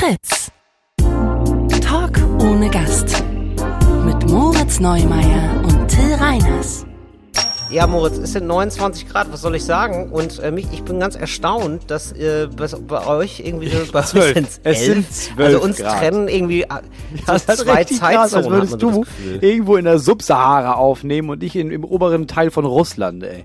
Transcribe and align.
Fritz. 0.00 0.50
Talk 1.82 2.12
ohne 2.40 2.70
Gast. 2.70 3.22
Mit 4.06 4.30
Moritz 4.30 4.80
Neumeier 4.80 5.62
und 5.62 5.88
Till 5.88 6.14
Reiners. 6.14 6.86
Ja, 7.70 7.86
Moritz, 7.86 8.16
es 8.16 8.32
sind 8.32 8.46
29 8.46 9.10
Grad, 9.10 9.30
was 9.30 9.42
soll 9.42 9.54
ich 9.56 9.62
sagen? 9.64 10.10
Und 10.10 10.38
äh, 10.38 10.50
mich, 10.52 10.68
ich 10.72 10.84
bin 10.84 11.00
ganz 11.00 11.16
erstaunt, 11.16 11.90
dass 11.90 12.12
äh, 12.12 12.48
bei, 12.56 12.66
bei 12.66 13.06
euch 13.08 13.40
irgendwie 13.40 13.68
so 13.68 13.92
bei 13.92 14.00
Zwölf. 14.00 14.28
euch 14.28 14.32
sind's 14.36 14.60
Es 14.64 14.78
elf. 14.78 14.86
sind 14.94 15.12
zwölf 15.12 15.46
Also 15.48 15.60
uns 15.62 15.76
Grad. 15.76 15.98
trennen 15.98 16.28
irgendwie 16.28 16.62
äh, 16.62 16.66
so 16.70 17.22
Das 17.26 17.44
ist 17.44 17.58
zwei 17.58 17.84
krass, 17.84 18.00
als 18.02 18.30
Zeitzonen. 18.32 18.44
hat 18.46 18.50
würdest 18.52 18.82
du 18.82 19.04
irgendwo 19.42 19.76
in 19.76 19.84
der 19.84 19.98
Subsahara 19.98 20.72
aufnehmen 20.76 21.28
und 21.28 21.42
ich 21.42 21.54
in, 21.56 21.70
im 21.70 21.84
oberen 21.84 22.26
Teil 22.26 22.50
von 22.50 22.64
Russland, 22.64 23.22
ey. 23.22 23.44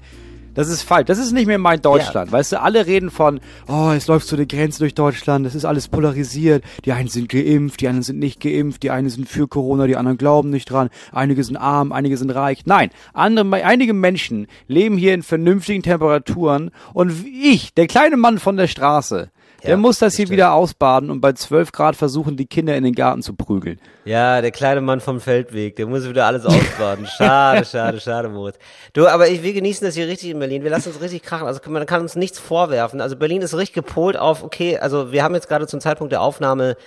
Das 0.55 0.69
ist 0.69 0.83
falsch. 0.83 1.05
Das 1.05 1.19
ist 1.19 1.33
nicht 1.33 1.47
mehr 1.47 1.57
mein 1.57 1.81
Deutschland. 1.81 2.31
Weißt 2.31 2.53
du, 2.53 2.61
alle 2.61 2.87
reden 2.87 3.11
von, 3.11 3.41
oh, 3.67 3.91
es 3.95 4.07
läuft 4.07 4.27
so 4.27 4.37
eine 4.37 4.47
Grenze 4.47 4.79
durch 4.79 4.95
Deutschland, 4.95 5.45
es 5.45 5.53
ist 5.53 5.65
alles 5.65 5.89
polarisiert. 5.89 6.63
Die 6.85 6.93
einen 6.93 7.09
sind 7.09 7.27
geimpft, 7.29 7.81
die 7.81 7.87
anderen 7.89 8.03
sind 8.03 8.19
nicht 8.19 8.39
geimpft, 8.39 8.81
die 8.81 8.89
einen 8.89 9.09
sind 9.09 9.27
für 9.27 9.47
Corona, 9.47 9.85
die 9.85 9.97
anderen 9.97 10.17
glauben 10.17 10.49
nicht 10.49 10.71
dran. 10.71 10.89
Einige 11.11 11.43
sind 11.43 11.57
arm, 11.57 11.91
einige 11.91 12.15
sind 12.15 12.31
reich. 12.31 12.65
Nein, 12.65 12.89
andere, 13.13 13.63
einige 13.65 13.93
Menschen 13.93 14.47
leben 14.67 14.97
hier 14.97 15.13
in 15.13 15.23
vernünftigen 15.23 15.83
Temperaturen 15.83 16.71
und 16.93 17.13
ich, 17.25 17.73
der 17.73 17.87
kleine 17.87 18.15
Mann 18.15 18.39
von 18.39 18.55
der 18.55 18.67
Straße, 18.67 19.31
der 19.65 19.71
Ja, 19.71 19.77
muss 19.77 19.99
das 19.99 20.07
das 20.13 20.15
hier 20.17 20.25
stimmt. 20.25 20.37
wieder 20.37 20.53
ausbaden 20.53 21.09
und 21.09 21.21
bei 21.21 21.33
12 21.33 21.71
Grad 21.71 21.95
versuchen, 21.95 22.37
die 22.37 22.45
Kinder 22.45 22.75
in 22.75 22.83
den 22.83 22.93
Garten 22.93 23.21
zu 23.21 23.33
prügeln. 23.33 23.79
Ja, 24.05 24.41
der 24.41 24.51
kleine 24.51 24.81
Mann 24.81 24.99
vom 25.01 25.19
Feldweg, 25.19 25.75
der 25.75 25.87
muss 25.87 26.07
wieder 26.07 26.25
alles 26.25 26.45
ausbaden. 26.45 27.07
Schade, 27.07 27.65
schade, 27.71 27.99
schade, 27.99 28.29
Moritz. 28.29 28.57
Du, 28.93 29.07
aber 29.07 29.27
ich, 29.27 29.43
wir 29.43 29.53
genießen 29.53 29.85
das 29.85 29.95
hier 29.95 30.07
richtig 30.07 30.29
in 30.29 30.39
Berlin. 30.39 30.63
Wir 30.63 30.69
lassen 30.71 30.89
uns 30.89 31.01
richtig 31.01 31.23
krachen. 31.23 31.47
Also 31.47 31.59
man 31.69 31.85
kann 31.85 32.01
uns 32.01 32.15
nichts 32.15 32.39
vorwerfen. 32.39 33.01
Also 33.01 33.15
Berlin 33.15 33.41
ist 33.41 33.55
richtig 33.55 33.73
gepolt 33.73 34.17
auf, 34.17 34.43
okay, 34.43 34.77
also 34.77 35.11
wir 35.11 35.23
haben 35.23 35.33
jetzt 35.35 35.47
gerade 35.47 35.67
zum 35.67 35.79
Zeitpunkt 35.79 36.11
der 36.11 36.21
Aufnahme 36.21 36.77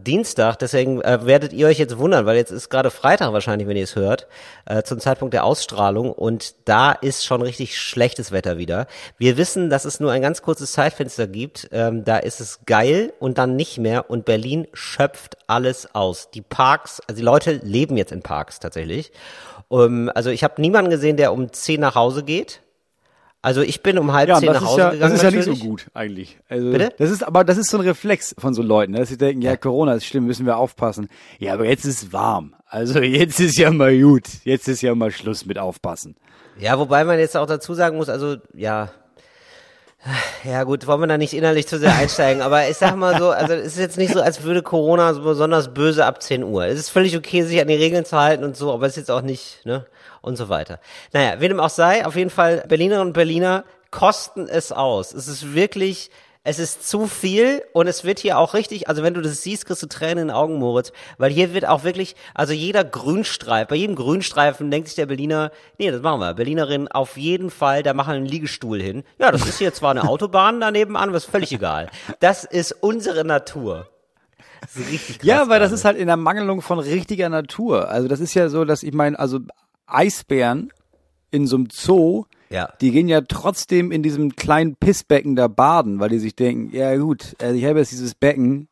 Dienstag, 0.00 0.56
deswegen 0.58 1.00
äh, 1.02 1.24
werdet 1.26 1.52
ihr 1.52 1.66
euch 1.66 1.78
jetzt 1.78 1.98
wundern, 1.98 2.26
weil 2.26 2.36
jetzt 2.36 2.50
ist 2.50 2.68
gerade 2.68 2.90
Freitag 2.90 3.32
wahrscheinlich, 3.32 3.68
wenn 3.68 3.76
ihr 3.76 3.84
es 3.84 3.96
hört, 3.96 4.26
äh, 4.66 4.82
zum 4.82 5.00
Zeitpunkt 5.00 5.34
der 5.34 5.44
Ausstrahlung 5.44 6.12
und 6.12 6.54
da 6.64 6.92
ist 6.92 7.24
schon 7.24 7.42
richtig 7.42 7.78
schlechtes 7.78 8.32
Wetter 8.32 8.58
wieder. 8.58 8.86
Wir 9.16 9.36
wissen, 9.36 9.70
dass 9.70 9.84
es 9.84 10.00
nur 10.00 10.12
ein 10.12 10.22
ganz 10.22 10.42
kurzes 10.42 10.72
Zeitfenster 10.72 11.26
gibt, 11.26 11.68
ähm, 11.72 12.04
da 12.04 12.18
ist 12.18 12.40
es 12.40 12.60
geil 12.66 13.12
und 13.18 13.38
dann 13.38 13.56
nicht 13.56 13.78
mehr 13.78 14.10
und 14.10 14.24
Berlin 14.24 14.66
schöpft 14.72 15.36
alles 15.46 15.94
aus. 15.94 16.30
Die 16.30 16.42
Parks, 16.42 17.00
also 17.06 17.18
die 17.18 17.24
Leute 17.24 17.52
leben 17.62 17.96
jetzt 17.96 18.12
in 18.12 18.22
Parks 18.22 18.60
tatsächlich. 18.60 19.12
Um, 19.68 20.10
also 20.14 20.30
ich 20.30 20.44
habe 20.44 20.60
niemanden 20.60 20.90
gesehen, 20.90 21.16
der 21.16 21.32
um 21.32 21.52
10 21.52 21.80
nach 21.80 21.94
Hause 21.94 22.22
geht. 22.22 22.60
Also 23.40 23.62
ich 23.62 23.82
bin 23.82 23.98
um 23.98 24.12
halb 24.12 24.28
Ja, 24.28 24.38
zehn 24.38 24.46
das 24.48 24.56
nach 24.56 24.62
ist 24.62 24.68
Hause 24.68 24.80
ja, 24.80 24.90
gegangen. 24.90 25.12
das 25.12 25.18
ist 25.18 25.22
ja 25.24 25.30
nicht 25.30 25.44
so 25.44 25.50
natürlich. 25.52 25.68
gut 25.70 25.86
eigentlich. 25.94 26.38
Also, 26.48 26.70
Bitte? 26.72 26.92
Das 26.98 27.10
ist, 27.10 27.22
aber 27.22 27.44
das 27.44 27.56
ist 27.56 27.70
so 27.70 27.78
ein 27.78 27.84
Reflex 27.86 28.34
von 28.36 28.52
so 28.52 28.62
Leuten, 28.62 28.92
ne, 28.92 28.98
dass 28.98 29.10
sie 29.10 29.16
denken, 29.18 29.42
ja, 29.42 29.56
Corona 29.56 29.94
ist 29.94 30.06
schlimm, 30.06 30.26
müssen 30.26 30.44
wir 30.44 30.56
aufpassen. 30.56 31.08
Ja, 31.38 31.54
aber 31.54 31.64
jetzt 31.66 31.84
ist 31.84 32.12
warm. 32.12 32.54
Also 32.66 32.98
jetzt 33.00 33.38
ist 33.40 33.56
ja 33.56 33.70
mal 33.70 33.96
gut. 33.98 34.24
Jetzt 34.44 34.66
ist 34.68 34.82
ja 34.82 34.94
mal 34.94 35.10
Schluss 35.12 35.46
mit 35.46 35.58
aufpassen. 35.58 36.16
Ja, 36.58 36.78
wobei 36.78 37.04
man 37.04 37.18
jetzt 37.20 37.36
auch 37.36 37.46
dazu 37.46 37.74
sagen 37.74 37.96
muss, 37.96 38.08
also 38.08 38.36
ja, 38.54 38.90
ja 40.44 40.62
gut, 40.64 40.86
wollen 40.86 41.00
wir 41.00 41.06
da 41.06 41.18
nicht 41.18 41.32
innerlich 41.34 41.66
zu 41.66 41.78
sehr 41.78 41.94
einsteigen, 41.94 42.40
aber 42.42 42.68
ich 42.68 42.76
sag 42.76 42.96
mal 42.96 43.18
so, 43.18 43.30
also 43.30 43.52
es 43.54 43.66
ist 43.74 43.78
jetzt 43.78 43.98
nicht 43.98 44.12
so, 44.12 44.20
als 44.20 44.42
würde 44.42 44.62
Corona 44.62 45.12
so 45.14 45.22
besonders 45.22 45.74
böse 45.74 46.04
ab 46.04 46.22
10 46.22 46.44
Uhr. 46.44 46.66
Es 46.66 46.78
ist 46.78 46.90
völlig 46.90 47.16
okay, 47.16 47.42
sich 47.42 47.60
an 47.60 47.68
die 47.68 47.74
Regeln 47.74 48.04
zu 48.04 48.16
halten 48.18 48.44
und 48.44 48.56
so, 48.56 48.72
aber 48.72 48.86
es 48.86 48.92
ist 48.92 48.96
jetzt 48.96 49.10
auch 49.10 49.22
nicht, 49.22 49.60
ne, 49.64 49.86
und 50.28 50.36
so 50.36 50.48
weiter. 50.48 50.78
Naja, 51.12 51.40
wie 51.40 51.48
dem 51.48 51.58
auch 51.58 51.70
sei, 51.70 52.06
auf 52.06 52.14
jeden 52.14 52.30
Fall, 52.30 52.64
Berlinerinnen 52.68 53.08
und 53.08 53.12
Berliner 53.14 53.64
kosten 53.90 54.46
es 54.48 54.70
aus. 54.70 55.12
Es 55.12 55.26
ist 55.26 55.54
wirklich, 55.54 56.10
es 56.44 56.58
ist 56.58 56.88
zu 56.88 57.06
viel 57.06 57.62
und 57.72 57.88
es 57.88 58.04
wird 58.04 58.20
hier 58.20 58.38
auch 58.38 58.54
richtig, 58.54 58.88
also 58.88 59.02
wenn 59.02 59.14
du 59.14 59.20
das 59.20 59.42
siehst, 59.42 59.66
kriegst 59.66 59.82
du 59.82 59.86
Tränen 59.86 60.18
in 60.18 60.28
den 60.28 60.36
Augen, 60.36 60.54
Moritz, 60.56 60.92
weil 61.16 61.30
hier 61.30 61.54
wird 61.54 61.66
auch 61.66 61.84
wirklich, 61.84 62.14
also 62.34 62.52
jeder 62.52 62.84
Grünstreifen, 62.84 63.68
bei 63.68 63.76
jedem 63.76 63.96
Grünstreifen 63.96 64.70
denkt 64.70 64.88
sich 64.88 64.96
der 64.96 65.06
Berliner, 65.06 65.50
nee, 65.78 65.90
das 65.90 66.02
machen 66.02 66.20
wir, 66.20 66.34
Berlinerin 66.34 66.88
auf 66.88 67.16
jeden 67.16 67.50
Fall, 67.50 67.82
da 67.82 67.94
machen 67.94 68.12
wir 68.12 68.16
einen 68.16 68.26
Liegestuhl 68.26 68.80
hin. 68.80 69.04
Ja, 69.18 69.32
das 69.32 69.46
ist 69.46 69.58
hier 69.58 69.72
zwar 69.72 69.90
eine 69.90 70.08
Autobahn 70.08 70.60
daneben 70.60 70.96
an, 70.96 71.08
aber 71.08 71.16
ist 71.16 71.24
völlig 71.24 71.52
egal. 71.52 71.90
Das 72.20 72.44
ist 72.44 72.72
unsere 72.72 73.24
Natur. 73.24 73.88
Ist 74.62 75.18
krass 75.18 75.18
Ja, 75.22 75.48
weil 75.48 75.60
das 75.60 75.72
ist 75.72 75.84
halt 75.84 75.96
in 75.96 76.06
der 76.06 76.16
Mangelung 76.16 76.62
von 76.62 76.78
richtiger 76.78 77.28
Natur. 77.28 77.88
Also 77.88 78.08
das 78.08 78.20
ist 78.20 78.34
ja 78.34 78.48
so, 78.48 78.64
dass 78.64 78.82
ich 78.82 78.92
meine, 78.92 79.18
also 79.18 79.40
Eisbären 79.88 80.70
in 81.30 81.46
so 81.46 81.56
einem 81.56 81.68
Zoo, 81.70 82.24
Ja. 82.50 82.68
die 82.80 82.90
gehen 82.90 83.08
ja 83.08 83.20
trotzdem 83.20 83.92
in 83.92 84.02
diesem 84.02 84.34
kleinen 84.36 84.76
Pissbecken 84.76 85.36
da 85.36 85.48
baden, 85.48 86.00
weil 86.00 86.08
die 86.08 86.18
sich 86.18 86.34
denken, 86.34 86.74
ja 86.74 86.96
gut, 86.96 87.34
also 87.40 87.54
ich 87.54 87.64
habe 87.64 87.78
jetzt 87.80 87.92
dieses 87.92 88.14
Becken, 88.14 88.68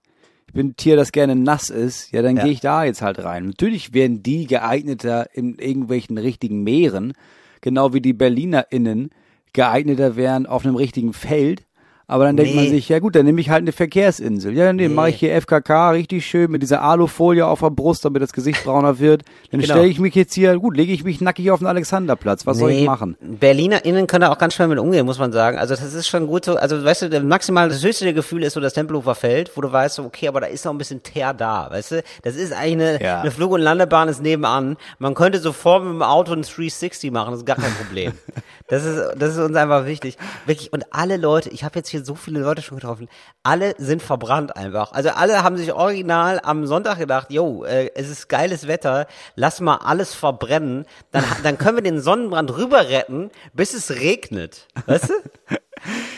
ich 0.49 0.55
bin 0.55 0.69
ein 0.69 0.77
Tier, 0.77 0.97
das 0.97 1.13
gerne 1.13 1.37
nass 1.37 1.69
ist, 1.69 2.11
ja 2.13 2.23
dann 2.23 2.37
Ja. 2.37 2.45
gehe 2.45 2.53
ich 2.53 2.61
da 2.61 2.85
jetzt 2.85 3.03
halt 3.03 3.23
rein. 3.23 3.47
Natürlich 3.49 3.93
werden 3.93 4.23
die 4.23 4.47
geeigneter 4.47 5.29
in 5.35 5.57
irgendwelchen 5.59 6.17
richtigen 6.17 6.63
Meeren, 6.63 7.13
genau 7.61 7.93
wie 7.93 8.01
die 8.01 8.15
BerlinerInnen 8.15 9.11
geeigneter 9.53 10.17
wären 10.17 10.47
auf 10.47 10.65
einem 10.65 10.77
richtigen 10.77 11.13
Feld. 11.13 11.66
Aber 12.09 12.25
dann 12.25 12.37
denkt 12.37 12.55
man 12.55 12.65
Nee. 12.65 12.71
sich, 12.71 12.89
ja 12.89 13.01
gut, 13.01 13.17
dann 13.17 13.27
nehme 13.27 13.41
ich 13.41 13.51
halt 13.51 13.63
eine 13.63 13.73
Verkehrsinsel. 13.73 14.53
Ja, 14.57 14.67
dann 14.67 14.77
Nee. 14.77 14.89
mache 14.89 15.09
ich 15.11 15.17
hier 15.17 15.35
FKK 15.35 15.91
richtig 15.91 16.25
schön 16.25 16.51
mit 16.53 16.63
dieser 16.63 16.81
Alufolie 16.83 17.45
auf 17.45 17.59
der 17.61 17.71
Brust, 17.71 18.05
damit 18.05 18.23
das 18.23 18.33
Gesicht 18.33 18.63
brauner 18.63 19.01
wird. 19.01 19.23
Dann 19.51 19.61
Genau. 19.61 19.75
stelle 19.75 19.89
ich 19.89 19.99
mich 19.99 20.15
jetzt 20.15 20.33
hier, 20.33 20.57
gut, 20.59 20.77
lege 20.77 20.93
ich 20.93 21.03
mich 21.03 21.21
nackig 21.21 21.51
auf 21.51 21.59
den 21.59 21.67
Alexanderplatz. 21.67 22.47
Was 22.47 22.59
soll 22.59 22.71
ich 22.71 22.81
Nee, 22.81 22.87
machen? 22.87 23.17
BerlinerInnen 23.21 24.07
können 24.07 24.21
da 24.21 24.31
auch 24.33 24.39
ganz 24.39 24.55
schwer 24.55 24.69
mit 24.69 24.79
umgehen, 24.79 25.05
muss 25.05 25.19
man 25.19 25.33
sagen. 25.33 25.59
Also 25.59 25.75
das 25.75 25.93
ist 25.95 26.07
schon 26.07 26.29
gut 26.29 26.45
so, 26.45 26.55
also 26.57 26.85
weißt 26.85 27.03
du, 27.13 27.21
maximal, 27.23 27.69
das 27.69 27.83
höchste 27.83 28.05
der 28.05 28.15
Gefühle 28.15 28.47
ist 28.47 28.53
so 28.53 28.61
das 28.61 28.75
Tempelhofer 28.75 29.17
Feld, 29.17 29.51
wo 29.57 29.61
du 29.61 29.73
weißt, 29.73 29.97
so, 29.97 30.05
okay, 30.05 30.29
aber 30.29 30.41
da 30.41 30.47
ist 30.47 30.65
noch 30.65 30.73
ein 30.73 30.79
bisschen 30.79 31.03
Teer 31.03 31.35
da, 31.35 31.69
weißt 31.73 31.91
du? 31.91 32.03
Das 32.23 32.37
ist 32.37 32.53
eigentlich 32.53 32.89
eine, 32.89 33.03
Ja. 33.03 33.21
eine 33.23 33.33
Flug- 33.33 33.51
und 33.51 33.63
Landebahn 33.63 34.09
ist 34.09 34.23
nebenan. 34.23 34.77
Man 35.01 35.15
könnte 35.15 35.41
sofort 35.41 35.83
mit 35.83 35.93
dem 35.95 36.03
Auto 36.03 36.33
ein 36.35 36.43
360 36.43 37.11
machen, 37.11 37.33
das 37.33 37.41
ist 37.41 37.47
gar 37.47 37.57
kein 37.57 37.73
Problem. 37.73 38.13
das 38.69 38.85
ist, 38.85 39.01
das 39.17 39.35
ist 39.35 39.39
uns 39.39 39.57
einfach 39.57 39.87
wichtig. 39.87 40.17
Wirklich, 40.45 40.73
und 40.73 40.93
alle 40.93 41.17
Leute, 41.17 41.51
ich 41.51 41.65
habe 41.65 41.79
jetzt 41.79 41.89
hier 41.89 42.05
so 42.05 42.15
viele 42.15 42.41
Leute 42.41 42.63
schon 42.63 42.79
getroffen, 42.79 43.09
alle 43.43 43.75
sind 43.79 44.03
verbrannt 44.03 44.57
einfach. 44.57 44.93
Also 44.93 45.11
alle 45.11 45.43
haben 45.43 45.57
sich 45.57 45.73
original 45.73 46.41
am 46.43 46.67
Sonntag 46.67 46.99
gedacht, 46.99 47.31
yo, 47.31 47.65
äh, 47.65 47.91
es 47.95 48.09
ist 48.09 48.29
geiles 48.29 48.67
Wetter, 48.67 49.07
lass 49.37 49.61
mal 49.61 49.77
alles 49.77 50.15
verbrennen, 50.15 50.87
dann, 51.13 51.25
dann 51.43 51.59
können 51.59 51.77
wir 51.77 51.83
den 51.83 52.01
Sonnenbrand 52.01 52.57
rüber 52.57 52.89
retten, 52.89 53.31
bis 53.53 53.75
es 53.75 53.91
regnet. 53.91 54.67
Weißt 54.87 55.11
du? 55.11 55.15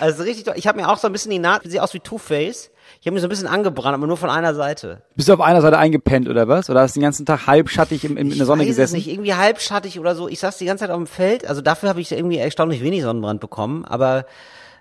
Also 0.01 0.23
richtig, 0.23 0.47
ich 0.55 0.69
habe 0.69 0.81
mir 0.81 0.89
auch 0.89 0.99
so 0.99 1.09
ein 1.09 1.13
bisschen 1.13 1.33
die 1.33 1.41
Nase, 1.41 1.69
sieht 1.69 1.81
aus 1.81 1.93
wie 1.93 1.99
Two-Face. 1.99 2.71
Ich 3.01 3.07
habe 3.07 3.15
mir 3.15 3.21
so 3.21 3.27
ein 3.27 3.31
bisschen 3.31 3.47
angebrannt, 3.47 3.95
aber 3.95 4.07
nur 4.07 4.17
von 4.17 4.31
einer 4.31 4.55
Seite. 4.55 5.03
Bist 5.15 5.29
du 5.29 5.33
auf 5.33 5.41
einer 5.41 5.61
Seite 5.61 5.79
eingepennt 5.79 6.29
oder 6.29 6.49
was? 6.49 6.69
Oder 6.69 6.81
hast 6.81 6.97
du 6.97 7.01
den 7.01 7.05
ganzen 7.05 7.27
Tag 7.27 7.47
halbschattig 7.47 8.05
im, 8.05 8.17
in, 8.17 8.33
in 8.33 8.39
der 8.39 8.47
Sonne 8.47 8.63
ich 8.63 8.71
weiß 8.71 8.77
gesessen? 8.77 8.97
Es 8.97 9.07
nicht, 9.07 9.15
irgendwie 9.15 9.35
halbschattig 9.35 10.01
oder 10.01 10.17
so. 10.17 10.29
Ich 10.29 10.41
saß 10.41 10.59
die 10.59 10.65
ganze 10.65 10.85
Zeit 10.85 10.91
auf 10.91 10.97
dem 10.97 11.07
Feld. 11.07 11.47
Also 11.47 11.61
dafür 11.61 11.89
habe 11.89 12.01
ich 12.01 12.11
irgendwie 12.11 12.39
erstaunlich 12.39 12.83
wenig 12.83 13.03
Sonnenbrand 13.03 13.41
bekommen. 13.41 13.85
Aber 13.85 14.27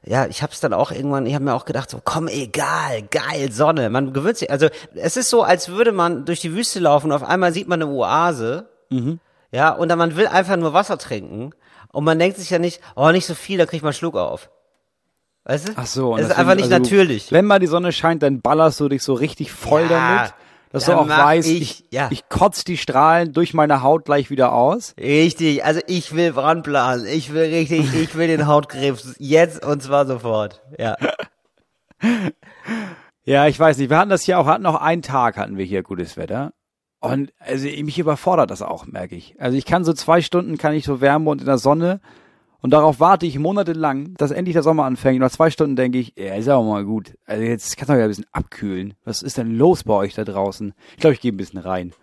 ja, 0.04 0.26
ich 0.26 0.42
habe 0.42 0.52
es 0.52 0.60
dann 0.60 0.74
auch 0.74 0.92
irgendwann, 0.92 1.26
ich 1.28 1.36
habe 1.36 1.46
mir 1.46 1.54
auch 1.54 1.66
gedacht, 1.66 1.90
so 1.92 2.00
komm, 2.04 2.28
egal, 2.28 3.04
geil, 3.12 3.52
Sonne. 3.52 3.90
Man 3.90 4.14
gewöhnt 4.14 4.38
sich. 4.38 4.50
Also 4.50 4.68
es 4.96 5.16
ist 5.16 5.30
so, 5.30 5.44
als 5.44 5.70
würde 5.70 5.92
man 5.92 6.26
durch 6.26 6.40
die 6.40 6.54
Wüste 6.54 6.80
laufen 6.80 7.08
und 7.08 7.14
auf 7.14 7.24
einmal 7.24 7.54
sieht 7.54 7.68
man 7.68 7.82
eine 7.82 7.92
Oase. 7.92 8.68
Mhm. 8.90 9.20
Ja, 9.52 9.72
und 9.72 9.90
dann 9.90 10.00
man 10.00 10.16
will 10.16 10.28
einfach 10.28 10.56
nur 10.56 10.74
Wasser 10.74 10.98
trinken. 10.98 11.52
Und 11.92 12.04
man 12.04 12.20
denkt 12.20 12.38
sich 12.38 12.50
ja 12.50 12.60
nicht, 12.60 12.82
oh, 12.96 13.10
nicht 13.12 13.26
so 13.26 13.36
viel, 13.36 13.58
da 13.58 13.66
kriegt 13.66 13.84
man 13.84 13.94
Schluck 13.94 14.16
auf. 14.16 14.50
Weißt 15.50 15.70
du? 15.70 15.72
Ach 15.78 15.86
so. 15.86 16.16
Es 16.16 16.24
ist 16.24 16.28
deswegen- 16.30 16.40
einfach 16.42 16.56
nicht 16.56 16.72
also, 16.74 16.78
natürlich. 16.84 17.32
Wenn 17.32 17.46
mal 17.46 17.60
die 17.60 17.68
Sonne 17.68 17.92
scheint, 17.94 18.22
dann 18.22 18.42
ballerst 18.42 18.80
du 18.82 18.90
dich 18.90 19.02
so 19.02 19.14
richtig 19.14 19.52
voll 19.52 19.84
Ja, 19.90 20.18
damit, 20.18 20.34
dass 20.72 20.86
du 20.86 20.92
auch 20.98 21.08
weißt, 21.08 21.48
ich- 21.50 21.62
ich, 21.62 21.86
ja. 21.90 22.10
ich 22.12 22.28
kotz 22.28 22.66
die 22.66 22.76
Strahlen 22.76 23.32
durch 23.32 23.54
meine 23.54 23.82
Haut 23.82 24.04
gleich 24.04 24.30
wieder 24.30 24.52
aus. 24.52 24.94
Richtig, 25.00 25.64
also 25.64 25.80
ich 25.88 26.14
will 26.14 26.34
Brandplan, 26.34 27.06
ich 27.06 27.32
will 27.34 27.46
richtig, 27.54 27.94
ich 27.94 28.16
will 28.16 28.28
den 28.28 28.46
Hautkrebs 28.46 29.16
jetzt 29.20 29.66
und 29.66 29.82
zwar 29.82 30.06
sofort. 30.06 30.62
Ja. 30.78 30.96
Ja, 33.24 33.46
ich 33.48 33.60
weiß 33.60 33.78
nicht. 33.78 33.90
Wir 33.90 33.98
hatten 33.98 34.10
das 34.10 34.22
hier 34.24 34.40
auch, 34.40 34.46
hatten 34.46 34.64
noch 34.64 34.80
einen 34.80 35.02
Tag 35.02 35.36
hatten 35.36 35.58
wir 35.58 35.66
hier 35.66 35.84
gutes 35.84 36.16
Wetter. 36.16 36.54
Und 37.02 37.34
also 37.40 37.68
mich 37.68 38.00
überfordert 38.00 38.50
das 38.52 38.62
auch, 38.62 38.86
merke 38.86 39.16
ich. 39.16 39.36
Also 39.40 39.58
ich 39.58 39.66
kann 39.66 39.84
so 39.84 39.92
zwei 39.92 40.22
Stunden, 40.22 40.58
kann 40.58 40.74
ich 40.74 40.86
so 40.86 41.02
Wärme 41.02 41.30
und 41.30 41.42
in 41.42 41.46
der 41.46 41.58
Sonne 41.58 42.00
und 42.68 42.72
darauf 42.72 43.00
warte 43.00 43.26
ich 43.26 43.40
monatelang, 43.40 44.14
dass 44.18 44.32
endlich 44.32 44.52
der 44.52 44.62
Sommer 44.62 44.84
anfängt. 44.84 45.16
Und 45.16 45.22
nach 45.22 45.32
zwei 45.32 45.50
Stunden 45.50 45.78
denke 45.78 46.00
ich, 46.00 46.12
ja, 46.18 46.36
ist 46.36 46.50
auch 46.50 46.66
mal 46.66 46.84
gut. 46.84 47.14
Also 47.26 47.42
jetzt 47.42 47.78
kann 47.78 47.84
es 47.84 47.88
doch 47.88 47.94
wieder 47.94 48.04
ein 48.04 48.10
bisschen 48.10 48.26
abkühlen. 48.34 48.94
Was 49.06 49.22
ist 49.22 49.38
denn 49.38 49.58
los 49.58 49.86
bei 49.86 49.94
euch 49.94 50.16
da 50.16 50.26
draußen? 50.26 50.74
Ich 50.92 50.98
glaube, 50.98 51.14
ich 51.14 51.22
gehe 51.22 51.32
ein 51.32 51.38
bisschen 51.38 51.60
rein. 51.60 51.94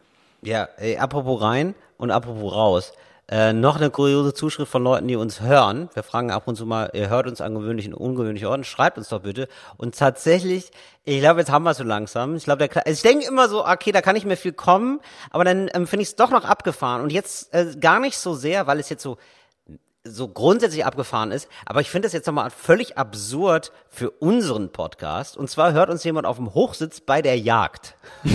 Ja, 0.40 0.66
ey, 0.78 0.96
apropos 0.96 1.42
rein 1.42 1.74
und 1.98 2.10
apropos 2.10 2.54
raus. 2.54 2.92
Äh, 3.28 3.52
noch 3.52 3.76
eine 3.76 3.90
kuriose 3.90 4.32
Zuschrift 4.32 4.72
von 4.72 4.82
Leuten, 4.82 5.06
die 5.06 5.16
uns 5.16 5.42
hören. 5.42 5.90
Wir 5.92 6.02
fragen 6.02 6.30
ab 6.30 6.48
und 6.48 6.56
zu 6.56 6.64
mal, 6.64 6.88
ihr 6.94 7.10
hört 7.10 7.26
uns 7.26 7.42
an 7.42 7.54
gewöhnlichen, 7.54 7.92
ungewöhnlichen 7.92 8.48
Orten, 8.48 8.64
schreibt 8.64 8.96
uns 8.96 9.10
doch 9.10 9.20
bitte. 9.20 9.48
Und 9.76 9.98
tatsächlich, 9.98 10.70
ich 11.04 11.20
glaube, 11.20 11.40
jetzt 11.40 11.52
haben 11.52 11.64
wir 11.64 11.72
es 11.72 11.76
so 11.76 11.84
langsam. 11.84 12.36
Ich 12.36 12.44
glaube, 12.44 12.66
der, 12.66 12.86
also 12.86 12.90
ich 12.90 13.02
denke 13.02 13.26
immer 13.26 13.50
so, 13.50 13.66
okay, 13.66 13.92
da 13.92 14.00
kann 14.00 14.14
nicht 14.14 14.24
mehr 14.24 14.38
viel 14.38 14.54
kommen, 14.54 15.00
aber 15.30 15.44
dann 15.44 15.68
ähm, 15.74 15.86
finde 15.86 16.04
ich 16.04 16.08
es 16.08 16.16
doch 16.16 16.30
noch 16.30 16.46
abgefahren. 16.46 17.02
Und 17.02 17.12
jetzt 17.12 17.52
äh, 17.52 17.76
gar 17.78 18.00
nicht 18.00 18.16
so 18.16 18.32
sehr, 18.32 18.66
weil 18.66 18.80
es 18.80 18.88
jetzt 18.88 19.02
so 19.02 19.18
so 20.06 20.28
grundsätzlich 20.28 20.84
abgefahren 20.84 21.32
ist, 21.32 21.48
aber 21.64 21.80
ich 21.80 21.90
finde 21.90 22.06
das 22.06 22.12
jetzt 22.12 22.26
nochmal 22.26 22.50
völlig 22.50 22.98
absurd 22.98 23.72
für 23.88 24.10
unseren 24.10 24.70
Podcast. 24.70 25.36
Und 25.36 25.48
zwar 25.48 25.72
hört 25.72 25.88
uns 25.88 26.04
jemand 26.04 26.26
auf 26.26 26.36
dem 26.36 26.52
Hochsitz 26.52 27.00
bei 27.00 27.22
der 27.22 27.38
Jagd. 27.38 27.96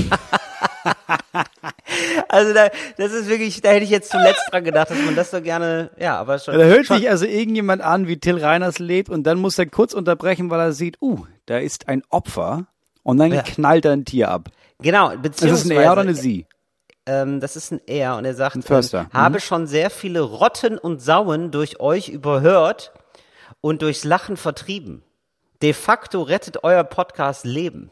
also 2.28 2.54
da, 2.54 2.70
das 2.98 3.12
ist 3.12 3.30
wirklich, 3.30 3.62
da 3.62 3.70
hätte 3.70 3.84
ich 3.84 3.90
jetzt 3.90 4.12
zuletzt 4.12 4.42
dran 4.52 4.64
gedacht, 4.64 4.90
dass 4.90 4.98
man 5.04 5.16
das 5.16 5.32
so 5.32 5.42
gerne, 5.42 5.92
ja, 6.00 6.18
aber 6.20 6.40
schon. 6.40 6.58
Da 6.58 6.64
hört 6.66 6.86
schon, 6.88 6.98
sich 6.98 7.10
also 7.10 7.26
irgendjemand 7.26 7.82
an, 7.82 8.08
wie 8.08 8.18
Till 8.18 8.38
Reiners 8.44 8.80
lebt 8.80 9.10
und 9.10 9.24
dann 9.24 9.38
muss 9.40 9.58
er 9.60 9.66
kurz 9.68 9.94
unterbrechen, 9.94 10.50
weil 10.50 10.60
er 10.60 10.72
sieht, 10.74 10.98
uh, 11.02 11.26
da 11.46 11.58
ist 11.58 11.88
ein 11.88 12.04
Opfer 12.10 12.66
und 13.04 13.18
dann 13.18 13.32
Ja. 13.34 13.42
knallt 13.44 13.86
er 13.86 13.94
ein 13.94 14.06
Tier 14.06 14.30
ab. 14.30 14.50
Genau, 14.82 15.10
Das 15.10 15.22
beziehungsweise. 15.22 15.66
ist 15.68 15.72
ein 15.72 15.84
Er 15.84 15.92
oder 15.92 16.02
eine 16.02 16.16
Sie? 16.16 16.46
Ähm, 17.10 17.40
das 17.40 17.56
ist 17.56 17.72
ein 17.72 17.82
Er 17.88 18.18
und 18.18 18.26
er 18.26 18.36
sagt. 18.36 18.56
Ähm, 18.70 19.14
habe 19.14 19.40
schon 19.40 19.66
sehr 19.66 19.90
viele 19.90 20.22
Rotten 20.22 20.78
und 20.78 21.02
Sauen 21.02 21.50
durch 21.50 21.80
euch 21.80 22.10
überhört 22.10 22.94
und 23.62 23.82
durchs 23.82 24.04
Lachen 24.04 24.38
vertrieben. 24.38 25.02
De 25.64 25.74
facto 25.74 26.22
rettet 26.22 26.64
euer 26.64 26.84
Podcast 26.84 27.46
Leben. 27.46 27.90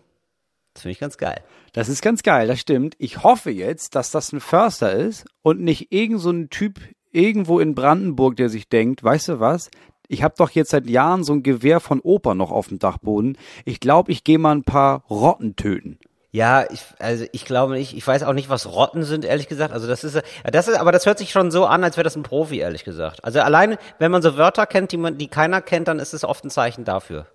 Das 0.74 0.84
finde 0.84 0.92
ich 0.92 1.00
ganz 1.00 1.18
geil. 1.18 1.42
Das 1.74 1.90
ist 1.90 2.04
ganz 2.04 2.22
geil, 2.22 2.48
das 2.48 2.60
stimmt. 2.60 2.94
Ich 3.00 3.24
hoffe 3.24 3.50
jetzt, 3.50 3.96
dass 3.96 4.12
das 4.12 4.32
ein 4.32 4.40
Förster 4.40 4.94
ist 4.94 5.26
und 5.42 5.62
nicht 5.62 5.92
irgend 5.92 6.22
so 6.22 6.30
ein 6.30 6.52
Typ 6.52 6.80
irgendwo 7.12 7.60
in 7.60 7.74
Brandenburg, 7.74 8.36
der 8.36 8.50
sich 8.50 8.70
denkt, 8.70 9.04
weißt 9.04 9.30
du 9.30 9.40
was? 9.40 9.72
Ich 10.08 10.22
habe 10.22 10.36
doch 10.38 10.52
jetzt 10.52 10.70
seit 10.70 10.88
Jahren 10.88 11.24
so 11.24 11.34
ein 11.34 11.42
Gewehr 11.42 11.80
von 11.80 12.02
Opa 12.02 12.36
noch 12.36 12.52
auf 12.52 12.68
dem 12.68 12.78
Dachboden. 12.78 13.36
Ich 13.66 13.80
glaube, 13.80 14.12
ich 14.12 14.24
gehe 14.24 14.38
mal 14.38 14.56
ein 14.56 14.64
paar 14.64 15.04
Rotten 15.10 15.56
töten. 15.56 15.98
Ja, 16.32 16.66
ich, 16.70 16.82
also 17.00 17.26
ich 17.32 17.46
glaube 17.46 17.74
nicht, 17.74 17.96
ich 17.96 18.06
weiß 18.06 18.24
auch 18.24 18.34
nicht, 18.34 18.50
was 18.50 18.68
Rotten 18.68 19.04
sind, 19.04 19.24
ehrlich 19.24 19.48
gesagt. 19.48 19.74
Also 19.74 19.88
das 19.88 20.04
ist, 20.04 20.22
das 20.44 20.68
ist, 20.68 20.78
aber 20.78 20.92
das 20.92 21.06
hört 21.06 21.18
sich 21.18 21.32
schon 21.32 21.52
so 21.52 21.66
an, 21.66 21.84
als 21.84 21.96
wäre 21.96 22.04
das 22.04 22.16
ein 22.16 22.24
Profi, 22.24 22.60
ehrlich 22.60 22.84
gesagt. 22.84 23.24
Also 23.24 23.40
alleine, 23.40 23.78
wenn 23.98 24.12
man 24.12 24.22
so 24.22 24.38
Wörter 24.38 24.66
kennt, 24.66 24.92
die 24.92 24.98
man, 24.98 25.18
die 25.18 25.30
keiner 25.30 25.62
kennt, 25.62 25.88
dann 25.88 26.00
ist 26.00 26.14
es 26.14 26.24
oft 26.24 26.44
ein 26.44 26.50
Zeichen 26.50 26.84
dafür. 26.84 27.28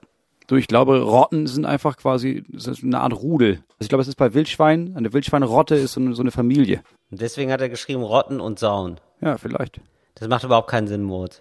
Du, 0.46 0.56
ich 0.56 0.66
glaube, 0.66 1.00
Rotten 1.00 1.46
sind 1.46 1.64
einfach 1.64 1.96
quasi 1.96 2.44
eine 2.82 3.00
Art 3.00 3.14
Rudel. 3.14 3.52
Also 3.52 3.78
ich 3.80 3.88
glaube, 3.88 4.02
es 4.02 4.08
ist 4.08 4.16
bei 4.16 4.34
Wildschwein, 4.34 4.94
eine 4.96 5.12
Wildschweinrotte 5.12 5.76
ist 5.76 5.94
so 5.94 6.00
eine, 6.00 6.14
so 6.14 6.22
eine 6.22 6.30
Familie. 6.30 6.82
Und 7.10 7.20
deswegen 7.20 7.50
hat 7.50 7.60
er 7.60 7.70
geschrieben 7.70 8.02
Rotten 8.02 8.40
und 8.40 8.58
Sauen. 8.58 9.00
Ja, 9.20 9.38
vielleicht. 9.38 9.80
Das 10.14 10.28
macht 10.28 10.44
überhaupt 10.44 10.68
keinen 10.68 10.88
Sinn, 10.88 11.02
Moritz. 11.02 11.40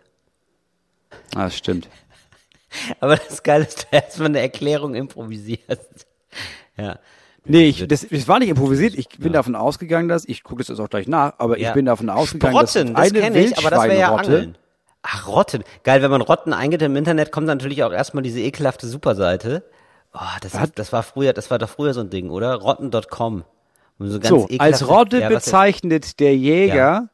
Ah, 1.36 1.44
das 1.44 1.58
stimmt. 1.58 1.90
Aber 3.02 3.18
das 3.18 3.44
Geile 3.44 3.66
ist, 3.66 3.84
du 3.84 3.88
erstmal 3.92 4.30
eine 4.30 4.40
Erklärung 4.40 4.96
improvisierst. 4.96 6.08
Ja. 6.78 7.00
Nee, 7.46 7.70
ich, 7.70 7.88
das, 7.88 8.08
das 8.08 8.28
war 8.28 8.40
nicht 8.40 8.50
improvisiert. 8.50 8.94
Ich 8.96 9.10
bin 9.10 9.34
davon 9.34 9.56
ausgegangen, 9.56 10.08
dass, 10.08 10.26
ich 10.26 10.44
gucke 10.44 10.60
das 10.60 10.68
jetzt 10.68 10.80
auch 10.80 10.90
gleich 10.90 11.08
nach, 11.08 11.34
aber 11.40 11.58
Ja. 11.58 11.70
ich 11.70 11.74
bin 11.74 11.86
davon 11.86 12.10
ausgegangen, 12.10 12.54
Rotten, 12.56 12.94
dass 12.94 13.04
das 13.04 13.12
eine 13.12 13.20
kenne 13.20 13.40
ich, 13.40 13.58
aber 13.58 13.70
das 13.72 13.84
wäre 13.84 14.00
ja 14.00 14.16
Angeln. 14.16 14.58
Ach, 15.02 15.28
Rotten. 15.28 15.64
Geil, 15.84 16.04
wenn 16.04 16.12
man 16.12 16.22
Rotten 16.22 16.54
eingibt 16.54 16.84
im 16.84 16.96
Internet, 16.96 17.32
kommt 17.32 17.48
natürlich 17.48 17.84
auch 17.84 17.92
erstmal 17.92 18.22
diese 18.22 18.40
ekelhafte 18.40 18.86
Superseite. 18.88 19.64
Oh, 20.14 20.20
das, 20.42 20.54
Was? 20.54 20.72
das 20.74 20.94
war 20.94 21.02
früher, 21.02 21.34
das 21.34 21.50
war 21.50 21.58
doch 21.58 21.70
früher 21.70 21.94
so 21.96 22.02
ein 22.02 22.12
Ding, 22.12 22.30
oder? 22.30 22.54
Rotten.com. 22.56 23.44
So, 23.98 24.20
so, 24.22 24.48
als 24.60 24.88
Rotte 24.88 25.20
Ja, 25.22 25.30
bezeichnet 25.30 26.20
der 26.20 26.36
Jäger 26.36 26.76
Ja. 26.76 27.10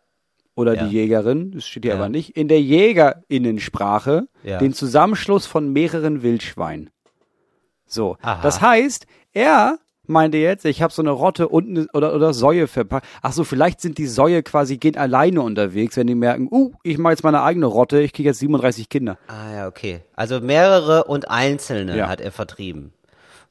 oder 0.56 0.74
Ja. 0.76 0.84
die 0.88 0.96
Jägerin, 0.96 1.52
das 1.52 1.66
steht 1.68 1.84
hier 1.84 1.94
Ja. 1.94 1.98
aber 2.00 2.10
nicht, 2.10 2.36
in 2.36 2.48
der 2.50 2.62
Jägerinnensprache 2.62 4.28
Ja. 4.44 4.58
den 4.58 4.74
Zusammenschluss 4.74 5.46
von 5.46 5.72
mehreren 5.72 6.22
Wildschweinen. 6.24 6.90
So, 7.86 8.18
Aha. 8.22 8.42
das 8.42 8.62
heißt, 8.62 9.06
er 9.34 9.78
meinte 10.08 10.38
jetzt, 10.38 10.66
ich 10.66 10.82
habe 10.82 10.94
so 10.94 11.02
eine 11.02 11.12
Rotte 11.12 11.48
und 11.48 11.70
eine, 11.70 11.88
oder 11.94 12.14
oder 12.14 12.34
Säue 12.34 12.68
verpackt. 12.68 13.06
Ach 13.22 13.34
so, 13.34 13.44
vielleicht 13.44 13.82
sind 13.82 13.98
die 13.98 14.08
Säue 14.08 14.44
quasi 14.44 14.78
gehen 14.78 14.98
alleine 14.98 15.42
unterwegs, 15.42 15.98
wenn 15.98 16.08
die 16.08 16.16
merken, 16.16 16.48
uh, 16.52 16.72
ich 16.84 16.98
mache 16.98 17.14
jetzt 17.14 17.24
meine 17.24 17.42
eigene 17.44 17.66
Rotte, 17.66 18.02
ich 18.02 18.14
kriege 18.14 18.30
jetzt 18.30 18.40
37 18.40 18.90
Kinder. 18.90 19.18
Ah 19.28 19.54
ja, 19.54 19.68
okay. 19.68 20.02
Also 20.16 20.40
mehrere 20.40 21.06
und 21.06 21.30
einzelne 21.30 21.98
Ja. 21.98 22.08
hat 22.08 22.22
er 22.22 22.32
vertrieben. 22.32 22.94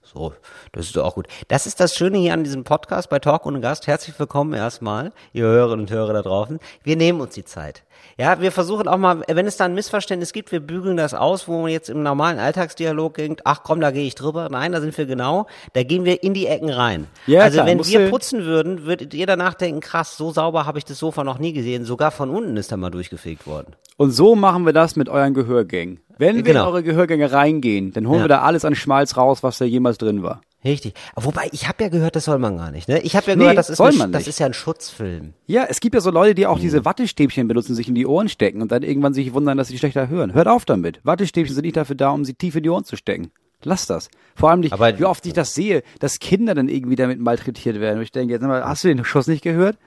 So, 0.02 0.32
das 0.72 0.86
ist 0.86 0.96
doch 0.96 1.04
auch 1.04 1.14
gut. 1.16 1.26
Das 1.48 1.66
ist 1.66 1.80
das 1.80 1.94
Schöne 1.94 2.18
hier 2.18 2.32
an 2.32 2.44
diesem 2.44 2.62
Podcast 2.62 3.10
bei 3.10 3.18
Talk 3.18 3.44
ohne 3.44 3.60
Gast. 3.60 3.88
Herzlich 3.88 4.18
willkommen 4.18 4.54
erstmal, 4.54 5.12
ihr 5.32 5.44
Hörerinnen 5.44 5.80
und 5.86 5.90
Hörer 5.90 6.12
da 6.12 6.22
draußen. 6.22 6.60
Wir 6.84 6.96
nehmen 6.96 7.20
uns 7.20 7.34
die 7.34 7.44
Zeit. 7.44 7.82
Ja, 8.18 8.40
wir 8.40 8.50
versuchen 8.52 8.88
auch 8.88 8.96
mal, 8.98 9.22
wenn 9.28 9.46
es 9.46 9.56
da 9.56 9.64
ein 9.66 9.74
Missverständnis 9.74 10.32
gibt, 10.32 10.50
wir 10.52 10.60
bügeln 10.60 10.96
das 10.96 11.12
aus, 11.14 11.48
wo 11.48 11.60
man 11.62 11.70
jetzt 11.70 11.90
im 11.90 12.02
normalen 12.02 12.38
Alltagsdialog 12.38 13.14
denkt, 13.14 13.42
ach 13.44 13.62
komm, 13.62 13.80
da 13.80 13.90
gehe 13.90 14.06
ich 14.06 14.14
drüber. 14.14 14.48
Nein, 14.50 14.72
da 14.72 14.80
sind 14.80 14.96
wir 14.96 15.06
genau. 15.06 15.46
Da 15.74 15.82
gehen 15.82 16.04
wir 16.04 16.22
in 16.22 16.32
die 16.34 16.46
Ecken 16.46 16.70
rein. 16.70 17.06
Ja, 17.26 17.42
also 17.42 17.56
klar, 17.56 17.66
wenn 17.66 17.84
wir 17.86 18.10
putzen 18.10 18.44
würden, 18.44 18.84
würdet 18.86 19.12
ihr 19.14 19.26
danach 19.26 19.54
denken, 19.54 19.80
krass, 19.80 20.16
so 20.16 20.30
sauber 20.32 20.66
habe 20.66 20.78
ich 20.78 20.84
das 20.84 20.98
Sofa 20.98 21.24
noch 21.24 21.38
nie 21.38 21.52
gesehen. 21.52 21.84
Sogar 21.84 22.10
von 22.10 22.30
unten 22.30 22.56
ist 22.56 22.72
da 22.72 22.76
mal 22.76 22.90
durchgefegt 22.90 23.46
worden. 23.46 23.74
Und 23.98 24.10
so 24.12 24.34
machen 24.34 24.64
wir 24.66 24.72
das 24.72 24.96
mit 24.96 25.08
euren 25.08 25.34
Gehörgängen. 25.34 26.00
Wenn 26.18 26.36
wir 26.36 26.42
Genau. 26.42 26.62
in 26.62 26.68
eure 26.68 26.82
Gehörgänge 26.82 27.30
reingehen, 27.32 27.92
dann 27.92 28.06
holen 28.08 28.18
Ja. 28.20 28.24
wir 28.24 28.28
da 28.28 28.40
alles 28.42 28.64
an 28.64 28.74
Schmalz 28.74 29.16
raus, 29.16 29.42
was 29.42 29.58
da 29.58 29.64
jemals 29.66 29.98
drin 29.98 30.22
war. 30.22 30.40
Richtig. 30.66 30.94
Wobei, 31.14 31.48
ich 31.52 31.68
habe 31.68 31.84
ja 31.84 31.88
gehört, 31.88 32.16
das 32.16 32.24
soll 32.24 32.38
man 32.38 32.56
gar 32.58 32.70
nicht. 32.70 32.88
Ne? 32.88 32.98
Ich 33.00 33.14
habe 33.16 33.30
ja 33.30 33.36
Nee, 33.36 33.42
gehört, 33.44 33.58
das 33.58 33.70
ist, 33.70 33.80
eine, 33.80 34.08
das 34.10 34.26
ist 34.26 34.38
ja 34.40 34.46
ein 34.46 34.52
Schutzfilm. 34.54 35.32
Ja, 35.46 35.64
es 35.68 35.80
gibt 35.80 35.94
ja 35.94 36.00
so 36.00 36.10
Leute, 36.10 36.34
die 36.34 36.46
auch 36.46 36.56
Mhm. 36.58 36.62
diese 36.62 36.84
Wattestäbchen 36.84 37.46
benutzen, 37.48 37.74
sich 37.74 37.88
in 37.88 37.94
die 37.94 38.06
Ohren 38.06 38.28
stecken 38.28 38.60
und 38.60 38.72
dann 38.72 38.82
irgendwann 38.82 39.14
sich 39.14 39.32
wundern, 39.32 39.56
dass 39.56 39.68
sie 39.68 39.78
schlechter 39.78 40.08
hören. 40.08 40.34
Hört 40.34 40.48
auf 40.48 40.64
damit. 40.64 41.00
Wattestäbchen 41.04 41.54
sind 41.54 41.64
nicht 41.64 41.76
dafür 41.76 41.96
da, 41.96 42.10
um 42.10 42.24
sie 42.24 42.34
tief 42.34 42.56
in 42.56 42.64
die 42.64 42.70
Ohren 42.70 42.84
zu 42.84 42.96
stecken. 42.96 43.30
Lass 43.62 43.86
das. 43.86 44.10
Vor 44.34 44.50
allem, 44.50 44.60
nicht, 44.60 44.72
Aber- 44.72 44.98
wie 44.98 45.04
oft 45.04 45.24
ich 45.24 45.32
das 45.32 45.54
sehe, 45.54 45.82
dass 46.00 46.18
Kinder 46.18 46.54
dann 46.54 46.68
irgendwie 46.68 46.96
damit 46.96 47.20
malträtiert 47.20 47.80
werden. 47.80 47.98
Und 47.98 48.02
ich 48.02 48.12
denke, 48.12 48.34
jetzt 48.34 48.42
mal, 48.42 48.64
hast 48.64 48.84
du 48.84 48.88
den 48.88 49.04
Schuss 49.04 49.28
nicht 49.28 49.42
gehört? 49.42 49.78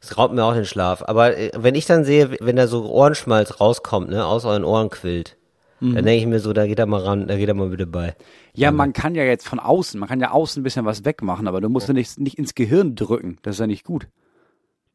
Das 0.00 0.16
raubt 0.16 0.34
mir 0.34 0.44
auch 0.44 0.54
den 0.54 0.64
Schlaf. 0.64 1.02
Aber 1.06 1.36
äh, 1.36 1.50
wenn 1.56 1.74
ich 1.74 1.86
dann 1.86 2.04
sehe, 2.04 2.36
wenn 2.40 2.56
da 2.56 2.66
so 2.66 2.84
Ohrenschmalz 2.90 3.60
rauskommt, 3.60 4.10
ne, 4.10 4.24
aus 4.26 4.44
euren 4.44 4.64
Ohren 4.64 4.90
quillt, 4.90 5.36
Mhm. 5.80 5.94
dann 5.94 6.04
denke 6.04 6.20
ich 6.20 6.26
mir 6.26 6.40
so, 6.40 6.52
da 6.52 6.66
geht 6.66 6.78
er 6.78 6.86
mal 6.86 7.00
ran, 7.00 7.26
da 7.26 7.36
geht 7.36 7.48
er 7.48 7.54
mal 7.54 7.68
bitte 7.68 7.86
bei. 7.86 8.14
Ja, 8.54 8.72
man 8.72 8.92
kann 8.92 9.14
ja 9.14 9.24
jetzt 9.24 9.46
von 9.46 9.60
außen, 9.60 9.98
man 9.98 10.08
kann 10.08 10.20
ja 10.20 10.32
außen 10.32 10.60
ein 10.60 10.64
bisschen 10.64 10.84
was 10.84 11.04
wegmachen, 11.04 11.46
aber 11.46 11.60
du 11.60 11.68
musst 11.68 11.88
ja 11.88 11.94
nicht, 11.94 12.18
nicht 12.18 12.38
ins 12.38 12.54
Gehirn 12.54 12.96
drücken. 12.96 13.38
Das 13.42 13.56
ist 13.56 13.60
ja 13.60 13.66
nicht 13.66 13.84
gut. 13.84 14.08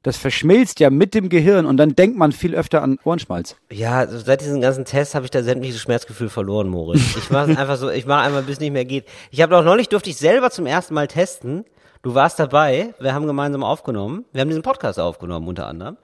Das 0.03 0.17
verschmilzt 0.17 0.81
ja 0.81 0.89
mit 0.89 1.13
dem 1.13 1.29
Gehirn 1.29 1.65
und 1.65 1.77
dann 1.77 1.95
denkt 1.95 2.17
man 2.17 2.33
viel 2.33 2.55
öfter 2.55 2.81
an 2.81 2.99
Ohrenschmalz. 3.05 3.55
Ja, 3.71 3.99
also 3.99 4.19
seit 4.19 4.41
diesen 4.41 4.59
ganzen 4.59 4.83
Tests 4.83 5.15
habe 5.15 5.23
ich 5.23 5.31
da 5.31 5.41
sämtliches 5.43 5.79
Schmerzgefühl 5.79 6.27
verloren, 6.27 6.67
Moritz. 6.67 7.15
Ich 7.15 7.29
mache 7.29 7.45
einfach 7.57 7.77
so, 7.77 7.89
ich 7.89 8.05
mache 8.05 8.23
einmal, 8.23 8.43
bis 8.43 8.59
nicht 8.59 8.73
mehr 8.73 8.83
geht. 8.83 9.05
Ich 9.31 9.41
habe 9.41 9.55
doch 9.55 9.63
neulich 9.63 9.87
durfte 9.87 10.09
ich 10.09 10.17
selber 10.17 10.51
zum 10.51 10.65
ersten 10.65 10.93
Mal 10.93 11.07
testen. 11.07 11.63
Du 12.01 12.13
warst 12.15 12.37
dabei, 12.37 12.93
wir 12.99 13.13
haben 13.13 13.27
gemeinsam 13.27 13.63
aufgenommen. 13.63 14.25
Wir 14.33 14.41
haben 14.41 14.49
diesen 14.49 14.61
Podcast 14.61 14.99
aufgenommen 14.99 15.47
unter 15.47 15.67
anderem. 15.67 15.95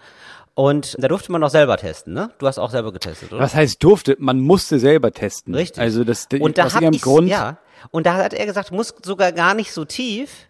Und 0.60 0.98
da 1.00 1.08
durfte 1.08 1.32
man 1.32 1.42
auch 1.42 1.50
selber 1.50 1.78
testen, 1.78 2.14
ne? 2.14 2.32
Du 2.38 2.46
hast 2.46 2.60
auch 2.60 2.70
selber 2.70 2.92
getestet, 2.92 3.32
oder? 3.32 3.42
Was 3.42 3.56
heißt 3.56 3.82
durfte? 3.82 4.18
Man 4.20 4.42
musste 4.42 4.78
selber 4.78 5.14
testen. 5.14 5.56
Richtig. 5.56 5.82
Also 5.82 6.04
das 6.04 6.28
und 6.38 6.58
da 6.58 6.66
aus 6.66 6.76
hat 6.76 6.82
irgendeinem 6.82 7.02
Grund. 7.02 7.30
ja, 7.30 7.60
und 7.92 8.06
da 8.06 8.16
hat 8.16 8.34
er 8.34 8.46
gesagt, 8.46 8.74
muss 8.74 8.94
sogar 9.02 9.32
gar 9.32 9.54
nicht 9.54 9.72
so 9.72 9.86
tief, 9.86 10.50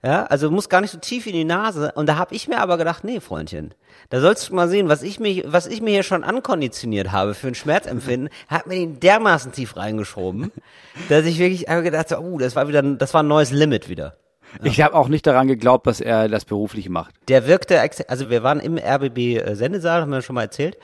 ja, 0.00 0.26
also 0.26 0.48
muss 0.52 0.68
gar 0.68 0.80
nicht 0.80 0.92
so 0.92 0.98
tief 0.98 1.26
in 1.26 1.32
die 1.32 1.44
Nase. 1.44 1.90
Und 1.96 2.06
da 2.06 2.14
habe 2.18 2.36
ich 2.36 2.46
mir 2.46 2.60
aber 2.60 2.78
gedacht, 2.78 3.02
nee, 3.02 3.18
Freundchen, 3.18 3.74
da 4.10 4.20
sollst 4.20 4.48
du 4.48 4.54
mal 4.54 4.68
sehen, 4.68 4.88
was 4.88 5.02
ich 5.02 5.18
mich, 5.18 5.42
was 5.44 5.66
ich 5.66 5.82
mir 5.82 5.90
hier 5.90 6.04
schon 6.04 6.22
ankonditioniert 6.22 7.10
habe 7.10 7.34
für 7.34 7.48
ein 7.48 7.56
Schmerzempfinden, 7.56 8.28
hat 8.46 8.68
mir 8.68 8.76
den 8.76 9.00
dermaßen 9.00 9.50
tief 9.50 9.76
reingeschoben, 9.76 10.52
dass 11.08 11.24
ich 11.24 11.40
wirklich 11.40 11.68
einfach 11.68 11.82
gedacht 11.82 12.12
habe, 12.12 12.22
uh, 12.22 12.38
das 12.38 12.54
war 12.54 12.68
wieder, 12.68 12.80
das 12.82 13.12
war 13.12 13.24
ein 13.24 13.28
neues 13.28 13.50
Limit 13.50 13.88
wieder. 13.88 14.18
Ich 14.62 14.80
habe 14.80 14.94
auch 14.94 15.08
nicht 15.08 15.26
daran 15.26 15.46
geglaubt, 15.48 15.86
dass 15.86 16.00
er 16.00 16.28
das 16.28 16.44
beruflich 16.44 16.88
macht. 16.88 17.14
Der 17.28 17.46
wirkte, 17.46 17.80
also 18.08 18.30
wir 18.30 18.42
waren 18.42 18.60
im 18.60 18.78
RBB-Sendesaal, 18.78 20.02
haben 20.02 20.10
wir 20.12 20.22
schon 20.22 20.34
mal 20.34 20.42
erzählt. 20.42 20.76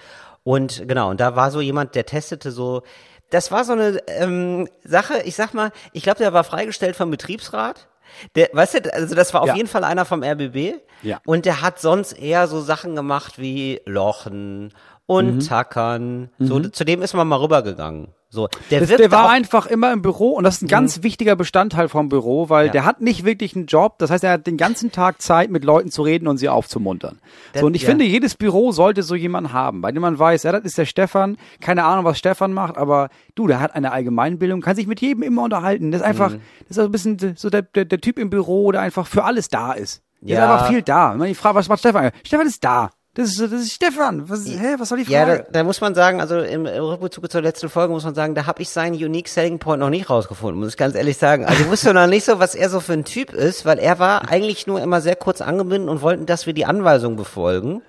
Und 0.43 0.87
genau, 0.87 1.11
und 1.11 1.21
da 1.21 1.37
war 1.37 1.51
so 1.51 1.61
jemand, 1.61 1.95
der 1.95 2.07
testete 2.07 2.51
so, 2.51 2.83
das 3.31 3.51
war 3.51 3.65
so 3.65 3.73
eine 3.73 3.99
ähm, 4.09 4.69
Sache, 4.85 5.23
ich 5.25 5.35
sag 5.37 5.55
mal, 5.55 5.73
ich 5.93 6.03
glaube, 6.03 6.19
der 6.19 6.33
war 6.33 6.45
freigestellt 6.45 6.97
vom 6.97 7.11
Betriebsrat. 7.11 7.89
Der, 8.37 8.49
weißt 8.53 8.75
du, 8.87 8.95
also 8.95 9.15
das 9.15 9.35
war 9.35 9.41
auf 9.43 9.49
Ja. 9.49 9.57
jeden 9.57 9.69
Fall 9.69 9.83
einer 9.83 10.05
vom 10.05 10.23
RBB. 10.23 10.75
Ja. 11.03 11.21
Und 11.27 11.47
der 11.47 11.63
hat 11.63 11.81
sonst 11.81 12.13
eher 12.13 12.47
so 12.47 12.61
Sachen 12.61 12.95
gemacht 12.95 13.39
wie 13.39 13.81
Lochen 13.87 14.73
und 15.07 15.37
Mhm. 15.37 15.41
Tackern. 15.41 16.31
So, 16.39 16.61
zu 16.61 16.85
dem 16.85 17.03
ist 17.03 17.15
man 17.15 17.27
mal 17.27 17.37
rübergegangen. 17.41 18.09
So, 18.35 18.49
der, 18.71 18.81
Das, 18.81 18.89
der 18.89 19.11
war 19.13 19.29
Mhm. 19.29 19.35
einfach 19.35 19.67
immer 19.67 19.93
im 19.93 20.03
Büro 20.03 20.31
und 20.31 20.43
das 20.45 20.57
ist 20.57 20.63
ein 20.63 20.69
ganz 20.69 21.03
wichtiger 21.05 21.37
Bestandteil 21.37 21.89
vom 21.89 22.09
Büro, 22.09 22.49
weil 22.49 22.67
Ja. 22.67 22.73
der 22.73 22.85
hat 22.85 23.01
nicht 23.01 23.25
wirklich 23.25 23.55
einen 23.55 23.67
Job. 23.67 23.95
Das 23.99 24.11
heißt, 24.11 24.25
er 24.25 24.33
hat 24.33 24.47
den 24.47 24.57
ganzen 24.57 24.91
Tag 24.91 25.23
Zeit, 25.23 25.51
mit 25.51 25.65
Leuten 25.65 25.91
zu 25.93 26.03
reden 26.03 26.27
und 26.27 26.39
sie 26.39 26.49
aufzumuntern. 26.49 27.21
Das- 27.53 27.61
so, 27.61 27.67
und 27.67 27.77
ich 27.77 27.83
ja. 27.83 27.91
finde, 27.91 28.05
jedes 28.05 28.35
Büro 28.35 28.73
sollte 28.73 29.05
so 29.05 29.15
jemanden 29.15 29.53
haben, 29.53 29.81
bei 29.83 29.93
dem 29.93 30.03
man 30.03 30.19
weiß, 30.19 30.43
ja, 30.43 30.51
das 30.53 30.65
ist 30.65 30.77
der 30.77 30.85
Stefan. 30.87 31.37
Keine 31.61 31.85
Ahnung, 31.85 32.05
was 32.05 32.19
Stefan 32.19 32.53
macht, 32.53 32.77
aber 32.77 33.09
du, 33.37 33.47
der 33.47 33.61
hat 33.61 33.75
eine 33.77 33.93
Allgemeinbildung, 33.93 34.61
kann 34.63 34.75
sich 34.75 34.89
mit 34.89 35.01
jedem 35.01 35.23
immer 35.23 35.43
unterhalten. 35.45 35.93
Das 35.93 36.01
ist 36.01 36.07
einfach, 36.07 36.31
Mhm. 36.33 36.41
das 36.69 36.77
ist 36.79 36.85
ein 36.85 36.91
bisschen 36.93 37.35
so 37.37 37.51
der, 37.51 37.63
der, 37.63 37.85
der 37.85 38.01
Typ 38.01 38.19
im 38.19 38.31
Büro, 38.31 38.73
der 38.73 38.81
einfach 38.81 39.07
für 39.07 39.23
alles 39.23 39.49
da 39.49 39.73
ist. 39.73 40.03
Der 40.21 40.39
Ja. 40.39 40.45
ist 40.47 40.51
einfach 40.53 40.69
viel 40.71 40.83
da. 40.83 41.13
Wenn 41.13 41.19
man 41.19 41.29
die 41.29 41.35
fragt, 41.35 41.55
was 41.55 41.69
macht 41.69 41.79
Stefan? 41.81 42.11
Stefan 42.27 42.47
ist 42.49 42.65
da. 42.65 42.91
Das 43.17 43.31
ist, 43.31 43.41
das 43.41 43.53
ist 43.53 43.73
Stefan. 43.73 44.29
Was, 44.29 44.45
hä, 44.45 44.75
was 44.77 44.89
soll 44.89 44.99
die 44.99 45.05
Frage? 45.05 45.31
Ja, 45.31 45.39
da, 45.39 45.45
da 45.51 45.63
muss 45.63 45.81
man 45.81 45.95
sagen, 45.95 46.21
also 46.21 46.41
im, 46.41 46.67
im 46.67 46.83
Rückbezug 46.83 47.31
zur 47.31 47.43
letzten 47.43 47.69
Folge 47.69 47.93
muss 47.93 48.03
man 48.03 48.17
sagen, 48.17 48.35
da 48.35 48.47
habe 48.47 48.61
ich 48.61 48.71
seinen 48.71 48.95
Unique 48.95 49.29
Selling 49.29 49.61
Point 49.61 49.79
noch 49.79 49.91
nicht 49.91 50.11
rausgefunden, 50.11 50.59
muss 50.59 50.71
ich 50.71 50.77
ganz 50.77 50.97
ehrlich 50.97 51.17
sagen. 51.17 51.45
Also 51.47 51.63
ich 51.63 51.71
wusste 51.71 51.95
noch 51.95 52.09
nicht 52.09 52.25
so, 52.25 52.41
was 52.41 52.57
er 52.57 52.69
so 52.71 52.81
für 52.81 52.95
ein 52.95 53.05
Typ 53.05 53.33
ist, 53.33 53.65
weil 53.65 53.79
er 53.79 54.01
war 54.01 54.29
eigentlich 54.29 54.67
nur 54.67 54.83
immer 54.83 55.01
sehr 55.01 55.15
kurz 55.15 55.41
angebunden 55.41 55.89
und 55.89 56.03
wollten, 56.03 56.27
dass 56.27 56.47
wir 56.47 56.55
die 56.55 56.67
Anweisung 56.67 57.15
befolgen. 57.15 57.83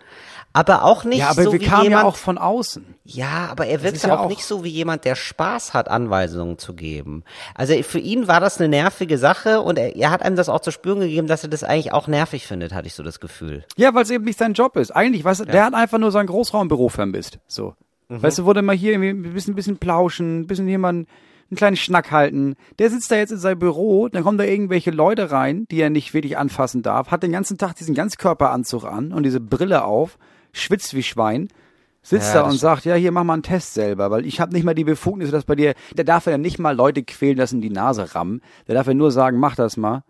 Aber 0.55 0.83
auch 0.83 1.03
nicht 1.03 1.19
Ja, 1.19 1.29
aber 1.29 1.43
so 1.43 1.51
wir 1.53 1.59
wie 1.59 1.65
kamen 1.65 1.83
jemand, 1.83 2.03
ja 2.03 2.07
auch 2.07 2.15
von 2.15 2.38
außen. 2.38 2.85
Ja, 3.03 3.47
aber 3.51 3.67
er 3.67 3.83
wirkt 3.83 4.01
ja 4.03 4.15
auch, 4.15 4.21
auch- 4.21 4.29
nicht 4.29 4.45
so 4.45 4.63
wie 4.63 4.69
jemand, 4.69 5.03
der 5.05 5.15
Spaß 5.15 5.74
hat, 5.74 5.89
Anweisungen 5.89 6.57
zu 6.57 6.74
geben. 6.74 7.24
Also 7.53 7.74
für 7.83 8.00
ihn 8.00 8.27
war 8.27 8.39
das 8.39 8.57
eine 8.59 8.69
nervige 8.69 9.17
Sache 9.17 9.62
und 9.62 9.77
er, 9.77 9.95
er 9.95 10.12
hat 10.12 10.24
einem 10.24 10.35
das 10.35 10.50
auch 10.50 10.62
zu 10.62 10.71
spüren 10.71 11.01
gegeben, 11.01 11.27
dass 11.27 11.43
er 11.43 11.50
das 11.50 11.63
eigentlich 11.63 11.91
auch 11.93 12.07
nervig 12.07 12.47
findet, 12.47 12.74
hatte 12.74 12.88
ich 12.88 12.93
so 12.95 13.03
das 13.03 13.19
Gefühl. 13.19 13.65
Ja, 13.75 13.93
weil 13.93 14.03
es 14.03 14.09
eben 14.09 14.24
nicht 14.24 14.39
sein 14.39 14.53
Job 14.53 14.77
ist. 14.77 14.91
Eigentlich, 14.91 15.24
weißt 15.24 15.41
du, 15.41 15.45
der 15.45 15.65
hat 15.65 15.74
einfach 15.74 15.97
nur 15.97 16.12
sein 16.12 16.25
Großraumbüro 16.27 16.89
vermisst. 16.89 17.39
So. 17.47 17.75
Mhm. 18.07 18.24
Weißt 18.24 18.39
du, 18.39 18.45
wurde 18.45 18.62
mal 18.62 18.75
hier 18.75 18.93
irgendwie 18.93 19.09
ein 19.29 19.33
bisschen, 19.33 19.53
ein 19.53 19.55
bisschen 19.55 19.77
plauschen, 19.77 20.39
ein 20.41 20.47
bisschen 20.47 20.67
hier 20.67 20.79
mal 20.79 20.89
einen, 20.89 21.07
einen 21.51 21.57
kleinen 21.57 21.75
Schnack 21.75 22.12
halten. 22.12 22.55
Der 22.79 22.89
sitzt 22.89 23.12
da 23.12 23.15
jetzt 23.17 23.31
in 23.31 23.38
seinem 23.38 23.59
Büro, 23.59 24.07
dann 24.07 24.24
kommen 24.24 24.38
da 24.38 24.43
irgendwelche 24.45 24.91
Leute 24.91 25.31
rein, 25.31 25.65
die 25.69 25.79
er 25.81 25.89
nicht 25.91 26.13
wirklich 26.13 26.38
anfassen 26.38 26.81
darf, 26.81 27.12
hat 27.12 27.24
den 27.24 27.31
ganzen 27.31 27.57
Tag 27.57 27.75
diesen 27.75 27.93
Ganzkörperanzug 27.93 28.83
an 28.85 29.12
und 29.12 29.24
diese 29.24 29.39
Brille 29.41 29.83
auf, 29.83 30.17
schwitzt 30.55 30.93
wie 30.93 31.03
Schwein, 31.03 31.50
sitzt 32.01 32.33
Ja, 32.33 32.43
da 32.43 32.50
und 32.50 32.57
sagt, 32.57 32.85
ja, 32.85 32.95
hier 32.95 33.12
mach 33.12 33.24
mal 33.24 33.33
einen 33.33 33.43
Test 33.43 33.74
selber, 33.74 34.12
weil 34.12 34.25
ich 34.25 34.39
habe 34.39 34.53
nicht 34.53 34.63
mal 34.63 34.75
die 34.75 34.83
Befugnisse, 34.83 35.31
dass 35.31 35.45
bei 35.45 35.55
dir, 35.55 35.74
der 35.95 36.05
darf 36.05 36.27
ja 36.27 36.38
nicht 36.38 36.59
mal 36.59 36.75
Leute 36.75 37.03
quälen, 37.03 37.38
das 37.38 37.51
in 37.51 37.62
die 37.62 37.69
Nase 37.69 38.15
rammen. 38.15 38.41
Der 38.67 38.75
darf 38.75 38.88
ja 38.88 38.93
nur 38.93 39.12
sagen, 39.12 39.39
mach 39.39 39.55
das 39.55 39.75
mal. 39.75 40.03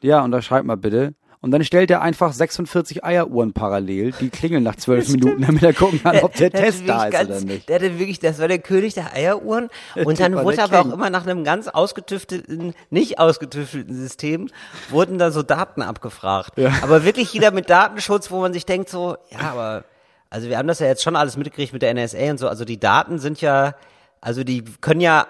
Ja, 0.00 0.22
unterschreib 0.22 0.64
mal 0.64 0.76
bitte. 0.76 1.14
Und 1.42 1.52
dann 1.52 1.64
stellt 1.64 1.90
er 1.90 2.02
einfach 2.02 2.34
46 2.34 3.02
Eieruhren 3.02 3.54
parallel, 3.54 4.12
die 4.20 4.28
klingeln 4.28 4.62
nach 4.62 4.76
zwölf 4.76 5.08
Minuten, 5.08 5.40
damit 5.40 5.62
er 5.62 5.72
gucken 5.72 6.02
kann, 6.02 6.18
ob 6.18 6.34
der 6.34 6.50
Der 6.50 6.64
Test 6.64 6.82
da 6.86 7.06
ist 7.06 7.12
wirklich 7.12 7.28
oder 7.28 7.40
nicht. 7.40 7.68
Der 7.68 7.76
hatte 7.76 7.98
wirklich, 7.98 8.18
das 8.18 8.38
war 8.38 8.48
der 8.48 8.58
König 8.58 8.92
der 8.92 9.14
Eieruhren. 9.14 9.70
Und 9.94 10.16
Typ 10.16 10.18
dann 10.18 10.44
wurde 10.44 10.56
der 10.56 10.64
aber 10.66 10.80
auch 10.80 10.82
King. 10.82 10.92
immer 10.92 11.08
nach 11.08 11.26
einem 11.26 11.42
ganz 11.42 11.68
ausgetüftelten, 11.68 12.74
nicht 12.90 13.18
ausgetüftelten 13.18 13.94
System, 13.94 14.50
wurden 14.90 15.16
da 15.16 15.30
so 15.30 15.42
Daten 15.42 15.80
abgefragt. 15.80 16.58
Ja. 16.58 16.72
Aber 16.82 17.04
wirklich 17.04 17.32
jeder 17.32 17.52
mit 17.52 17.70
Datenschutz, 17.70 18.30
wo 18.30 18.40
man 18.40 18.52
sich 18.52 18.66
denkt 18.66 18.90
so, 18.90 19.16
ja, 19.30 19.50
aber, 19.52 19.84
also 20.28 20.50
wir 20.50 20.58
haben 20.58 20.68
das 20.68 20.78
ja 20.80 20.88
jetzt 20.88 21.02
schon 21.02 21.16
alles 21.16 21.38
mitgekriegt 21.38 21.72
mit 21.72 21.80
der 21.80 21.94
NSA 21.94 22.32
und 22.32 22.38
so. 22.38 22.48
Also 22.48 22.66
die 22.66 22.78
Daten 22.78 23.18
sind 23.18 23.40
ja, 23.40 23.74
also 24.20 24.44
die 24.44 24.62
können 24.82 25.00
ja 25.00 25.26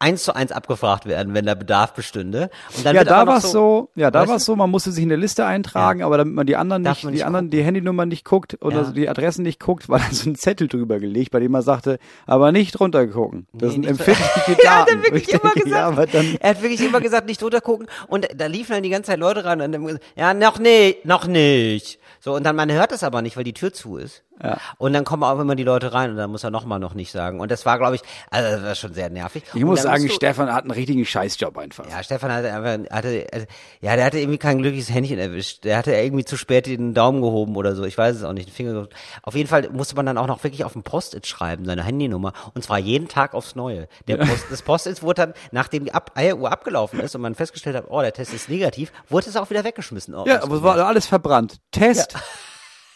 eins 0.00 0.22
zu 0.22 0.34
eins 0.34 0.52
abgefragt 0.52 1.06
werden, 1.06 1.34
wenn 1.34 1.44
der 1.44 1.54
Bedarf 1.56 1.92
bestünde. 1.94 2.50
Und 2.76 2.86
dann 2.86 2.94
Ja, 2.94 3.02
da 3.04 3.26
war 3.26 3.38
es 3.38 3.50
so, 3.50 3.90
ja, 3.96 4.10
da 4.10 4.28
war 4.28 4.36
es 4.36 4.44
so, 4.44 4.54
man 4.54 4.70
musste 4.70 4.92
sich 4.92 5.02
in 5.02 5.10
eine 5.10 5.20
Liste 5.20 5.44
eintragen, 5.44 6.02
aber 6.02 6.18
damit 6.18 6.34
man 6.34 6.46
die 6.46 6.56
anderen 6.56 6.82
nicht, 6.82 7.02
man 7.04 7.12
die 7.12 7.16
nicht 7.18 7.26
anderen, 7.26 7.50
die 7.50 7.62
Handynummer 7.62 8.06
nicht 8.06 8.24
guckt 8.24 8.58
oder 8.62 8.82
Ja. 8.82 8.90
die 8.90 9.08
Adressen 9.08 9.42
nicht 9.42 9.58
guckt, 9.60 9.88
war 9.88 9.98
dann 9.98 10.12
so 10.12 10.30
ein 10.30 10.36
Zettel 10.36 10.68
drüber 10.68 11.00
gelegt, 11.00 11.32
bei 11.32 11.40
dem 11.40 11.50
man 11.52 11.62
sagte, 11.62 11.98
aber 12.26 12.52
nicht 12.52 12.72
drunter 12.72 13.06
gucken. 13.08 13.46
Das 13.52 13.72
sind 13.72 13.80
nicht 13.86 13.96
so- 13.96 14.04
empfindliche 14.04 14.62
Ja, 14.64 14.80
hat 14.80 14.88
Daten. 14.88 14.98
er 14.98 15.02
wirklich 15.04 15.22
Ich 15.22 15.28
denke, 15.40 15.60
immer 15.64 15.94
gesagt. 15.96 16.14
Ja, 16.14 16.22
er 16.40 16.50
hat 16.50 16.62
wirklich 16.62 16.80
immer 16.80 17.00
gesagt, 17.00 17.26
nicht 17.26 17.42
drunter 17.42 17.60
gucken. 17.60 17.86
Und 18.06 18.28
da 18.36 18.46
liefen 18.46 18.72
dann 18.74 18.82
die 18.82 18.90
ganze 18.90 19.10
Zeit 19.10 19.18
Leute 19.18 19.44
ran 19.44 19.60
und 19.60 19.72
dann 19.72 19.98
ja, 20.16 20.32
noch 20.34 20.58
nicht, 20.58 21.04
noch 21.04 21.26
nicht. 21.26 21.98
So, 22.20 22.34
und 22.34 22.44
dann, 22.44 22.56
man 22.56 22.70
hört 22.70 22.92
es 22.92 23.02
aber 23.02 23.22
nicht, 23.22 23.36
weil 23.36 23.44
die 23.44 23.52
Tür 23.54 23.72
zu 23.72 23.96
ist. 23.96 24.22
Ja. 24.42 24.58
Und 24.78 24.92
dann 24.92 25.04
kommen 25.04 25.22
auch 25.24 25.38
immer 25.38 25.54
die 25.56 25.64
Leute 25.64 25.92
rein 25.92 26.10
und 26.10 26.16
dann 26.16 26.30
muss 26.30 26.44
er 26.44 26.50
nochmal 26.50 26.78
noch 26.78 26.94
nicht 26.94 27.10
sagen. 27.10 27.40
Und 27.40 27.50
das 27.50 27.66
war, 27.66 27.78
glaube 27.78 27.96
ich, 27.96 28.02
also 28.30 28.50
das 28.50 28.62
war 28.62 28.74
schon 28.74 28.94
sehr 28.94 29.10
nervig. 29.10 29.42
ich 29.54 29.64
muss 29.64 29.82
sagen, 29.82 30.08
Stefan 30.08 30.52
hat 30.52 30.62
einen 30.62 30.70
richtigen 30.70 31.04
Scheißjob 31.04 31.56
einfach. 31.58 31.88
ja, 31.88 32.02
Stefan 32.02 32.32
hatte 32.32 32.52
einfach, 32.52 32.94
hatte, 32.94 33.26
also, 33.32 33.46
ja, 33.80 33.96
der 33.96 34.04
hatte 34.04 34.18
irgendwie 34.18 34.38
kein 34.38 34.58
glückliches 34.58 34.90
Händchen 34.92 35.18
erwischt. 35.18 35.64
Der 35.64 35.76
hatte 35.78 35.92
irgendwie 35.92 36.24
zu 36.24 36.36
spät 36.36 36.66
den 36.66 36.94
Daumen 36.94 37.20
gehoben 37.22 37.56
oder 37.56 37.74
so. 37.74 37.84
Ich 37.84 37.96
weiß 37.98 38.16
es 38.16 38.24
auch 38.24 38.32
nicht, 38.32 38.48
den 38.48 38.52
Finger 38.54 38.72
gehoben. 38.72 38.88
Auf 39.22 39.34
jeden 39.34 39.48
Fall 39.48 39.68
musste 39.70 39.96
man 39.96 40.06
dann 40.06 40.18
auch 40.18 40.26
noch 40.26 40.42
wirklich 40.44 40.64
auf 40.64 40.72
dem 40.72 40.82
Post-it 40.82 41.26
schreiben, 41.26 41.64
seine 41.64 41.82
Handynummer. 41.82 42.32
Und 42.54 42.62
zwar 42.62 42.78
jeden 42.78 43.08
Tag 43.08 43.34
aufs 43.34 43.54
Neue. 43.54 43.88
Der 44.06 44.16
Post, 44.18 44.46
das 44.50 44.62
Post-it 44.62 45.02
wurde 45.02 45.22
dann, 45.22 45.34
nachdem 45.52 45.84
die 45.84 45.92
Ab 45.94 46.12
Eieruhr 46.14 46.52
abgelaufen 46.52 47.00
ist 47.00 47.14
und 47.14 47.22
man 47.22 47.34
festgestellt 47.34 47.76
hat, 47.76 47.84
oh, 47.88 48.00
der 48.00 48.12
Test 48.12 48.32
ist 48.34 48.48
negativ, 48.48 48.92
wurde 49.08 49.28
es 49.28 49.36
auch 49.36 49.50
wieder 49.50 49.64
weggeschmissen. 49.64 50.14
Oh, 50.14 50.24
Ja, 50.26 50.42
aber 50.42 50.56
es 50.56 50.62
war 50.62 50.76
alles 50.86 51.06
verbrannt. 51.06 51.56
Test, 51.72 52.14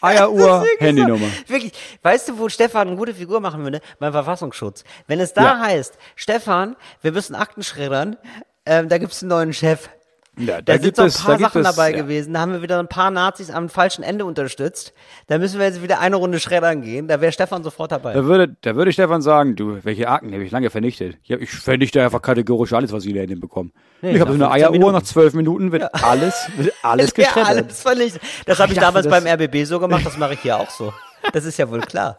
Eieruhr, 0.03 0.65
Handynummer. 0.79 1.27
Wirklich, 1.47 1.73
weißt 2.01 2.29
du, 2.29 2.37
wo 2.37 2.49
Stefan 2.49 2.87
eine 2.89 2.97
gute 2.97 3.13
Figur 3.13 3.39
machen 3.39 3.63
würde? 3.63 3.81
Beim 3.99 4.11
Verfassungsschutz. 4.11 4.83
Wenn 5.07 5.19
es 5.19 5.33
da 5.33 5.43
Ja. 5.43 5.59
heißt, 5.59 5.97
Stefan, 6.15 6.75
wir 7.01 7.11
müssen 7.11 7.35
Akten 7.35 7.63
schreddern, 7.63 8.17
ähm, 8.65 8.89
da 8.89 8.97
gibt's 8.97 9.21
einen 9.23 9.29
neuen 9.29 9.53
Chef. 9.53 9.89
Ja, 10.35 10.61
Da, 10.63 10.75
da 10.77 10.81
sind 10.81 10.95
so 10.95 11.03
ein 11.03 11.11
paar 11.11 11.37
da 11.37 11.43
Sachen 11.43 11.61
es- 11.61 11.75
dabei 11.75 11.91
ja. 11.91 11.97
gewesen. 12.01 12.33
Da 12.33 12.39
haben 12.39 12.53
wir 12.53 12.61
wieder 12.63 12.79
ein 12.79 12.87
paar 12.87 13.11
Nazis 13.11 13.51
am 13.51 13.69
falschen 13.69 14.01
Ende 14.03 14.25
unterstützt. 14.25 14.93
Da 15.27 15.37
müssen 15.37 15.59
wir 15.59 15.67
jetzt 15.67 15.83
wieder 15.83 15.99
eine 15.99 16.15
Runde 16.15 16.39
schreddern 16.39 16.81
gehen. 16.81 17.07
Da 17.07 17.21
wäre 17.21 17.31
Stefan 17.31 17.63
sofort 17.63 17.91
dabei. 17.91 18.13
Da 18.13 18.25
würde, 18.25 18.55
da 18.61 18.75
würde 18.75 18.91
Stefan 18.91 19.21
sagen, 19.21 19.55
du, 19.55 19.83
welche 19.83 20.07
Akten 20.09 20.31
habe 20.33 20.43
ich 20.43 20.51
lange 20.51 20.71
vernichtet? 20.71 21.17
Ja, 21.23 21.37
ich 21.37 21.51
vernichte 21.51 22.01
einfach 22.03 22.21
kategorisch 22.21 22.73
alles, 22.73 22.91
was 22.91 23.05
ich 23.05 23.13
da 23.13 23.19
hinbekomme. 23.21 23.69
ich 24.01 24.19
habe 24.19 24.31
so 24.31 24.35
eine 24.35 24.45
15 24.45 24.51
Eieruhr, 24.51 24.71
Minuten. 24.71 24.93
nach 24.93 25.03
zwölf 25.03 25.33
Minuten 25.35 25.71
wird 25.71 25.93
alles, 26.03 26.49
wird 26.57 26.73
alles 26.81 27.13
ja, 27.15 27.25
geschreddert. 27.25 27.47
alles 27.49 27.81
vernichtet. 27.83 28.21
Das 28.47 28.59
habe 28.59 28.71
ich, 28.71 28.77
ich 28.79 28.83
damals 28.83 29.07
beim 29.07 29.27
RBB 29.27 29.65
so 29.65 29.79
gemacht, 29.79 30.03
das 30.03 30.17
mache 30.17 30.33
ich 30.33 30.39
hier 30.39 30.57
auch 30.57 30.69
so. 30.71 30.91
Das 31.31 31.45
ist 31.45 31.57
ja 31.59 31.69
wohl 31.69 31.81
klar. 31.81 32.17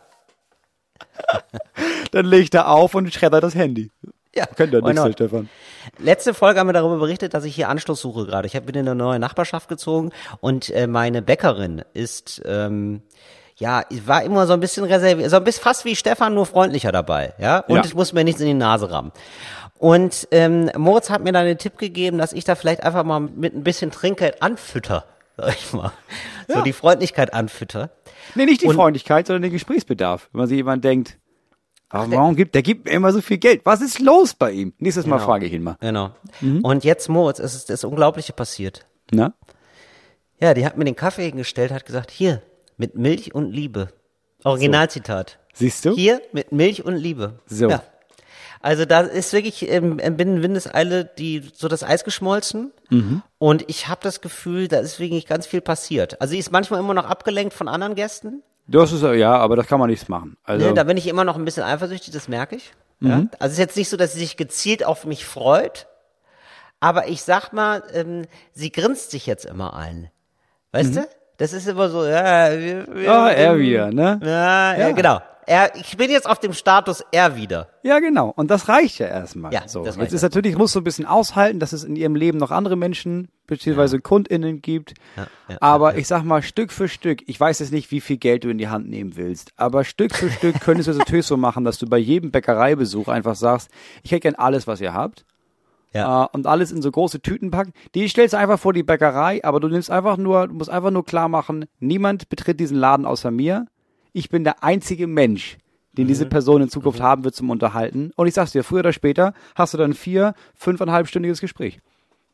Dann 2.12 2.26
legt 2.26 2.54
er 2.54 2.68
auf 2.68 2.94
und 2.94 3.12
schreddert 3.12 3.42
das 3.42 3.54
Handy. 3.54 3.90
Ja, 4.36 4.46
Könnt 4.46 4.72
ihr 4.72 4.82
why 4.82 4.92
nichts, 4.92 5.12
Stefan. 5.12 5.48
Letzte 5.98 6.34
Folge 6.34 6.58
haben 6.60 6.66
wir 6.68 6.72
darüber 6.72 6.98
berichtet, 6.98 7.34
dass 7.34 7.44
ich 7.44 7.54
hier 7.54 7.68
Anschluss 7.68 8.00
suche 8.00 8.26
gerade. 8.26 8.46
Ich 8.46 8.52
bin 8.60 8.74
in 8.74 8.80
eine 8.88 8.94
neue 8.94 9.18
Nachbarschaft 9.18 9.68
gezogen 9.68 10.10
und 10.40 10.70
äh, 10.70 10.86
meine 10.86 11.22
Bäckerin 11.22 11.82
ist, 11.92 12.42
ähm, 12.44 13.02
ja, 13.56 13.82
war 14.06 14.22
immer 14.24 14.46
so 14.46 14.52
ein 14.54 14.60
bisschen 14.60 14.84
reserviert, 14.84 15.30
so 15.30 15.36
ein 15.36 15.44
bisschen 15.44 15.62
fast 15.62 15.84
wie 15.84 15.94
Stefan, 15.94 16.34
nur 16.34 16.46
freundlicher 16.46 16.90
dabei, 16.90 17.34
ja. 17.38 17.60
Und 17.60 17.76
Ja. 17.76 17.82
ich 17.84 17.94
muss 17.94 18.12
mir 18.12 18.24
nichts 18.24 18.40
in 18.40 18.46
die 18.48 18.54
Nase 18.54 18.90
rammen. 18.90 19.12
Und 19.78 20.26
ähm, 20.30 20.70
Moritz 20.76 21.10
hat 21.10 21.22
mir 21.22 21.32
dann 21.32 21.44
den 21.46 21.58
Tipp 21.58 21.78
gegeben, 21.78 22.18
dass 22.18 22.32
ich 22.32 22.44
da 22.44 22.54
vielleicht 22.54 22.82
einfach 22.82 23.04
mal 23.04 23.20
mit 23.20 23.54
ein 23.54 23.62
bisschen 23.62 23.90
Trinkgeld 23.90 24.42
anfütter, 24.42 25.04
sag 25.36 25.54
ich 25.54 25.72
mal. 25.72 25.92
So 26.48 26.62
die 26.62 26.72
Freundlichkeit 26.72 27.32
anfütter. 27.34 27.90
Nee, 28.34 28.46
nicht 28.46 28.62
die 28.62 28.66
Und- 28.66 28.74
Freundlichkeit, 28.76 29.26
sondern 29.26 29.42
den 29.42 29.52
Gesprächsbedarf. 29.52 30.28
Wenn 30.32 30.38
man 30.40 30.48
sich 30.48 30.56
jemand 30.56 30.82
denkt, 30.84 31.18
warum, 31.94 32.10
warum 32.12 32.36
gibt, 32.36 32.54
der 32.54 32.62
gibt 32.62 32.84
mir 32.86 32.92
immer 32.92 33.12
so 33.12 33.20
viel 33.20 33.38
Geld. 33.38 33.62
Was 33.64 33.80
ist 33.80 33.98
los 34.00 34.34
bei 34.34 34.52
ihm? 34.52 34.72
Nächstes 34.78 35.06
Mal 35.06 35.16
Genau. 35.16 35.26
frage 35.26 35.46
ich 35.46 35.52
ihn 35.52 35.62
mal. 35.62 35.76
Genau. 35.80 36.10
Und 36.62 36.84
jetzt 36.84 37.08
Moritz, 37.08 37.38
es 37.38 37.54
ist 37.54 37.70
das 37.70 37.84
Unglaubliche 37.84 38.32
passiert. 38.32 38.86
Na? 39.10 39.34
Ja, 40.40 40.54
die 40.54 40.66
hat 40.66 40.76
mir 40.76 40.84
den 40.84 40.96
Kaffee 40.96 41.26
hingestellt, 41.26 41.72
hat 41.72 41.86
gesagt, 41.86 42.10
hier, 42.10 42.42
mit 42.76 42.96
Milch 42.96 43.34
und 43.34 43.50
Liebe. 43.50 43.88
Originalzitat. 44.42 45.38
Siehst 45.54 45.84
du? 45.84 45.94
Hier, 45.94 46.20
mit 46.32 46.52
Milch 46.52 46.84
und 46.84 46.96
Liebe. 46.96 47.40
So. 47.46 47.68
Ja. 47.70 47.82
Also 48.60 48.86
da 48.86 49.00
ist 49.00 49.32
wirklich 49.34 49.70
ähm, 49.70 49.98
binnen 49.98 50.42
Windeseile 50.42 51.04
die, 51.04 51.42
so 51.54 51.68
das 51.68 51.82
Eis 51.84 52.02
geschmolzen. 52.02 52.72
Mhm. 52.88 53.22
Und 53.38 53.68
ich 53.68 53.88
habe 53.88 54.00
das 54.02 54.20
Gefühl, 54.22 54.68
da 54.68 54.78
ist 54.78 54.98
wirklich 54.98 55.26
ganz 55.26 55.46
viel 55.46 55.60
passiert. 55.60 56.20
Also 56.20 56.32
sie 56.32 56.38
ist 56.38 56.50
manchmal 56.50 56.80
immer 56.80 56.94
noch 56.94 57.04
abgelenkt 57.04 57.52
von 57.52 57.68
anderen 57.68 57.94
Gästen. 57.94 58.42
Das 58.66 58.92
ist, 58.92 59.02
ja, 59.02 59.36
aber 59.36 59.56
das 59.56 59.66
kann 59.66 59.78
man 59.78 59.90
nichts 59.90 60.08
machen. 60.08 60.36
Also, 60.44 60.66
Ne, 60.68 60.74
da 60.74 60.84
bin 60.84 60.96
ich 60.96 61.06
immer 61.06 61.24
noch 61.24 61.36
ein 61.36 61.44
bisschen 61.44 61.62
eifersüchtig, 61.64 62.12
das 62.12 62.28
merke 62.28 62.56
ich. 62.56 62.72
Ja? 63.00 63.16
Mhm. 63.16 63.30
Also 63.38 63.46
es 63.46 63.52
ist 63.54 63.58
jetzt 63.58 63.76
nicht 63.76 63.88
so, 63.88 63.96
dass 63.96 64.12
sie 64.14 64.20
sich 64.20 64.36
gezielt 64.36 64.84
auf 64.84 65.04
mich 65.04 65.26
freut, 65.26 65.86
aber 66.80 67.08
ich 67.08 67.22
sag 67.22 67.52
mal, 67.52 67.82
ähm, 67.92 68.22
sie 68.52 68.72
grinst 68.72 69.10
sich 69.10 69.26
jetzt 69.26 69.44
immer 69.44 69.74
ein. 69.74 70.10
Weißt 70.72 70.96
du? 70.96 71.06
Das 71.36 71.52
ist 71.52 71.66
immer 71.66 71.88
so, 71.88 72.04
ja, 72.04 72.50
wir, 72.52 72.86
wir, 72.86 73.02
Mhm. 73.02 73.08
Ah, 73.08 73.30
er 73.30 73.58
wieder, 73.58 73.90
ne? 73.90 74.20
Ja, 74.22 74.72
ja. 74.74 74.78
Ja. 74.78 74.90
genau. 74.92 75.20
Er, 75.46 75.74
ich 75.76 75.96
bin 75.96 76.10
jetzt 76.10 76.28
auf 76.28 76.38
dem 76.38 76.52
Status 76.52 77.04
er 77.12 77.36
wieder. 77.36 77.68
Ja, 77.82 77.98
genau. 77.98 78.32
Und 78.34 78.50
das 78.50 78.68
reicht 78.68 78.98
ja 78.98 79.06
erstmal. 79.06 79.52
Ja, 79.52 79.68
so. 79.68 79.84
das 79.84 79.96
Jetzt 79.96 80.12
ist 80.12 80.22
natürlich, 80.22 80.56
muss 80.56 80.72
so 80.72 80.80
ein 80.80 80.84
bisschen 80.84 81.06
aushalten, 81.06 81.60
dass 81.60 81.72
es 81.72 81.84
in 81.84 81.96
ihrem 81.96 82.14
Leben 82.14 82.38
noch 82.38 82.50
andere 82.50 82.76
Menschen, 82.76 83.28
beziehungsweise 83.46 84.00
KundInnen 84.00 84.62
gibt. 84.62 84.94
ja, 85.16 85.26
aber 85.60 85.96
ich 85.96 86.06
sag 86.06 86.24
mal, 86.24 86.42
Stück 86.42 86.72
für 86.72 86.88
Stück, 86.88 87.22
ich 87.26 87.38
weiß 87.38 87.58
jetzt 87.58 87.72
nicht, 87.72 87.90
wie 87.90 88.00
viel 88.00 88.16
Geld 88.16 88.44
du 88.44 88.48
in 88.48 88.58
die 88.58 88.68
Hand 88.68 88.88
nehmen 88.88 89.16
willst, 89.16 89.52
aber 89.56 89.84
Stück 89.84 90.14
für 90.14 90.30
Stück 90.30 90.60
könntest 90.60 90.88
du 90.88 90.92
es 90.92 90.98
natürlich 90.98 91.26
so 91.26 91.36
machen, 91.36 91.64
dass 91.64 91.78
du 91.78 91.86
bei 91.86 91.98
jedem 91.98 92.30
Bäckereibesuch 92.30 93.08
einfach 93.08 93.34
sagst, 93.34 93.70
ich 94.02 94.12
hätte 94.12 94.20
gern 94.20 94.34
alles, 94.36 94.66
was 94.66 94.80
ihr 94.80 94.94
habt. 94.94 95.24
Ja. 95.94 96.24
Äh, 96.24 96.28
und 96.32 96.46
alles 96.46 96.72
in 96.72 96.82
so 96.82 96.90
große 96.90 97.20
Tüten 97.20 97.50
packen. 97.50 97.72
Die 97.94 98.08
stellst 98.08 98.34
du 98.34 98.38
einfach 98.38 98.58
vor 98.58 98.72
die 98.72 98.82
Bäckerei, 98.82 99.42
aber 99.44 99.60
du 99.60 99.68
nimmst 99.68 99.90
einfach 99.90 100.16
nur, 100.16 100.48
du 100.48 100.54
musst 100.54 100.70
einfach 100.70 100.90
nur 100.90 101.04
klar 101.04 101.28
machen, 101.28 101.66
niemand 101.78 102.28
betritt 102.28 102.60
diesen 102.60 102.76
Laden 102.76 103.06
außer 103.06 103.30
mir. 103.30 103.66
Ich 104.16 104.30
bin 104.30 104.44
der 104.44 104.62
einzige 104.62 105.08
Mensch, 105.08 105.58
den 105.92 106.04
Mhm. 106.04 106.08
diese 106.08 106.26
Person 106.26 106.62
in 106.62 106.68
Zukunft 106.70 107.00
haben 107.00 107.24
wird 107.24 107.34
zum 107.34 107.50
Unterhalten. 107.50 108.12
Und 108.14 108.28
ich 108.28 108.34
sag's 108.34 108.52
dir, 108.52 108.62
früher 108.62 108.80
oder 108.80 108.92
später 108.92 109.34
hast 109.56 109.74
du 109.74 109.78
dann 109.78 109.92
vier, 109.92 110.34
fünfeinhalbstündiges 110.54 111.40
Gespräch. 111.40 111.80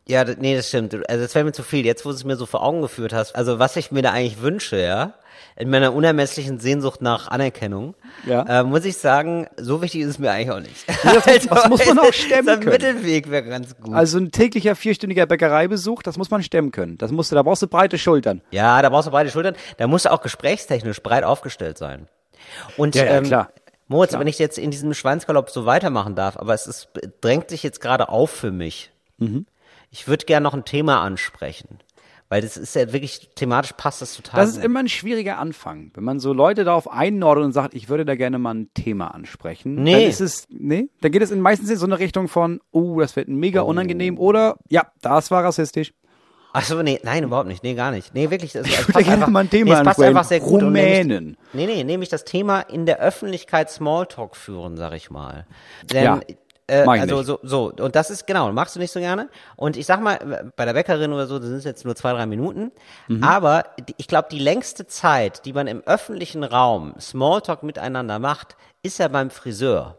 Ja, 0.08 0.24
nee, 0.24 0.56
das 0.56 0.68
stimmt. 0.68 0.94
Also 1.08 1.22
das 1.22 1.34
wäre 1.34 1.44
mir 1.44 1.52
zu 1.52 1.62
viel. 1.62 1.84
Jetzt, 1.86 2.04
wo 2.04 2.08
du 2.08 2.14
es 2.16 2.24
mir 2.24 2.36
so 2.36 2.46
vor 2.46 2.62
Augen 2.64 2.82
geführt 2.82 3.12
hast, 3.12 3.36
also 3.36 3.58
was 3.58 3.76
ich 3.76 3.92
mir 3.92 4.02
da 4.02 4.10
eigentlich 4.12 4.40
wünsche, 4.42 4.76
ja, 4.80 5.14
in 5.56 5.70
meiner 5.70 5.92
unermesslichen 5.94 6.58
Sehnsucht 6.58 7.00
nach 7.02 7.28
Anerkennung, 7.28 7.94
Ja. 8.26 8.60
äh, 8.60 8.64
muss 8.64 8.84
ich 8.84 8.96
sagen, 8.96 9.46
so 9.56 9.82
wichtig 9.82 10.00
ist 10.02 10.08
es 10.08 10.18
mir 10.18 10.30
eigentlich 10.32 10.50
auch 10.50 10.60
nicht. 10.60 10.84
das 10.88 11.24
muss- 11.24 11.46
das 11.48 11.68
muss 11.68 11.86
man 11.86 11.98
auch 12.00 12.12
stemmen 12.12 12.44
So 12.46 12.50
ein 12.54 12.60
können. 12.60 12.72
Mittelweg 12.72 13.30
wäre 13.30 13.44
ganz 13.44 13.76
gut. 13.76 13.94
Also 13.94 14.18
ein 14.18 14.32
täglicher 14.32 14.74
vierstündiger 14.74 15.26
Bäckereibesuch, 15.26 16.02
das 16.02 16.16
muss 16.16 16.30
man 16.30 16.42
stemmen 16.42 16.72
können. 16.72 16.98
Das 16.98 17.12
musst 17.12 17.30
du, 17.30 17.36
da 17.36 17.42
brauchst 17.42 17.62
du 17.62 17.68
breite 17.68 17.98
Schultern. 17.98 18.40
ja, 18.50 18.80
da 18.82 18.88
brauchst 18.88 19.06
du 19.06 19.10
breite 19.12 19.30
Schultern. 19.30 19.54
Da 19.76 19.86
musst 19.86 20.06
du 20.06 20.12
auch 20.12 20.22
gesprächstechnisch 20.22 21.02
breit 21.02 21.24
aufgestellt 21.24 21.78
sein. 21.78 22.08
Und 22.76 22.94
Ja, 22.96 23.04
ja, 23.04 23.10
ähm, 23.18 23.24
klar. 23.24 23.50
Moritz, 23.86 24.12
wenn 24.18 24.26
ich 24.26 24.38
jetzt 24.38 24.56
in 24.58 24.70
diesem 24.70 24.94
Schweinsgalopp 24.94 25.50
so 25.50 25.66
weitermachen 25.66 26.14
darf, 26.14 26.36
aber 26.36 26.54
es 26.54 26.66
ist, 26.66 26.88
drängt 27.20 27.50
sich 27.50 27.62
jetzt 27.62 27.80
gerade 27.80 28.08
auf 28.08 28.30
für 28.30 28.50
mich. 28.50 28.90
Mhm. 29.18 29.46
Ich 29.90 30.06
würde 30.08 30.24
gerne 30.26 30.44
noch 30.44 30.54
ein 30.54 30.64
Thema 30.64 31.00
ansprechen, 31.02 31.78
Weil 32.28 32.42
das 32.42 32.56
ist 32.56 32.76
ja 32.76 32.92
wirklich, 32.92 33.30
thematisch 33.34 33.72
passt 33.76 34.02
das 34.02 34.14
total. 34.14 34.40
Das 34.40 34.50
ist 34.50 34.62
immer 34.64 34.78
ein 34.80 34.88
schwieriger 34.88 35.38
Anfang. 35.38 35.90
Wenn 35.94 36.04
man 36.04 36.20
so 36.20 36.32
Leute 36.32 36.62
darauf 36.64 36.88
einordnet 36.90 37.46
und 37.46 37.52
sagt, 37.52 37.74
ich 37.74 37.88
würde 37.88 38.04
da 38.04 38.14
gerne 38.14 38.38
mal 38.38 38.54
ein 38.54 38.68
Thema 38.74 39.08
ansprechen. 39.14 39.82
Nee. 39.82 39.92
Dann 39.92 40.02
ist 40.02 40.20
es, 40.20 40.46
nee, 40.48 40.88
dann 41.00 41.10
geht 41.10 41.22
es 41.22 41.32
in 41.32 41.40
meistens 41.40 41.70
in 41.70 41.76
so 41.76 41.86
eine 41.86 41.98
Richtung 41.98 42.28
von, 42.28 42.60
oh, 42.70 43.00
das 43.00 43.16
wird 43.16 43.28
mega 43.28 43.62
unangenehm 43.62 44.16
oder, 44.16 44.56
ja, 44.68 44.86
das 45.02 45.30
war 45.32 45.42
rassistisch. 45.44 45.92
Ach 46.52 46.64
so, 46.64 46.82
nee, 46.82 46.98
nein, 47.04 47.22
überhaupt 47.24 47.46
nicht. 47.48 47.62
Nee, 47.62 47.74
gar 47.74 47.92
nicht. 47.92 48.12
Nee, 48.12 48.28
wirklich. 48.30 48.52
Das, 48.52 48.66
Ich 48.66 48.72
es 48.72 48.78
würde 48.80 48.92
passt 48.92 49.04
gerne 49.04 49.18
einfach- 49.22 49.32
mal 49.32 49.40
ein 49.40 49.50
Thema 49.50 49.74
nee, 49.74 49.78
es 49.80 49.84
passt 49.84 50.02
einfach 50.02 50.24
sehr 50.24 50.40
gut. 50.40 50.54
und 50.62 50.64
Rumänen. 50.64 51.08
Nämlich, 51.08 51.36
nee, 51.52 51.66
nee, 51.66 51.84
nämlich 51.84 52.08
das 52.08 52.24
Thema 52.24 52.60
in 52.60 52.86
der 52.86 52.98
Öffentlichkeit 52.98 53.70
Smalltalk 53.70 54.34
führen, 54.36 54.76
sag 54.76 54.92
ich 54.94 55.10
mal. 55.10 55.46
Denn, 55.92 56.04
Ja, 56.04 56.20
äh, 56.70 56.84
mach 56.84 56.94
ich 56.94 57.00
also 57.02 57.16
nicht. 57.16 57.26
so, 57.26 57.38
so, 57.42 57.72
und 57.84 57.96
das 57.96 58.10
ist, 58.10 58.26
genau, 58.26 58.50
machst 58.52 58.76
du 58.76 58.80
nicht 58.80 58.92
so 58.92 59.00
gerne. 59.00 59.28
Und 59.56 59.76
ich 59.76 59.86
sag 59.86 60.00
mal, 60.00 60.52
bei 60.56 60.64
der 60.64 60.72
Bäckerin 60.72 61.12
oder 61.12 61.26
so, 61.26 61.38
das 61.38 61.48
sind 61.48 61.64
jetzt 61.64 61.84
nur 61.84 61.96
zwei, 61.96 62.12
drei 62.12 62.26
Minuten. 62.26 62.72
Mhm. 63.08 63.22
Aber 63.24 63.64
ich 63.96 64.06
glaube, 64.08 64.28
die 64.30 64.38
längste 64.38 64.86
Zeit, 64.86 65.44
die 65.44 65.52
man 65.52 65.66
im 65.66 65.82
öffentlichen 65.84 66.44
Raum 66.44 66.94
Smalltalk 67.00 67.62
miteinander 67.62 68.18
macht, 68.18 68.56
ist 68.82 68.98
ja 68.98 69.08
beim 69.08 69.30
Friseur. 69.30 69.96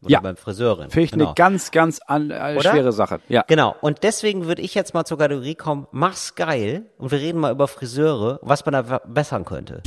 Oder 0.00 0.12
Ja. 0.12 0.20
beim 0.20 0.36
Friseurin. 0.36 0.90
Finde 0.90 1.04
ich 1.04 1.10
genau. 1.10 1.26
eine 1.26 1.34
ganz, 1.34 1.72
ganz 1.72 2.00
an, 2.06 2.30
äh, 2.30 2.60
schwere 2.60 2.92
Sache. 2.92 3.20
Ja. 3.28 3.44
Genau. 3.48 3.74
Und 3.80 4.04
deswegen 4.04 4.46
würde 4.46 4.62
ich 4.62 4.74
jetzt 4.74 4.94
mal 4.94 5.04
zur 5.04 5.18
Kategorie 5.18 5.56
kommen, 5.56 5.88
mach's 5.90 6.36
geil. 6.36 6.86
Und 6.98 7.10
wir 7.10 7.18
reden 7.18 7.40
mal 7.40 7.50
über 7.50 7.66
Friseure, 7.66 8.38
was 8.42 8.64
man 8.64 8.74
da 8.74 8.84
verbessern 8.84 9.44
könnte. 9.44 9.82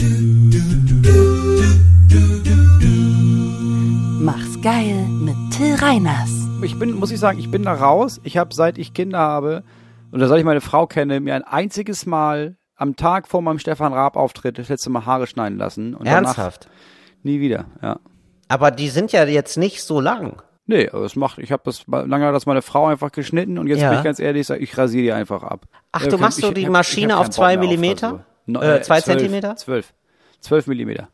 Mach's 4.24 4.62
geil 4.62 5.06
mit 5.10 5.36
Till 5.52 5.76
Reiners. 5.76 6.30
Ich 6.64 6.78
bin, 6.78 6.94
muss 6.94 7.12
ich 7.12 7.20
sagen, 7.20 7.40
ich 7.40 7.50
bin 7.50 7.64
da 7.64 7.74
raus. 7.74 8.20
Ich 8.24 8.38
habe, 8.38 8.54
seit 8.54 8.78
ich 8.78 8.94
Kinder 8.94 9.20
habe, 9.20 9.64
oder 10.12 10.28
seit 10.28 10.40
ich 10.40 10.46
meine 10.46 10.62
Frau 10.62 10.86
kenne, 10.88 11.20
mir 11.20 11.36
ein 11.36 11.44
einziges 11.44 12.06
Mal 12.06 12.56
am 12.76 12.96
Tag 12.96 13.28
vor 13.28 13.42
meinem 13.42 13.60
Stefan 13.60 13.94
Raab-Auftritt 13.94 14.58
das 14.58 14.70
letzte 14.70 14.90
Mal 14.90 15.06
Haare 15.06 15.28
schneiden 15.28 15.58
lassen. 15.58 15.96
Und 15.96 16.06
Ernsthaft. 16.06 16.66
Danach 16.66 17.24
nie 17.24 17.40
wieder, 17.40 17.66
ja. 17.82 18.00
Aber 18.48 18.72
die 18.72 18.90
sind 18.90 19.12
ja 19.12 19.24
jetzt 19.26 19.58
nicht 19.58 19.82
so 19.84 20.00
lang. 20.02 20.42
Nee, 20.66 20.90
aber 20.90 21.02
das 21.04 21.16
macht, 21.16 21.40
ich 21.40 21.52
habe 21.52 21.64
das, 21.66 21.86
lange 21.88 22.26
hat 22.26 22.36
das 22.36 22.46
meine 22.46 22.62
Frau 22.62 22.88
einfach 22.88 23.12
geschnitten 23.12 23.58
und 23.58 23.68
jetzt 23.68 23.82
Ja. 23.82 23.90
bin 23.90 24.00
ich 24.00 24.04
ganz 24.04 24.20
ehrlich, 24.20 24.42
ich, 24.42 24.48
sag, 24.48 24.62
ich 24.62 24.78
rasiere 24.78 25.04
die 25.04 25.12
einfach 25.12 25.44
ab. 25.44 25.66
Ach, 25.92 26.06
du 26.06 26.18
machst 26.18 26.40
so 26.40 26.50
ich 26.50 26.54
die 26.54 26.66
hab- 26.66 26.72
Maschine 26.72 27.08
ich 27.08 27.14
hab 27.14 27.20
auf 27.22 27.30
zwei 27.30 27.58
Millimeter? 27.58 28.10
Frisur. 28.10 28.26
No, 28.46 28.62
Äh, 28.62 28.82
zwei 28.82 29.02
zwölf- 29.02 29.18
Zentimeter? 29.18 29.56
Zwölf. 29.56 29.94
Zwölf 30.40 30.68
Millimeter. 30.68 31.10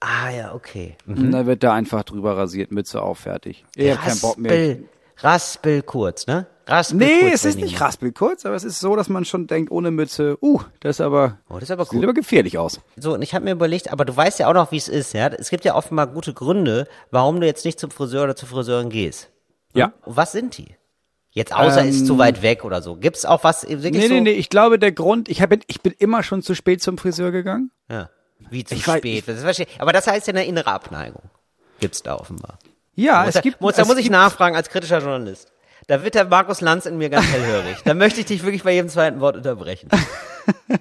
Ah 0.00 0.30
ja, 0.30 0.54
okay. 0.54 0.96
Und 1.06 1.32
da 1.32 1.46
wird 1.46 1.62
da 1.62 1.72
einfach 1.72 2.04
drüber 2.04 2.36
rasiert, 2.36 2.70
Mütze 2.70 3.00
auf, 3.02 3.18
fertig. 3.20 3.64
Ich 3.74 3.90
hab 3.90 4.04
keinen 4.04 4.20
Bock 4.20 4.38
mehr. 4.38 4.52
Raspel, 4.52 4.88
Raspel 5.18 5.82
kurz, 5.82 6.26
ne? 6.26 6.46
Raspel 6.66 6.98
Nee, 6.98 7.20
kurz, 7.20 7.34
es 7.34 7.44
ist 7.44 7.56
nicht 7.60 7.72
Lieber. 7.74 7.84
raspelkurz, 7.84 8.44
aber 8.44 8.56
es 8.56 8.64
ist 8.64 8.80
so, 8.80 8.96
dass 8.96 9.08
man 9.08 9.24
schon 9.24 9.46
denkt, 9.46 9.70
ohne 9.70 9.90
Mütze, 9.92 10.36
uh, 10.42 10.60
das 10.80 10.96
ist 10.96 11.00
aber, 11.00 11.38
Oh, 11.48 11.54
das 11.54 11.64
ist 11.64 11.70
aber 11.70 11.84
sieht 11.84 11.94
cool. 12.00 12.04
aber 12.04 12.12
gefährlich 12.14 12.58
aus. 12.58 12.80
So, 12.96 13.14
und 13.14 13.22
ich 13.22 13.34
habe 13.34 13.44
mir 13.44 13.52
überlegt, 13.52 13.90
aber 13.92 14.04
du 14.04 14.14
weißt 14.16 14.40
ja 14.40 14.48
auch 14.48 14.52
noch, 14.54 14.72
wie 14.72 14.76
es 14.76 14.88
ist, 14.88 15.14
ja? 15.14 15.28
Es 15.28 15.48
gibt 15.48 15.64
ja 15.64 15.74
offenbar 15.76 16.08
gute 16.08 16.34
Gründe, 16.34 16.88
warum 17.12 17.40
du 17.40 17.46
jetzt 17.46 17.64
nicht 17.64 17.78
zum 17.80 17.90
Friseur 17.90 18.24
oder 18.24 18.34
zur 18.36 18.48
Friseurin 18.48 18.90
gehst. 18.90 19.30
Ja. 19.74 19.92
Und 20.04 20.16
was 20.16 20.32
sind 20.32 20.58
die? 20.58 20.74
Jetzt 21.30 21.54
außer 21.54 21.82
Ähm, 21.82 21.88
ist 21.90 22.06
zu 22.06 22.18
weit 22.18 22.42
weg 22.42 22.64
oder 22.64 22.82
so. 22.82 22.96
Gibt's 22.96 23.24
auch 23.24 23.44
was 23.44 23.62
wirklich 23.68 23.92
Nee, 23.92 24.08
so? 24.08 24.14
nee, 24.14 24.20
nee, 24.22 24.30
ich 24.32 24.50
glaube, 24.50 24.78
der 24.78 24.90
Grund, 24.92 25.28
ich, 25.28 25.42
hab, 25.42 25.52
ich 25.68 25.82
bin 25.82 25.94
immer 25.98 26.22
schon 26.22 26.42
zu 26.42 26.54
spät 26.54 26.82
zum 26.82 26.98
Friseur 26.98 27.30
gegangen. 27.30 27.70
Ja. 27.90 28.10
Wie 28.50 28.64
zu 28.64 28.74
Ich 28.74 28.84
weiß- 28.84 28.98
spät. 28.98 29.24
Das 29.26 29.40
verstehe 29.40 29.66
ich. 29.68 29.80
Aber 29.80 29.92
das 29.92 30.06
heißt 30.06 30.26
ja 30.26 30.32
eine 30.32 30.44
innere 30.46 30.70
Abneigung. 30.70 31.22
Gibt's 31.80 32.02
da 32.02 32.14
offenbar. 32.16 32.58
Ja, 32.94 33.20
muss 33.20 33.28
es 33.28 33.34
da, 33.34 33.40
gibt, 33.40 33.60
muss, 33.60 33.74
da 33.76 33.84
muss 33.84 33.98
ich 33.98 34.08
nachfragen 34.10 34.56
als 34.56 34.68
kritischer 34.70 34.98
Journalist. 34.98 35.52
Da 35.88 36.02
wird 36.02 36.14
der 36.14 36.24
Markus 36.24 36.60
Lanz 36.60 36.86
in 36.86 36.96
mir 36.98 37.10
ganz 37.10 37.26
hellhörig. 37.26 37.76
da 37.84 37.94
möchte 37.94 38.20
ich 38.20 38.26
dich 38.26 38.42
wirklich 38.42 38.62
bei 38.64 38.72
jedem 38.72 38.88
zweiten 38.88 39.20
Wort 39.20 39.36
unterbrechen. 39.36 39.88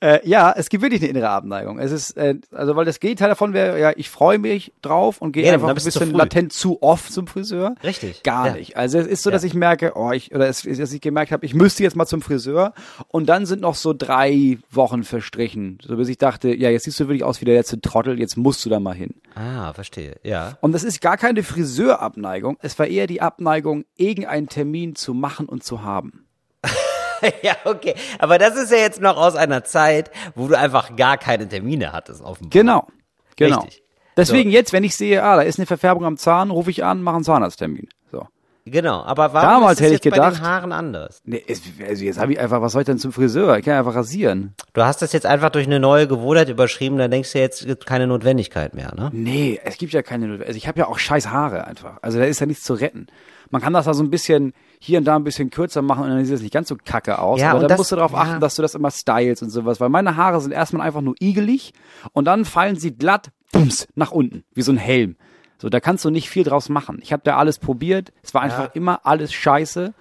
Äh, 0.00 0.26
ja, 0.28 0.52
es 0.56 0.68
gibt 0.70 0.82
wirklich 0.82 1.00
eine 1.02 1.10
innere 1.10 1.28
Abneigung. 1.30 1.78
Es 1.78 1.92
ist, 1.92 2.16
äh, 2.16 2.34
also 2.52 2.74
weil 2.74 2.84
das 2.84 3.00
Gegenteil 3.00 3.28
davon 3.28 3.52
wäre, 3.52 3.78
ja, 3.80 3.92
ich 3.96 4.10
freue 4.10 4.38
mich 4.38 4.72
drauf 4.82 5.20
und 5.22 5.32
gehe 5.32 5.46
Ja, 5.46 5.52
einfach 5.54 5.68
ein 5.68 5.76
zu 5.78 5.84
bisschen 5.84 6.10
früh. 6.10 6.16
latent 6.16 6.52
zu 6.52 6.82
oft 6.82 7.12
zum 7.12 7.26
Friseur. 7.26 7.74
Richtig, 7.82 8.22
Gar 8.22 8.48
ja. 8.48 8.52
nicht. 8.54 8.76
Also 8.76 8.98
es 8.98 9.06
ist 9.06 9.22
so, 9.22 9.30
dass 9.30 9.42
Ja. 9.42 9.46
ich 9.46 9.54
merke, 9.54 9.92
oh, 9.94 10.10
ich, 10.10 10.34
oder 10.34 10.48
es, 10.48 10.62
dass 10.62 10.92
ich 10.92 11.00
gemerkt 11.00 11.30
habe, 11.32 11.46
ich 11.46 11.54
müsste 11.54 11.82
jetzt 11.84 11.96
mal 11.96 12.06
zum 12.06 12.22
Friseur 12.22 12.74
und 13.08 13.26
dann 13.28 13.46
sind 13.46 13.60
noch 13.62 13.76
so 13.76 13.94
drei 13.96 14.58
Wochen 14.70 15.04
verstrichen, 15.04 15.78
so 15.82 15.96
bis 15.96 16.08
ich 16.08 16.18
dachte, 16.18 16.54
ja, 16.54 16.70
jetzt 16.70 16.84
siehst 16.84 16.98
du 17.00 17.04
wirklich 17.04 17.24
aus 17.24 17.40
wie 17.40 17.44
der 17.44 17.54
letzte 17.54 17.80
Trottel, 17.80 18.18
jetzt 18.18 18.36
musst 18.36 18.64
du 18.64 18.70
da 18.70 18.80
mal 18.80 18.94
hin. 18.94 19.14
Ah, 19.36 19.72
verstehe. 19.74 20.16
Ja. 20.24 20.58
Und 20.60 20.72
das 20.72 20.82
ist 20.82 21.00
gar 21.00 21.16
keine 21.16 21.42
Friseurabneigung, 21.44 22.58
es 22.60 22.78
war 22.78 22.86
eher 22.86 23.06
die 23.06 23.20
Abneigung, 23.22 23.84
irgendeinen 23.96 24.48
Termin 24.48 24.96
zu 24.96 25.14
machen 25.14 25.46
und 25.46 25.62
zu 25.62 25.82
haben. 25.82 26.26
ja, 27.42 27.56
okay. 27.64 27.94
Aber 28.18 28.38
das 28.38 28.56
ist 28.56 28.70
ja 28.70 28.78
jetzt 28.78 29.00
noch 29.00 29.16
aus 29.16 29.36
einer 29.36 29.64
Zeit, 29.64 30.10
wo 30.34 30.48
du 30.48 30.58
einfach 30.58 30.96
gar 30.96 31.16
keine 31.18 31.48
Termine 31.48 31.92
hattest 31.92 32.22
offenbar. 32.22 32.50
Genau. 32.50 32.86
Genau. 33.36 33.60
Richtig. 33.62 33.82
Deswegen 34.16 34.50
jetzt, 34.50 34.72
wenn 34.72 34.84
ich 34.84 34.94
sehe, 34.96 35.22
ah, 35.24 35.36
da 35.36 35.42
ist 35.42 35.58
eine 35.58 35.66
Verfärbung 35.66 36.04
am 36.04 36.16
Zahn, 36.16 36.50
rufe 36.50 36.70
ich 36.70 36.84
an, 36.84 37.02
mache 37.02 37.16
einen 37.16 37.24
Zahnarzttermin. 37.24 37.88
So. 38.12 38.28
Genau. 38.64 39.02
Aber 39.02 39.32
warum 39.34 39.48
Damals 39.48 39.72
ist 39.72 39.80
es 39.80 39.84
hätte 39.86 39.94
ich 39.96 40.04
jetzt 40.04 40.16
bei 40.16 40.20
den 40.24 40.34
gedacht- 40.34 40.42
Haaren 40.48 40.72
anders? 40.72 41.20
Nee, 41.24 41.42
es, 41.48 41.60
also 41.86 42.04
jetzt 42.04 42.18
habe 42.20 42.32
ich 42.32 42.38
einfach, 42.38 42.62
was 42.62 42.72
soll 42.72 42.82
ich 42.82 42.86
denn 42.86 42.98
zum 42.98 43.12
Friseur? 43.12 43.58
Ich 43.58 43.64
kann 43.64 43.74
einfach 43.74 43.96
rasieren. 43.96 44.54
Du 44.72 44.82
hast 44.84 45.02
das 45.02 45.12
jetzt 45.12 45.26
einfach 45.26 45.50
durch 45.50 45.66
eine 45.66 45.80
neue 45.80 46.06
Gewohnheit 46.06 46.48
überschrieben, 46.48 46.96
da 46.96 47.08
denkst 47.08 47.32
du 47.32 47.40
jetzt, 47.40 47.62
es 47.62 47.66
gibt 47.66 47.86
keine 47.86 48.06
Notwendigkeit 48.06 48.72
mehr, 48.74 48.94
ne? 48.94 49.10
Nee, 49.12 49.60
es 49.64 49.76
gibt 49.78 49.92
ja 49.92 50.02
keine, 50.02 50.38
also 50.46 50.56
ich 50.56 50.68
habe 50.68 50.78
ja 50.78 50.86
auch 50.86 50.98
scheiß 50.98 51.28
Haare 51.28 51.66
einfach. 51.66 51.98
Also 52.00 52.18
da 52.20 52.24
ist 52.24 52.38
ja 52.40 52.46
nichts 52.46 52.62
zu 52.62 52.74
retten. 52.74 53.08
Man 53.54 53.62
kann 53.62 53.72
das 53.72 53.84
da 53.84 53.94
so 53.94 54.02
ein 54.02 54.10
bisschen 54.10 54.52
hier 54.80 54.98
und 54.98 55.04
da 55.04 55.14
ein 55.14 55.22
bisschen 55.22 55.48
kürzer 55.48 55.80
machen 55.80 56.02
und 56.02 56.08
dann 56.10 56.24
sieht 56.24 56.34
das 56.34 56.42
nicht 56.42 56.52
ganz 56.52 56.68
so 56.68 56.76
kacke 56.84 57.20
aus. 57.20 57.38
Ja, 57.40 57.52
aber 57.52 57.60
dann 57.60 57.68
das- 57.68 57.78
musst 57.78 57.92
du 57.92 57.94
darauf 57.94 58.10
ja. 58.10 58.18
achten, 58.18 58.40
dass 58.40 58.56
du 58.56 58.62
das 58.62 58.74
immer 58.74 58.90
stylst 58.90 59.44
und 59.44 59.50
sowas, 59.50 59.78
weil 59.78 59.90
meine 59.90 60.16
Haare 60.16 60.40
sind 60.40 60.50
erstmal 60.50 60.84
einfach 60.84 61.02
nur 61.02 61.14
igelig 61.20 61.72
und 62.12 62.24
dann 62.24 62.44
fallen 62.44 62.74
sie 62.74 62.96
glatt, 62.96 63.30
bums, 63.52 63.86
nach 63.94 64.10
unten, 64.10 64.42
wie 64.54 64.62
so 64.62 64.72
ein 64.72 64.76
Helm. 64.76 65.14
So, 65.58 65.68
da 65.68 65.78
kannst 65.78 66.04
du 66.04 66.10
nicht 66.10 66.28
viel 66.28 66.42
draus 66.42 66.68
machen. 66.68 66.98
Ich 67.00 67.12
habe 67.12 67.22
da 67.24 67.36
alles 67.36 67.60
probiert, 67.60 68.12
es 68.24 68.34
war 68.34 68.42
einfach 68.42 68.74
immer 68.74 69.06
alles 69.06 69.32
scheiße. 69.32 69.94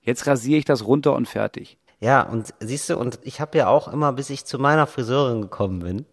Jetzt 0.00 0.28
rasiere 0.28 0.60
ich 0.60 0.64
das 0.64 0.86
runter 0.86 1.16
und 1.16 1.26
fertig. 1.26 1.78
Ja, 1.98 2.22
und 2.22 2.54
siehst 2.60 2.90
du, 2.90 2.96
und 2.96 3.18
ich 3.24 3.40
habe 3.40 3.58
ja 3.58 3.66
auch 3.66 3.88
immer, 3.92 4.12
bis 4.12 4.30
ich 4.30 4.44
zu 4.44 4.60
meiner 4.60 4.86
Friseurin 4.86 5.42
gekommen 5.42 5.80
bin, 5.80 6.06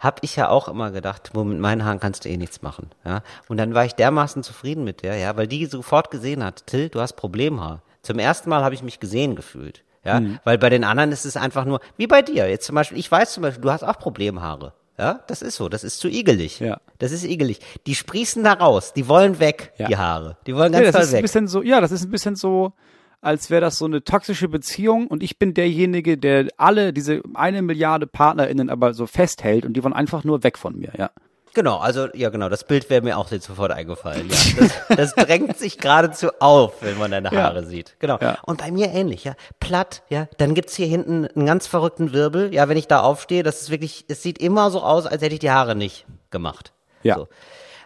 habe 0.00 0.18
ich 0.22 0.36
ja 0.36 0.48
auch 0.48 0.68
immer 0.68 0.90
gedacht, 0.90 1.30
wo 1.34 1.44
mit 1.44 1.58
meinen 1.58 1.84
Haaren 1.84 2.00
kannst 2.00 2.24
du 2.24 2.28
eh 2.28 2.36
nichts 2.36 2.62
machen, 2.62 2.90
ja. 3.04 3.22
Und 3.48 3.56
dann 3.56 3.74
war 3.74 3.84
ich 3.84 3.94
dermaßen 3.94 4.42
zufrieden 4.42 4.84
mit 4.84 5.02
der, 5.02 5.16
ja, 5.16 5.36
weil 5.36 5.46
die 5.46 5.66
sofort 5.66 6.10
gesehen 6.10 6.44
hat, 6.44 6.66
Till, 6.66 6.88
du 6.88 7.00
hast 7.00 7.14
Problemhaar. 7.14 7.82
Zum 8.02 8.18
ersten 8.18 8.48
Mal 8.50 8.62
habe 8.62 8.74
ich 8.74 8.82
mich 8.82 9.00
gesehen 9.00 9.34
gefühlt, 9.36 9.82
ja, 10.04 10.20
Mhm. 10.20 10.38
weil 10.44 10.58
bei 10.58 10.70
den 10.70 10.84
anderen 10.84 11.12
ist 11.12 11.24
es 11.24 11.36
einfach 11.36 11.64
nur, 11.64 11.80
wie 11.96 12.06
bei 12.06 12.22
dir, 12.22 12.48
jetzt 12.48 12.66
zum 12.66 12.74
Beispiel, 12.74 12.98
ich 12.98 13.10
weiß 13.10 13.32
zum 13.32 13.42
Beispiel, 13.42 13.62
du 13.62 13.70
hast 13.72 13.82
auch 13.84 13.98
Problemhaare. 13.98 14.72
Ja, 15.00 15.20
das 15.28 15.42
ist 15.42 15.54
so, 15.54 15.68
das 15.68 15.84
ist 15.84 16.00
zu 16.00 16.08
igelig. 16.08 16.58
Ja. 16.58 16.80
Das 16.98 17.12
ist 17.12 17.22
igelig. 17.22 17.60
Die 17.86 17.94
sprießen 17.94 18.42
da 18.42 18.54
raus, 18.54 18.92
die 18.94 19.06
wollen 19.06 19.38
weg, 19.38 19.72
Ja. 19.78 19.86
die 19.86 19.96
Haare. 19.96 20.36
Die 20.46 20.56
wollen 20.56 20.72
ganz 20.72 20.86
Ja, 20.86 20.90
das 20.90 21.04
ist 21.04 21.10
ein 21.10 21.16
weg. 21.18 21.22
bisschen 21.22 21.46
so, 21.46 21.62
ja, 21.62 21.80
das 21.80 21.92
ist 21.92 22.02
ein 22.04 22.10
bisschen 22.10 22.34
so, 22.34 22.72
als 23.20 23.50
wäre 23.50 23.60
das 23.60 23.78
so 23.78 23.84
eine 23.84 24.04
toxische 24.04 24.48
Beziehung 24.48 25.06
und 25.06 25.22
ich 25.22 25.38
bin 25.38 25.54
derjenige, 25.54 26.18
der 26.18 26.48
alle 26.56 26.92
diese 26.92 27.22
eine 27.34 27.62
Milliarde 27.62 28.06
PartnerInnen 28.06 28.70
aber 28.70 28.94
so 28.94 29.06
festhält 29.06 29.64
und 29.66 29.74
die 29.74 29.82
wollen 29.82 29.92
einfach 29.94 30.24
nur 30.24 30.42
weg 30.44 30.58
von 30.58 30.76
mir, 30.76 30.92
ja. 30.96 31.10
Genau, 31.54 31.78
also 31.78 32.08
ja 32.14 32.28
genau, 32.28 32.48
das 32.48 32.64
Bild 32.64 32.88
wäre 32.90 33.02
mir 33.02 33.18
auch 33.18 33.30
jetzt 33.32 33.46
sofort 33.46 33.72
eingefallen. 33.72 34.28
Ja, 34.28 34.36
das, 34.58 35.14
das 35.14 35.14
drängt 35.14 35.58
sich 35.58 35.78
geradezu 35.78 36.28
auf, 36.38 36.82
wenn 36.82 36.98
man 36.98 37.10
deine 37.10 37.32
Ja. 37.32 37.44
Haare 37.44 37.64
sieht. 37.64 37.96
Genau. 37.98 38.18
Ja. 38.20 38.38
Und 38.44 38.58
bei 38.58 38.70
mir 38.70 38.92
ähnlich, 38.92 39.24
ja. 39.24 39.34
Platt, 39.58 40.02
ja. 40.08 40.28
Dann 40.36 40.54
gibt's 40.54 40.76
hier 40.76 40.86
hinten 40.86 41.26
einen 41.26 41.46
ganz 41.46 41.66
verrückten 41.66 42.12
Wirbel. 42.12 42.54
Ja, 42.54 42.68
wenn 42.68 42.76
ich 42.76 42.86
da 42.86 43.00
aufstehe, 43.00 43.42
das 43.42 43.62
ist 43.62 43.70
wirklich, 43.70 44.04
es 44.08 44.22
sieht 44.22 44.38
immer 44.38 44.70
so 44.70 44.82
aus, 44.82 45.06
als 45.06 45.22
hätte 45.22 45.34
ich 45.34 45.40
die 45.40 45.50
Haare 45.50 45.74
nicht 45.74 46.06
gemacht. 46.30 46.72
Ja. 47.02 47.16
So. 47.16 47.28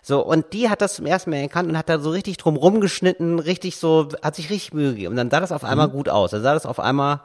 So, 0.04 0.20
und 0.24 0.52
die 0.52 0.68
hat 0.68 0.80
das 0.80 0.96
zum 0.96 1.06
ersten 1.06 1.30
Mal 1.30 1.36
erkannt 1.36 1.68
und 1.68 1.78
hat 1.78 1.88
da 1.88 2.00
so 2.00 2.10
richtig 2.10 2.36
drum 2.36 2.56
rumgeschnitten, 2.56 3.38
richtig 3.38 3.76
so, 3.76 4.08
hat 4.20 4.34
sich 4.34 4.50
richtig 4.50 4.74
Mühe 4.74 4.90
gegeben. 4.90 5.12
Und 5.12 5.16
dann 5.16 5.30
sah 5.30 5.38
das 5.38 5.52
auf 5.52 5.62
einmal 5.62 5.88
gut 5.88 6.08
aus. 6.08 6.32
Dann 6.32 6.42
sah 6.42 6.54
das 6.54 6.66
auf 6.66 6.80
einmal 6.80 7.20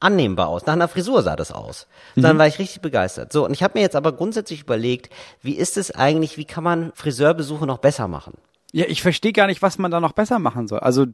annehmbar 0.00 0.48
aus. 0.48 0.66
Nach 0.66 0.72
einer 0.72 0.88
Frisur 0.88 1.22
sah 1.22 1.36
das 1.36 1.52
aus. 1.52 1.86
Und 2.16 2.22
dann 2.22 2.36
war 2.36 2.48
ich 2.48 2.58
richtig 2.58 2.80
begeistert. 2.80 3.32
So, 3.32 3.44
und 3.44 3.52
ich 3.52 3.62
habe 3.62 3.78
mir 3.78 3.82
jetzt 3.82 3.96
aber 3.96 4.12
grundsätzlich 4.12 4.62
überlegt, 4.62 5.08
wie 5.40 5.54
ist 5.54 5.76
es 5.76 5.92
eigentlich, 5.92 6.36
wie 6.36 6.44
kann 6.44 6.64
man 6.64 6.92
Friseurbesuche 6.94 7.64
noch 7.64 7.78
besser 7.78 8.08
machen? 8.08 8.34
Ja, 8.72 8.86
ich 8.88 9.02
verstehe 9.02 9.32
gar 9.32 9.46
nicht, 9.46 9.62
was 9.62 9.78
man 9.78 9.92
da 9.92 10.00
noch 10.00 10.12
besser 10.12 10.40
machen 10.40 10.66
soll. 10.66 10.80
Also, 10.80 11.06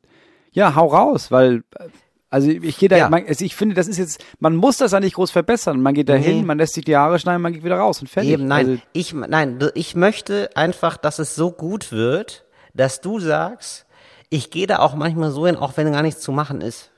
ja, 0.53 0.75
hau 0.75 0.87
raus, 0.87 1.31
weil, 1.31 1.63
äh, 1.79 1.89
also 2.33 2.49
ich 2.51 2.79
gehe 2.79 2.89
da, 2.89 2.97
Ja. 2.97 3.09
man, 3.11 3.25
also 3.27 3.45
ich 3.45 3.55
finde, 3.55 3.75
das 3.75 3.87
ist 3.89 3.99
jetzt, 3.99 4.25
man 4.41 4.57
muss 4.57 4.79
das 4.79 4.93
ja 4.93 5.01
nicht 5.01 5.15
groß 5.17 5.31
verbessern. 5.31 5.81
Man 5.83 5.93
geht 5.95 6.09
da 6.09 6.15
hin, 6.15 6.47
man 6.47 6.57
lässt 6.59 6.75
sich 6.75 6.85
die 6.85 6.97
Haare 6.97 7.19
schneiden, 7.19 7.43
man 7.43 7.53
geht 7.53 7.63
wieder 7.63 7.77
raus 7.77 8.01
und 8.01 8.09
fertig. 8.09 8.33
Eben, 8.33 8.47
nein, 8.47 8.67
Also, 8.69 8.83
ich, 8.93 9.13
nein, 9.13 9.59
ich 9.75 9.95
möchte 9.95 10.51
einfach, 10.57 10.97
dass 10.97 11.19
es 11.19 11.35
so 11.35 11.51
gut 11.53 11.93
wird, 11.93 12.45
dass 12.75 13.01
du 13.03 13.21
sagst, 13.21 13.85
ich 14.31 14.51
gehe 14.51 14.67
da 14.67 14.79
auch 14.79 14.95
manchmal 14.95 15.31
so 15.31 15.47
hin, 15.47 15.57
auch 15.57 15.77
wenn 15.77 15.93
gar 15.93 16.01
nichts 16.03 16.23
zu 16.23 16.33
machen 16.33 16.63
ist. 16.63 16.91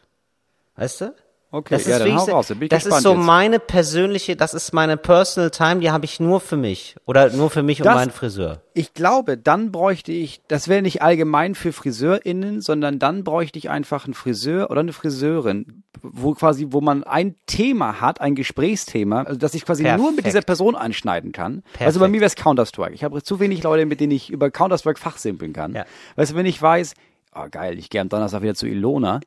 Weißt 0.76 1.00
du? 1.00 1.14
Okay, 1.54 1.74
Das 1.74 1.86
ja, 1.86 1.96
ist 1.96 2.04
dann 2.06 2.16
hau 2.16 2.24
so- 2.26 2.32
raus, 2.32 2.48
dann 2.48 2.58
bin 2.58 2.66
ich 2.66 2.70
das 2.70 2.86
ist 2.86 3.02
so 3.02 3.14
jetzt. 3.14 3.24
meine 3.24 3.58
persönliche, 3.58 4.36
das 4.36 4.54
ist 4.54 4.72
meine 4.72 4.96
Personal 4.96 5.50
Time, 5.50 5.80
die 5.80 5.90
habe 5.90 6.04
ich 6.04 6.20
nur 6.20 6.40
für 6.40 6.56
mich. 6.56 6.96
Oder 7.06 7.30
nur 7.30 7.50
für 7.50 7.62
mich 7.62 7.80
und 7.80 7.86
Das- 7.86 7.94
meinen 7.94 8.10
Friseur. 8.10 8.60
Ich 8.74 8.92
glaube, 8.92 9.38
dann 9.38 9.70
bräuchte 9.72 10.10
ich, 10.12 10.40
das 10.48 10.68
wäre 10.68 10.82
nicht 10.82 11.00
allgemein 11.02 11.54
für 11.54 11.72
FriseurInnen, 11.72 12.60
sondern 12.60 12.98
dann 12.98 13.22
bräuchte 13.24 13.58
ich 13.58 13.70
einfach 13.70 14.04
einen 14.04 14.14
Friseur 14.14 14.70
oder 14.70 14.80
eine 14.80 14.92
Friseurin, 14.92 15.84
wo 16.02 16.32
quasi, 16.34 16.66
wo 16.70 16.80
man 16.80 17.04
ein 17.04 17.36
Thema 17.46 18.00
hat, 18.00 18.20
ein 18.20 18.34
Gesprächsthema, 18.34 19.22
also 19.22 19.38
dass 19.38 19.54
ich 19.54 19.64
quasi 19.64 19.84
nur 19.84 19.94
mit 19.96 20.04
Perfekt. 20.16 20.26
dieser 20.26 20.40
Person 20.42 20.74
anschneiden 20.76 21.32
kann. 21.32 21.62
Perfekt. 21.62 21.86
Also 21.86 22.00
bei 22.00 22.08
mir 22.08 22.20
wäre 22.20 22.26
es 22.26 22.34
Counter-Strike. 22.34 22.94
Ich 22.94 23.04
habe 23.04 23.22
zu 23.22 23.38
wenig 23.40 23.62
Leute, 23.62 23.86
mit 23.86 24.00
denen 24.00 24.12
ich 24.12 24.28
über 24.30 24.50
Counter-Strike 24.50 24.98
fachsimpeln 25.00 25.52
kann. 25.52 25.72
Ja. 25.74 25.84
Weißt 26.16 26.32
du, 26.32 26.36
wenn 26.36 26.46
ich 26.46 26.60
weiß, 26.60 26.94
oh 27.36 27.46
geil, 27.50 27.78
ich 27.78 27.90
gehe 27.90 28.00
am 28.00 28.08
Donnerstag 28.08 28.42
wieder 28.42 28.54
zu 28.54 28.66
Ilona 28.66 29.20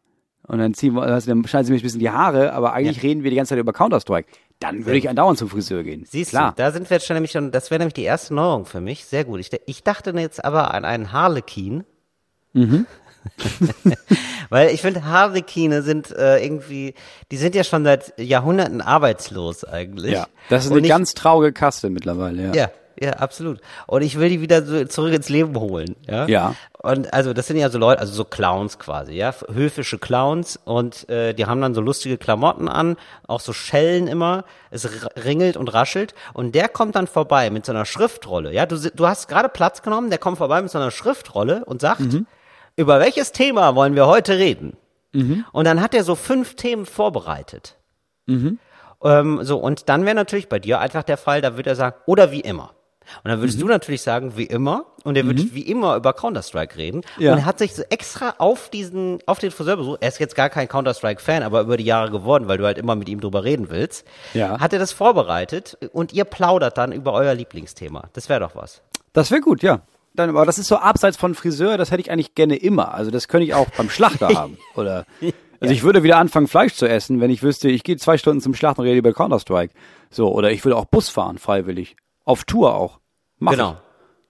und 0.47 0.59
dann 0.59 0.73
ziehen 0.73 0.93
wir, 0.93 1.03
also 1.03 1.29
dann 1.29 1.45
schneiden 1.45 1.65
sie 1.65 1.73
mich 1.73 1.81
ein 1.81 1.83
bisschen 1.83 1.99
die 1.99 2.09
Haare, 2.09 2.53
aber 2.53 2.73
eigentlich 2.73 3.03
reden 3.03 3.23
wir 3.23 3.31
die 3.31 3.37
ganze 3.37 3.49
Zeit 3.49 3.59
über 3.59 3.73
Counter-Strike. 3.73 4.29
Dann 4.59 4.85
würde 4.85 4.97
ich 4.97 5.09
andauernd 5.09 5.37
zum 5.37 5.49
Friseur 5.49 5.83
gehen. 5.83 6.05
Siehst 6.09 6.31
Klar. 6.31 6.51
du, 6.51 6.63
da 6.63 6.71
sind 6.71 6.89
wir 6.89 6.95
jetzt 6.95 7.05
schon 7.05 7.15
nämlich 7.15 7.31
schon, 7.31 7.51
das 7.51 7.69
wäre 7.69 7.79
nämlich 7.79 7.93
die 7.93 8.03
erste 8.03 8.33
Neuerung 8.33 8.65
für 8.65 8.81
mich. 8.81 9.05
Sehr 9.05 9.25
gut. 9.25 9.39
Ich, 9.39 9.51
ich 9.65 9.83
dachte 9.83 10.11
jetzt 10.11 10.43
aber 10.43 10.73
an 10.73 10.85
einen 10.85 11.11
Harlekin. 11.11 11.83
Mhm. 12.53 12.85
Weil 14.49 14.69
ich 14.69 14.81
finde, 14.81 15.03
Harlekine 15.03 15.81
sind 15.81 16.11
äh, 16.11 16.43
irgendwie, 16.43 16.93
die 17.31 17.37
sind 17.37 17.53
ja 17.55 17.65
schon 17.65 17.83
seit 17.83 18.17
Jahrhunderten 18.17 18.79
arbeitslos 18.81 19.65
eigentlich. 19.65 20.13
Ja, 20.13 20.27
das 20.49 20.65
ist 20.65 20.71
Und 20.71 20.77
eine 20.77 20.87
ich, 20.87 20.91
ganz 20.91 21.13
traurige 21.13 21.51
Kaste 21.51 21.89
mittlerweile, 21.89 22.43
ja. 22.47 22.53
Ja, 22.53 22.71
ja, 22.99 23.13
absolut. 23.13 23.59
Und 23.85 24.01
ich 24.01 24.17
will 24.17 24.29
die 24.29 24.41
wieder 24.41 24.63
so 24.63 24.83
zurück 24.85 25.13
ins 25.13 25.29
Leben 25.29 25.55
holen. 25.59 25.95
Ja. 26.07 26.25
Ja. 26.27 26.55
Und 26.81 27.13
also 27.13 27.33
das 27.33 27.47
sind 27.47 27.57
ja 27.57 27.69
so 27.69 27.77
Leute, 27.77 27.99
also 27.99 28.13
so 28.13 28.23
Clowns 28.23 28.79
quasi, 28.79 29.13
ja, 29.13 29.33
höfische 29.51 29.97
Clowns 29.99 30.59
und 30.63 31.07
äh, 31.09 31.33
die 31.33 31.45
haben 31.45 31.61
dann 31.61 31.73
so 31.73 31.81
lustige 31.81 32.17
Klamotten 32.17 32.69
an, 32.69 32.97
auch 33.27 33.39
so 33.39 33.53
Schellen 33.53 34.07
immer, 34.07 34.45
es 34.71 34.87
ringelt 35.25 35.57
und 35.57 35.73
raschelt 35.73 36.13
und 36.33 36.55
der 36.55 36.69
kommt 36.69 36.95
dann 36.95 37.07
vorbei 37.07 37.49
mit 37.49 37.65
so 37.65 37.71
einer 37.71 37.85
Schriftrolle, 37.85 38.53
ja, 38.53 38.65
du, 38.65 38.77
du 38.77 39.07
hast 39.07 39.27
gerade 39.27 39.49
Platz 39.49 39.81
genommen, 39.81 40.09
der 40.09 40.19
kommt 40.19 40.37
vorbei 40.37 40.61
mit 40.61 40.71
so 40.71 40.77
einer 40.77 40.91
Schriftrolle 40.91 41.65
und 41.65 41.81
sagt, 41.81 42.01
über 42.75 42.99
welches 42.99 43.31
Thema 43.31 43.75
wollen 43.75 43.95
wir 43.95 44.07
heute 44.07 44.37
reden? 44.37 44.77
Und 45.51 45.65
dann 45.65 45.81
hat 45.81 45.93
er 45.95 46.03
so 46.03 46.15
fünf 46.15 46.55
Themen 46.55 46.85
vorbereitet. 46.85 47.75
Ähm, 49.03 49.39
so, 49.43 49.57
und 49.57 49.89
dann 49.89 50.05
wäre 50.05 50.15
natürlich 50.15 50.47
bei 50.49 50.59
dir 50.59 50.79
einfach 50.79 51.03
der 51.03 51.17
Fall, 51.17 51.41
da 51.41 51.55
würde 51.55 51.71
er 51.71 51.75
sagen, 51.75 51.95
oder 52.05 52.31
wie 52.31 52.41
immer. 52.41 52.71
Und 53.23 53.29
dann 53.31 53.39
würdest 53.39 53.61
du 53.61 53.65
natürlich 53.67 54.01
sagen, 54.01 54.33
wie 54.37 54.43
immer. 54.45 54.85
Und 55.03 55.15
er 55.17 55.25
würde 55.25 55.43
wie 55.53 55.61
immer 55.61 55.95
über 55.95 56.13
Counter-Strike 56.13 56.77
reden. 56.77 57.01
Ja. 57.17 57.31
Und 57.33 57.39
er 57.39 57.45
hat 57.45 57.59
sich 57.59 57.73
so 57.75 57.83
extra 57.89 58.35
auf 58.39 58.69
diesen, 58.69 59.19
auf 59.25 59.39
den 59.39 59.51
Friseurbesuch, 59.51 59.97
er 60.01 60.07
ist 60.09 60.19
jetzt 60.19 60.35
gar 60.35 60.49
kein 60.49 60.67
Counter-Strike-Fan, 60.67 61.43
aber 61.43 61.61
über 61.61 61.77
die 61.77 61.85
Jahre 61.85 62.11
geworden, 62.11 62.47
weil 62.47 62.57
du 62.57 62.65
halt 62.65 62.77
immer 62.77 62.95
mit 62.95 63.07
ihm 63.09 63.21
drüber 63.21 63.43
reden 63.43 63.69
willst, 63.69 64.05
Ja. 64.33 64.59
hat 64.59 64.73
er 64.73 64.79
das 64.79 64.91
vorbereitet 64.91 65.77
und 65.93 66.13
ihr 66.13 66.25
plaudert 66.25 66.77
dann 66.77 66.91
über 66.91 67.13
euer 67.13 67.33
Lieblingsthema. 67.33 68.09
Das 68.13 68.29
wäre 68.29 68.39
doch 68.41 68.55
was. 68.55 68.81
Das 69.13 69.31
wäre 69.31 69.41
gut, 69.41 69.63
ja. 69.63 69.79
Dann, 70.15 70.29
aber 70.31 70.45
das 70.45 70.57
ist 70.57 70.67
so 70.67 70.77
abseits 70.77 71.15
von 71.15 71.35
Friseur, 71.35 71.77
das 71.77 71.91
hätte 71.91 72.01
ich 72.01 72.11
eigentlich 72.11 72.33
gerne 72.35 72.55
immer. 72.55 72.93
Also 72.93 73.11
das 73.11 73.27
könnte 73.27 73.45
ich 73.45 73.53
auch 73.53 73.67
beim 73.77 73.89
Schlachter 73.89 74.27
haben. 74.35 74.57
Oder 74.75 75.05
also 75.59 75.73
ich 75.73 75.83
würde 75.83 76.03
wieder 76.03 76.17
anfangen, 76.17 76.47
Fleisch 76.47 76.73
zu 76.73 76.87
essen, 76.87 77.21
wenn 77.21 77.29
ich 77.31 77.41
wüsste, 77.43 77.69
ich 77.69 77.83
gehe 77.83 77.97
zwei 77.97 78.17
Stunden 78.17 78.41
zum 78.41 78.53
Schlachten 78.53 78.81
und 78.81 78.87
rede 78.87 78.97
über 78.99 79.13
Counter-Strike. 79.13 79.73
So, 80.09 80.31
oder 80.31 80.51
ich 80.51 80.63
würde 80.65 80.75
auch 80.75 80.85
Bus 80.85 81.09
fahren, 81.09 81.37
freiwillig. 81.37 81.95
Auf 82.27 82.43
Tour 82.43 82.75
auch. 82.75 82.99
Mach 83.39 83.51
Genau. 83.53 83.77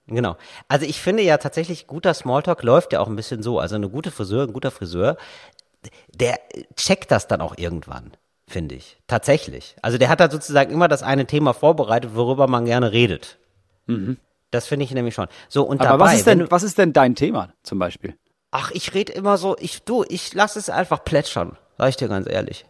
Genau. 0.08 0.38
Also 0.70 0.86
ich 0.86 1.02
finde 1.02 1.24
ja 1.24 1.38
tatsächlich, 1.38 1.86
guter 1.86 2.14
Smalltalk 2.14 2.64
läuft 2.64 2.94
ja 2.94 3.02
auch 3.02 3.08
ein 3.08 3.18
bisschen 3.18 3.44
so. 3.44 3.60
Also 3.60 3.76
eine 3.76 3.90
gute 3.90 4.10
Friseur, 4.10 4.44
ein 4.44 4.54
guter 4.54 4.72
Friseur, 4.72 5.18
der 6.14 6.40
checkt 6.78 7.12
das 7.12 7.28
dann 7.28 7.42
auch 7.42 7.58
irgendwann, 7.58 8.12
finde 8.48 8.76
ich. 8.76 9.02
Tatsächlich. 9.08 9.76
Also 9.82 9.98
der 9.98 10.08
hat 10.08 10.22
da 10.22 10.32
sozusagen 10.32 10.72
immer 10.72 10.88
das 10.88 11.04
eine 11.04 11.26
Thema 11.26 11.54
vorbereitet, 11.54 12.12
worüber 12.16 12.48
man 12.48 12.64
gerne 12.64 12.94
redet. 12.94 13.38
Das 14.52 14.68
finde 14.68 14.86
ich 14.86 14.92
nämlich 14.92 15.14
schon. 15.14 15.28
So, 15.50 15.64
und 15.64 15.82
Mhm. 15.82 15.88
Aber 15.88 15.98
dabei, 15.98 16.12
was 16.12 16.18
ist 16.20 16.28
denn, 16.28 16.40
du, 16.40 16.52
was 16.52 16.64
ist 16.64 16.78
denn 16.78 16.94
dein 16.94 17.16
Thema 17.16 17.54
zum 17.64 17.80
Beispiel? 17.80 18.16
ach, 18.52 18.72
ich 18.72 18.94
rede 18.94 19.14
immer 19.14 19.38
so, 19.38 19.56
ich, 19.60 19.84
du, 19.84 20.04
ich 20.08 20.34
lasse 20.34 20.60
es 20.60 20.70
einfach 20.70 21.04
plätschern, 21.04 21.58
sag 21.78 21.90
ich 21.90 21.98
dir 21.98 22.08
ganz 22.08 22.28
ehrlich. 22.28 22.66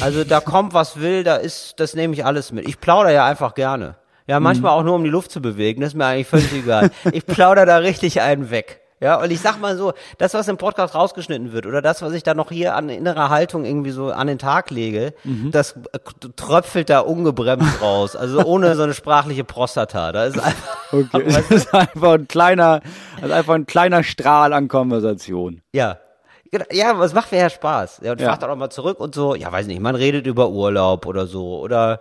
Also 0.00 0.24
da 0.24 0.40
kommt 0.40 0.74
was 0.74 1.00
will, 1.00 1.24
da 1.24 1.36
ist, 1.36 1.74
das 1.78 1.94
nehme 1.94 2.12
ich 2.12 2.24
alles 2.24 2.52
mit. 2.52 2.68
Ich 2.68 2.80
plaudere 2.80 3.14
ja 3.14 3.24
einfach 3.24 3.54
gerne. 3.54 3.96
Ja, 4.30 4.38
manchmal 4.38 4.72
auch 4.78 4.84
nur 4.84 4.94
um 4.94 5.02
die 5.02 5.10
Luft 5.10 5.32
zu 5.32 5.42
bewegen, 5.42 5.80
das 5.80 5.88
ist 5.90 5.94
mir 5.96 6.06
eigentlich 6.06 6.28
völlig 6.28 6.52
egal. 6.52 6.90
Ich 7.12 7.26
plaudere 7.26 7.66
da 7.66 7.78
richtig 7.78 8.20
einen 8.20 8.50
weg. 8.50 8.80
Ja, 9.00 9.16
und 9.20 9.30
ich 9.32 9.40
sag 9.40 9.58
mal 9.58 9.76
so, 9.78 9.94
das, 10.18 10.34
was 10.34 10.46
im 10.46 10.56
Podcast 10.58 10.94
rausgeschnitten 10.94 11.52
wird, 11.52 11.64
oder 11.66 11.80
das, 11.82 12.02
was 12.02 12.12
ich 12.12 12.22
da 12.22 12.34
noch 12.34 12.50
hier 12.50 12.76
an 12.76 12.90
innerer 12.90 13.30
Haltung 13.30 13.64
irgendwie 13.64 13.90
so 13.92 14.12
an 14.12 14.26
den 14.26 14.38
Tag 14.38 14.70
lege, 14.70 15.14
das 15.50 15.72
äh, 15.92 15.98
tröpfelt 16.36 16.90
da 16.90 17.00
ungebremst 17.00 17.80
raus. 17.82 18.14
Also 18.14 18.44
ohne 18.44 18.76
so 18.76 18.82
eine 18.82 18.92
sprachliche 18.94 19.42
Prostata. 19.42 20.12
Da 20.12 20.26
ist 20.26 20.38
einfach, 20.38 20.76
Okay. 20.92 21.24
Das 21.26 21.50
ist 21.50 21.74
einfach 21.74 22.12
ein 22.12 22.28
kleiner, 22.28 22.80
das 23.16 23.30
ist 23.30 23.34
einfach 23.36 23.54
ein 23.54 23.66
kleiner 23.66 24.02
Strahl 24.04 24.52
an 24.52 24.68
Konversation. 24.68 25.62
Ja. 25.72 25.98
Genau, 26.52 26.66
Ja, 26.70 26.90
aber 26.90 27.04
es 27.04 27.14
macht 27.14 27.32
mir 27.32 27.38
ja 27.38 27.48
Spaß. 27.48 28.00
Ja, 28.04 28.12
und 28.12 28.20
Ja. 28.20 28.28
fragt 28.28 28.44
auch 28.44 28.54
mal 28.54 28.70
zurück 28.70 29.00
und 29.00 29.14
so, 29.14 29.34
ja, 29.34 29.50
weiß 29.50 29.66
nicht, 29.66 29.80
man 29.80 29.94
redet 29.94 30.26
über 30.26 30.50
Urlaub 30.50 31.06
oder 31.06 31.26
so. 31.26 31.58
Oder 31.60 32.00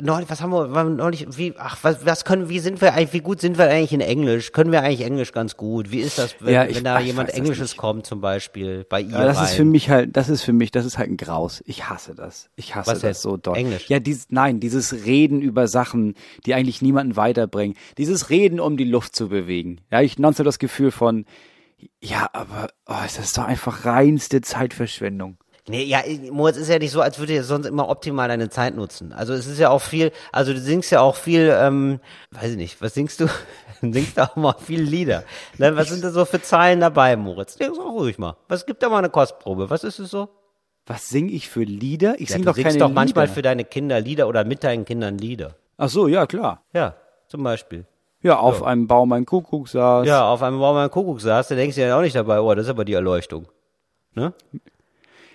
neulich, 0.00 0.28
was 0.30 0.40
haben 0.40 0.50
wir, 0.50 0.66
neulich, 0.84 1.26
wie, 1.36 1.54
ach, 1.58 1.78
was, 1.82 2.04
was 2.06 2.24
können, 2.24 2.48
wie 2.48 2.58
sind 2.58 2.80
wir 2.80 2.94
eigentlich, 2.94 3.12
wie 3.12 3.20
gut 3.20 3.40
sind 3.40 3.58
wir 3.58 3.68
eigentlich 3.70 3.92
in 3.92 4.00
Englisch? 4.00 4.52
Können 4.52 4.72
wir 4.72 4.82
eigentlich 4.82 5.02
Englisch 5.02 5.32
ganz 5.32 5.56
gut? 5.56 5.90
Wie 5.90 6.00
ist 6.00 6.18
das, 6.18 6.34
wenn, 6.40 6.54
Ja, 6.54 6.64
ich- 6.64 6.76
wenn 6.76 6.84
da 6.84 7.00
ich 7.00 7.06
jemand 7.06 7.28
das 7.30 7.36
Englisches 7.36 7.76
kommt, 7.76 8.06
zum 8.06 8.20
Beispiel, 8.20 8.84
bei 8.88 9.00
ihr? 9.00 9.10
Ja, 9.10 9.24
das 9.24 9.36
ist 9.42 9.50
rein? 9.50 9.56
für 9.56 9.64
mich 9.64 9.90
halt, 9.90 10.16
das 10.16 10.28
ist 10.28 10.42
für 10.42 10.52
mich, 10.52 10.70
das 10.70 10.84
ist 10.84 10.98
halt 10.98 11.10
ein 11.10 11.16
Graus. 11.16 11.62
Ich 11.66 11.88
hasse 11.88 12.14
das. 12.14 12.48
Ich 12.56 12.74
hasse 12.74 12.90
Was 12.90 13.00
das 13.00 13.08
jetzt? 13.10 13.22
so 13.22 13.36
doll. 13.36 13.56
Englisch? 13.56 13.88
Ja, 13.88 13.98
dies, 14.00 14.26
nein, 14.30 14.60
dieses 14.60 15.04
Reden 15.04 15.40
über 15.42 15.68
Sachen, 15.68 16.14
die 16.46 16.54
eigentlich 16.54 16.82
niemanden 16.82 17.16
weiterbringen. 17.16 17.76
Dieses 17.96 18.30
Reden, 18.30 18.60
um 18.60 18.76
die 18.76 18.84
Luft 18.84 19.14
zu 19.16 19.28
bewegen. 19.28 19.80
Ja, 19.90 20.00
ich 20.00 20.18
nannte 20.18 20.44
das 20.44 20.58
Gefühl 20.58 20.90
von, 20.90 21.24
ja, 22.00 22.28
aber 22.32 22.68
oh, 22.86 22.94
es 23.04 23.18
ist 23.18 23.38
doch 23.38 23.44
einfach 23.44 23.84
reinste 23.84 24.40
Zeitverschwendung. 24.40 25.36
Nee, 25.68 25.84
ja, 25.84 26.00
Moritz, 26.30 26.56
ist 26.56 26.68
ja 26.68 26.78
nicht 26.78 26.90
so, 26.92 27.00
als 27.00 27.18
würde 27.18 27.34
ihr 27.34 27.44
sonst 27.44 27.66
immer 27.66 27.88
optimal 27.88 28.28
deine 28.28 28.48
Zeit 28.48 28.74
nutzen. 28.74 29.12
Also 29.12 29.32
es 29.34 29.46
ist 29.46 29.58
ja 29.58 29.70
auch 29.70 29.82
viel, 29.82 30.12
also 30.32 30.52
du 30.52 30.58
singst 30.60 30.90
ja 30.90 31.00
auch 31.00 31.16
viel, 31.16 31.54
ähm, 31.54 32.00
weiß 32.30 32.52
ich 32.52 32.56
nicht, 32.56 32.80
was 32.82 32.94
singst 32.94 33.20
du? 33.20 33.26
Du 33.80 33.92
singst 33.92 34.18
auch 34.18 34.34
mal 34.34 34.56
viele 34.58 34.82
Lieder. 34.82 35.22
Ne, 35.56 35.76
was 35.76 35.90
sind 35.90 36.02
da 36.02 36.10
so 36.10 36.24
für 36.24 36.42
Zeilen 36.42 36.80
dabei, 36.80 37.14
Moritz? 37.16 37.56
Ja, 37.60 37.72
sag 37.72 37.84
ruhig 37.84 38.18
mal. 38.18 38.36
Was 38.48 38.66
gibt 38.66 38.82
da 38.82 38.88
mal 38.88 38.98
eine 38.98 39.08
Kostprobe? 39.08 39.70
Was 39.70 39.84
ist 39.84 40.00
es 40.00 40.10
so? 40.10 40.28
Was 40.84 41.08
singe 41.10 41.30
ich 41.30 41.48
für 41.48 41.62
Lieder? 41.62 42.14
Ich 42.18 42.30
Ja, 42.30 42.34
singe 42.34 42.46
du 42.46 42.50
doch 42.50 42.54
singst 42.56 42.70
keine 42.70 42.78
doch 42.80 42.90
manchmal 42.90 43.26
Lieder. 43.26 43.34
für 43.34 43.42
deine 43.42 43.64
Kinder 43.64 44.00
Lieder 44.00 44.26
oder 44.26 44.42
mit 44.42 44.64
deinen 44.64 44.84
Kindern 44.84 45.16
Lieder. 45.16 45.54
Ach 45.76 45.88
so, 45.88 46.08
ja, 46.08 46.26
klar. 46.26 46.64
Ja, 46.72 46.96
zum 47.28 47.44
Beispiel. 47.44 47.86
Ja, 48.20 48.40
auf 48.40 48.64
einem 48.64 48.88
Baum 48.88 49.12
ein 49.12 49.24
Kuckuck 49.24 49.68
saß. 49.68 50.04
Ja, 50.08 50.28
auf 50.28 50.42
einem 50.42 50.58
Baum 50.58 50.76
ein 50.76 50.90
Kuckuck 50.90 51.20
saß, 51.20 51.46
da 51.46 51.54
denkst 51.54 51.76
du 51.76 51.82
ja 51.86 51.96
auch 51.96 52.02
nicht 52.02 52.16
dabei, 52.16 52.40
oh, 52.40 52.52
das 52.56 52.64
ist 52.64 52.70
aber 52.70 52.84
die 52.84 52.94
Erleuchtung. 52.94 53.46
Ne? 54.14 54.32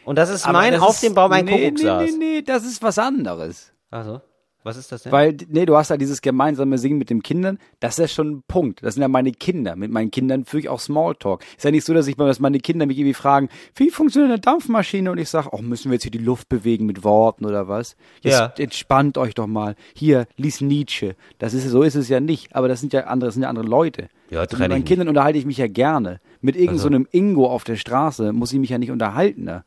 Und 0.06 0.18
das 0.18 0.30
ist 0.30 0.44
Aber 0.48 0.60
mein 0.60 0.74
das 0.74 0.82
auf 0.82 0.96
ist- 0.96 1.04
dem 1.04 1.13
Baum 1.13 1.32
ein 1.32 1.46
nee, 1.46 1.52
Kuckuck 1.52 1.78
nee, 1.78 1.84
saß. 1.84 2.12
Nee, 2.12 2.18
nee, 2.18 2.42
das 2.42 2.66
ist 2.66 2.82
was 2.84 2.98
anderes. 3.00 3.72
Also, 3.89 4.22
was 4.66 4.78
ist 4.78 4.92
das 4.94 5.04
denn? 5.04 5.12
Weil, 5.12 5.36
nee, 5.50 5.66
du 5.66 5.76
hast 5.76 5.89
halt 5.89 6.00
dieses 6.00 6.22
gemeinsame 6.22 6.78
Singen 6.78 6.98
mit 6.98 7.10
den 7.10 7.22
Kindern, 7.22 7.58
das 7.82 7.96
ist 7.96 8.00
ja 8.00 8.08
schon 8.08 8.30
ein 8.32 8.44
Punkt. 8.48 8.82
Das 8.82 8.94
sind 8.94 9.02
ja 9.02 9.10
meine 9.10 9.34
Kinder. 9.34 9.76
Mit 9.76 9.92
meinen 9.92 10.10
Kindern 10.10 10.46
führe 10.46 10.62
ich 10.62 10.70
auch 10.70 10.80
Smalltalk. 10.80 11.44
Ist 11.58 11.66
ja 11.66 11.72
nicht 11.72 11.86
so, 11.86 11.94
dass 11.94 12.08
ich 12.08 12.16
dass 12.16 12.39
meine 12.39 12.60
Kinder 12.60 12.86
mich 12.86 12.98
irgendwie 12.98 13.13
fragen, 13.13 13.50
wie 13.76 13.89
funktioniert 13.89 14.32
eine 14.32 14.39
Dampfmaschine? 14.39 15.12
Und 15.12 15.18
ich 15.18 15.28
sage, 15.28 15.50
oh, 15.52 15.62
müssen 15.62 15.92
wir 15.92 15.96
jetzt 15.96 16.04
hier 16.04 16.12
die 16.12 16.18
Luft 16.18 16.48
bewegen 16.48 16.86
mit 16.86 17.04
Worten 17.04 17.46
oder 17.46 17.68
was? 17.68 17.98
Jetzt 18.22 18.39
Ja. 18.39 18.54
entspannt 18.58 19.18
euch 19.18 19.34
doch 19.36 19.48
mal. 19.48 19.76
Hier, 19.96 20.28
lies 20.38 20.62
Nietzsche. 20.62 21.16
Das 21.39 21.54
ist, 21.54 21.68
so 21.70 21.84
ist 21.84 21.96
es 21.96 22.08
ja 22.08 22.22
nicht. 22.22 22.56
Aber 22.56 22.70
das 22.70 22.80
sind 22.80 22.94
ja 22.94 23.02
andere, 23.08 23.28
das 23.28 23.34
sind 23.36 23.44
ja 23.44 23.50
andere 23.50 23.66
Leute. 23.68 24.08
Ja, 24.30 24.42
mit 24.42 24.58
meinen. 24.60 24.86
Kindern 24.86 25.10
unterhalte 25.10 25.38
ich 25.38 25.46
mich 25.46 25.58
ja 25.58 25.68
gerne. 25.68 26.20
Mit 26.39 26.56
irgendeinem 26.56 26.76
Also. 26.78 26.84
so 26.84 26.96
einem 26.96 27.08
Ingo 27.12 27.48
auf 27.48 27.66
der 27.66 27.76
Straße 27.76 28.32
muss 28.32 28.54
ich 28.54 28.60
mich 28.60 28.70
ja 28.70 28.78
nicht 28.78 28.92
unterhalten. 28.92 29.44
Ne? 29.44 29.63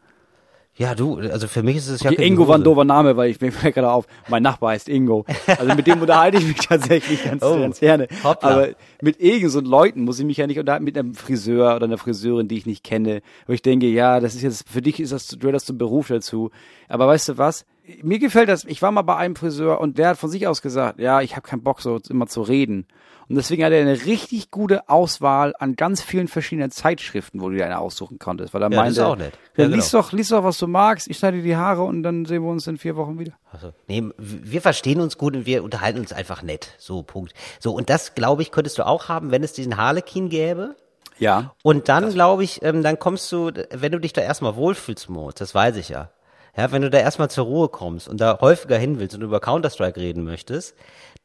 Ja, 0.79 0.95
du, 0.95 1.17
also 1.19 1.49
für 1.49 1.63
mich 1.63 1.77
ist 1.77 1.89
es 1.89 2.03
ja 2.03 2.11
Okay, 2.11 2.27
Ingo 2.27 2.47
war 2.47 2.59
ein 2.59 2.63
doofer 2.65 2.85
Name, 2.85 3.17
weil 3.17 3.31
ich 3.31 3.41
mir 3.41 3.51
fällt 3.53 3.75
gerade 3.75 3.91
auf, 3.91 4.07
mein 4.29 4.43
Nachbar 4.43 4.73
heißt 4.73 4.89
Ingo. 4.89 5.25
Also 5.47 5.75
mit 5.75 5.87
dem 5.87 6.01
unterhalte 6.03 6.37
ich 6.39 6.47
mich 6.47 6.57
tatsächlich 6.69 7.25
ganz, 7.25 7.43
Oh, 7.43 7.59
ganz 7.59 7.81
gerne. 7.81 8.09
hoppla. 8.23 8.49
Aber 8.51 8.69
mit 9.01 9.21
irgend 9.21 9.51
so 9.51 9.61
Leuten 9.61 10.03
muss 10.03 10.19
ich 10.19 10.27
mich 10.27 10.37
ja 10.37 10.47
nicht 10.47 10.59
unterhalten, 10.59 10.85
mit 10.85 10.99
einem 10.99 11.15
Friseur 11.15 11.75
oder 11.77 11.87
einer 11.87 11.99
Friseurin, 11.99 12.47
die 12.49 12.59
ich 12.59 12.67
nicht 12.67 12.85
kenne. 12.85 13.23
Wo 13.47 13.53
ich 13.55 13.63
denke, 13.63 13.87
ja, 13.87 14.21
das 14.21 14.35
ist 14.35 14.43
jetzt, 14.43 14.69
für 14.69 14.83
dich 14.83 15.01
ist 15.01 15.13
das, 15.13 15.29
du 15.29 15.51
das 15.51 15.65
zum 15.65 15.79
Beruf 15.79 16.09
dazu. 16.09 16.51
Aber 16.89 17.07
weißt 17.07 17.31
du 17.31 17.39
was? 17.39 17.65
Mir 18.03 18.19
gefällt 18.19 18.49
das, 18.49 18.65
ich 18.65 18.83
war 18.83 18.91
mal 18.91 19.03
bei 19.03 19.17
einem 19.17 19.37
Friseur 19.37 19.81
und 19.81 19.97
der 19.97 20.09
hat 20.11 20.19
von 20.19 20.29
sich 20.29 20.47
aus 20.47 20.61
gesagt, 20.61 20.99
ja, 20.99 21.23
ich 21.23 21.37
habe 21.37 21.47
keinen 21.49 21.63
Bock, 21.63 21.81
so 21.81 22.01
immer 22.11 22.27
zu 22.27 22.43
reden. 22.43 22.87
Und 23.29 23.35
deswegen 23.37 23.65
hat 23.65 23.73
er 23.73 23.81
eine 23.81 24.05
richtig 24.05 24.51
gute 24.53 24.89
Auswahl 24.89 25.53
an 25.59 25.75
ganz 25.75 26.01
vielen 26.01 26.29
verschiedenen 26.29 26.71
Zeitschriften, 26.71 27.41
wo 27.41 27.49
du 27.49 27.57
dir 27.57 27.65
eine 27.65 27.79
aussuchen 27.81 28.19
konntest. 28.21 28.55
Weil 28.55 28.63
er 28.63 28.67
Ja, 28.67 28.71
das 28.71 28.77
meinte, 28.77 29.01
ist 29.01 29.07
auch 29.07 29.17
nett. 29.17 29.33
Ja, 29.57 29.63
Ja, 29.63 29.65
genau. 29.65 29.77
lies, 29.77 29.91
doch, 29.91 30.13
lies 30.13 30.29
doch, 30.29 30.45
was 30.45 30.59
du 30.59 30.67
magst, 30.69 31.09
ich 31.09 31.19
schneide 31.19 31.39
dir 31.39 31.43
die 31.43 31.57
Haare 31.57 31.83
und 31.83 32.03
dann 32.05 32.25
sehen 32.25 32.43
wir 32.45 32.51
uns 32.51 32.67
in 32.69 32.79
vier 32.79 32.95
Wochen 32.97 33.19
wieder. 33.19 33.33
Also, 33.53 33.73
nee, 33.89 34.05
wir 34.19 34.61
verstehen 34.61 35.01
uns 35.01 35.19
gut 35.19 35.35
und 35.35 35.45
wir 35.47 35.65
unterhalten 35.65 35.99
uns 35.99 36.13
einfach 36.13 36.43
nett. 36.43 36.75
So, 36.79 37.03
Punkt. 37.03 37.33
So, 37.59 37.73
und 37.73 37.91
das, 37.91 38.15
glaube 38.15 38.43
ich, 38.43 38.53
könntest 38.53 38.79
du 38.79 38.87
auch 38.87 39.09
haben, 39.09 39.31
wenn 39.33 39.43
es 39.43 39.53
diesen 39.53 39.77
Harlekin 39.77 40.29
gäbe. 40.29 40.77
Ja. 41.19 41.55
Und 41.63 41.89
dann, 41.89 42.11
glaube 42.13 42.45
ich, 42.45 42.63
ähm, 42.63 42.83
dann 42.83 42.99
kommst 42.99 43.33
du, 43.33 43.51
wenn 43.73 43.91
du 43.93 43.99
dich 43.99 44.13
da 44.13 44.21
erstmal 44.21 44.55
wohlfühlst, 44.55 45.09
Moritz, 45.09 45.39
das 45.39 45.55
weiß 45.55 45.77
ich 45.77 45.89
ja. 45.89 46.11
Ja, 46.59 46.73
wenn 46.73 46.81
du 46.81 46.89
da 46.89 46.99
erstmal 46.99 47.29
zur 47.29 47.45
Ruhe 47.45 47.69
kommst 47.69 48.09
und 48.09 48.19
da 48.21 48.39
häufiger 48.41 48.79
hin 48.79 48.99
willst 48.99 49.15
und 49.15 49.21
über 49.21 49.41
Counter-Strike 49.41 50.01
reden 50.01 50.25
möchtest, 50.25 50.75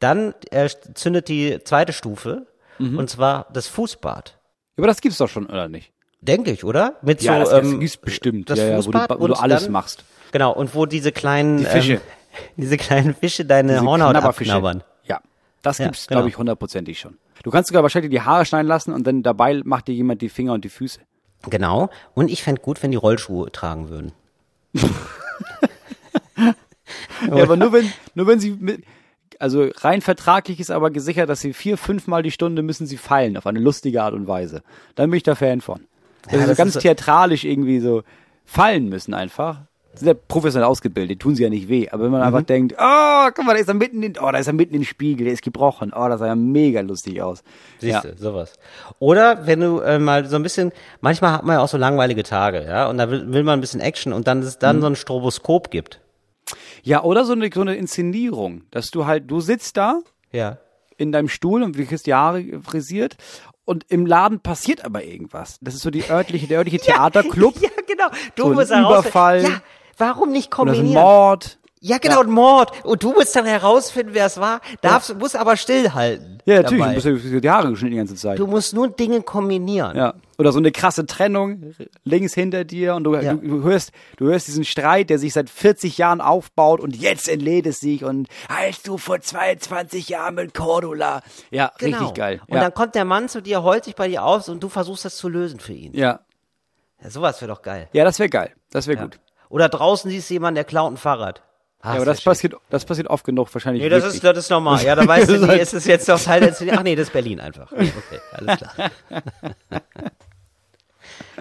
dann 0.02 0.34
äh, 0.50 0.68
zündet 0.94 1.28
die 1.28 1.58
zweite 1.64 1.92
Stufe, 1.92 2.46
Mhm. 2.78 2.98
und 2.98 3.10
zwar 3.10 3.46
das 3.52 3.66
Fußbad. 3.68 4.38
Aber 4.78 4.86
das 4.86 5.00
gibt's 5.00 5.18
doch 5.18 5.28
schon, 5.28 5.46
oder 5.46 5.68
nicht? 5.68 5.92
Denke 6.20 6.50
ich, 6.50 6.64
oder? 6.64 6.96
Mit 7.02 7.22
Ja, 7.22 7.44
so, 7.44 7.50
das, 7.50 7.64
ähm, 7.64 7.80
gibt's 7.80 7.96
bestimmt. 7.96 8.48
das 8.50 8.58
ja, 8.58 8.64
ja, 8.66 8.70
wo 8.78 8.90
du, 8.90 8.98
Fußbad 8.98 9.20
wo 9.20 9.26
du 9.28 9.34
alles 9.34 9.64
dann- 9.64 9.72
machst. 9.72 10.04
Genau, 10.32 10.52
und 10.52 10.74
wo 10.74 10.86
diese 10.86 11.12
kleinen 11.12 11.58
Die 11.58 11.64
Fische. 11.66 11.92
Ähm, 11.94 12.00
diese 12.56 12.76
kleinen 12.78 13.14
Fische 13.14 13.44
deine 13.44 13.74
Diese 13.74 13.84
Hornhaut 13.84 14.16
abknabbern. 14.16 14.82
Ja, 15.04 15.20
das 15.62 15.78
Ja, 15.78 15.84
gibt's, 15.86 16.06
genau. 16.06 16.20
glaube 16.20 16.30
ich, 16.30 16.38
hundertprozentig 16.38 16.98
schon. 16.98 17.18
Du 17.42 17.50
kannst 17.50 17.68
sogar 17.68 17.82
wahrscheinlich 17.82 18.10
die 18.10 18.20
Haare 18.22 18.44
schneiden 18.46 18.66
lassen 18.68 18.92
und 18.94 19.06
dann 19.06 19.22
dabei 19.22 19.60
macht 19.64 19.88
dir 19.88 19.94
jemand 19.94 20.22
die 20.22 20.28
Finger 20.30 20.54
und 20.54 20.64
die 20.64 20.68
Füße. 20.70 21.00
Genau. 21.50 21.90
Und 22.14 22.30
ich 22.30 22.42
fände 22.42 22.62
gut, 22.62 22.82
wenn 22.82 22.90
die 22.92 22.96
Rollschuhe 22.96 23.52
tragen 23.52 23.88
würden. 23.90 24.12
Ja, 27.28 27.42
aber 27.44 27.56
nur 27.56 27.72
wenn, 27.72 27.92
nur 28.14 28.26
wenn 28.26 28.40
sie 28.40 28.50
mit, 28.50 28.84
also 29.42 29.68
rein 29.80 30.00
vertraglich 30.00 30.60
ist 30.60 30.70
aber 30.70 30.90
gesichert, 30.90 31.28
dass 31.28 31.40
sie 31.40 31.52
vier, 31.52 31.76
fünfmal 31.76 32.22
die 32.22 32.30
Stunde 32.30 32.62
müssen 32.62 32.86
sie 32.86 32.96
fallen 32.96 33.36
auf 33.36 33.46
eine 33.46 33.58
lustige 33.60 34.02
Art 34.02 34.14
und 34.14 34.26
Weise. 34.28 34.62
Dann 34.94 35.10
bin 35.10 35.16
ich 35.18 35.22
da 35.24 35.34
Fan 35.34 35.60
von. 35.60 35.80
Dass 36.22 36.32
Ja, 36.32 36.38
sie 36.38 36.44
so 36.44 36.48
das 36.50 36.58
ganz 36.58 36.76
ist 36.76 36.82
theatralisch 36.82 37.44
irgendwie 37.44 37.80
so 37.80 38.02
fallen 38.44 38.88
müssen 38.88 39.12
einfach. 39.14 39.62
Sind 39.94 40.08
ja 40.08 40.14
professionell 40.14 40.66
ausgebildet, 40.66 41.20
tun 41.20 41.34
sie 41.34 41.42
ja 41.42 41.50
nicht 41.50 41.68
weh. 41.68 41.88
Aber 41.90 42.04
wenn 42.04 42.10
man 42.12 42.20
Mhm. 42.22 42.26
einfach 42.28 42.42
denkt, 42.46 42.74
oh, 42.78 43.28
guck 43.34 43.44
mal, 43.44 43.52
da 43.52 43.58
ist 43.60 43.68
er 43.68 43.74
mitten 43.74 44.02
in, 44.02 44.14
oh, 44.18 44.30
da 44.32 44.38
ist 44.38 44.46
er 44.46 44.54
mitten 44.54 44.74
im 44.74 44.84
Spiegel, 44.84 45.24
der 45.24 45.34
ist 45.34 45.42
gebrochen. 45.42 45.92
Oh, 45.94 46.08
das 46.08 46.20
sah 46.20 46.28
ja 46.28 46.34
mega 46.34 46.80
lustig 46.80 47.20
aus. 47.20 47.42
Siehst 47.78 47.92
ja. 47.92 48.00
du, 48.00 48.16
sowas. 48.16 48.54
Oder 49.00 49.46
wenn 49.46 49.60
du 49.60 49.80
äh, 49.80 49.98
mal 49.98 50.24
so 50.24 50.36
ein 50.36 50.42
bisschen, 50.42 50.72
manchmal 51.02 51.32
hat 51.32 51.44
man 51.44 51.56
ja 51.56 51.60
auch 51.62 51.68
so 51.68 51.76
langweilige 51.76 52.22
Tage, 52.22 52.64
ja, 52.64 52.88
und 52.88 52.96
da 52.96 53.10
will, 53.10 53.30
will 53.34 53.42
man 53.42 53.58
ein 53.58 53.60
bisschen 53.60 53.80
Action 53.80 54.14
und 54.14 54.26
dann 54.28 54.38
es 54.40 54.54
Mhm. 54.54 54.60
dann 54.60 54.80
so 54.80 54.86
ein 54.86 54.96
Stroboskop 54.96 55.70
gibt. 55.70 56.00
Ja, 56.82 57.02
oder 57.04 57.24
so 57.24 57.32
eine, 57.32 57.50
so 57.52 57.60
eine 57.60 57.76
Inszenierung, 57.76 58.62
dass 58.70 58.90
du 58.90 59.06
halt, 59.06 59.30
du 59.30 59.40
sitzt 59.40 59.76
da 59.76 60.00
Ja. 60.32 60.58
in 60.96 61.12
deinem 61.12 61.28
Stuhl 61.28 61.62
und 61.62 61.76
kriegst 61.86 62.06
die 62.06 62.14
Haare 62.14 62.44
frisiert 62.62 63.16
und 63.64 63.84
im 63.88 64.06
Laden 64.06 64.40
passiert 64.40 64.84
aber 64.84 65.04
irgendwas. 65.04 65.58
Das 65.60 65.74
ist 65.74 65.82
so 65.82 65.90
die 65.90 66.04
örtliche, 66.10 66.46
der 66.48 66.58
örtliche 66.58 66.78
Theaterclub. 66.84 67.60
Ja, 67.60 67.68
genau. 67.86 68.08
Du 68.34 68.42
So 68.44 68.48
musst 68.54 68.70
Überfall. 68.70 69.42
Ja, 69.44 69.62
warum 69.98 70.32
nicht 70.32 70.48
Oder 70.58 70.74
so 70.74 70.80
ein 70.80 70.84
kombinieren? 70.86 71.02
Mord. 71.04 71.58
Ja, 71.84 71.98
genau, 71.98 72.20
ein 72.20 72.30
Mord. 72.30 72.84
Und 72.84 73.02
du 73.02 73.12
musst 73.12 73.34
dann 73.34 73.44
herausfinden, 73.44 74.14
wer 74.14 74.26
es 74.26 74.38
war. 74.38 74.60
Darfst, 74.82 75.18
musst 75.18 75.34
aber 75.34 75.56
stillhalten. 75.56 76.38
Ja, 76.44 76.62
natürlich. 76.62 76.80
dabei. 76.84 77.00
Du 77.00 77.10
musst 77.14 77.24
ja 77.32 77.40
die 77.40 77.50
Haare 77.50 77.70
geschnitten 77.70 77.90
die 77.90 77.96
ganze 77.98 78.14
Zeit. 78.14 78.38
Du 78.38 78.46
musst 78.46 78.72
nur 78.72 78.88
Dinge 78.88 79.20
kombinieren. 79.22 79.96
ja. 79.96 80.14
Oder 80.38 80.50
so 80.50 80.58
eine 80.58 80.72
krasse 80.72 81.06
Trennung 81.06 81.72
links 82.04 82.34
hinter 82.34 82.64
dir 82.64 82.94
und 82.96 83.04
du, 83.04 83.14
Ja. 83.14 83.34
du, 83.34 83.46
du 83.46 83.62
hörst, 83.62 83.92
du 84.16 84.26
hörst 84.26 84.48
diesen 84.48 84.64
Streit, 84.64 85.08
der 85.10 85.18
sich 85.20 85.32
seit 85.34 85.48
40 85.50 85.98
Jahren 85.98 86.20
aufbaut 86.20 86.80
und 86.80 86.96
jetzt 86.96 87.28
entlädt 87.28 87.66
es 87.66 87.78
sich 87.78 88.04
und 88.04 88.26
als 88.48 88.82
du 88.82 88.96
vor 88.98 89.20
22 89.20 90.08
Jahren 90.08 90.34
mit 90.36 90.52
Cordula. 90.54 91.22
Ja, 91.50 91.70
Genau. 91.78 91.98
richtig 91.98 92.14
geil. 92.14 92.40
Und 92.48 92.56
ja. 92.56 92.60
dann 92.62 92.74
kommt 92.74 92.94
der 92.96 93.04
Mann 93.04 93.28
zu 93.28 93.40
dir, 93.40 93.62
heult 93.62 93.84
sich 93.84 93.94
bei 93.94 94.08
dir 94.08 94.24
aus 94.24 94.48
und 94.48 94.62
du 94.62 94.68
versuchst 94.68 95.04
das 95.04 95.16
zu 95.16 95.28
lösen 95.28 95.60
für 95.60 95.74
ihn. 95.74 95.92
ja. 95.94 96.20
Ja, 97.02 97.10
sowas 97.10 97.40
wäre 97.40 97.50
doch 97.52 97.62
geil. 97.62 97.88
ja, 97.92 98.04
das 98.04 98.18
wäre 98.20 98.28
geil. 98.28 98.52
Das 98.70 98.86
wäre 98.86 98.98
Ja. 98.98 99.04
gut. 99.04 99.18
Oder 99.48 99.68
draußen 99.68 100.08
siehst 100.10 100.30
du 100.30 100.34
jemanden, 100.34 100.54
der 100.56 100.64
klaut 100.64 100.92
ein 100.92 100.96
Fahrrad. 100.96 101.42
Ah, 101.82 101.90
Ja, 101.90 101.96
aber 101.96 102.04
das 102.06 102.20
passiert, 102.22 102.54
das 102.70 102.84
passiert 102.84 103.08
oft 103.08 103.24
genug 103.24 103.52
wahrscheinlich. 103.52 103.82
Nee, 103.82 103.88
das 103.88 104.04
wirklich. 104.04 104.22
ist, 104.22 104.24
das 104.24 104.38
ist 104.38 104.50
normal. 104.50 104.82
Ja, 104.84 104.94
da 104.94 105.06
weißt 105.06 105.28
du, 105.28 105.32
Das 105.32 105.40
ist 105.42 105.46
nee, 105.46 105.52
halt- 105.52 105.62
ist 105.62 105.74
es 105.74 105.84
jetzt 105.84 106.08
doch 106.08 106.20
Teil 106.20 106.40
der 106.40 106.54
Szene. 106.54 106.72
Ach 106.78 106.82
nee, 106.82 106.94
das 106.94 107.08
ist 107.08 107.12
Berlin 107.12 107.40
einfach. 107.40 107.70
Okay, 107.72 108.20
alles 108.32 108.58
klar. 108.58 108.90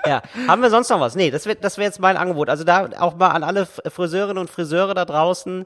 Ja, 0.06 0.22
haben 0.48 0.62
wir 0.62 0.70
sonst 0.72 0.90
noch 0.90 1.00
was? 1.00 1.16
Nee, 1.16 1.30
das 1.30 1.46
wäre 1.46 1.58
das 1.58 1.78
wär 1.78 1.86
jetzt 1.86 2.00
mein 2.00 2.18
Angebot. 2.18 2.50
Also 2.50 2.64
da 2.64 2.90
auch 3.00 3.16
mal 3.18 3.30
an 3.30 3.44
alle 3.44 3.66
Friseurinnen 3.68 4.38
und 4.40 4.50
Friseure 4.50 4.96
da 4.96 5.06
draußen, 5.06 5.66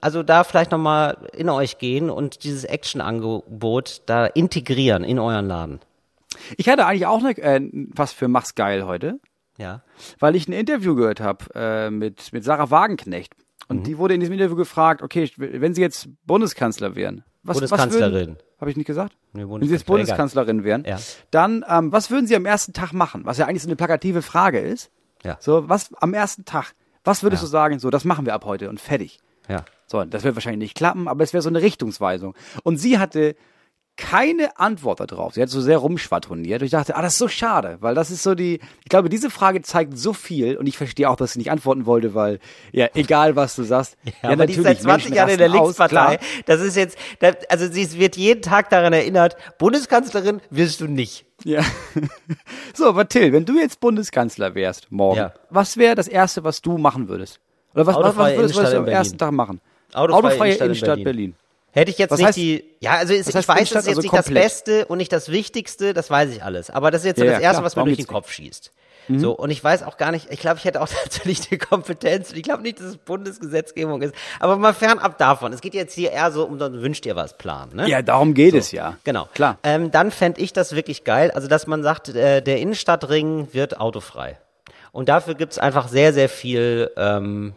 also 0.00 0.22
da 0.24 0.42
vielleicht 0.44 0.72
noch 0.72 0.78
mal 0.78 1.28
in 1.32 1.48
euch 1.48 1.78
gehen 1.78 2.10
und 2.10 2.42
dieses 2.42 2.64
Action-Angebot 2.64 4.02
da 4.06 4.26
integrieren 4.26 5.04
in 5.04 5.18
euren 5.20 5.46
Laden. 5.46 5.80
Ich 6.56 6.68
hatte 6.68 6.84
eigentlich 6.86 7.06
auch 7.06 7.22
ne, 7.22 7.30
äh, 7.38 7.60
was 7.94 8.12
für 8.12 8.26
Mach's 8.28 8.54
geil 8.56 8.84
heute. 8.86 9.20
Ja. 9.58 9.80
weil 10.18 10.36
ich 10.36 10.48
ein 10.48 10.52
Interview 10.52 10.94
gehört 10.96 11.20
habe 11.20 11.46
äh, 11.54 11.90
mit, 11.90 12.30
mit 12.34 12.44
Sarah 12.44 12.70
Wagenknecht. 12.70 13.32
Und 13.68 13.78
Mhm. 13.80 13.84
die 13.84 13.98
wurde 13.98 14.14
in 14.14 14.20
diesem 14.20 14.32
Interview 14.34 14.56
gefragt, 14.56 15.02
okay, 15.02 15.30
wenn 15.36 15.74
sie 15.74 15.80
jetzt 15.80 16.08
Bundeskanzler 16.26 16.94
wären, 16.94 17.24
was, 17.42 17.56
Bundeskanzlerin. 17.56 18.36
Habe 18.60 18.70
ich 18.70 18.76
nicht 18.76 18.86
gesagt? 18.86 19.16
Nee, 19.32 19.42
wenn 19.42 19.62
sie 19.62 19.72
jetzt 19.72 19.86
Bundeskanzler, 19.86 20.44
Bundeskanzlerin 20.44 20.64
wären, 20.64 20.84
Ja. 20.84 20.98
dann 21.30 21.64
ähm, 21.68 21.92
was 21.92 22.10
würden 22.10 22.26
sie 22.26 22.36
am 22.36 22.46
ersten 22.46 22.72
Tag 22.72 22.92
machen? 22.92 23.24
Was 23.24 23.38
ja 23.38 23.46
eigentlich 23.46 23.62
so 23.62 23.68
eine 23.68 23.76
plakative 23.76 24.22
Frage 24.22 24.58
ist. 24.60 24.90
Ja. 25.24 25.36
So, 25.40 25.68
was 25.68 25.92
am 25.94 26.14
ersten 26.14 26.44
Tag? 26.44 26.72
Was 27.04 27.22
würdest 27.22 27.42
Ja. 27.42 27.46
du 27.46 27.50
sagen? 27.50 27.78
So, 27.78 27.90
das 27.90 28.04
machen 28.04 28.24
wir 28.26 28.34
ab 28.34 28.44
heute 28.44 28.68
und 28.68 28.80
fertig. 28.80 29.18
Ja. 29.48 29.64
So, 29.86 30.02
das 30.04 30.24
wird 30.24 30.34
wahrscheinlich 30.34 30.58
nicht 30.60 30.76
klappen, 30.76 31.06
aber 31.06 31.22
es 31.22 31.32
wäre 31.32 31.42
so 31.42 31.48
eine 31.48 31.62
Richtungsweisung. 31.62 32.34
Und 32.64 32.78
sie 32.78 32.98
hatte 32.98 33.36
keine 33.96 34.58
Antwort 34.58 35.00
darauf. 35.00 35.34
Sie 35.34 35.42
hat 35.42 35.48
so 35.48 35.60
sehr 35.60 35.78
rumschwadroniert. 35.78 36.60
Und 36.60 36.66
ich 36.66 36.70
dachte, 36.70 36.96
ah, 36.96 37.02
das 37.02 37.14
ist 37.14 37.18
so 37.18 37.28
schade, 37.28 37.78
weil 37.80 37.94
das 37.94 38.10
ist 38.10 38.22
so 38.22 38.34
die, 38.34 38.60
ich 38.82 38.88
glaube, 38.90 39.08
diese 39.08 39.30
Frage 39.30 39.62
zeigt 39.62 39.98
so 39.98 40.12
viel 40.12 40.56
und 40.56 40.66
ich 40.66 40.76
verstehe 40.76 41.08
auch, 41.08 41.16
dass 41.16 41.32
sie 41.32 41.38
nicht 41.38 41.50
antworten 41.50 41.86
wollte, 41.86 42.14
weil, 42.14 42.38
ja, 42.72 42.88
egal 42.94 43.36
was 43.36 43.56
du 43.56 43.62
sagst. 43.62 43.96
Ja, 44.22 44.30
aber 44.30 44.46
die 44.46 44.52
ist 44.54 44.62
seit 44.62 44.80
20 44.82 44.86
Menschen 44.86 45.14
Jahren 45.14 45.30
in 45.30 45.38
der 45.38 45.48
aus, 45.50 45.54
Linkspartei. 45.54 46.16
klar. 46.16 46.18
das 46.44 46.60
ist 46.60 46.76
jetzt, 46.76 46.98
das, 47.20 47.36
also 47.48 47.72
sie 47.72 47.98
wird 47.98 48.16
jeden 48.16 48.42
Tag 48.42 48.68
daran 48.70 48.92
erinnert, 48.92 49.36
Bundeskanzlerin 49.58 50.40
wirst 50.50 50.80
du 50.80 50.86
nicht. 50.86 51.24
Ja. 51.44 51.62
so, 52.74 52.86
aber 52.88 53.08
Till, 53.08 53.32
wenn 53.32 53.44
du 53.44 53.58
jetzt 53.58 53.80
Bundeskanzler 53.80 54.54
wärst 54.54 54.90
morgen, 54.90 55.18
Ja. 55.18 55.32
was 55.50 55.76
wäre 55.76 55.94
das 55.94 56.08
Erste, 56.08 56.44
was 56.44 56.60
du 56.60 56.76
machen 56.78 57.08
würdest? 57.08 57.40
Oder 57.74 57.86
was, 57.86 57.94
was, 57.94 58.02
was 58.02 58.06
Autofreie 58.10 58.36
würdest, 58.36 58.56
würdest 58.56 58.72
du 58.72 58.76
am 58.78 58.84
Innenstadt 58.84 58.98
ersten 59.06 59.18
Tag 59.18 59.32
machen? 59.32 59.60
Autofreie 59.94 60.30
Innenstadt 60.32 60.60
in 60.60 60.64
Innenstadt 60.66 60.88
Berlin. 60.96 61.04
Berlin. 61.04 61.34
Hätte 61.76 61.90
ich 61.90 61.98
jetzt 61.98 62.10
Was 62.10 62.18
nicht 62.18 62.28
heißt- 62.30 62.34
die, 62.34 62.64
ja, 62.80 62.92
also 62.92 63.12
ist, 63.12 63.28
ich 63.28 63.34
weiß, 63.34 63.46
das 63.46 63.60
ist 63.60 63.70
jetzt 63.74 63.88
Also 63.88 64.00
nicht 64.00 64.10
komplett. 64.10 64.36
das 64.36 64.42
Beste 64.42 64.86
und 64.86 64.96
nicht 64.98 65.12
das 65.12 65.28
Wichtigste, 65.30 65.92
das 65.92 66.08
weiß 66.10 66.30
ich 66.30 66.42
alles. 66.42 66.70
Aber 66.70 66.90
das 66.90 67.02
ist 67.02 67.06
jetzt 67.06 67.18
so 67.18 67.24
Ja, 67.26 67.32
das 67.32 67.40
Erste, 67.42 67.54
klar. 67.56 67.64
was 67.64 67.76
mir 67.76 67.84
durch 67.84 67.96
den 67.98 68.06
Kopf 68.06 68.30
schießt. 68.32 68.72
So, 69.08 69.30
und 69.36 69.50
ich 69.50 69.62
weiß 69.62 69.84
auch 69.84 69.98
gar 69.98 70.10
nicht, 70.10 70.32
ich 70.32 70.40
glaube, 70.40 70.56
ich 70.58 70.64
hätte 70.64 70.80
auch 70.80 70.88
tatsächlich 71.04 71.40
die 71.48 71.58
Kompetenz, 71.58 72.30
und 72.30 72.38
ich 72.38 72.42
glaube 72.42 72.62
nicht, 72.62 72.80
dass 72.80 72.86
es 72.86 72.96
Bundesgesetzgebung 72.96 74.02
ist, 74.02 74.12
aber 74.40 74.56
mal 74.56 74.74
fernab 74.74 75.16
davon. 75.18 75.52
Es 75.52 75.60
geht 75.60 75.74
jetzt 75.74 75.94
hier 75.94 76.10
eher 76.10 76.32
so 76.32 76.44
um, 76.44 76.58
dann 76.58 76.80
wünscht 76.82 77.06
ihr 77.06 77.14
was 77.14 77.38
Plan, 77.38 77.68
ne? 77.72 77.88
Ja, 77.88 78.02
darum 78.02 78.34
geht 78.34 78.54
es 78.54 78.72
ja. 78.72 78.96
Genau. 79.04 79.28
Klar. 79.32 79.58
Ähm, 79.62 79.92
dann 79.92 80.10
fände 80.10 80.40
ich 80.40 80.52
das 80.52 80.74
wirklich 80.74 81.04
geil. 81.04 81.30
Also, 81.30 81.46
dass 81.46 81.68
man 81.68 81.84
sagt, 81.84 82.08
äh, 82.08 82.40
der 82.42 82.58
Innenstadtring 82.58 83.48
wird 83.52 83.78
autofrei. 83.78 84.38
Und 84.90 85.08
dafür 85.08 85.34
gibt's 85.34 85.58
einfach 85.58 85.86
sehr, 85.86 86.12
sehr 86.12 86.28
viel 86.28 86.90
ähm, 86.96 87.52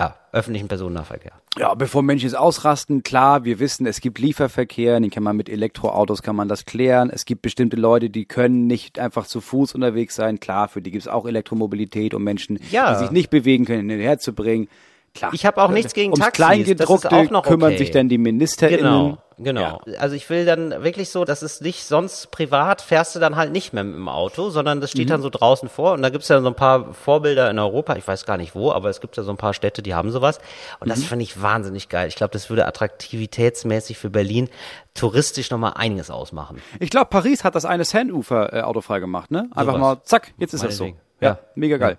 ja, 0.00 0.16
öffentlichen 0.32 0.68
Personennahverkehr. 0.68 1.32
Ja, 1.58 1.74
bevor 1.74 2.02
Menschen 2.02 2.34
ausrasten, 2.34 3.02
klar, 3.02 3.44
wir 3.44 3.58
wissen, 3.58 3.86
es 3.86 4.00
gibt 4.00 4.18
Lieferverkehr, 4.18 4.98
den 4.98 5.10
kann 5.10 5.22
man 5.22 5.36
mit 5.36 5.48
Elektroautos, 5.48 6.22
kann 6.22 6.36
man 6.36 6.48
das 6.48 6.64
klären. 6.64 7.10
Es 7.10 7.24
gibt 7.24 7.42
bestimmte 7.42 7.76
Leute, 7.76 8.08
die 8.08 8.24
können 8.24 8.66
nicht 8.66 8.98
einfach 8.98 9.26
zu 9.26 9.40
Fuß 9.40 9.74
unterwegs 9.74 10.14
sein. 10.14 10.40
Klar, 10.40 10.68
für 10.68 10.80
die 10.80 10.90
gibt's 10.90 11.08
auch 11.08 11.26
Elektromobilität, 11.26 12.14
um 12.14 12.24
Menschen, 12.24 12.58
Ja. 12.70 12.92
die 12.94 12.98
sich 13.00 13.10
nicht 13.10 13.30
bewegen 13.30 13.64
können, 13.64 13.90
herzubringen. 13.90 14.68
Klar. 15.14 15.32
Ich 15.34 15.44
habe 15.44 15.60
auch 15.62 15.70
nichts 15.70 15.92
gegen 15.92 16.12
Ums 16.12 16.20
Taxis, 16.24 16.36
Kleingedruckte 16.44 17.08
das 17.08 17.20
ist 17.22 17.28
auch 17.28 17.30
noch 17.32 17.42
kümmern 17.42 17.70
okay. 17.70 17.78
sich 17.78 17.90
dann 17.90 18.08
die 18.08 18.18
MinisterInnen. 18.18 18.78
Genau, 18.78 19.18
genau. 19.42 19.80
Ja. 19.86 19.98
Also 19.98 20.14
ich 20.16 20.28
will 20.30 20.44
dann 20.44 20.70
wirklich 20.82 21.10
so, 21.10 21.24
dass 21.24 21.42
es 21.42 21.60
nicht 21.60 21.84
sonst 21.84 22.30
privat 22.30 22.80
fährst 22.82 23.14
du 23.14 23.20
dann 23.20 23.36
halt 23.36 23.52
nicht 23.52 23.72
mehr 23.72 23.84
mit 23.84 23.94
dem 23.96 24.08
Auto, 24.08 24.50
sondern 24.50 24.80
das 24.80 24.90
steht 24.90 25.06
Mhm. 25.06 25.10
dann 25.10 25.22
so 25.22 25.30
draußen 25.30 25.68
vor 25.68 25.92
und 25.92 26.02
da 26.02 26.08
gibt's 26.10 26.28
ja 26.28 26.40
so 26.40 26.46
ein 26.48 26.54
paar 26.54 26.92
Vorbilder 26.94 27.50
in 27.50 27.58
Europa, 27.58 27.96
ich 27.96 28.06
weiß 28.06 28.26
gar 28.26 28.36
nicht 28.36 28.54
wo, 28.54 28.72
aber 28.72 28.88
es 28.90 29.00
gibt 29.00 29.16
ja 29.16 29.22
so 29.22 29.30
ein 29.30 29.36
paar 29.36 29.54
Städte, 29.54 29.82
die 29.82 29.94
haben 29.94 30.10
sowas 30.10 30.38
und 30.80 30.86
Mhm. 30.86 30.90
das 30.90 31.04
finde 31.04 31.22
ich 31.24 31.40
wahnsinnig 31.42 31.88
geil. 31.88 32.08
Ich 32.08 32.16
glaube, 32.16 32.32
das 32.32 32.48
würde 32.50 32.66
attraktivitätsmäßig 32.66 33.98
für 33.98 34.10
Berlin 34.10 34.48
touristisch 34.94 35.50
nochmal 35.50 35.72
einiges 35.76 36.10
ausmachen. 36.10 36.60
Ich 36.78 36.90
glaube, 36.90 37.06
Paris 37.10 37.44
hat 37.44 37.54
das 37.54 37.64
eine 37.64 37.84
Seineufer 37.84 38.52
äh, 38.52 38.60
autofrei 38.62 39.00
gemacht, 39.00 39.30
ne? 39.30 39.48
Einfach 39.54 39.74
Sowas. 39.74 39.80
mal, 39.80 40.02
zack, 40.04 40.32
jetzt 40.38 40.54
ist 40.54 40.64
das 40.64 40.76
so. 40.76 40.86
Ja, 40.86 40.92
Ja. 41.20 41.38
mega 41.54 41.76
geil. 41.76 41.98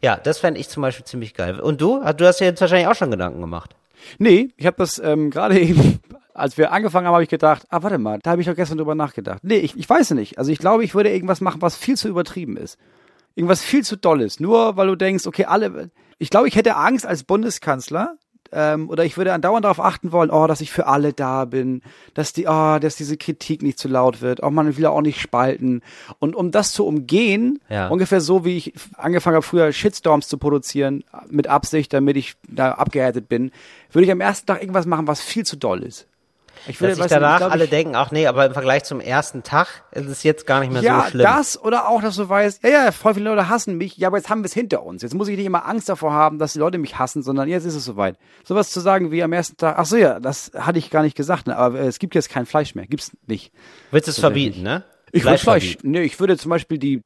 Ja, 0.00 0.16
das 0.16 0.38
fände 0.38 0.60
ich 0.60 0.68
zum 0.68 0.82
Beispiel 0.82 1.04
ziemlich 1.04 1.34
geil. 1.34 1.58
Und 1.58 1.80
du? 1.80 2.00
Du 2.16 2.24
hast 2.26 2.38
dir 2.38 2.44
jetzt 2.44 2.60
wahrscheinlich 2.60 2.86
auch 2.86 2.94
schon 2.94 3.10
Gedanken 3.10 3.40
gemacht. 3.40 3.74
Nee, 4.18 4.50
ich 4.56 4.64
habe 4.66 4.76
das 4.78 4.98
ähm, 5.00 5.30
gerade 5.32 5.58
eben, 5.58 6.00
als 6.38 6.56
wir 6.56 6.72
angefangen 6.72 7.06
haben, 7.06 7.14
habe 7.14 7.22
ich 7.24 7.28
gedacht, 7.28 7.64
ah, 7.70 7.82
warte 7.82 7.98
mal, 7.98 8.18
da 8.22 8.30
habe 8.30 8.40
ich 8.40 8.46
doch 8.46 8.54
gestern 8.56 8.78
drüber 8.78 8.94
nachgedacht. 8.94 9.40
Nee, 9.42 9.58
ich, 9.58 9.76
ich 9.76 9.88
weiß 9.88 10.10
es 10.10 10.16
nicht. 10.16 10.38
Also 10.38 10.50
ich 10.50 10.58
glaube, 10.58 10.84
ich 10.84 10.94
würde 10.94 11.10
irgendwas 11.12 11.40
machen, 11.40 11.60
was 11.62 11.76
viel 11.76 11.96
zu 11.96 12.08
übertrieben 12.08 12.56
ist. 12.56 12.78
Irgendwas 13.34 13.62
viel 13.62 13.84
zu 13.84 13.96
dolles. 13.96 14.40
Nur 14.40 14.76
weil 14.76 14.86
du 14.88 14.96
denkst, 14.96 15.26
okay, 15.26 15.44
alle. 15.44 15.90
Ich 16.18 16.30
glaube, 16.30 16.48
ich 16.48 16.56
hätte 16.56 16.76
Angst 16.76 17.06
als 17.06 17.22
Bundeskanzler, 17.24 18.16
ähm, 18.50 18.88
oder 18.88 19.04
ich 19.04 19.16
würde 19.16 19.32
andauernd 19.32 19.64
darauf 19.64 19.80
achten 19.80 20.10
wollen, 20.10 20.30
oh, 20.30 20.46
dass 20.46 20.60
ich 20.60 20.72
für 20.72 20.86
alle 20.86 21.12
da 21.12 21.44
bin, 21.44 21.82
dass 22.14 22.32
die, 22.32 22.46
oh, 22.48 22.78
dass 22.78 22.96
diese 22.96 23.16
Kritik 23.16 23.62
nicht 23.62 23.78
zu 23.78 23.88
laut 23.88 24.22
wird, 24.22 24.42
auch 24.42 24.50
man 24.50 24.76
will 24.76 24.86
auch 24.86 25.02
nicht 25.02 25.20
spalten. 25.20 25.82
Und 26.18 26.34
um 26.34 26.50
das 26.50 26.72
zu 26.72 26.86
umgehen, 26.86 27.60
Ja. 27.68 27.88
ungefähr 27.88 28.20
so 28.20 28.44
wie 28.44 28.56
ich 28.56 28.72
angefangen 28.96 29.36
habe, 29.36 29.44
früher 29.44 29.70
Shitstorms 29.70 30.28
zu 30.28 30.38
produzieren, 30.38 31.04
mit 31.28 31.46
Absicht, 31.46 31.92
damit 31.92 32.16
ich 32.16 32.34
da 32.48 32.72
abgehärtet 32.72 33.28
bin, 33.28 33.50
würde 33.92 34.06
ich 34.06 34.12
am 34.12 34.20
ersten 34.20 34.46
Tag 34.46 34.62
irgendwas 34.62 34.86
machen, 34.86 35.06
was 35.06 35.20
viel 35.20 35.44
zu 35.44 35.56
doll 35.56 35.82
ist. 35.82 36.06
Ich 36.66 36.78
Dass 36.78 36.96
sich 36.96 37.06
danach 37.06 37.38
glaub, 37.38 37.52
alle 37.52 37.64
ich- 37.64 37.70
denken, 37.70 37.94
ach 37.94 38.10
nee, 38.10 38.26
aber 38.26 38.46
im 38.46 38.52
Vergleich 38.52 38.84
zum 38.84 39.00
ersten 39.00 39.42
Tag 39.42 39.68
ist 39.92 40.06
es 40.06 40.22
jetzt 40.22 40.46
gar 40.46 40.60
nicht 40.60 40.72
mehr 40.72 40.82
ja, 40.82 41.02
so 41.04 41.10
schlimm. 41.10 41.22
das 41.24 41.62
oder 41.62 41.88
auch, 41.88 42.02
dass 42.02 42.16
du 42.16 42.28
weißt, 42.28 42.62
ja, 42.64 42.70
ja, 42.70 42.92
voll 42.92 43.14
viele 43.14 43.30
Leute 43.30 43.48
hassen 43.48 43.76
mich, 43.76 43.96
ja, 43.96 44.08
aber 44.08 44.16
jetzt 44.16 44.28
haben 44.30 44.40
wir 44.42 44.46
es 44.46 44.54
hinter 44.54 44.82
uns. 44.82 45.02
Jetzt 45.02 45.14
muss 45.14 45.28
ich 45.28 45.36
nicht 45.36 45.46
immer 45.46 45.66
Angst 45.66 45.88
davor 45.88 46.12
haben, 46.12 46.38
dass 46.38 46.52
die 46.54 46.58
Leute 46.58 46.78
mich 46.78 46.98
hassen, 46.98 47.22
sondern 47.22 47.48
jetzt 47.48 47.64
ist 47.64 47.74
es 47.74 47.84
soweit. 47.84 48.16
Sowas 48.44 48.70
zu 48.70 48.80
sagen 48.80 49.10
wie 49.12 49.22
am 49.22 49.32
ersten 49.32 49.56
Tag, 49.56 49.76
ach 49.78 49.86
so, 49.86 49.96
ja, 49.96 50.20
das 50.20 50.50
hatte 50.58 50.78
ich 50.78 50.90
gar 50.90 51.02
nicht 51.02 51.16
gesagt, 51.16 51.46
ne, 51.46 51.56
aber 51.56 51.80
äh, 51.80 51.86
es 51.86 51.98
gibt 51.98 52.14
jetzt 52.14 52.30
kein 52.30 52.46
Fleisch 52.46 52.74
mehr, 52.74 52.86
gibt's 52.86 53.12
nicht. 53.26 53.52
Willst 53.90 54.08
du 54.08 54.10
es 54.10 54.18
verbieten, 54.18 54.62
ne? 54.62 54.84
Ich 55.12 55.24
würde 55.24 55.38
Fleisch, 55.38 55.78
nee, 55.82 56.02
ich 56.02 56.20
würde 56.20 56.36
zum 56.36 56.50
Beispiel 56.50 56.78
die 56.78 57.02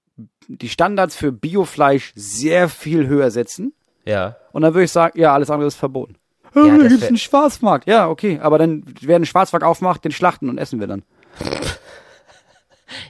die 0.48 0.68
Standards 0.68 1.14
für 1.16 1.32
Biofleisch 1.32 2.12
sehr 2.16 2.68
viel 2.68 3.06
höher 3.06 3.30
setzen. 3.30 3.72
Ja. 4.04 4.36
Und 4.52 4.62
dann 4.62 4.74
würde 4.74 4.84
ich 4.84 4.92
sagen, 4.92 5.18
ja, 5.18 5.32
alles 5.32 5.50
andere 5.50 5.68
ist 5.68 5.76
verboten. 5.76 6.16
Ja, 6.54 6.64
Ja, 6.66 6.78
da 6.78 6.86
gibt's 6.88 7.06
einen 7.06 7.16
Schwarzmarkt. 7.16 7.86
Ja, 7.88 8.08
okay, 8.08 8.38
aber 8.42 8.58
dann 8.58 8.84
werden 9.00 9.24
Schwarzmarkt 9.26 9.64
aufmacht, 9.64 10.04
den 10.04 10.12
schlachten 10.12 10.48
und 10.48 10.58
essen 10.58 10.80
wir 10.80 10.86
dann. 10.86 11.02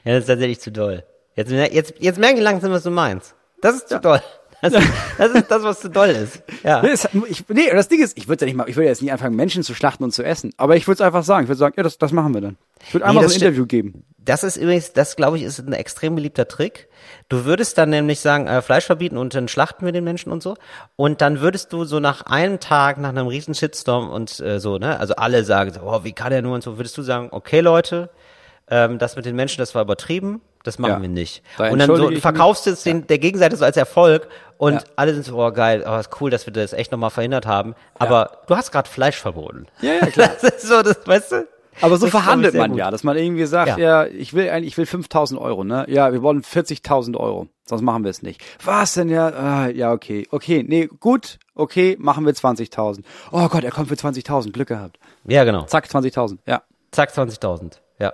Ja, 0.05 0.13
das 0.15 0.21
ist 0.23 0.27
tatsächlich 0.29 0.61
zu 0.61 0.71
doll. 0.71 1.05
Jetzt, 1.35 1.51
jetzt, 1.51 1.95
jetzt 1.99 2.19
merken 2.19 2.37
die 2.37 2.43
langsam, 2.43 2.71
was 2.73 2.83
du 2.83 2.91
meinst. 2.91 3.35
Das 3.61 3.75
ist 3.77 3.89
zu 3.89 3.99
doll. 4.01 4.21
Das, 4.61 4.75
ist- 4.75 4.89
das 5.19 5.33
ist 5.33 5.51
das, 5.51 5.63
was 5.65 5.81
zu 5.81 5.91
doll 5.91 6.11
ist. 6.11 6.43
Ja. 6.63 6.83
Nee, 6.83 6.91
es- 6.91 7.09
ich, 7.29 7.45
nee, 7.49 7.69
das 7.73 7.89
Ding 7.89 8.01
ist, 8.03 8.17
ich 8.17 8.29
würde 8.29 8.43
ja 8.45 8.47
nicht 8.47 8.55
mal, 8.57 8.69
ich 8.69 8.77
würde 8.77 8.87
jetzt 8.89 9.03
nicht 9.03 9.11
anfangen, 9.11 9.35
Menschen 9.35 9.65
zu 9.65 9.75
schlachten 9.75 10.05
und 10.05 10.13
zu 10.13 10.23
essen. 10.23 10.53
Aber 10.57 10.77
ich 10.77 10.87
würde 10.87 10.97
es 10.97 11.01
einfach 11.01 11.25
sagen. 11.25 11.45
Ich 11.45 11.49
würde 11.49 11.59
sagen, 11.59 11.75
ja, 11.77 11.83
das, 11.83 11.99
das 11.99 12.13
machen 12.13 12.33
wir 12.35 12.41
dann. 12.43 12.57
Ich 12.87 12.95
würde 12.95 13.07
einmal 13.07 13.25
das 13.25 13.33
so 13.33 13.39
ein 13.39 13.43
Interview 13.43 13.67
geben. 13.67 14.05
Das 14.25 14.45
ist 14.45 14.57
übrigens, 14.57 14.93
das 14.93 15.17
glaube 15.17 15.37
ich, 15.37 15.43
ist 15.43 15.59
ein 15.59 15.73
extrem 15.73 16.15
beliebter 16.15 16.47
Trick. 16.47 16.89
Du 17.29 17.45
würdest 17.45 17.77
dann 17.79 17.91
nämlich 17.91 18.21
sagen, 18.21 18.47
äh, 18.47 18.63
Fleisch 18.63 18.85
verbieten 18.87 19.17
und 19.17 19.35
dann 19.35 19.49
schlachten 19.49 19.85
wir 19.85 19.93
den 19.93 20.05
Menschen 20.05 20.31
und 20.31 20.43
so. 20.43 20.57
Und 20.97 21.21
dann 21.21 21.41
würdest 21.41 21.73
du 21.73 21.85
so 21.85 21.99
nach 21.99 22.23
einem 22.23 22.61
Tag, 22.61 22.99
nach 22.99 23.09
einem 23.09 23.27
riesen 23.27 23.55
Shitstorm 23.55 24.11
und 24.11 24.39
äh, 24.41 24.61
so, 24.61 24.79
ne, 24.79 24.99
also 25.01 25.17
alle 25.17 25.45
sagen 25.45 25.73
so, 25.73 25.81
oh, 25.83 26.05
wie 26.05 26.13
kann 26.13 26.33
er 26.33 26.43
nur 26.43 26.55
und 26.55 26.63
so, 26.63 26.79
würdest 26.79 26.97
du 26.99 27.03
sagen, 27.03 27.29
okay 27.33 27.61
Leute, 27.61 28.11
ähm, 28.71 28.99
das 28.99 29.17
mit 29.17 29.25
den 29.27 29.35
Menschen, 29.35 29.59
das 29.59 29.75
war 29.75 29.83
übertrieben, 29.83 30.41
das 30.63 30.79
machen 30.79 30.93
Ja. 30.93 31.03
wir 31.03 31.09
nicht. 31.09 31.43
Da 31.59 31.71
und 31.71 31.79
dann 31.81 31.95
so 31.97 32.11
verkaufst 32.13 32.67
du 32.67 32.71
es 32.71 32.85
den, 32.85 33.07
der 33.09 33.19
Gegenseite 33.19 33.57
so 33.57 33.65
als 33.65 33.77
Erfolg 33.77 34.29
und 34.57 34.75
Ja. 34.75 34.81
alle 34.95 35.15
sind 35.15 35.25
so, 35.25 35.37
oh 35.45 35.51
geil, 35.51 35.85
oh, 35.85 35.97
ist 35.99 36.11
cool, 36.21 36.31
dass 36.31 36.47
wir 36.47 36.53
das 36.53 36.73
echt 36.73 36.93
nochmal 36.93 37.11
verhindert 37.11 37.47
haben. 37.47 37.75
Aber 37.99 38.43
du 38.47 38.57
hast 38.57 38.71
gerade 38.71 38.89
Fleisch 38.89 39.17
verboten. 39.17 39.67
Ja, 39.81 39.95
ja, 39.95 40.07
klar. 40.07 40.31
Das 40.41 40.45
ist 40.45 40.69
so, 40.69 40.81
das, 40.83 41.01
weißt 41.05 41.33
du? 41.33 41.49
Aber 41.81 41.97
so 41.97 42.07
Das 42.07 42.11
verhandelt 42.11 42.55
man 42.55 42.71
gut. 42.71 42.79
ja, 42.79 42.91
dass 42.91 43.03
man 43.03 43.17
irgendwie 43.17 43.47
sagt, 43.47 43.79
Ja. 43.79 44.05
ja, 44.05 44.07
ich 44.07 44.35
will 44.35 44.49
eigentlich, 44.51 44.73
ich 44.73 44.79
will 44.79 44.87
5000 44.87 45.41
Euro, 45.41 45.65
ne? 45.65 45.85
Ja, 45.89 46.13
wir 46.13 46.23
wollen 46.23 46.43
40.000 46.43 47.17
Euro, 47.17 47.49
sonst 47.65 47.83
machen 47.83 48.05
wir 48.05 48.11
es 48.11 48.23
nicht. 48.23 48.43
Was 48.65 48.95
denn 48.95 49.09
ja? 49.09 49.29
Ah, 49.29 49.69
ja, 49.69 49.93
okay, 49.93 50.27
okay, 50.31 50.65
nee, 50.67 50.89
gut, 51.01 51.39
okay, 51.55 51.97
machen 51.99 52.27
wir 52.27 52.33
20.000. 52.35 53.03
Oh 53.31 53.49
Gott, 53.49 53.65
er 53.65 53.71
kommt 53.71 53.89
für 53.89 53.95
20.000, 53.95 54.53
Glück 54.53 54.69
gehabt. 54.69 54.99
Ja, 55.27 55.45
genau. 55.45 55.63
Zack, 55.65 55.87
20.000, 55.87 56.39
ja. 56.47 56.63
Zack, 56.91 57.11
20.000. 57.11 57.79
Ja. 57.99 58.13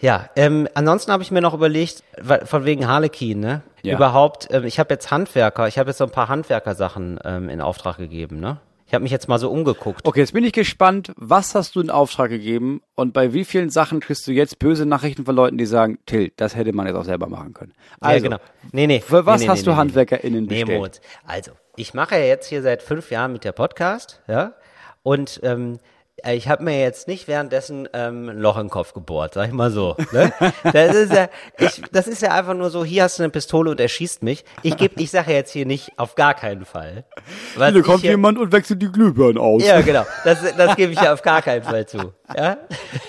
Ja, 0.00 0.28
ähm, 0.36 0.68
ansonsten 0.74 1.12
habe 1.12 1.22
ich 1.22 1.30
mir 1.30 1.40
noch 1.40 1.54
überlegt, 1.54 2.02
von 2.44 2.64
wegen 2.66 2.86
Harlequin, 2.86 3.40
ne? 3.40 3.62
Ja. 3.82 3.96
Überhaupt, 3.96 4.48
ähm, 4.50 4.64
ich 4.64 4.78
habe 4.78 4.92
jetzt 4.92 5.10
Handwerker, 5.10 5.66
ich 5.68 5.78
habe 5.78 5.90
jetzt 5.90 5.98
so 5.98 6.04
ein 6.04 6.10
paar 6.10 6.28
Handwerkersachen 6.28 7.18
ähm, 7.24 7.48
in 7.48 7.60
Auftrag 7.62 7.96
gegeben, 7.96 8.38
ne? 8.40 8.58
Ich 8.86 8.92
habe 8.92 9.02
mich 9.02 9.12
jetzt 9.12 9.28
mal 9.28 9.38
so 9.38 9.50
umgeguckt. 9.50 10.06
Okay, 10.06 10.20
jetzt 10.20 10.34
bin 10.34 10.44
ich 10.44 10.52
gespannt, 10.52 11.12
was 11.16 11.54
hast 11.54 11.74
du 11.74 11.80
in 11.80 11.90
Auftrag 11.90 12.30
gegeben 12.30 12.82
und 12.94 13.12
bei 13.12 13.32
wie 13.32 13.44
vielen 13.44 13.70
Sachen 13.70 14.00
kriegst 14.00 14.26
du 14.26 14.32
jetzt 14.32 14.58
böse 14.58 14.84
Nachrichten 14.84 15.24
von 15.24 15.34
Leuten, 15.34 15.56
die 15.56 15.66
sagen, 15.66 15.98
Till, 16.06 16.32
das 16.36 16.54
hätte 16.54 16.72
man 16.72 16.86
jetzt 16.86 16.96
auch 16.96 17.04
selber 17.04 17.26
machen 17.28 17.54
können. 17.54 17.72
Also, 18.00 18.16
ja, 18.26 18.30
genau. 18.30 18.42
Nee, 18.72 18.86
nee. 18.86 19.00
für 19.00 19.24
was 19.26 19.40
nee, 19.40 19.46
nee, 19.46 19.50
hast 19.50 19.60
nee, 19.60 19.64
du 19.64 19.70
nee, 19.70 19.76
HandwerkerInnen 19.76 20.44
nee, 20.44 20.60
bestellt? 20.60 20.78
Moritz. 20.78 21.00
Also, 21.24 21.52
ich 21.76 21.94
mache 21.94 22.16
ja 22.16 22.24
jetzt 22.24 22.48
hier 22.48 22.62
seit 22.62 22.82
fünf 22.82 23.10
Jahren 23.10 23.32
mit 23.32 23.44
der 23.44 23.52
Podcast, 23.52 24.22
ja? 24.28 24.54
Und 25.02 25.40
ähm, 25.42 25.74
äh, 25.74 25.78
ich 26.26 26.48
habe 26.48 26.62
mir 26.64 26.80
jetzt 26.80 27.08
nicht 27.08 27.26
währenddessen 27.28 27.88
ähm, 27.92 28.28
ein 28.28 28.38
Loch 28.38 28.56
im 28.56 28.70
Kopf 28.70 28.94
gebohrt, 28.94 29.34
sag 29.34 29.48
ich 29.48 29.52
mal 29.52 29.70
so. 29.70 29.96
Ne? 30.12 30.32
Das 30.72 30.94
ist 30.94 31.12
ja, 31.12 31.28
ich, 31.58 31.82
das 31.92 32.06
ist 32.06 32.22
ja 32.22 32.30
einfach 32.30 32.54
nur 32.54 32.70
so, 32.70 32.84
hier 32.84 33.02
hast 33.02 33.18
du 33.18 33.24
eine 33.24 33.30
Pistole 33.30 33.70
und 33.72 33.80
erschießt 33.80 34.22
mich. 34.22 34.44
Ich 34.62 34.76
gebe, 34.76 35.00
ich 35.00 35.10
sage 35.10 35.32
jetzt 35.32 35.50
hier 35.50 35.66
nicht, 35.66 35.92
auf 35.98 36.14
gar 36.14 36.34
keinen 36.34 36.64
Fall. 36.64 37.04
Was 37.56 37.74
ich 37.74 37.82
kommt 37.82 38.00
hier- 38.02 38.12
jemand 38.12 38.38
und 38.38 38.52
wechselt 38.52 38.80
die 38.80 38.90
Glühbirnen 38.90 39.38
aus. 39.38 39.64
ja, 39.64 39.80
genau. 39.80 40.04
Das, 40.24 40.38
das 40.56 40.76
gebe 40.76 40.92
ich 40.92 41.00
ja 41.00 41.12
auf 41.12 41.22
gar 41.22 41.42
keinen 41.42 41.62
Fall 41.62 41.86
zu. 41.86 42.12
Ja? 42.36 42.56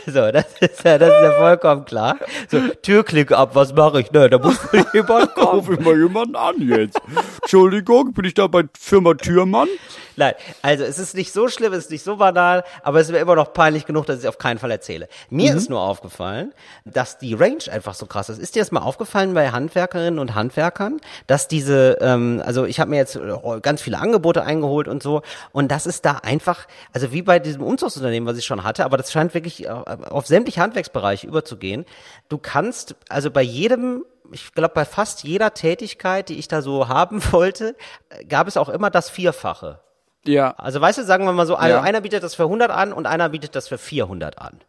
So, 0.08 0.32
das 0.32 0.46
ist 0.60 0.84
ja, 0.84 0.98
das 1.00 1.10
ist 1.10 1.22
ja 1.24 1.32
vollkommen 1.32 1.84
klar. 1.86 2.18
So, 2.52 2.60
Türklick 2.84 3.32
ab, 3.32 3.52
was 3.56 3.74
mache 3.74 4.02
ich? 4.02 4.12
Ne, 4.12 4.30
da 4.30 4.38
muss 4.38 4.58
jemand 4.94 5.34
kommen. 5.34 5.60
Ruf 5.62 5.70
ich 5.72 5.80
mal 5.80 5.98
jemanden 5.98 6.36
an 6.36 6.56
jetzt. 6.62 7.00
Entschuldigung, 7.42 8.14
bin 8.14 8.26
ich 8.26 8.36
da 8.36 8.46
bei 8.48 8.64
Firma 8.80 9.16
Türmann? 9.16 9.68
Nein, 10.18 10.34
also 10.62 10.84
es 10.86 10.98
ist 11.00 11.14
nicht 11.16 11.34
so 11.34 11.50
schlimm, 11.50 11.74
es 11.74 11.86
ist 11.86 11.92
nicht 11.92 12.04
so 12.04 12.16
banal, 12.18 12.64
aber 12.84 13.00
es 13.02 13.08
ist 13.08 13.12
mir 13.14 13.20
immer 13.20 13.36
noch 13.36 13.52
peinlich 13.52 13.86
genug, 13.86 14.06
dass 14.06 14.18
ich 14.20 14.24
es 14.24 14.30
auf 14.30 14.38
keinen 14.38 14.60
Fall 14.60 14.72
erzähle. 14.72 15.10
Mir 15.30 15.52
Mhm. 15.52 15.58
ist 15.58 15.70
nur 15.70 15.82
aufgefallen, 15.82 16.54
dass 16.86 17.18
die 17.18 17.34
Range 17.34 17.58
einfach 17.72 17.96
so 17.96 18.06
krass 18.06 18.30
ist. 18.30 18.40
Ist 18.40 18.56
dir 18.56 18.60
das 18.62 18.72
mal 18.72 18.82
aufgefallen 18.82 19.34
bei 19.34 19.50
Handwerkerinnen 19.50 20.20
und 20.20 20.34
Handwerkern, 20.36 21.02
dass 21.28 21.48
diese, 21.50 21.98
ähm, 22.00 22.42
also 22.46 22.66
ich 22.66 22.80
habe 22.80 22.92
mir 22.92 22.98
jetzt 22.98 23.16
äh, 23.18 23.60
ganz 23.62 23.82
viele 23.82 23.98
Angebote 24.00 24.44
eingeholt 24.44 24.88
und 24.88 25.04
so, 25.04 25.22
und 25.52 25.70
das 25.72 25.86
ist 25.86 26.06
da 26.06 26.20
einfach, 26.24 26.66
also 26.94 27.12
wie 27.12 27.22
bei 27.24 27.40
diesem 27.40 27.64
Umzugsunternehmen, 27.64 28.28
was 28.30 28.38
ich 28.38 28.46
schon 28.46 28.64
hatte, 28.64 28.86
aber 28.86 28.96
das 28.98 29.12
scheint 29.16 29.34
wirklich 29.34 29.66
äh, 29.66 29.70
auf 29.70 30.28
sämtliche 30.28 30.62
Handwerksbereiche 30.62 31.26
überzugehen. 31.28 31.86
Du 32.30 32.38
kannst, 32.38 32.96
also 33.10 33.32
bei 33.32 33.42
jedem 33.42 34.06
ich 34.32 34.54
glaube, 34.54 34.74
bei 34.74 34.86
fast 34.86 35.24
jeder 35.24 35.54
Tätigkeit, 35.54 36.30
die 36.30 36.40
ich 36.40 36.48
da 36.48 36.62
so 36.64 36.88
haben 36.90 37.22
wollte, 37.32 37.76
äh, 38.10 38.26
gab 38.26 38.48
es 38.48 38.58
auch 38.58 38.70
immer 38.70 38.90
das 38.90 39.10
Vierfache. 39.10 39.80
Ja, 40.26 40.50
Also 40.58 40.82
weißt 40.82 40.98
du, 40.98 41.04
sagen 41.04 41.26
wir 41.26 41.34
mal 41.34 41.46
so, 41.46 41.56
also 41.56 41.76
Ja. 41.76 41.82
einer 41.84 42.02
bietet 42.02 42.24
das 42.24 42.34
für 42.34 42.44
100 42.46 42.72
an 42.72 42.92
und 42.92 43.06
einer 43.06 43.30
bietet 43.30 43.56
das 43.56 43.68
für 43.68 43.78
400 43.78 44.40
an. 44.40 44.60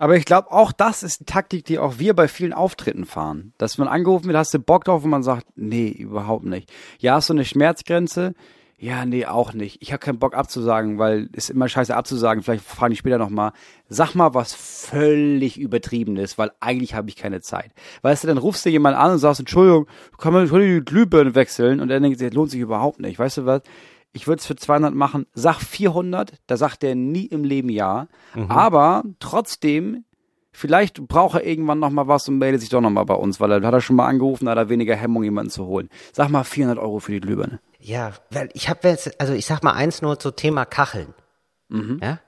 aber 0.00 0.16
ich 0.16 0.24
glaube, 0.24 0.50
auch 0.50 0.72
das 0.72 1.04
ist 1.04 1.20
die 1.20 1.24
Taktik, 1.26 1.64
die 1.66 1.78
auch 1.78 1.98
wir 2.00 2.14
bei 2.16 2.26
vielen 2.26 2.52
Auftritten 2.52 3.04
fahren. 3.04 3.52
Dass 3.58 3.78
man 3.78 3.86
angerufen 3.86 4.26
wird, 4.26 4.36
hast 4.36 4.52
du 4.52 4.58
Bock 4.58 4.82
drauf 4.84 5.04
und 5.04 5.10
man 5.10 5.22
sagt, 5.22 5.46
nee, 5.54 5.88
überhaupt 5.88 6.44
nicht. 6.46 6.72
Ja, 6.98 7.14
hast 7.14 7.28
du 7.28 7.34
eine 7.34 7.44
Schmerzgrenze? 7.44 8.34
Ja, 8.80 9.04
nee, 9.04 9.26
auch 9.26 9.54
nicht. 9.54 9.82
Ich 9.82 9.92
habe 9.92 9.98
keinen 9.98 10.20
Bock 10.20 10.36
abzusagen, 10.36 10.98
weil 10.98 11.28
ist 11.32 11.50
immer 11.50 11.68
scheiße 11.68 11.96
abzusagen. 11.96 12.44
Vielleicht 12.44 12.64
fragen 12.64 12.92
die 12.92 12.96
später 12.96 13.18
nochmal. 13.18 13.50
Sag 13.88 14.14
mal 14.14 14.34
was 14.34 14.54
völlig 14.54 15.58
übertrieben 15.58 16.16
ist, 16.16 16.38
weil 16.38 16.52
eigentlich 16.60 16.94
habe 16.94 17.08
ich 17.08 17.16
keine 17.16 17.40
Zeit. 17.40 17.72
Weißt 18.02 18.22
du, 18.22 18.28
dann 18.28 18.38
rufst 18.38 18.64
du 18.64 18.70
jemanden 18.70 19.00
an 19.00 19.12
und 19.12 19.18
sagst, 19.18 19.40
Entschuldigung, 19.40 19.88
kann 20.16 20.32
man 20.32 20.44
ich 20.44 20.52
die 20.52 20.84
Glühbirne 20.84 21.34
wechseln? 21.34 21.80
Und 21.80 21.90
er 21.90 21.98
denkt, 21.98 22.20
das 22.20 22.32
lohnt 22.32 22.52
sich 22.52 22.60
überhaupt 22.60 23.00
nicht. 23.00 23.18
Weißt 23.18 23.38
du 23.38 23.46
was? 23.46 23.62
Ich 24.12 24.28
würde 24.28 24.38
es 24.38 24.46
für 24.46 24.54
200 24.54 24.94
machen. 24.94 25.26
Sag 25.34 25.60
400, 25.60 26.34
da 26.46 26.56
sagt 26.56 26.84
er 26.84 26.94
nie 26.94 27.26
im 27.26 27.42
Leben 27.42 27.70
ja. 27.70 28.06
Aber 28.48 29.02
trotzdem, 29.18 30.04
vielleicht 30.52 31.08
braucht 31.08 31.34
er 31.34 31.44
irgendwann 31.44 31.80
noch 31.80 31.90
mal 31.90 32.06
was 32.06 32.28
und 32.28 32.38
meldet 32.38 32.60
sich 32.60 32.70
doch 32.70 32.80
noch 32.80 32.90
mal 32.90 33.04
bei 33.04 33.14
uns, 33.14 33.40
weil 33.40 33.50
er 33.50 33.62
hat 33.62 33.74
er 33.74 33.80
schon 33.80 33.96
mal 33.96 34.06
angerufen, 34.06 34.44
da 34.44 34.52
hat 34.52 34.58
er 34.58 34.68
weniger 34.68 34.94
Hemmung, 34.94 35.24
jemanden 35.24 35.50
zu 35.50 35.66
holen. 35.66 35.88
Sag 36.12 36.28
mal 36.30 36.44
400 36.44 36.78
Euro 36.78 37.00
für 37.00 37.10
die 37.10 37.20
Glühbirne. 37.20 37.58
Ja, 37.88 38.12
weil 38.30 38.50
ich 38.52 38.68
habe 38.68 38.86
jetzt, 38.86 39.18
also 39.18 39.32
ich 39.32 39.46
sag 39.46 39.62
mal 39.62 39.72
eins 39.72 40.02
nur 40.02 40.18
zu 40.18 40.30
Thema 40.30 40.66
Kacheln. 40.66 41.14
Ja? 42.02 42.18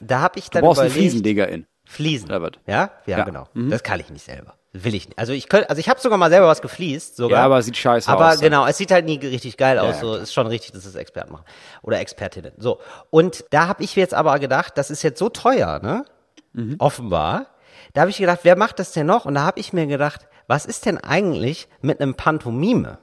Da 0.00 0.20
habe 0.20 0.38
ich 0.38 0.46
Du 0.46 0.50
dann 0.50 0.64
brauchst 0.64 0.80
einen 0.80 0.90
überlegt, 0.90 1.10
Fliesenleger 1.12 1.48
in. 1.48 1.66
Fliesen. 1.86 2.28
Was? 2.28 2.52
Ja? 2.66 2.90
ja, 3.06 3.18
Ja. 3.18 3.24
genau. 3.24 3.48
Das 3.54 3.82
kann 3.82 4.00
ich 4.00 4.10
nicht 4.10 4.24
selber. 4.24 4.54
Will 4.74 4.94
ich 4.94 5.06
nicht. 5.08 5.18
Also 5.18 5.32
ich 5.32 5.48
könnte, 5.48 5.68
also 5.70 5.80
ich 5.80 5.88
habe 5.88 5.98
sogar 6.00 6.16
mal 6.18 6.28
selber 6.30 6.46
was 6.46 6.60
gefliest, 6.62 7.16
sogar. 7.16 7.38
Ja, 7.40 7.44
aber 7.46 7.58
es 7.58 7.66
sieht 7.66 7.76
scheiße 7.76 8.08
aber 8.10 8.28
aus 8.28 8.34
dann. 8.34 8.42
genau, 8.44 8.66
es 8.66 8.76
sieht 8.78 8.90
halt 8.90 9.04
nie 9.06 9.16
richtig 9.18 9.56
geil 9.56 9.78
aus. 9.78 9.96
ja, 9.96 10.00
so 10.00 10.14
ist 10.16 10.32
schon 10.34 10.46
richtig, 10.46 10.72
dass 10.72 10.84
es 10.84 10.94
Experten 10.94 11.32
machen 11.32 11.44
oder 11.82 11.98
Expertinnen. 12.00 12.52
So 12.58 12.80
und 13.10 13.44
da 13.50 13.68
habe 13.68 13.82
ich 13.82 13.96
jetzt 13.96 14.12
aber 14.14 14.38
gedacht, 14.38 14.76
das 14.76 14.90
ist 14.90 15.02
jetzt 15.02 15.18
so 15.18 15.28
teuer, 15.30 15.78
ne? 15.82 16.04
Mhm. 16.52 16.76
Offenbar. 16.78 17.46
Da 17.94 18.02
habe 18.02 18.10
ich 18.10 18.16
gedacht, 18.18 18.40
wer 18.42 18.56
macht 18.56 18.78
das 18.78 18.92
denn 18.92 19.06
noch? 19.06 19.24
Und 19.26 19.34
da 19.34 19.42
habe 19.42 19.60
ich 19.60 19.72
mir 19.74 19.86
gedacht, 19.86 20.26
was 20.46 20.64
ist 20.66 20.84
denn 20.86 20.96
eigentlich 20.98 21.68
mit 21.82 22.00
einem 22.00 22.14
Pantomime? 22.14 22.98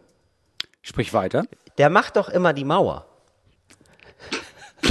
Sprich 0.82 1.14
weiter. 1.14 1.44
Der 1.80 1.90
macht 1.90 2.18
doch 2.18 2.30
immer 2.30 2.54
die 2.54 2.66
Mauer. 2.66 3.06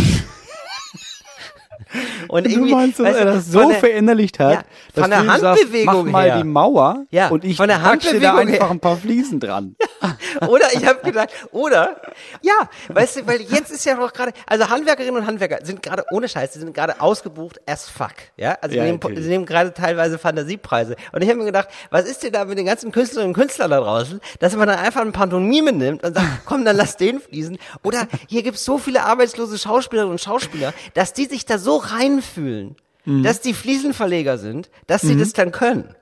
Und 2.28 2.46
Du 2.52 2.66
meinst, 2.66 2.98
dass 2.98 3.06
weißt 3.06 3.18
er 3.18 3.24
das 3.24 3.46
so 3.46 3.68
der- 3.68 3.78
verinnerlicht 3.78 4.38
hat, 4.38 4.52
Ja, 4.52 4.62
dass 4.94 5.02
von 5.02 5.10
der 5.10 5.20
du 5.20 5.24
ihm 5.24 5.30
sagst, 5.40 5.62
Handbewegung 5.62 6.04
mach 6.06 6.12
mal 6.12 6.24
her. 6.26 6.36
die 6.38 6.44
Mauer 6.44 7.06
Ja, 7.10 7.28
und 7.28 7.44
ich 7.44 7.56
von 7.56 7.68
der 7.68 7.78
da 7.78 7.84
Handbewegung 7.84 8.46
her. 8.48 8.54
einfach 8.54 8.70
ein 8.70 8.80
paar 8.80 8.96
Fliesen 8.96 9.40
dran. 9.40 9.76
Oder 10.48 10.72
ich 10.74 10.86
habe 10.86 11.00
gedacht, 11.02 11.30
oder? 11.50 12.00
Ja, 12.42 12.68
weißt 12.88 13.16
du, 13.16 13.26
weil 13.26 13.40
jetzt 13.40 13.70
ist 13.70 13.84
ja 13.84 13.94
noch 13.96 14.12
gerade, 14.12 14.32
also 14.46 14.68
Handwerkerinnen 14.68 15.20
und 15.20 15.26
Handwerker 15.26 15.64
sind 15.64 15.82
gerade 15.82 16.04
ohne 16.12 16.28
Scheiß, 16.28 16.52
die 16.52 16.58
sind 16.60 16.74
gerade 16.74 17.00
ausgebucht 17.00 17.60
as 17.66 17.88
fuck, 17.88 18.12
ja, 18.36 18.56
also 18.60 18.76
Ja, 18.76 18.84
die 18.84 18.92
nehmen, 18.92 19.22
sie 19.22 19.28
nehmen 19.28 19.46
gerade 19.46 19.74
teilweise 19.74 20.18
Fantasiepreise. 20.18 20.96
Und 21.12 21.22
ich 21.22 21.28
habe 21.28 21.38
mir 21.38 21.46
gedacht, 21.46 21.68
was 21.90 22.04
ist 22.06 22.22
denn 22.22 22.32
da 22.32 22.44
mit 22.44 22.58
den 22.58 22.66
ganzen 22.66 22.92
Künstlerinnen 22.92 23.34
und 23.34 23.40
Künstlern 23.40 23.70
da 23.70 23.80
draußen, 23.80 24.20
dass 24.38 24.54
man 24.56 24.68
dann 24.68 24.78
einfach 24.78 25.00
ein 25.00 25.12
Pantomime 25.12 25.72
nimmt 25.72 26.04
und 26.04 26.14
sagt, 26.14 26.26
komm, 26.44 26.64
dann 26.64 26.76
lass 26.76 26.96
den 26.96 27.20
fließen? 27.20 27.58
Oder 27.82 28.06
hier 28.28 28.42
gibt's 28.42 28.64
so 28.64 28.78
viele 28.78 29.02
arbeitslose 29.02 29.58
Schauspielerinnen 29.58 30.12
und 30.12 30.20
Schauspieler, 30.20 30.72
dass 30.94 31.12
die 31.12 31.26
sich 31.26 31.44
da 31.46 31.58
so 31.58 31.76
reinfühlen, 31.76 32.76
Mhm. 33.04 33.22
dass 33.22 33.40
die 33.40 33.54
Fliesenverleger 33.54 34.36
sind, 34.38 34.70
dass 34.86 35.00
sie 35.02 35.16
das 35.16 35.32
dann 35.32 35.50
können, 35.50 35.94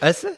weißt 0.00 0.24
du? 0.24 0.28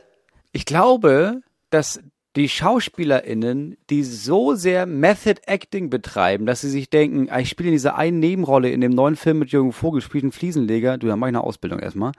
Ich 0.52 0.66
glaube, 0.66 1.40
dass 1.70 2.00
die 2.38 2.48
SchauspielerInnen, 2.48 3.76
die 3.90 4.02
so 4.02 4.54
sehr 4.54 4.86
Method 4.86 5.40
Acting 5.46 5.90
betreiben, 5.90 6.46
dass 6.46 6.62
sie 6.62 6.70
sich 6.70 6.90
denken, 6.90 7.28
ah, 7.30 7.40
ich 7.40 7.48
spiele 7.48 7.68
in 7.68 7.74
dieser 7.74 7.96
einen 7.96 8.18
Nebenrolle 8.20 8.70
in 8.70 8.80
dem 8.80 8.92
neuen 8.92 9.16
Film 9.16 9.38
mit 9.40 9.50
Jürgen 9.50 9.72
Vogel, 9.72 10.00
spielt 10.00 10.24
einen 10.24 10.32
Fliesenleger, 10.32 10.98
du, 10.98 11.06
dann 11.06 11.18
mach 11.18 11.26
ich 11.26 11.30
eine 11.30 11.44
Ausbildung 11.44 11.78
erstmal. 11.78 12.12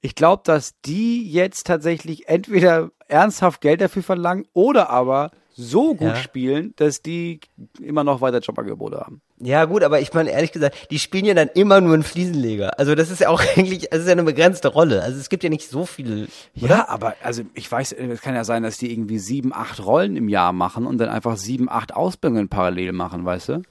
Ich 0.00 0.14
glaube, 0.14 0.42
dass 0.44 0.80
die 0.82 1.28
jetzt 1.30 1.66
tatsächlich 1.66 2.28
entweder 2.28 2.90
ernsthaft 3.08 3.60
Geld 3.60 3.80
dafür 3.80 4.02
verlangen 4.02 4.46
oder 4.52 4.90
aber 4.90 5.30
so 5.56 5.94
gut 5.94 6.08
Ja. 6.08 6.16
spielen, 6.16 6.74
dass 6.76 7.00
die 7.00 7.40
immer 7.80 8.02
noch 8.04 8.20
weiter 8.20 8.40
Jobangebote 8.40 8.98
haben. 8.98 9.20
Ja, 9.40 9.64
gut, 9.64 9.82
aber 9.82 10.00
ich 10.00 10.12
meine, 10.12 10.30
ehrlich 10.30 10.52
gesagt, 10.52 10.90
die 10.90 10.98
spielen 10.98 11.24
ja 11.24 11.34
dann 11.34 11.48
immer 11.54 11.80
nur 11.80 11.94
einen 11.94 12.02
Fliesenleger. 12.02 12.78
Also 12.78 12.94
das 12.94 13.10
ist 13.10 13.20
ja 13.20 13.28
auch 13.28 13.40
eigentlich, 13.56 13.88
das 13.90 14.00
ist 14.00 14.06
ja 14.06 14.12
eine 14.12 14.24
begrenzte 14.24 14.68
Rolle. 14.68 15.02
Also 15.02 15.18
es 15.18 15.28
gibt 15.28 15.44
ja 15.44 15.50
nicht 15.50 15.68
so 15.68 15.86
viele. 15.86 16.26
Ja, 16.54 16.88
aber 16.88 17.14
also 17.22 17.42
ich 17.54 17.70
weiß, 17.70 17.92
es 17.92 18.20
kann 18.20 18.34
ja 18.34 18.44
sein, 18.44 18.62
dass 18.62 18.78
die 18.78 18.92
irgendwie 18.92 19.18
sieben, 19.18 19.52
acht 19.52 19.84
Rollen 19.84 20.16
im 20.16 20.28
Jahr 20.28 20.52
machen 20.52 20.86
und 20.86 20.98
dann 20.98 21.08
einfach 21.08 21.36
sieben, 21.36 21.68
acht 21.68 21.94
Ausbildungen 21.94 22.48
parallel 22.48 22.92
machen, 22.92 23.24
weißt 23.24 23.48
du? 23.50 23.62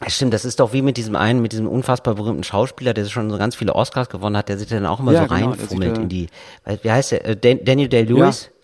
Ja, 0.00 0.10
stimmt, 0.10 0.32
das 0.32 0.44
ist 0.44 0.60
doch 0.60 0.72
wie 0.72 0.82
mit 0.82 0.96
diesem 0.96 1.16
einen, 1.16 1.42
mit 1.42 1.50
diesem 1.50 1.66
unfassbar 1.66 2.14
berühmten 2.14 2.44
Schauspieler, 2.44 2.94
der 2.94 3.04
schon 3.06 3.30
so 3.30 3.38
ganz 3.38 3.56
viele 3.56 3.74
Oscars 3.74 4.08
gewonnen 4.08 4.36
hat, 4.36 4.48
der 4.48 4.56
sich 4.56 4.68
dann 4.68 4.86
auch 4.86 5.00
immer 5.00 5.12
Ja, 5.12 5.22
so 5.22 5.34
genau, 5.34 5.50
reinfummelt 5.50 5.98
in 5.98 6.08
die, 6.08 6.28
wie 6.82 6.90
heißt 6.90 7.10
der, 7.12 7.24
äh, 7.26 7.36
Dan 7.36 7.64
Daniel 7.64 7.88
Day-Lewis? 7.88 8.44
Ja, 8.44 8.57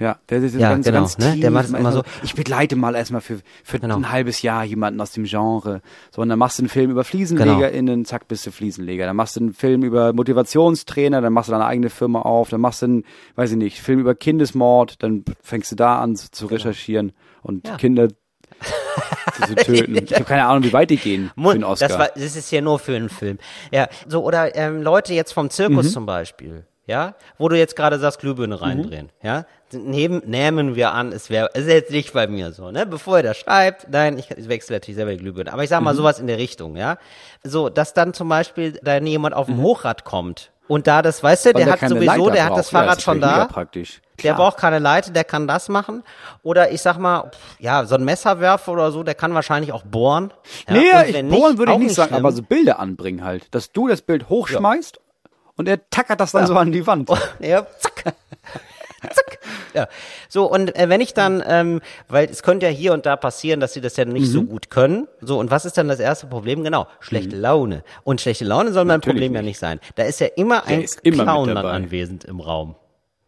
der 0.00 0.38
ist 0.42 0.54
Ja, 0.54 0.70
ganz, 0.70 0.86
genau, 0.86 0.98
ganz 1.00 1.18
ne? 1.18 1.32
tief. 1.32 1.40
Der 1.40 1.50
macht 1.50 1.64
es 1.66 1.72
immer 1.72 1.92
so- 1.92 2.02
Ich 2.22 2.34
begleite 2.34 2.76
mal 2.76 2.94
erstmal 2.94 3.20
für, 3.20 3.40
für 3.64 3.80
Genau. 3.80 3.96
ein 3.96 4.10
halbes 4.12 4.42
Jahr 4.42 4.62
jemanden 4.64 5.00
aus 5.00 5.10
dem 5.12 5.24
Genre. 5.24 5.80
So, 6.14 6.22
und 6.22 6.28
dann 6.28 6.38
machst 6.38 6.58
du 6.58 6.62
einen 6.62 6.68
Film 6.68 6.90
über 6.90 7.00
Genau. 7.02 7.08
FliesenlegerInnen, 7.10 8.04
zack, 8.04 8.28
bist 8.28 8.46
du 8.46 8.50
Fliesenleger. 8.52 9.06
Dann 9.06 9.16
machst 9.16 9.36
du 9.36 9.40
einen 9.40 9.52
Film 9.52 9.82
über 9.82 10.12
Motivationstrainer, 10.12 11.20
dann 11.20 11.32
machst 11.32 11.48
du 11.48 11.52
deine 11.52 11.66
eigene 11.66 11.90
Firma 11.90 12.22
auf. 12.22 12.48
Dann 12.50 12.60
machst 12.60 12.82
du 12.82 12.86
einen, 12.86 13.04
weiß 13.36 13.50
ich 13.52 13.56
nicht, 13.56 13.80
Film 13.80 13.98
über 14.00 14.14
Kindesmord, 14.14 15.02
dann 15.02 15.24
fängst 15.42 15.72
du 15.72 15.76
da 15.76 16.00
an 16.00 16.14
zu, 16.16 16.30
zu 16.30 16.46
recherchieren 16.46 17.12
und 17.42 17.64
Genau. 17.64 17.72
Ja. 17.74 17.78
Kinder 17.78 18.08
zu, 19.36 19.42
zu 19.46 19.54
töten. 19.56 19.96
Ich 20.04 20.14
habe 20.14 20.24
keine 20.24 20.46
Ahnung, 20.46 20.64
wie 20.64 20.72
weit 20.72 20.90
die 20.90 20.96
gehen 20.96 21.30
für 21.36 21.50
einen 21.50 21.64
Oscar. 21.64 21.88
Das, 21.88 21.98
war, 21.98 22.08
das 22.14 22.36
ist 22.36 22.50
ja 22.50 22.60
nur 22.60 22.78
für 22.78 22.96
einen 22.96 23.08
Film. 23.08 23.38
Ja, 23.72 23.88
so, 24.06 24.24
oder 24.24 24.54
ähm, 24.56 24.82
Leute 24.82 25.14
jetzt 25.14 25.32
vom 25.32 25.50
Zirkus 25.50 25.86
Mhm. 25.86 25.90
zum 25.90 26.06
Beispiel, 26.06 26.66
ja, 26.88 27.14
wo 27.38 27.48
du 27.48 27.56
jetzt 27.56 27.76
gerade 27.76 27.98
sagst, 28.00 28.18
Glühbirne 28.18 28.60
reindrehen, 28.60 29.10
ja, 29.22 29.44
nehmen, 29.72 30.22
nehmen 30.26 30.74
wir 30.74 30.92
an, 30.92 31.12
es 31.12 31.30
wäre, 31.30 31.50
es 31.54 31.66
ist 31.66 31.70
jetzt 31.72 31.90
nicht 31.92 32.12
bei 32.14 32.26
mir 32.26 32.50
so, 32.52 32.70
ne, 32.72 32.86
bevor 32.86 33.18
er 33.18 33.22
das 33.22 33.36
schreibt, 33.36 33.86
nein, 33.90 34.18
ich, 34.18 34.30
ich 34.32 34.48
wechsle 34.48 34.74
natürlich 34.76 34.96
selber 34.96 35.12
die 35.12 35.18
Glühbirne, 35.18 35.52
aber 35.52 35.62
ich 35.62 35.68
sag 35.68 35.80
mal 35.82 35.92
Mhm. 35.92 35.98
sowas 35.98 36.18
in 36.18 36.26
der 36.26 36.38
Richtung, 36.38 36.74
ja, 36.76 36.96
so, 37.44 37.68
dass 37.68 37.94
dann 37.94 38.14
zum 38.14 38.28
Beispiel 38.28 38.72
da 38.82 38.96
jemand 38.98 39.34
auf 39.36 39.46
dem 39.46 39.58
Mhm. 39.58 39.62
Hochrad 39.62 40.04
kommt 40.04 40.50
und 40.66 40.86
da 40.86 41.02
das, 41.02 41.22
weißt 41.22 41.44
du, 41.46 41.54
Weil 41.54 41.64
der 41.64 41.72
hat 41.74 41.80
sowieso, 41.88 42.04
Leiter 42.04 42.30
der 42.32 42.42
hat 42.44 42.48
braucht. 42.50 42.58
das 42.60 42.70
Ja, 42.72 42.78
Fahrrad 42.80 42.98
ist 42.98 43.04
schon 43.04 43.16
mega 43.20 43.38
da, 43.38 43.44
praktisch. 43.46 44.00
der 44.16 44.34
Klar. 44.34 44.36
braucht 44.36 44.58
keine 44.58 44.78
Leite, 44.80 45.12
der 45.12 45.24
kann 45.24 45.46
das 45.46 45.68
machen. 45.70 46.02
Oder 46.42 46.72
ich 46.72 46.82
sag 46.82 46.98
mal, 46.98 47.30
pff, 47.30 47.56
ja, 47.60 47.84
so 47.86 47.94
ein 47.94 48.04
Messerwerfer 48.04 48.72
oder 48.72 48.90
so, 48.92 49.02
der 49.02 49.14
kann 49.14 49.32
wahrscheinlich 49.32 49.72
auch 49.72 49.82
bohren. 49.84 50.30
Ja, 50.66 50.74
Nee, 50.74 51.10
ich, 51.10 51.30
bohren 51.30 51.56
würde 51.58 51.72
ich 51.72 51.78
nicht 51.78 51.94
sagen, 51.94 52.08
schlimm. 52.08 52.24
aber 52.26 52.32
so 52.32 52.42
Bilder 52.42 52.80
anbringen 52.80 53.24
halt. 53.24 53.46
Dass 53.54 53.72
du 53.72 53.88
das 53.88 54.02
Bild 54.02 54.28
hochschmeißt 54.28 55.00
und 55.58 55.68
er 55.68 55.90
tackert 55.90 56.18
das 56.20 56.32
dann 56.32 56.46
so 56.46 56.54
an 56.56 56.72
die 56.72 56.86
Wand. 56.86 57.10
Ja, 57.40 57.66
zack. 57.78 58.14
zack. 59.02 59.38
Ja. 59.74 59.86
So, 60.28 60.50
und 60.50 60.74
äh, 60.76 60.88
wenn 60.88 61.00
ich 61.00 61.14
dann, 61.14 61.42
ähm, 61.46 61.80
weil 62.08 62.28
es 62.30 62.42
könnte 62.42 62.66
ja 62.66 62.72
hier 62.72 62.92
und 62.94 63.04
da 63.06 63.16
passieren, 63.16 63.60
dass 63.60 63.72
sie 63.74 63.80
das 63.80 63.96
ja 63.96 64.04
nicht 64.06 64.26
so 64.28 64.42
Mhm. 64.42 64.48
gut 64.48 64.70
können. 64.70 65.06
So, 65.20 65.38
und 65.38 65.50
was 65.50 65.64
ist 65.66 65.76
dann 65.78 65.88
das 65.88 66.00
erste 66.00 66.26
Problem? 66.26 66.64
Genau, 66.64 66.86
schlechte 67.00 67.36
Laune. 67.36 67.84
Und 68.02 68.20
schlechte 68.20 68.44
Laune 68.44 68.72
soll 68.72 68.84
mein 68.86 68.96
Natürlich 68.98 69.16
Problem 69.16 69.34
ja 69.34 69.40
nicht. 69.42 69.48
nicht 69.50 69.58
sein. 69.58 69.78
Da 69.96 70.04
ist 70.04 70.20
ja 70.20 70.26
immer 70.36 70.66
ein 70.66 70.82
ist 70.82 71.00
immer 71.04 71.22
Clown 71.24 71.48
dann 71.54 71.66
anwesend 71.66 72.24
im 72.24 72.40
Raum. 72.40 72.74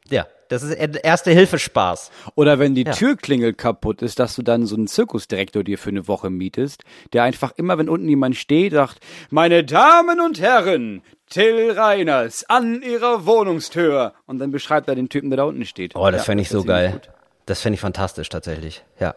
Ja, 0.08 0.26
das 0.50 0.62
ist 0.62 0.78
der 0.78 1.02
erste 1.02 1.30
Hilfespaß. 1.30 2.10
Oder 2.34 2.58
wenn 2.58 2.74
die 2.74 2.84
Ja. 2.84 2.92
Türklingel 2.92 3.54
kaputt 3.54 4.02
ist, 4.02 4.18
dass 4.18 4.36
du 4.36 4.42
dann 4.42 4.66
so 4.66 4.76
einen 4.76 4.86
Zirkusdirektor 4.86 5.64
dir 5.64 5.78
für 5.78 5.88
eine 5.90 6.06
Woche 6.06 6.28
mietest, 6.28 6.84
der 7.14 7.22
einfach 7.22 7.52
immer, 7.56 7.78
wenn 7.78 7.88
unten 7.88 8.08
jemand 8.08 8.36
steht, 8.36 8.72
sagt, 8.74 8.98
meine 9.30 9.64
Damen 9.64 10.20
und 10.20 10.38
Herren, 10.40 11.02
Till 11.30 11.70
Reiners 11.70 12.44
an 12.50 12.82
ihrer 12.82 13.24
Wohnungstür. 13.24 14.12
Und 14.26 14.38
dann 14.40 14.50
beschreibt 14.50 14.88
er 14.88 14.94
den 14.96 15.08
Typen, 15.08 15.30
der 15.30 15.38
da 15.38 15.44
unten 15.44 15.64
steht. 15.64 15.94
Oh, 15.96 16.10
das 16.10 16.22
Ja, 16.22 16.24
fände 16.24 16.42
ich 16.42 16.48
so 16.50 16.58
ist 16.58 16.62
ziemlich 16.64 16.76
geil. 16.76 16.92
gut. 16.92 17.08
Das 17.46 17.60
fände 17.62 17.74
ich 17.74 17.80
fantastisch 17.80 18.28
tatsächlich. 18.28 18.84
Ja. 18.98 19.14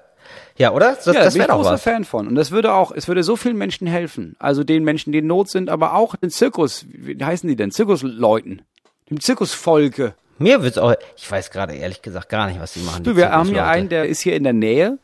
Ja, 0.57 0.71
oder? 0.71 0.93
Das, 0.95 1.05
Ja, 1.07 1.13
das 1.13 1.23
da 1.25 1.29
bin 1.31 1.34
wäre 1.39 1.43
ich 1.43 1.47
doch 1.47 1.57
großer. 1.71 1.77
Fan 1.79 2.05
von. 2.05 2.27
Und 2.27 2.36
das 2.36 2.51
würde 2.51 2.73
auch, 2.73 2.91
es 2.91 3.07
würde 3.07 3.23
so 3.23 3.36
vielen 3.36 3.57
Menschen 3.57 3.88
helfen. 3.88 4.36
Also 4.39 4.63
den 4.63 4.84
Menschen, 4.84 5.11
die 5.11 5.17
in 5.19 5.27
Not 5.27 5.49
sind, 5.49 5.69
aber 5.69 5.95
auch 5.95 6.15
den 6.15 6.29
Zirkus, 6.29 6.86
wie 6.89 7.17
heißen 7.23 7.49
die 7.49 7.55
denn? 7.55 7.71
Zirkusleuten. 7.71 8.61
Dem 9.09 9.19
Zirkusvolke. 9.19 10.13
Mir 10.39 10.63
wird's 10.63 10.77
auch, 10.77 10.93
ich 11.15 11.29
weiß 11.31 11.51
gerade 11.51 11.73
ehrlich 11.75 12.01
gesagt 12.01 12.29
gar 12.29 12.47
nicht, 12.47 12.59
was 12.59 12.73
die 12.73 12.81
machen. 12.81 13.03
Du, 13.03 13.15
wir 13.15 13.31
haben 13.31 13.49
hier 13.49 13.65
einen, 13.67 13.89
der 13.89 14.05
ist 14.07 14.21
hier 14.21 14.36
in 14.36 14.43
der 14.43 14.53
Nähe. 14.53 14.97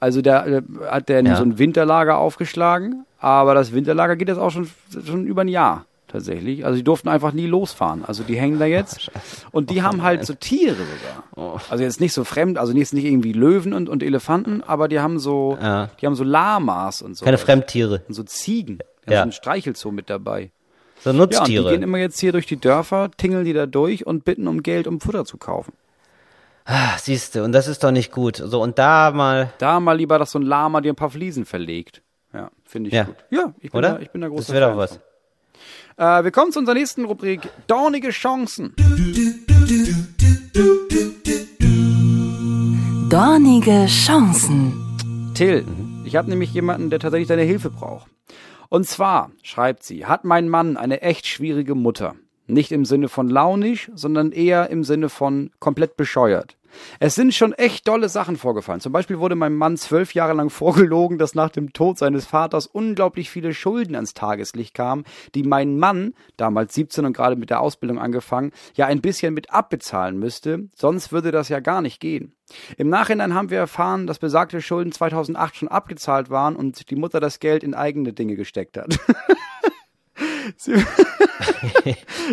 Also 0.00 0.22
der, 0.22 0.44
der 0.48 0.62
hat 0.90 1.08
der 1.10 1.22
Ja. 1.22 1.36
so 1.36 1.42
ein 1.42 1.58
Winterlager 1.58 2.16
aufgeschlagen, 2.18 3.04
aber 3.18 3.54
das 3.54 3.72
Winterlager 3.74 4.16
geht 4.16 4.28
jetzt 4.28 4.38
auch 4.38 4.50
schon, 4.50 4.70
schon 5.04 5.26
über 5.26 5.42
ein 5.42 5.48
Jahr 5.48 5.84
tatsächlich. 6.08 6.64
Also 6.64 6.76
die 6.78 6.82
durften 6.82 7.08
einfach 7.08 7.32
nie 7.32 7.46
losfahren. 7.46 8.04
Also 8.06 8.22
die 8.22 8.36
hängen 8.36 8.58
da 8.58 8.64
jetzt 8.64 9.10
und 9.52 9.68
die 9.70 9.82
haben 9.82 10.02
halt 10.02 10.24
so 10.24 10.32
Tiere 10.34 10.76
Oh. 11.36 11.52
sogar. 11.58 11.62
Also 11.70 11.84
jetzt 11.84 12.00
nicht 12.00 12.14
so 12.14 12.24
fremd, 12.24 12.56
also 12.58 12.72
jetzt 12.72 12.94
nicht 12.94 13.04
irgendwie 13.04 13.32
Löwen 13.32 13.74
und, 13.74 13.88
und 13.90 14.02
Elefanten, 14.02 14.62
aber 14.66 14.88
die 14.88 15.00
haben 15.00 15.18
so, 15.18 15.58
Ja. 15.60 15.90
die 16.00 16.06
haben 16.06 16.14
so 16.16 16.24
Lamas 16.24 17.02
und 17.02 17.16
so. 17.16 17.24
Keine 17.26 17.38
Fremdtiere, 17.38 18.02
Und 18.08 18.14
so 18.14 18.22
Ziegen. 18.22 18.78
Die 19.06 19.12
Ja. 19.12 19.18
so 19.20 19.28
ein 19.28 19.32
Streichelzoo 19.32 19.90
mit 19.92 20.08
dabei. 20.10 20.50
So 21.02 21.10
Ja, 21.10 21.20
und 21.20 21.30
die 21.30 21.36
Nutztiere. 21.36 21.70
gehen 21.70 21.82
immer 21.82 21.98
jetzt 21.98 22.20
hier 22.20 22.32
durch 22.32 22.46
die 22.46 22.56
Dörfer, 22.60 23.10
tingeln 23.16 23.44
die 23.44 23.52
da 23.52 23.66
durch 23.66 24.06
und 24.06 24.24
bitten 24.24 24.46
um 24.48 24.62
Geld, 24.62 24.86
um 24.86 25.00
Futter 25.00 25.24
zu 25.24 25.36
kaufen. 25.38 25.72
Ah, 26.66 26.96
Siehst 26.98 27.34
du, 27.34 27.42
und 27.42 27.52
das 27.52 27.66
ist 27.68 27.82
doch 27.82 27.90
nicht 27.90 28.12
gut. 28.12 28.36
So, 28.36 28.62
und 28.62 28.78
da 28.78 29.10
mal, 29.10 29.52
Da 29.58 29.80
mal 29.80 29.96
lieber, 29.96 30.18
dass 30.18 30.30
so 30.32 30.38
ein 30.38 30.42
Lama 30.42 30.80
dir 30.80 30.92
ein 30.92 30.96
paar 30.96 31.10
Fliesen 31.10 31.44
verlegt. 31.46 32.02
Ja, 32.32 32.50
finde 32.64 32.88
ich 32.88 32.94
Ja. 32.94 33.04
gut. 33.04 33.16
Ja, 33.30 33.54
ich 33.60 33.72
bin, 33.72 33.78
oder? 33.78 33.94
Da, 33.94 33.98
ich 34.00 34.10
bin 34.10 34.20
da 34.20 34.28
großer 34.28 34.52
Das 34.52 34.52
wäre 34.52 34.70
doch 34.70 34.76
was. 34.76 35.00
Äh, 35.96 36.22
wir 36.24 36.30
kommen 36.30 36.52
zu 36.52 36.58
unserer 36.60 36.74
nächsten 36.76 37.04
Rubrik. 37.06 37.48
Dornige 37.66 38.10
Chancen. 38.10 38.74
Dornige 43.08 43.86
Chancen. 43.86 44.74
Till, 45.34 45.64
ich 46.04 46.16
habe 46.16 46.28
nämlich 46.28 46.52
jemanden, 46.52 46.90
der 46.90 46.98
tatsächlich 47.00 47.28
deine 47.28 47.42
Hilfe 47.42 47.70
braucht. 47.70 48.09
Und 48.70 48.86
zwar, 48.86 49.32
schreibt 49.42 49.82
sie, 49.82 50.06
hat 50.06 50.24
mein 50.24 50.48
Mann 50.48 50.76
eine 50.76 51.02
echt 51.02 51.26
schwierige 51.26 51.74
Mutter. 51.74 52.14
Nicht 52.46 52.70
im 52.70 52.84
Sinne 52.84 53.08
von 53.08 53.28
launisch, 53.28 53.90
sondern 53.94 54.30
eher 54.30 54.70
im 54.70 54.84
Sinne 54.84 55.08
von 55.08 55.50
komplett 55.58 55.96
bescheuert. 55.96 56.56
Es 56.98 57.14
sind 57.14 57.34
schon 57.34 57.52
echt 57.52 57.86
dolle 57.88 58.08
Sachen 58.08 58.36
vorgefallen. 58.36 58.80
Zum 58.80 58.92
Beispiel 58.92 59.18
wurde 59.18 59.34
meinem 59.34 59.56
Mann 59.56 59.76
zwölf 59.76 60.14
Jahre 60.14 60.32
lang 60.32 60.50
vorgelogen, 60.50 61.18
dass 61.18 61.34
nach 61.34 61.50
dem 61.50 61.72
Tod 61.72 61.98
seines 61.98 62.26
Vaters 62.26 62.66
unglaublich 62.66 63.30
viele 63.30 63.54
Schulden 63.54 63.94
ans 63.94 64.14
Tageslicht 64.14 64.74
kamen, 64.74 65.04
die 65.34 65.42
mein 65.42 65.78
Mann, 65.78 66.14
damals 66.36 66.74
17 66.74 67.04
und 67.04 67.12
gerade 67.12 67.36
mit 67.36 67.50
der 67.50 67.60
Ausbildung 67.60 67.98
angefangen, 67.98 68.52
ja 68.74 68.86
ein 68.86 69.00
bisschen 69.00 69.34
mit 69.34 69.52
abbezahlen 69.52 70.18
müsste, 70.18 70.68
sonst 70.74 71.12
würde 71.12 71.30
das 71.30 71.48
ja 71.48 71.60
gar 71.60 71.82
nicht 71.82 72.00
gehen. 72.00 72.34
Im 72.76 72.88
Nachhinein 72.88 73.34
haben 73.34 73.50
wir 73.50 73.58
erfahren, 73.58 74.06
dass 74.06 74.18
besagte 74.18 74.60
Schulden 74.60 74.92
2008 74.92 75.56
schon 75.56 75.68
abgezahlt 75.68 76.30
waren 76.30 76.56
und 76.56 76.90
die 76.90 76.96
Mutter 76.96 77.20
das 77.20 77.38
Geld 77.38 77.62
in 77.62 77.74
eigene 77.74 78.12
Dinge 78.12 78.36
gesteckt 78.36 78.76
hat. 78.76 78.98
Sie, 80.56 80.74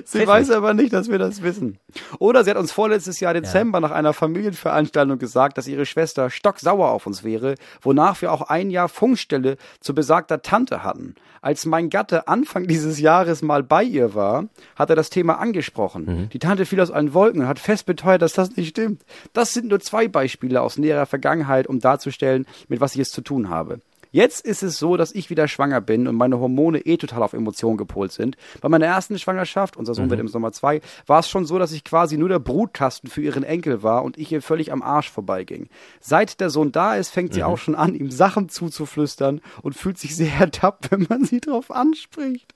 sie 0.06 0.28
weiß 0.28 0.52
aber 0.52 0.74
nicht, 0.74 0.94
dass 0.94 1.10
wir 1.10 1.20
das 1.20 1.42
wissen. 1.42 1.78
Oder 2.20 2.44
sie 2.44 2.50
hat 2.50 2.58
uns 2.58 2.72
vorletztes 2.72 3.20
Jahr 3.20 3.34
Dezember 3.34 3.80
nach 3.80 3.92
einer 3.92 4.14
Familienveranstaltung 4.14 5.20
gesagt, 5.20 5.58
dass 5.58 5.68
ihre 5.68 5.86
Schwester 5.86 6.30
stocksauer 6.30 6.90
auf 6.90 7.08
uns 7.08 7.24
wäre, 7.24 7.56
wonach 7.82 8.22
wir 8.22 8.32
auch 8.32 8.42
ein 8.42 8.70
Jahr 8.70 8.90
Funkstelle 8.90 9.58
zu 9.80 9.94
besagter 9.94 10.42
Tante 10.42 10.84
hatten. 10.84 11.16
Als 11.42 11.66
mein 11.66 11.90
Gatte 11.90 12.28
Anfang 12.28 12.68
dieses 12.68 13.00
Jahres 13.00 13.42
mal 13.42 13.64
bei 13.64 13.84
ihr 13.84 14.16
war, 14.16 14.46
hat 14.76 14.90
er 14.90 14.96
das 14.96 15.10
Thema 15.10 15.40
angesprochen. 15.40 16.30
Die 16.34 16.40
Tante 16.40 16.66
fiel 16.66 16.82
aus 16.82 16.92
allen 16.92 17.14
Wolken 17.14 17.42
und 17.42 17.48
hat 17.48 17.60
fest 17.60 17.86
beteuert, 17.86 18.22
dass 18.22 18.34
das 18.34 18.56
nicht 18.56 18.70
stimmt. 18.70 19.04
Das 19.34 19.54
sind 19.54 19.68
nur 19.68 19.80
zwei 19.80 20.08
Beispiele 20.08 20.62
aus 20.62 20.78
näherer 20.78 21.06
Vergangenheit, 21.06 21.68
um 21.68 21.80
darzustellen, 21.80 22.46
mit 22.68 22.82
was 22.82 22.96
ich 22.96 23.02
es 23.02 23.12
zu 23.12 23.22
tun 23.22 23.50
habe. 23.50 23.80
Jetzt 24.18 24.48
ist 24.48 24.64
es 24.64 24.80
so, 24.80 24.98
dass 24.98 25.14
ich 25.14 25.30
wieder 25.30 25.48
schwanger 25.48 25.80
bin 25.80 26.08
und 26.08 26.16
meine 26.16 26.40
Hormone 26.40 26.80
eh 26.80 26.98
total 26.98 27.22
auf 27.22 27.34
Emotionen 27.34 27.78
gepolt 27.78 28.12
sind. 28.12 28.36
Bei 28.62 28.68
meiner 28.68 28.88
ersten 28.88 29.20
Schwangerschaft, 29.20 29.78
unser 29.78 29.94
Sohn 29.94 30.10
wird 30.10 30.20
im 30.20 30.28
Sommer 30.28 30.52
zwei, 30.52 30.82
war 31.06 31.20
es 31.20 31.30
schon 31.30 31.46
so, 31.46 31.60
dass 31.60 31.72
ich 31.72 31.84
quasi 31.84 32.18
nur 32.18 32.28
der 32.28 32.40
Brutkasten 32.40 33.12
für 33.12 33.22
ihren 33.22 33.44
Enkel 33.44 33.84
war 33.84 34.04
und 34.04 34.18
ich 34.18 34.32
ihr 34.32 34.42
völlig 34.42 34.72
am 34.72 34.82
Arsch 34.82 35.12
vorbeiging. 35.12 35.70
Seit 36.00 36.40
der 36.40 36.50
Sohn 36.50 36.72
da 36.72 36.96
ist, 36.96 37.12
fängt 37.12 37.36
sie 37.36 37.44
auch 37.44 37.60
schon 37.60 37.76
an, 37.76 37.94
ihm 37.94 38.10
Sachen 38.10 38.50
zuzuflüstern 38.50 39.40
und 39.62 39.76
fühlt 39.76 40.00
sich 40.00 40.16
sehr 40.16 40.34
ertappt, 40.40 40.90
wenn 40.90 41.06
man 41.08 41.24
sie 41.24 41.40
drauf 41.40 41.70
anspricht. 41.70 42.56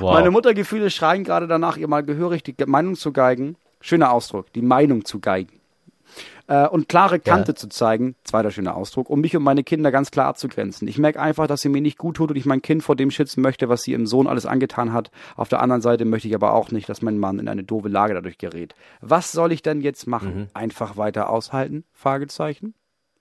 wow. 0.00 0.14
Meine 0.14 0.32
Muttergefühle 0.32 0.90
schreien 0.90 1.22
gerade 1.22 1.46
danach, 1.46 1.76
ihr 1.76 1.86
mal 1.86 2.02
gehörig 2.02 2.42
die 2.42 2.56
Meinung 2.66 2.96
zu 2.96 3.12
geigen. 3.12 3.54
Schöner 3.80 4.10
Ausdruck, 4.10 4.52
die 4.54 4.62
Meinung 4.62 5.04
zu 5.04 5.20
geigen. 5.20 5.60
Äh, 6.46 6.68
und 6.68 6.88
klare 6.90 7.20
Kante 7.20 7.52
Ja. 7.52 7.56
zu 7.56 7.68
zeigen, 7.70 8.16
zweiter 8.24 8.50
schöner 8.50 8.76
Ausdruck, 8.76 9.08
um 9.08 9.20
mich 9.22 9.34
und 9.34 9.42
meine 9.42 9.64
Kinder 9.64 9.90
ganz 9.90 10.10
klar 10.10 10.26
abzugrenzen. 10.26 10.86
Ich 10.88 10.98
merke 10.98 11.18
einfach, 11.20 11.46
dass 11.46 11.62
sie 11.62 11.70
mir 11.70 11.80
nicht 11.80 11.96
gut 11.96 12.16
tut 12.16 12.30
und 12.30 12.36
ich 12.36 12.44
mein 12.44 12.60
Kind 12.60 12.82
vor 12.82 12.96
dem 12.96 13.10
schützen 13.10 13.40
möchte, 13.40 13.70
was 13.70 13.82
sie 13.82 13.92
ihrem 13.92 14.06
Sohn 14.06 14.26
alles 14.26 14.44
angetan 14.44 14.92
hat. 14.92 15.10
Auf 15.36 15.48
der 15.48 15.62
anderen 15.62 15.80
Seite 15.80 16.04
möchte 16.04 16.28
ich 16.28 16.34
aber 16.34 16.52
auch 16.52 16.70
nicht, 16.70 16.86
dass 16.88 17.00
mein 17.00 17.18
Mann 17.18 17.38
in 17.38 17.48
eine 17.48 17.64
doofe 17.64 17.88
Lage 17.88 18.12
dadurch 18.12 18.36
gerät. 18.36 18.74
Was 19.00 19.32
soll 19.32 19.52
ich 19.52 19.62
denn 19.62 19.80
jetzt 19.80 20.06
machen? 20.06 20.36
Mhm. 20.36 20.46
Einfach 20.52 20.98
weiter 20.98 21.30
aushalten? 21.30 21.84
Fragezeichen. 21.92 22.74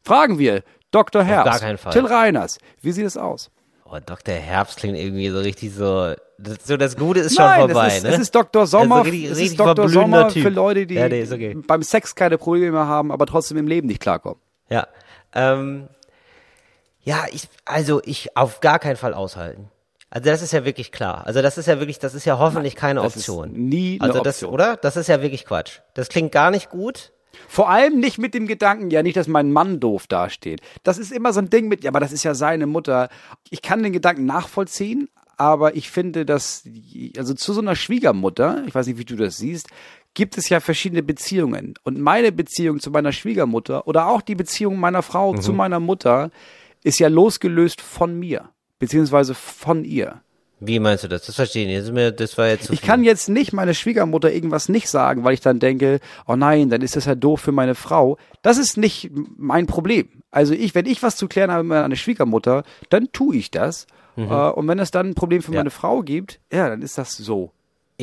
Fragen 0.04 0.38
wir 0.38 0.64
Dr. 0.92 1.24
Herbst, 1.24 1.52
gar 1.52 1.60
keinen 1.60 1.78
Fall. 1.78 1.94
Till 1.94 2.06
Reiners, 2.06 2.58
wie 2.82 2.92
sieht 2.92 3.06
es 3.06 3.16
aus? 3.16 3.52
Oh, 3.96 4.00
Dr. 4.04 4.34
Herbst 4.34 4.78
klingt 4.78 4.98
irgendwie 4.98 5.30
so 5.30 5.40
richtig 5.40 5.74
so. 5.76 6.14
Das, 6.40 6.58
so 6.66 6.78
das 6.78 6.98
Gute 6.98 7.20
ist 7.20 7.36
schon 7.36 7.46
Nein, 7.46 7.60
vorbei, 7.62 7.88
es 7.88 7.98
ist, 7.98 8.04
ne? 8.04 8.10
es 8.10 8.20
ist 8.20 8.36
Dr. 8.36 8.66
Sommer, 8.66 8.96
Also 8.98 9.10
richtig- 9.12 9.26
es 9.26 9.38
richtig 9.38 9.52
ist 9.52 9.60
Dr. 9.60 9.88
Sommer 9.90 10.28
Typ. 10.30 10.44
für 10.44 10.50
Leute, 10.50 10.88
die 10.88 10.96
Ja, 10.96 11.08
nee, 11.08 11.24
okay. 11.32 11.56
beim 11.68 11.84
Sex 11.84 12.16
keine 12.16 12.38
Probleme 12.40 12.88
haben, 12.88 13.12
aber 13.12 13.26
trotzdem 13.28 13.58
im 13.58 13.68
Leben 13.68 13.88
nicht 13.88 14.00
klarkommen. 14.02 14.40
Ja. 14.70 14.88
Ähm, 15.36 15.88
ja, 17.04 17.26
ich, 17.32 17.48
also 17.66 18.02
ich 18.04 18.36
auf 18.36 18.62
gar 18.62 18.80
keinen 18.80 18.96
Fall 18.98 19.14
aushalten. 19.14 19.70
Also 20.10 20.30
das 20.30 20.42
ist 20.42 20.54
ja 20.54 20.66
wirklich 20.66 20.92
klar. 20.92 21.26
Also 21.26 21.42
das 21.42 21.58
ist 21.58 21.68
ja 21.68 21.80
wirklich, 21.80 22.00
das 22.00 22.14
ist 22.14 22.26
ja 22.26 22.38
hoffentlich 22.40 22.76
keine 22.76 23.02
das 23.02 23.16
ist 23.16 23.30
Option. 23.30 23.52
nie 23.54 24.00
eine 24.02 24.10
also 24.12 24.24
das, 24.24 24.36
Option. 24.38 24.54
oder? 24.54 24.78
Das 24.78 24.96
ist 24.98 25.08
ja 25.08 25.22
wirklich 25.22 25.46
Quatsch. 25.46 25.80
Das 25.94 26.10
klingt 26.10 26.32
gar 26.32 26.52
nicht 26.52 26.70
gut. 26.70 27.12
Vor 27.48 27.70
allem 27.70 28.00
nicht 28.00 28.18
mit 28.18 28.34
dem 28.34 28.48
Gedanken, 28.48 28.90
ja 28.90 29.04
nicht, 29.04 29.18
dass 29.18 29.28
mein 29.28 29.52
Mann 29.52 29.80
doof 29.80 30.08
dasteht. 30.08 30.62
Das 30.84 30.98
ist 30.98 31.12
immer 31.12 31.34
so 31.34 31.40
ein 31.40 31.50
Ding 31.50 31.68
mit, 31.68 31.84
ja, 31.84 31.92
aber 31.92 32.00
das 32.00 32.12
ist 32.12 32.24
ja 32.24 32.34
seine 32.34 32.68
Mutter. 32.68 33.10
Ich 33.50 33.62
kann 33.62 33.84
den 33.84 33.94
Gedanken 33.94 34.26
nachvollziehen, 34.26 35.10
aber 35.38 35.76
ich 35.76 35.90
finde, 35.92 36.26
dass, 36.26 36.64
also 37.18 37.34
zu 37.34 37.54
so 37.54 37.62
einer 37.62 37.76
Schwiegermutter, 37.76 38.64
ich 38.68 38.76
weiß 38.76 38.88
nicht, 38.88 38.98
wie 38.98 39.06
du 39.06 39.16
das 39.16 39.38
siehst, 39.38 39.68
gibt 40.14 40.38
es 40.38 40.50
ja 40.50 40.60
verschiedene 40.60 41.04
Beziehungen. 41.04 41.74
Und 41.84 42.00
meine 42.00 42.32
Beziehung 42.32 42.80
zu 42.80 42.92
meiner 42.92 43.12
Schwiegermutter 43.12 43.88
oder 43.88 44.08
auch 44.08 44.22
die 44.22 44.36
Beziehung 44.36 44.80
meiner 44.80 45.02
Frau 45.02 45.36
zu 45.36 45.54
meiner 45.54 45.80
Mutter 45.80 46.32
ist 46.84 47.00
ja 47.00 47.08
losgelöst 47.08 47.82
von 47.82 48.18
mir, 48.18 48.50
beziehungsweise 48.80 49.34
von 49.34 49.84
ihr. 49.84 50.23
Wie 50.66 50.80
meinst 50.80 51.04
du 51.04 51.08
das? 51.08 51.26
Das 51.26 51.36
verstehe 51.36 51.64
ich 51.80 51.86
nicht. 51.94 52.20
Das, 52.20 52.38
war 52.38 52.48
jetzt 52.48 52.70
Ich 52.72 52.80
viel. 52.80 52.88
kann 52.88 53.04
jetzt 53.04 53.30
nicht 53.30 53.54
meine 53.54 53.74
Schwiegermutter 53.74 54.32
irgendwas 54.32 54.70
nicht 54.70 54.88
sagen, 54.90 55.24
weil 55.24 55.34
ich 55.34 55.42
dann 55.42 55.60
denke, 55.60 56.00
oh 56.28 56.36
nein, 56.36 56.70
dann 56.70 56.82
ist 56.82 56.96
das 56.96 57.06
ja 57.06 57.16
doof 57.16 57.42
für 57.42 57.52
meine 57.52 57.76
Frau. 57.76 58.18
Das 58.42 58.58
ist 58.58 58.78
nicht 58.78 59.12
mein 59.38 59.68
Problem. 59.68 60.08
Also 60.32 60.54
ich, 60.54 60.74
wenn 60.76 60.86
ich 60.86 61.04
was 61.04 61.16
zu 61.16 61.28
klären 61.28 61.52
habe 61.52 61.64
mit 61.64 61.70
meiner 61.78 61.96
Schwiegermutter, 61.96 62.64
dann 62.90 63.12
tue 63.12 63.36
ich 63.36 63.52
das. 63.52 63.88
Äh, 64.16 64.22
und 64.22 64.68
wenn 64.68 64.78
es 64.80 64.92
dann 64.92 65.08
ein 65.08 65.14
Problem 65.16 65.42
für 65.42 65.50
Mhm. 65.52 65.56
Ja. 65.56 65.60
meine 65.62 65.70
Frau 65.72 66.02
gibt, 66.02 66.40
ja, 66.52 66.70
dann 66.70 66.82
ist 66.84 66.98
das 66.98 67.18
so. 67.18 67.52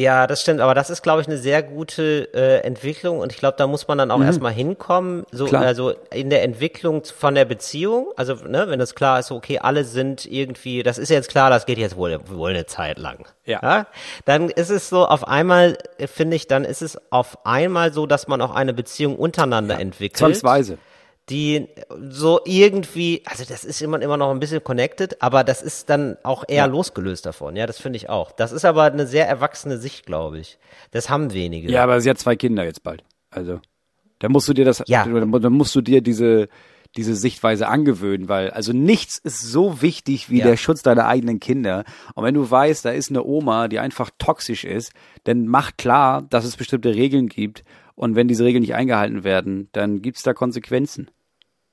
Ja, 0.01 0.26
das 0.26 0.40
stimmt, 0.40 0.61
aber 0.61 0.74
das 0.74 0.88
ist, 0.88 1.03
glaube 1.03 1.20
ich, 1.20 1.26
eine 1.26 1.36
sehr 1.36 1.62
gute 1.62 2.32
äh, 2.32 2.61
Entwicklung 2.62 3.18
und 3.18 3.32
ich 3.32 3.38
glaube, 3.38 3.57
da 3.59 3.66
muss 3.66 3.86
man 3.86 3.98
dann 3.98 4.11
auch 4.11 4.22
erstmal 4.22 4.53
hinkommen, 4.53 5.24
so 5.30 5.44
Klar. 5.44 5.62
also 5.62 5.92
in 6.11 6.30
der 6.30 6.42
Entwicklung 6.42 7.05
von 7.05 7.34
der 7.34 7.44
Beziehung, 7.44 8.07
also 8.16 8.34
ne, 8.34 8.64
wenn 8.68 8.78
das 8.78 8.94
klar 8.94 9.18
ist, 9.18 9.30
okay, 9.30 9.59
alle 9.59 9.84
sind 9.84 10.24
irgendwie, 10.24 10.82
das 10.82 10.96
ist 10.96 11.11
jetzt 11.11 11.28
klar, 11.28 11.51
das 11.51 11.66
geht 11.66 11.76
jetzt 11.76 11.96
wohl 11.96 12.18
wohl 12.30 12.51
eine 12.51 12.64
Zeit 12.64 12.98
lang. 12.98 13.26
Ja. 13.44 13.86
dann 14.24 14.48
ist 14.48 14.70
es 14.70 14.88
so 14.88 15.05
auf 15.07 15.26
einmal 15.28 15.76
äh, 15.98 16.07
finde 16.07 16.36
ich, 16.36 16.46
dann 16.46 16.64
ist 16.64 16.80
es 16.80 16.98
auf 17.11 17.44
einmal 17.44 17.92
so, 17.92 18.07
dass 18.07 18.26
man 18.26 18.40
auch 18.40 18.55
eine 18.55 18.72
Beziehung 18.72 19.16
untereinander 19.16 19.78
entwickelt 19.78 20.16
Zwangsweise. 20.16 20.78
Die 21.31 21.68
so 22.11 22.41
irgendwie, 22.45 23.22
also 23.24 23.45
das 23.49 23.64
ist 23.64 23.81
immer, 23.81 24.01
immer 24.03 24.16
noch 24.16 24.31
ein 24.31 24.41
bisschen 24.41 24.62
connected, 24.62 25.22
aber 25.22 25.45
das 25.45 25.62
ist 25.62 25.89
dann 25.89 26.16
auch 26.22 26.45
eher 26.47 26.66
losgelöst 26.66 27.24
davon. 27.24 27.57
Ja, 27.57 27.66
das 27.66 27.81
finde 27.81 27.97
ich 27.97 28.09
auch. 28.11 28.33
Das 28.33 28.53
ist 28.53 28.64
aber 28.64 28.85
eine 28.85 29.07
sehr 29.07 29.28
erwachsene 29.28 29.78
Sicht, 29.78 30.05
glaube 30.07 30.39
ich. 30.41 30.59
Das 30.91 31.09
haben 31.09 31.33
wenige. 31.33 31.70
Ja, 31.70 31.85
aber 31.85 32.01
sie 32.01 32.11
hat 32.11 32.18
zwei 32.18 32.37
Kinder 32.37 32.64
jetzt 32.64 32.83
bald. 32.83 33.05
Also, 33.31 33.61
da 34.18 34.28
musst 34.28 34.49
du 34.49 34.53
dir 34.53 34.64
das, 34.64 34.83
Ja. 34.87 35.05
da 35.07 35.51
musst 35.51 35.74
du 35.74 35.81
dir 35.81 36.01
diese, 36.03 36.49
diese 36.97 37.14
Sichtweise 37.14 37.68
angewöhnen, 37.68 38.28
weil 38.28 38.51
also 38.51 38.72
nichts 38.72 39.16
ist 39.18 39.41
so 39.41 39.81
wichtig 39.81 40.28
wie 40.28 40.41
Ja. 40.41 40.47
der 40.49 40.57
Schutz 40.57 40.83
deiner 40.83 41.07
eigenen 41.07 41.39
Kinder. 41.39 41.85
Und 42.14 42.24
wenn 42.24 42.35
du 42.35 42.51
weißt, 42.51 42.85
da 42.85 42.91
ist 42.91 43.11
eine 43.11 43.22
Oma, 43.24 43.68
die 43.68 43.78
einfach 43.78 44.11
toxisch 44.18 44.64
ist, 44.64 44.93
dann 45.24 45.47
mach 45.47 45.76
klar, 45.76 46.22
dass 46.28 46.45
es 46.45 46.57
bestimmte 46.57 46.93
Regeln 46.95 47.28
gibt. 47.28 47.62
Und 47.95 48.16
wenn 48.16 48.28
diese 48.28 48.45
Regeln 48.45 48.62
nicht 48.62 48.74
eingehalten 48.74 49.24
werden, 49.24 49.68
dann 49.72 50.03
gibt's 50.03 50.22
da 50.22 50.33
Konsequenzen. 50.33 51.11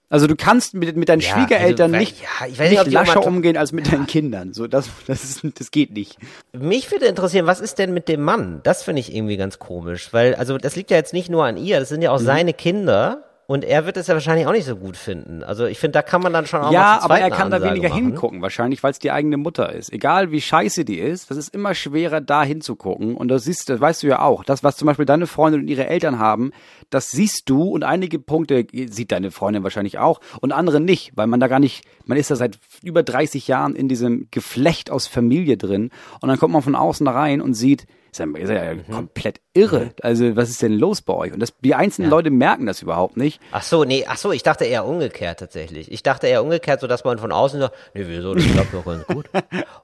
Also 0.09 0.25
du 0.27 0.35
kannst 0.37 0.73
mit, 0.73 0.95
mit 0.95 1.09
deinen 1.09 1.19
Ja, 1.19 1.29
Schwiegereltern 1.29 1.93
also, 1.93 1.99
nicht, 1.99 2.21
ja, 2.21 2.47
ich 2.47 2.57
weiß 2.57 2.69
nicht, 2.69 2.83
nicht 2.85 2.93
lascher 2.93 3.25
umgehen 3.25 3.57
als 3.57 3.73
mit 3.73 3.91
deinen 3.91 4.07
Kindern. 4.07 4.53
So, 4.53 4.65
das, 4.67 4.89
das, 5.05 5.23
ist, 5.23 5.59
das 5.59 5.69
geht 5.71 5.91
nicht. 5.91 6.17
Mich 6.53 6.89
würde 6.91 7.07
interessieren, 7.07 7.45
was 7.45 7.59
ist 7.59 7.77
denn 7.77 7.93
mit 7.93 8.07
dem 8.07 8.21
Mann? 8.21 8.61
Das 8.63 8.83
finde 8.83 9.01
ich 9.01 9.13
irgendwie 9.13 9.35
ganz 9.35 9.59
komisch, 9.59 10.13
weil, 10.13 10.35
also 10.35 10.57
das 10.57 10.77
liegt 10.77 10.91
ja 10.91 10.97
jetzt 10.97 11.11
nicht 11.13 11.29
nur 11.29 11.45
an 11.45 11.57
ihr, 11.57 11.79
das 11.81 11.89
sind 11.89 12.01
ja 12.01 12.11
auch 12.11 12.19
Mhm. 12.21 12.25
seine 12.25 12.53
Kinder. 12.53 13.23
Und 13.49 13.63
er 13.63 13.85
wird 13.85 13.95
es 13.95 14.07
ja 14.07 14.13
wahrscheinlich 14.13 14.45
auch 14.45 14.51
nicht 14.51 14.65
so 14.65 14.75
gut 14.75 14.97
finden. 14.97 15.41
Also 15.41 15.65
ich 15.65 15.79
finde, 15.79 15.93
da 15.93 16.01
kann 16.01 16.21
man 16.21 16.33
dann 16.33 16.45
schon 16.45 16.59
auch 16.59 16.65
mal 16.65 16.73
Ja, 16.73 16.99
aber 17.01 17.17
er 17.17 17.29
kann 17.29 17.49
da 17.49 17.55
Ansage 17.55 17.75
weniger 17.75 17.89
machen. 17.89 18.03
hingucken, 18.03 18.41
wahrscheinlich, 18.41 18.83
weil 18.83 18.91
es 18.91 18.99
die 18.99 19.09
eigene 19.09 19.37
Mutter 19.37 19.71
ist. 19.71 19.93
Egal 19.93 20.31
wie 20.31 20.41
scheiße 20.41 20.83
die 20.83 20.99
ist, 20.99 21.31
das 21.31 21.37
ist 21.37 21.55
immer 21.55 21.73
schwerer, 21.73 22.19
da 22.19 22.43
hinzugucken. 22.43 23.15
Und 23.15 23.29
das 23.29 23.45
siehst, 23.45 23.69
das 23.69 23.79
weißt 23.79 24.03
du 24.03 24.07
ja 24.07 24.19
auch. 24.19 24.43
Das, 24.43 24.65
was 24.65 24.75
zum 24.75 24.85
Beispiel 24.85 25.05
deine 25.05 25.27
Freundin 25.27 25.61
und 25.61 25.69
ihre 25.69 25.87
Eltern 25.87 26.19
haben, 26.19 26.51
das 26.89 27.09
siehst 27.09 27.49
du 27.49 27.63
und 27.63 27.85
einige 27.85 28.19
Punkte 28.19 28.67
sieht 28.89 29.13
deine 29.13 29.31
Freundin 29.31 29.63
wahrscheinlich 29.63 29.97
auch 29.97 30.19
und 30.41 30.51
andere 30.51 30.81
nicht, 30.81 31.13
weil 31.15 31.27
man 31.27 31.39
da 31.39 31.47
gar 31.47 31.59
nicht, 31.59 31.85
man 32.03 32.17
ist 32.17 32.29
da 32.29 32.35
seit 32.35 32.59
über 32.83 33.01
30 33.01 33.47
Jahren 33.47 33.77
in 33.77 33.87
diesem 33.87 34.27
Geflecht 34.29 34.91
aus 34.91 35.07
Familie 35.07 35.55
drin 35.55 35.91
und 36.19 36.27
dann 36.27 36.37
kommt 36.37 36.51
man 36.51 36.63
von 36.63 36.75
außen 36.75 37.05
da 37.05 37.13
rein 37.13 37.39
und 37.39 37.53
sieht, 37.53 37.87
ist 38.11 38.19
ja, 38.19 38.25
ist 38.37 38.49
ja 38.49 38.73
Mhm. 38.73 38.91
komplett 38.91 39.41
irre. 39.53 39.91
Also 40.01 40.35
was 40.35 40.49
ist 40.49 40.61
denn 40.61 40.73
los 40.73 41.01
bei 41.01 41.13
euch? 41.13 41.33
Und 41.33 41.39
das, 41.39 41.53
die 41.63 41.75
einzelnen 41.75 42.09
Leute 42.09 42.29
merken 42.29 42.65
das 42.65 42.81
überhaupt 42.81 43.17
nicht. 43.17 43.39
Ach 43.51 43.63
so, 43.63 43.83
nee, 43.83 44.05
ach 44.07 44.17
so, 44.17 44.31
ich 44.31 44.43
dachte 44.43 44.65
eher 44.65 44.85
umgekehrt 44.85 45.39
tatsächlich. 45.39 45.91
Ich 45.91 46.03
dachte 46.03 46.27
eher 46.27 46.43
umgekehrt, 46.43 46.79
so 46.81 46.87
dass 46.87 47.03
man 47.03 47.17
von 47.19 47.31
außen 47.31 47.59
sagt, 47.59 47.75
nee, 47.93 48.03
wieso, 48.07 48.33
das 48.35 48.45
klappt 48.45 48.73
doch 48.73 48.85
ganz 48.85 49.05
gut. 49.07 49.29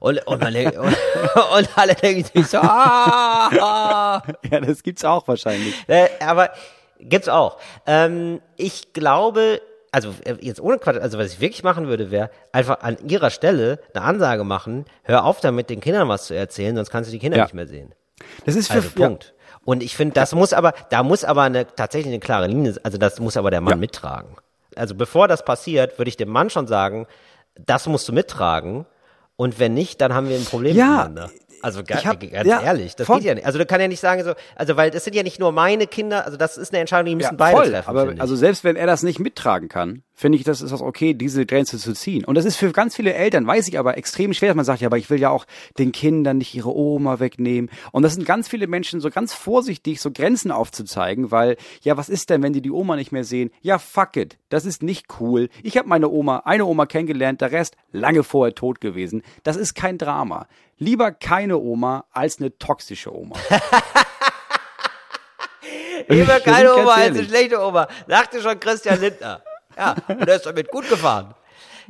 Und, 0.00 0.26
und, 0.26 0.40
man 0.40 0.54
und, 0.78 0.96
und 1.58 1.68
alle 1.78 1.94
denken 1.94 2.24
sich 2.24 2.46
so, 2.46 2.58
ah, 2.58 3.48
ah. 3.60 4.22
Ja, 4.50 4.60
das 4.60 4.82
gibt's 4.82 5.04
auch 5.04 5.26
wahrscheinlich. 5.28 5.74
Äh, 5.88 6.08
aber 6.20 6.50
gibt's 7.00 7.28
auch. 7.28 7.58
Ähm, 7.86 8.40
ich 8.56 8.92
glaube, 8.92 9.60
also 9.92 10.14
äh, 10.24 10.34
jetzt 10.40 10.60
ohne 10.60 10.78
Quatsch, 10.78 10.96
also 11.00 11.18
was 11.18 11.32
ich 11.34 11.40
wirklich 11.40 11.62
machen 11.62 11.86
würde, 11.88 12.10
wäre 12.10 12.30
einfach 12.52 12.80
an 12.80 12.96
ihrer 13.08 13.30
Stelle 13.30 13.78
eine 13.94 14.04
Ansage 14.04 14.44
machen, 14.44 14.86
hör 15.02 15.24
auf 15.24 15.40
damit, 15.40 15.70
den 15.70 15.80
Kindern 15.80 16.08
was 16.08 16.26
zu 16.26 16.34
erzählen, 16.34 16.74
sonst 16.76 16.90
kannst 16.90 17.10
du 17.10 17.12
die 17.12 17.18
Kinder 17.20 17.38
Ja. 17.38 17.44
nicht 17.44 17.54
mehr 17.54 17.66
sehen. 17.66 17.92
Das 18.44 18.54
ist 18.54 18.68
für 18.68 18.74
Also 18.74 18.90
Punkt. 18.90 19.34
Und 19.64 19.82
ich 19.82 19.96
finde, 19.96 20.14
das 20.14 20.34
muss 20.34 20.52
aber, 20.52 20.74
da 20.90 21.02
muss 21.02 21.24
aber 21.24 21.42
eine, 21.42 21.66
tatsächlich 21.66 22.12
eine 22.12 22.20
klare 22.20 22.46
Linie, 22.46 22.74
also 22.82 22.98
das 22.98 23.18
muss 23.18 23.36
aber 23.36 23.50
der 23.50 23.60
Mann 23.60 23.72
Ja. 23.72 23.76
mittragen. 23.76 24.36
Also 24.76 24.94
bevor 24.94 25.28
das 25.28 25.44
passiert, 25.44 25.98
würde 25.98 26.08
ich 26.08 26.16
dem 26.16 26.28
Mann 26.28 26.50
schon 26.50 26.66
sagen, 26.66 27.06
das 27.54 27.86
musst 27.86 28.08
du 28.08 28.12
mittragen. 28.12 28.86
Und 29.36 29.58
wenn 29.58 29.74
nicht, 29.74 30.00
dann 30.00 30.14
haben 30.14 30.28
wir 30.28 30.36
ein 30.36 30.44
Problem 30.44 30.76
Ja, 30.76 30.86
miteinander. 31.08 31.30
Also 31.64 31.82
ga, 31.82 31.98
ich 31.98 32.06
hab- 32.06 32.20
ganz 32.20 32.46
ja, 32.48 32.60
ehrlich, 32.62 32.94
das 32.94 33.06
voll. 33.06 33.16
geht 33.18 33.26
ja 33.26 33.34
nicht. 33.34 33.46
Also 33.46 33.58
du 33.58 33.64
kannst 33.66 33.80
ja 33.80 33.88
nicht 33.88 34.00
sagen 34.00 34.22
so, 34.22 34.34
also 34.54 34.76
weil 34.76 34.90
das 34.90 35.04
sind 35.04 35.14
ja 35.16 35.22
nicht 35.22 35.40
nur 35.40 35.50
meine 35.50 35.86
Kinder, 35.86 36.24
also 36.26 36.36
das 36.36 36.56
ist 36.58 36.72
eine 36.72 36.80
Entscheidung, 36.80 37.06
die 37.06 37.14
müssen 37.16 37.30
Ja, 37.30 37.36
beide 37.36 37.56
voll. 37.56 37.70
treffen. 37.70 37.88
Aber 37.88 38.14
also 38.18 38.36
selbst 38.36 38.64
wenn 38.64 38.76
er 38.76 38.86
das 38.86 39.02
nicht 39.02 39.18
mittragen 39.18 39.68
kann, 39.68 40.02
finde 40.16 40.38
ich, 40.38 40.44
das 40.44 40.60
ist 40.62 40.72
auch 40.72 40.80
okay, 40.80 41.14
diese 41.14 41.44
Grenze 41.46 41.76
zu 41.78 41.92
ziehen. 41.92 42.24
Und 42.24 42.36
das 42.36 42.44
ist 42.44 42.56
für 42.56 42.70
ganz 42.70 42.94
viele 42.94 43.14
Eltern, 43.14 43.46
weiß 43.46 43.66
ich 43.66 43.78
aber, 43.78 43.96
extrem 43.98 44.32
schwer, 44.32 44.50
dass 44.50 44.56
man 44.56 44.64
sagt, 44.64 44.80
ja, 44.80 44.86
aber 44.86 44.98
ich 44.98 45.10
will 45.10 45.18
ja 45.18 45.30
auch 45.30 45.44
den 45.78 45.90
Kindern 45.90 46.38
nicht 46.38 46.54
ihre 46.54 46.72
Oma 46.74 47.18
wegnehmen. 47.18 47.68
Und 47.90 48.02
das 48.04 48.14
sind 48.14 48.24
ganz 48.24 48.46
viele 48.46 48.66
Menschen 48.68 49.00
so 49.00 49.10
ganz 49.10 49.32
vorsichtig, 49.34 50.00
so 50.00 50.10
Grenzen 50.12 50.52
aufzuzeigen, 50.52 51.30
weil, 51.32 51.56
ja, 51.82 51.96
was 51.96 52.08
ist 52.08 52.30
denn, 52.30 52.42
wenn 52.42 52.52
die 52.52 52.62
die 52.62 52.70
Oma 52.70 52.94
nicht 52.96 53.10
mehr 53.10 53.24
sehen? 53.24 53.50
Ja, 53.62 53.78
fuck 53.78 54.16
it. 54.16 54.38
Das 54.50 54.64
ist 54.66 54.82
nicht 54.84 55.06
cool. 55.18 55.48
Ich 55.64 55.76
habe 55.76 55.88
meine 55.88 56.08
Oma, 56.08 56.42
eine 56.44 56.64
Oma 56.66 56.86
kennengelernt, 56.86 57.40
der 57.40 57.50
Rest 57.50 57.74
lange 57.90 58.22
vorher 58.22 58.54
tot 58.54 58.80
gewesen. 58.80 59.22
Das 59.42 59.56
ist 59.56 59.74
kein 59.74 59.98
Drama. 59.98 60.46
Lieber 60.84 61.12
keine 61.12 61.56
Oma 61.56 62.04
als 62.10 62.38
eine 62.38 62.58
toxische 62.58 63.10
Oma. 63.10 63.36
Lieber 66.08 66.40
keine 66.40 66.74
Oma 66.74 66.92
als 66.92 67.16
eine 67.16 67.24
schlechte 67.24 67.58
Oma. 67.58 67.88
Sagte 68.06 68.42
schon 68.42 68.60
Christian 68.60 69.00
Lindner. 69.00 69.42
Ja, 69.78 69.94
und 70.08 70.28
er 70.28 70.36
ist 70.36 70.44
damit 70.44 70.70
gut 70.70 70.86
gefahren. 70.86 71.34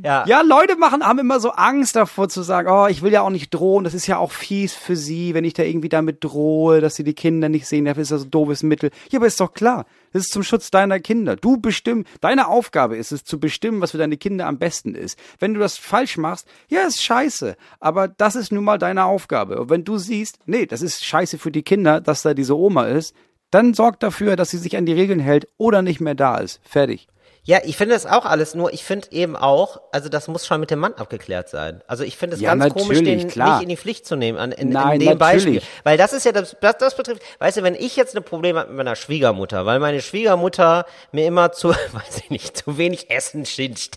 Ja. 0.03 0.25
Ja, 0.27 0.41
Leute 0.43 0.77
machen, 0.77 1.05
haben 1.05 1.19
immer 1.19 1.41
so 1.41 1.51
Angst 1.51 1.97
davor 1.97 2.29
zu 2.29 2.43
sagen, 2.43 2.69
oh, 2.71 2.87
ich 2.87 3.03
will 3.03 3.13
ja 3.13 3.23
auch 3.23 3.31
nicht 3.31 3.51
drohen, 3.51 3.85
das 3.85 3.95
ist 3.95 4.07
ja 4.07 4.19
auch 4.19 4.33
fies 4.33 4.75
für 4.75 4.97
sie, 4.97 5.35
wenn 5.35 5.45
ich 5.45 5.55
da 5.55 5.63
irgendwie 5.63 5.89
damit 5.89 6.23
drohe, 6.25 6.81
dass 6.81 6.97
sie 6.97 7.05
die 7.05 7.15
Kinder 7.15 7.49
nicht 7.49 7.67
sehen, 7.67 7.85
das 7.85 7.99
ist 7.99 8.11
das 8.11 8.25
ein 8.25 8.31
doofes 8.31 8.63
Mittel. 8.63 8.91
Ja, 9.11 9.19
aber 9.19 9.27
ist 9.27 9.41
doch 9.41 9.53
klar, 9.53 9.87
das 10.13 10.25
ist 10.25 10.33
zum 10.33 10.43
Schutz 10.43 10.71
deiner 10.71 11.01
Kinder. 11.01 11.37
Du 11.37 11.57
bestimmst, 11.57 12.09
deine 12.21 12.49
Aufgabe 12.49 12.97
ist 12.97 13.13
es 13.13 13.25
zu 13.25 13.39
bestimmen, 13.39 13.81
was 13.81 13.93
für 13.93 13.99
deine 13.99 14.17
Kinder 14.17 14.47
am 14.47 14.59
besten 14.59 14.95
ist. 14.95 15.19
Wenn 15.39 15.55
du 15.55 15.61
das 15.61 15.77
falsch 15.77 16.17
machst, 16.17 16.47
ja, 16.69 16.83
ist 16.83 17.03
scheiße, 17.03 17.57
aber 17.81 18.09
das 18.09 18.37
ist 18.37 18.53
nun 18.53 18.65
mal 18.65 18.79
deine 18.79 19.05
Aufgabe. 19.05 19.61
Und 19.61 19.71
wenn 19.71 19.85
du 19.85 19.99
siehst, 19.99 20.39
nee, 20.47 20.67
das 20.67 20.83
ist 20.83 21.05
scheiße 21.05 21.39
für 21.39 21.51
die 21.51 21.63
Kinder, 21.63 22.01
dass 22.01 22.23
da 22.23 22.35
diese 22.35 22.57
Oma 22.57 22.87
ist, 22.87 23.15
dann 23.51 23.73
sorg 23.73 24.01
dafür, 24.01 24.35
dass 24.35 24.51
sie 24.51 24.59
sich 24.59 24.77
an 24.77 24.87
die 24.87 24.93
Regeln 24.93 25.21
hält 25.21 25.49
oder 25.57 25.81
nicht 25.81 26.01
mehr 26.01 26.17
da 26.17 26.39
ist. 26.39 26.61
Fertig. 26.65 27.07
Ja, 27.47 27.59
ich 27.63 27.77
finde 27.77 27.95
das 27.95 28.07
auch 28.07 28.25
alles, 28.25 28.55
nur 28.55 28.73
ich 28.73 28.85
finde 28.85 29.09
eben 29.11 29.37
auch, 29.37 29.81
also 29.93 30.09
das 30.09 30.29
muss 30.29 30.47
schon 30.47 30.61
mit 30.61 30.71
dem 30.71 30.79
Mann 30.79 30.95
abgeklärt 30.95 31.51
sein. 31.51 31.83
Also 31.87 32.03
ich 32.03 32.17
finde 32.17 32.37
es 32.37 32.41
Ja, 32.43 32.55
ganz 32.55 32.73
komisch, 32.73 33.03
den 33.03 33.29
klar. 33.29 33.55
nicht 33.57 33.63
in 33.65 33.69
die 33.69 33.77
Pflicht 33.77 34.07
zu 34.07 34.17
nehmen, 34.17 34.39
an, 34.39 34.51
in, 34.53 34.71
Nein, 34.71 34.99
in 35.01 35.09
dem 35.09 35.19
Beispiel. 35.19 35.55
natürlich. 35.57 35.69
Weil 35.85 35.99
das 35.99 36.15
ist 36.15 36.25
ja, 36.25 36.33
das, 36.33 36.57
das, 36.61 36.79
das 36.79 36.97
betrifft, 36.97 37.21
weißt 37.41 37.59
du, 37.59 37.63
wenn 37.63 37.75
ich 37.75 37.97
jetzt 37.97 38.17
ein 38.17 38.23
Problem 38.25 38.57
habe 38.57 38.69
mit 38.69 38.79
meiner 38.79 38.97
Schwiegermutter, 38.97 39.67
weil 39.67 39.79
meine 39.79 40.01
Schwiegermutter 40.01 40.87
mir 41.13 41.27
immer 41.27 41.53
zu, 41.53 41.69
weiß 41.93 42.17
ich 42.25 42.31
nicht, 42.31 42.57
zu 42.57 42.79
wenig 42.79 43.11
Essen 43.11 43.45
hinstellt, 43.45 43.91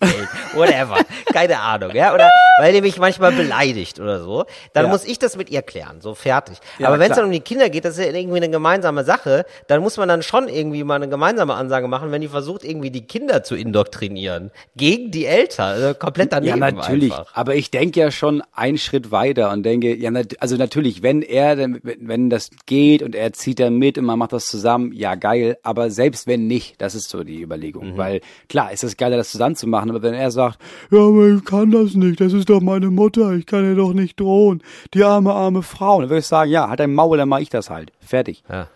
whatever, 0.53 0.97
keine 1.33 1.59
Ahnung, 1.59 1.91
ja, 1.95 2.13
oder 2.13 2.29
weil 2.59 2.73
die 2.73 2.81
mich 2.81 2.97
manchmal 2.97 3.31
beleidigt 3.31 3.99
oder 4.01 4.19
so, 4.19 4.45
dann 4.73 4.85
Ja. 4.85 4.91
muss 4.91 5.05
ich 5.05 5.19
das 5.19 5.37
mit 5.37 5.49
ihr 5.49 5.61
klären, 5.61 6.01
so 6.01 6.15
fertig. 6.15 6.57
Ja, 6.79 6.87
Aber 6.89 6.99
wenn 6.99 7.11
es 7.11 7.15
dann 7.15 7.25
um 7.25 7.31
die 7.31 7.39
Kinder 7.39 7.69
geht, 7.69 7.85
das 7.85 7.97
ist 7.97 8.05
ja 8.05 8.11
irgendwie 8.11 8.37
eine 8.37 8.49
gemeinsame 8.49 9.05
Sache, 9.05 9.45
dann 9.67 9.81
muss 9.81 9.95
man 9.95 10.09
dann 10.09 10.21
schon 10.21 10.49
irgendwie 10.49 10.83
mal 10.83 10.95
eine 10.95 11.07
gemeinsame 11.07 11.53
Ansage 11.53 11.87
machen, 11.87 12.11
wenn 12.11 12.19
die 12.21 12.27
versucht, 12.27 12.65
irgendwie 12.65 12.91
die 12.91 13.07
Kinder 13.07 13.36
Kinder 13.37 13.43
zu 13.43 13.55
indoktrinieren. 13.55 14.51
Gegen 14.75 15.11
die 15.11 15.25
Eltern. 15.25 15.67
Also 15.67 15.93
komplett 15.93 16.33
daneben 16.33 16.59
Ja, 16.59 16.71
natürlich. 16.71 17.11
Einfach. 17.11 17.35
Aber 17.35 17.55
ich 17.55 17.71
denke 17.71 17.99
ja 17.99 18.11
schon 18.11 18.41
einen 18.53 18.77
Schritt 18.77 19.11
weiter 19.11 19.51
und 19.51 19.63
denke, 19.63 19.95
ja, 19.95 20.11
also 20.39 20.55
natürlich, 20.55 21.03
wenn 21.03 21.21
er, 21.21 21.57
wenn 21.57 22.29
das 22.29 22.49
geht 22.65 23.03
und 23.03 23.15
er 23.15 23.33
zieht 23.33 23.59
da 23.59 23.69
mit 23.69 23.97
und 23.97 24.05
man 24.05 24.19
macht 24.19 24.33
das 24.33 24.47
zusammen, 24.47 24.91
ja, 24.93 25.15
geil. 25.15 25.57
Aber 25.63 25.89
selbst 25.89 26.27
wenn 26.27 26.47
nicht, 26.47 26.81
das 26.81 26.95
ist 26.95 27.09
so 27.09 27.23
die 27.23 27.41
Überlegung. 27.41 27.93
Mhm. 27.93 27.97
Weil 27.97 28.21
klar, 28.49 28.71
ist 28.71 28.83
es 28.83 28.97
geiler, 28.97 29.17
das 29.17 29.31
zusammen 29.31 29.55
zu 29.55 29.67
machen, 29.67 29.89
aber 29.89 30.01
wenn 30.01 30.13
er 30.13 30.31
sagt, 30.31 30.59
ja, 30.91 30.99
aber 30.99 31.27
ich 31.27 31.45
kann 31.45 31.71
das 31.71 31.93
nicht, 31.93 32.19
das 32.19 32.33
ist 32.33 32.49
doch 32.49 32.61
meine 32.61 32.89
Mutter, 32.89 33.33
ich 33.33 33.45
kann 33.45 33.65
ihr 33.65 33.75
doch 33.75 33.93
nicht 33.93 34.19
drohen, 34.19 34.63
die 34.93 35.03
arme, 35.03 35.33
arme 35.33 35.63
Frau, 35.63 35.99
dann 36.01 36.09
würde 36.09 36.19
ich 36.19 36.27
sagen, 36.27 36.51
ja, 36.51 36.69
halt 36.69 36.79
dein 36.79 36.93
Maul, 36.93 37.17
dann 37.17 37.29
mach 37.29 37.39
ich 37.39 37.49
das 37.49 37.69
halt. 37.69 37.91
Fertig. 37.99 38.43
Ja. 38.49 38.67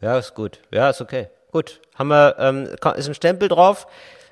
Ja, 0.00 0.18
ist 0.18 0.34
gut. 0.34 0.60
Ja, 0.70 0.90
ist 0.90 1.00
okay. 1.00 1.26
Gut. 1.58 1.80
Haben 1.96 2.08
wir, 2.08 2.36
ähm, 2.38 2.68
ist 2.96 3.08
ein 3.08 3.14
Stempel 3.14 3.48
drauf. 3.48 3.88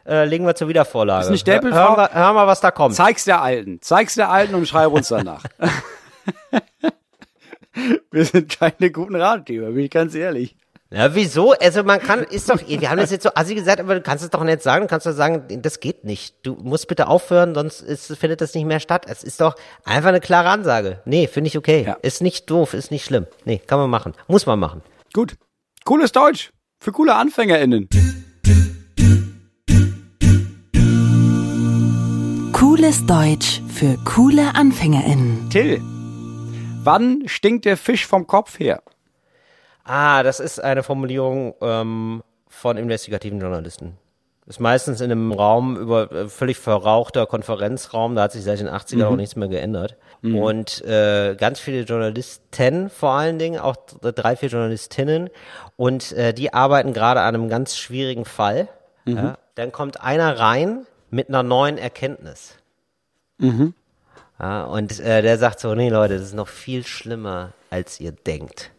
Äh, 0.07 0.27
legen 0.27 0.47
wir 0.47 0.55
zur 0.55 0.69
Wiedervorlage. 0.69 1.25
Ist 1.25 1.31
ein 1.33 1.39
Stempel 1.39 1.73
Hör- 1.73 1.81
Hören 1.81 1.95
drauf? 1.97 2.11
wir, 2.15 2.21
hören 2.21 2.35
wir, 2.37 2.47
was 2.47 2.61
da 2.61 2.71
kommt. 2.71 2.95
Zeig's 2.95 3.25
der 3.25 3.43
Alten. 3.43 3.81
Zeig's 3.83 4.15
der 4.15 4.31
Alten 4.31 4.55
und 4.55 4.69
schreib 4.69 4.93
uns 4.93 5.09
danach. 5.09 5.43
Wir 8.11 8.25
sind 8.25 8.59
keine 8.59 8.91
guten 8.91 9.17
Ratgeber, 9.17 9.71
bin 9.73 9.85
ich 9.85 9.91
ganz 9.91 10.15
ehrlich. 10.15 10.57
Ja, 10.91 11.15
wieso? 11.15 11.53
Also 11.53 11.83
man 11.83 12.01
kann, 12.01 12.23
ist 12.23 12.49
doch, 12.49 12.59
wir 12.67 12.91
haben 12.91 12.99
das 12.99 13.11
jetzt 13.11 13.25
so 13.25 13.31
assi 13.35 13.55
gesagt, 13.57 13.81
aber 13.81 13.97
du 13.97 14.01
kannst 14.01 14.23
es 14.25 14.31
doch 14.31 14.43
nicht 14.45 14.63
sagen, 14.63 14.83
du 14.85 14.89
kannst 14.89 15.05
doch 15.07 15.13
sagen, 15.13 15.61
das 15.61 15.81
geht 15.81 16.05
nicht. 16.05 16.37
Du 16.45 16.55
musst 16.55 16.87
bitte 16.89 17.09
aufhören, 17.09 17.55
sonst 17.55 17.81
ist, 17.83 18.17
findet 18.17 18.41
das 18.41 18.55
nicht 18.55 18.65
mehr 18.65 18.79
statt. 18.81 19.05
Es 19.09 19.23
ist 19.25 19.41
doch 19.41 19.57
einfach 19.85 20.09
eine 20.11 20.21
klare 20.21 20.49
Ansage. 20.49 21.03
Nee, 21.05 21.27
finde 21.27 21.49
ich 21.49 21.59
okay. 21.59 21.85
Ja. 21.87 21.97
Ist 22.03 22.23
nicht 22.23 22.49
doof, 22.49 22.73
ist 22.73 22.91
nicht 22.93 23.05
schlimm. 23.05 23.27
Nee, 23.45 23.59
kann 23.59 23.79
man 23.81 23.91
machen. 23.91 24.15
Muss 24.29 24.47
man 24.47 24.59
machen. 24.61 24.81
Gut. 25.13 25.35
Cooles 25.85 26.13
Deutsch. 26.13 26.51
Für 26.87 26.93
coole 26.93 27.17
AnfängerInnen. 27.17 27.89
Cooles 32.53 33.05
Deutsch 33.07 33.61
für 33.67 33.99
coole 34.05 34.55
AnfängerInnen. 34.55 35.51
Till. 35.51 35.81
Wann 36.85 37.25
stinkt 37.27 37.65
der 37.65 37.77
Fisch 37.77 38.07
vom 38.07 38.29
Kopf 38.29 38.61
her? 38.61 38.85
Ah, 39.83 40.23
das 40.23 40.39
ist 40.39 40.61
eine 40.61 40.85
Formulierung 40.85 41.57
ähm, 41.61 42.23
von 42.47 42.77
investigativen 42.77 43.41
Journalisten. 43.41 43.99
Ist 44.49 44.61
meistens 44.61 45.01
in 45.01 45.11
einem 45.11 45.33
Raum 45.33 45.77
über 45.77 46.13
äh, 46.13 46.29
völlig 46.29 46.57
verrauchter 46.59 47.27
Konferenzraum, 47.27 48.15
da 48.15 48.23
hat 48.23 48.33
sich 48.33 48.45
seit 48.45 48.61
den 48.61 48.69
80ern 48.69 49.05
auch 49.07 49.17
nichts 49.17 49.35
mehr 49.35 49.49
geändert. 49.49 49.97
Und 50.23 50.85
äh, 50.85 51.35
ganz 51.37 51.59
viele 51.61 51.83
Journalisten, 51.83 52.89
vor 52.91 53.11
allen 53.11 53.39
Dingen, 53.39 53.59
auch 53.61 53.77
drei, 54.01 54.37
vier 54.37 54.49
Journalistinnen, 54.49 55.31
und 55.77 56.13
äh, 56.13 56.33
die 56.33 56.55
arbeiten 56.55 56.93
gerade 56.93 57.21
an 57.21 57.35
einem 57.35 57.49
ganz 57.49 57.77
schwierigen 57.77 58.25
Fall. 58.25 58.69
Ja, 59.17 59.39
dann 59.57 59.73
kommt 59.73 60.01
einer 60.01 60.39
rein 60.39 60.87
mit 61.11 61.29
einer 61.29 61.43
neuen 61.43 61.79
Erkenntnis. 61.79 62.55
Ja, 64.41 64.65
und 64.65 64.99
äh, 65.01 65.23
der 65.23 65.39
sagt 65.39 65.61
so, 65.61 65.75
nee 65.75 65.89
Leute, 65.91 66.15
das 66.15 66.29
ist 66.29 66.35
noch 66.35 66.49
viel 66.49 66.85
schlimmer, 66.85 67.53
als 67.71 68.01
ihr 68.01 68.13
denkt. 68.13 68.71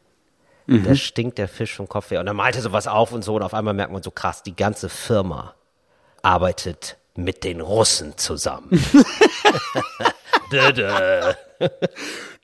Da 0.85 0.95
stinkt 0.95 1.37
der 1.37 1.47
Fisch 1.47 1.75
vom 1.75 1.87
Kopf 1.87 2.11
her. 2.11 2.19
Und 2.19 2.25
dann 2.25 2.35
malt 2.35 2.55
er 2.57 2.61
sowas 2.61 2.87
auf 2.87 3.13
und 3.13 3.23
so. 3.23 3.35
Und 3.35 3.41
auf 3.41 3.53
einmal 3.53 3.73
merkt 3.73 3.93
man 3.93 4.03
so 4.03 4.11
krass, 4.11 4.43
die 4.43 4.55
ganze 4.55 4.89
Firma 4.89 5.53
arbeitet 6.21 6.97
mit 7.15 7.43
den 7.43 7.61
Russen 7.61 8.17
zusammen. 8.17 8.69
Dö, 10.51 10.71
dö. 10.71 11.33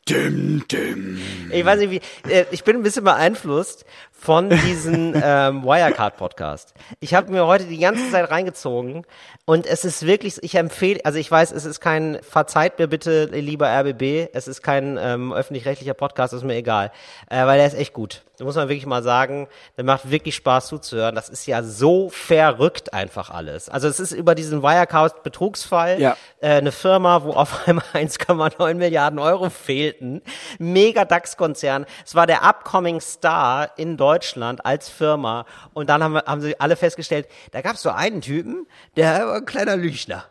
Dim, 0.10 0.66
dim. 0.68 1.22
Ich 1.50 1.64
weiß 1.64 1.80
nicht, 1.80 1.92
wie, 1.92 2.30
äh, 2.30 2.46
ich 2.52 2.66
bin 2.66 2.76
ein 2.76 2.84
bisschen 2.84 3.06
beeinflusst 3.06 3.86
von 4.24 4.50
diesem 4.50 5.14
ähm, 5.22 5.64
Wirecard-Podcast. 5.66 6.74
Ich 7.02 7.14
habe 7.14 7.30
mir 7.30 7.46
heute 7.46 7.66
die 7.66 7.78
ganze 7.78 8.10
Zeit 8.10 8.32
reingezogen 8.32 9.06
und 9.44 9.66
es 9.66 9.84
ist 9.84 10.06
wirklich, 10.06 10.42
ich 10.42 10.56
empfehle, 10.56 11.02
also 11.04 11.20
ich 11.20 11.30
weiß, 11.30 11.52
es 11.52 11.66
ist 11.66 11.82
kein, 11.82 12.20
verzeiht 12.22 12.80
mir 12.80 12.88
bitte, 12.88 13.26
lieber 13.26 13.68
RBB, 13.68 14.30
es 14.34 14.48
ist 14.48 14.62
kein 14.62 14.98
ähm, 14.98 15.34
öffentlich-rechtlicher 15.34 15.94
Podcast, 15.94 16.34
ist 16.34 16.44
mir 16.46 16.56
egal, 16.56 16.94
äh, 17.30 17.46
weil 17.46 17.58
der 17.58 17.68
ist 17.68 17.74
echt 17.78 17.92
gut. 17.92 18.24
Da 18.38 18.46
muss 18.46 18.56
man 18.56 18.68
wirklich 18.68 18.88
mal 18.88 19.04
sagen, 19.04 19.48
der 19.78 19.84
macht 19.84 20.10
wirklich 20.10 20.34
Spaß 20.36 20.68
zuzuhören. 20.68 21.14
Das 21.14 21.30
ist 21.30 21.46
ja 21.46 21.62
so 21.62 22.10
verrückt 22.10 22.92
einfach 22.92 23.30
alles. 23.30 23.70
Also 23.70 23.88
es 23.88 24.00
ist 24.00 24.12
über 24.12 24.34
diesen 24.34 24.64
Wirecard-Betrugsfall 24.64 26.02
Ja. 26.02 26.18
äh, 26.42 26.56
eine 26.56 26.72
Firma, 26.72 27.24
wo 27.24 27.34
auf 27.34 27.68
einmal 27.68 27.86
1,9 27.94 28.74
Milliarden 28.74 29.20
Euro 29.20 29.52
fehlten. 29.52 30.24
Mega 30.58 31.06
DAX-Konzern. 31.06 31.86
Es 32.06 32.16
war 32.16 32.26
der 32.26 32.44
upcoming 32.44 33.02
Star 33.02 33.70
in 33.78 33.98
Deutschland 33.98 34.13
als 34.66 34.90
Firma. 34.90 35.46
Und 35.74 35.90
dann 35.90 36.04
haben, 36.04 36.18
haben 36.18 36.42
sie 36.42 36.60
alle 36.60 36.76
festgestellt, 36.76 37.28
da 37.52 37.62
gab 37.62 37.76
es 37.76 37.82
so 37.82 37.90
einen 37.90 38.22
Typen, 38.22 38.68
der 38.96 39.28
war 39.28 39.36
ein 39.36 39.46
kleiner 39.46 39.76
Lüchner. 39.76 40.26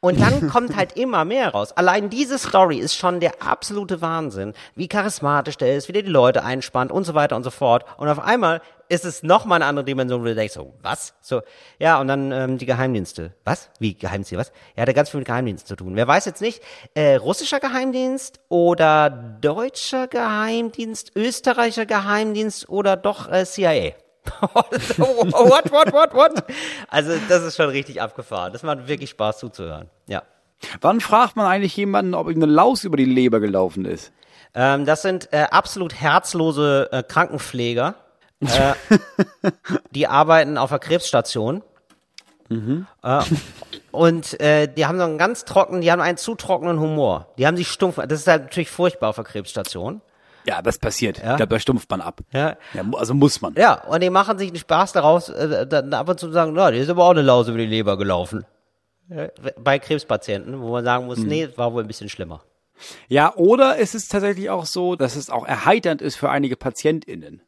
Und 0.00 0.20
dann 0.20 0.48
kommt 0.50 0.76
halt 0.76 0.96
immer 0.96 1.24
mehr 1.24 1.50
raus. 1.50 1.72
Allein 1.72 2.10
diese 2.10 2.38
Story 2.38 2.78
ist 2.78 2.94
schon 2.94 3.20
der 3.20 3.42
absolute 3.42 4.00
Wahnsinn. 4.00 4.52
Wie 4.74 4.88
charismatisch 4.88 5.56
der 5.56 5.76
ist, 5.76 5.88
wie 5.88 5.92
der 5.92 6.02
die 6.02 6.10
Leute 6.10 6.44
einspannt 6.44 6.92
und 6.92 7.04
so 7.04 7.14
weiter 7.14 7.36
und 7.36 7.44
so 7.44 7.50
fort. 7.50 7.84
Und 7.98 8.08
auf 8.08 8.18
einmal 8.18 8.60
ist 8.88 9.04
es 9.04 9.22
noch 9.22 9.44
mal 9.44 9.56
eine 9.56 9.64
andere 9.64 9.84
Dimension, 9.84 10.20
wo 10.20 10.24
du 10.24 10.34
denkst, 10.34 10.54
so, 10.54 10.74
was? 10.82 11.14
So, 11.20 11.42
ja, 11.78 12.00
und 12.00 12.08
dann 12.08 12.30
ähm, 12.30 12.58
die 12.58 12.66
Geheimdienste. 12.66 13.32
Was? 13.44 13.70
Wie 13.78 13.94
Geheimdienste? 13.94 14.36
Was? 14.36 14.52
Ja, 14.76 14.82
hat 14.82 14.88
ja 14.88 14.94
ganz 14.94 15.10
viel 15.10 15.18
mit 15.18 15.26
Geheimdiensten 15.26 15.66
zu 15.68 15.76
tun. 15.76 15.96
Wer 15.96 16.06
weiß 16.06 16.24
jetzt 16.26 16.40
nicht, 16.40 16.62
äh, 16.94 17.16
russischer 17.16 17.58
Geheimdienst 17.58 18.40
oder 18.48 19.10
deutscher 19.10 20.06
Geheimdienst, 20.06 21.12
österreichischer 21.16 21.86
Geheimdienst 21.86 22.68
oder 22.68 22.96
doch 22.96 23.30
äh, 23.30 23.44
CIA? 23.44 23.94
what, 24.52 25.72
what, 25.72 25.92
what, 25.92 26.14
what? 26.14 26.44
Also, 26.88 27.12
das 27.28 27.42
ist 27.42 27.56
schon 27.56 27.70
richtig 27.70 28.00
abgefahren. 28.00 28.52
Das 28.52 28.62
macht 28.62 28.88
wirklich 28.88 29.10
Spaß 29.10 29.38
zuzuhören. 29.38 29.88
Ja. 30.06 30.22
Wann 30.80 31.00
fragt 31.00 31.36
man 31.36 31.46
eigentlich 31.46 31.76
jemanden, 31.76 32.14
ob 32.14 32.28
ihm 32.28 32.42
eine 32.42 32.50
Laus 32.50 32.84
über 32.84 32.96
die 32.96 33.04
Leber 33.04 33.40
gelaufen 33.40 33.84
ist? 33.84 34.12
Ähm, 34.54 34.86
das 34.86 35.02
sind 35.02 35.32
äh, 35.32 35.46
absolut 35.50 35.94
herzlose 35.94 36.88
äh, 36.92 37.02
Krankenpfleger. 37.02 37.94
Äh, 38.40 38.74
die 39.90 40.06
arbeiten 40.06 40.58
auf 40.58 40.70
der 40.70 40.78
Krebsstation. 40.78 41.62
Äh, 42.48 43.22
und 43.90 44.40
äh, 44.40 44.68
die 44.72 44.86
haben 44.86 44.98
so 44.98 45.04
einen 45.04 45.18
ganz 45.18 45.44
trockenen, 45.44 45.80
die 45.80 45.90
haben 45.90 46.00
einen 46.00 46.16
zu 46.16 46.34
trockenen 46.34 46.80
Humor. 46.80 47.28
Die 47.38 47.46
haben 47.46 47.56
sich 47.56 47.68
stumpf. 47.68 47.96
Das 47.96 48.20
ist 48.20 48.26
halt 48.26 48.44
natürlich 48.44 48.70
furchtbar 48.70 49.10
auf 49.10 49.16
der 49.16 49.24
Krebsstation. 49.24 50.00
Ja, 50.46 50.62
das 50.62 50.78
passiert. 50.78 51.18
Ja. 51.18 51.32
Ich 51.32 51.36
glaube, 51.38 51.54
da 51.54 51.58
stumpft 51.58 51.90
man 51.90 52.00
ab. 52.00 52.20
Ja. 52.32 52.56
mu- 52.82 52.96
also 52.96 53.14
muss 53.14 53.40
man. 53.40 53.54
Ja, 53.56 53.82
und 53.84 54.02
die 54.02 54.10
machen 54.10 54.38
sich 54.38 54.48
einen 54.48 54.58
Spaß 54.58 54.92
daraus, 54.92 55.28
äh, 55.28 55.66
dann 55.66 55.92
ab 55.92 56.08
und 56.08 56.20
zu 56.20 56.30
sagen, 56.32 56.52
na, 56.54 56.70
die 56.70 56.78
ist 56.78 56.88
aber 56.88 57.04
auch 57.04 57.10
eine 57.10 57.22
Laus 57.22 57.48
über 57.48 57.58
die 57.58 57.66
Leber 57.66 57.96
gelaufen. 57.98 58.44
Ja, 59.08 59.28
bei 59.58 59.78
Krebspatienten, 59.78 60.60
wo 60.60 60.70
man 60.72 60.84
sagen 60.84 61.06
muss, 61.06 61.18
nee, 61.18 61.48
war 61.56 61.72
wohl 61.72 61.82
ein 61.82 61.86
bisschen 61.88 62.08
schlimmer. 62.08 62.42
Ja, 63.08 63.34
oder 63.36 63.78
es 63.78 63.94
ist 63.94 64.10
tatsächlich 64.12 64.50
auch 64.50 64.66
so, 64.66 64.96
dass 64.96 65.16
es 65.16 65.30
auch 65.30 65.46
erheiternd 65.46 66.02
ist 66.02 66.16
für 66.16 66.28
einige 66.28 66.56
PatientInnen. 66.56 67.40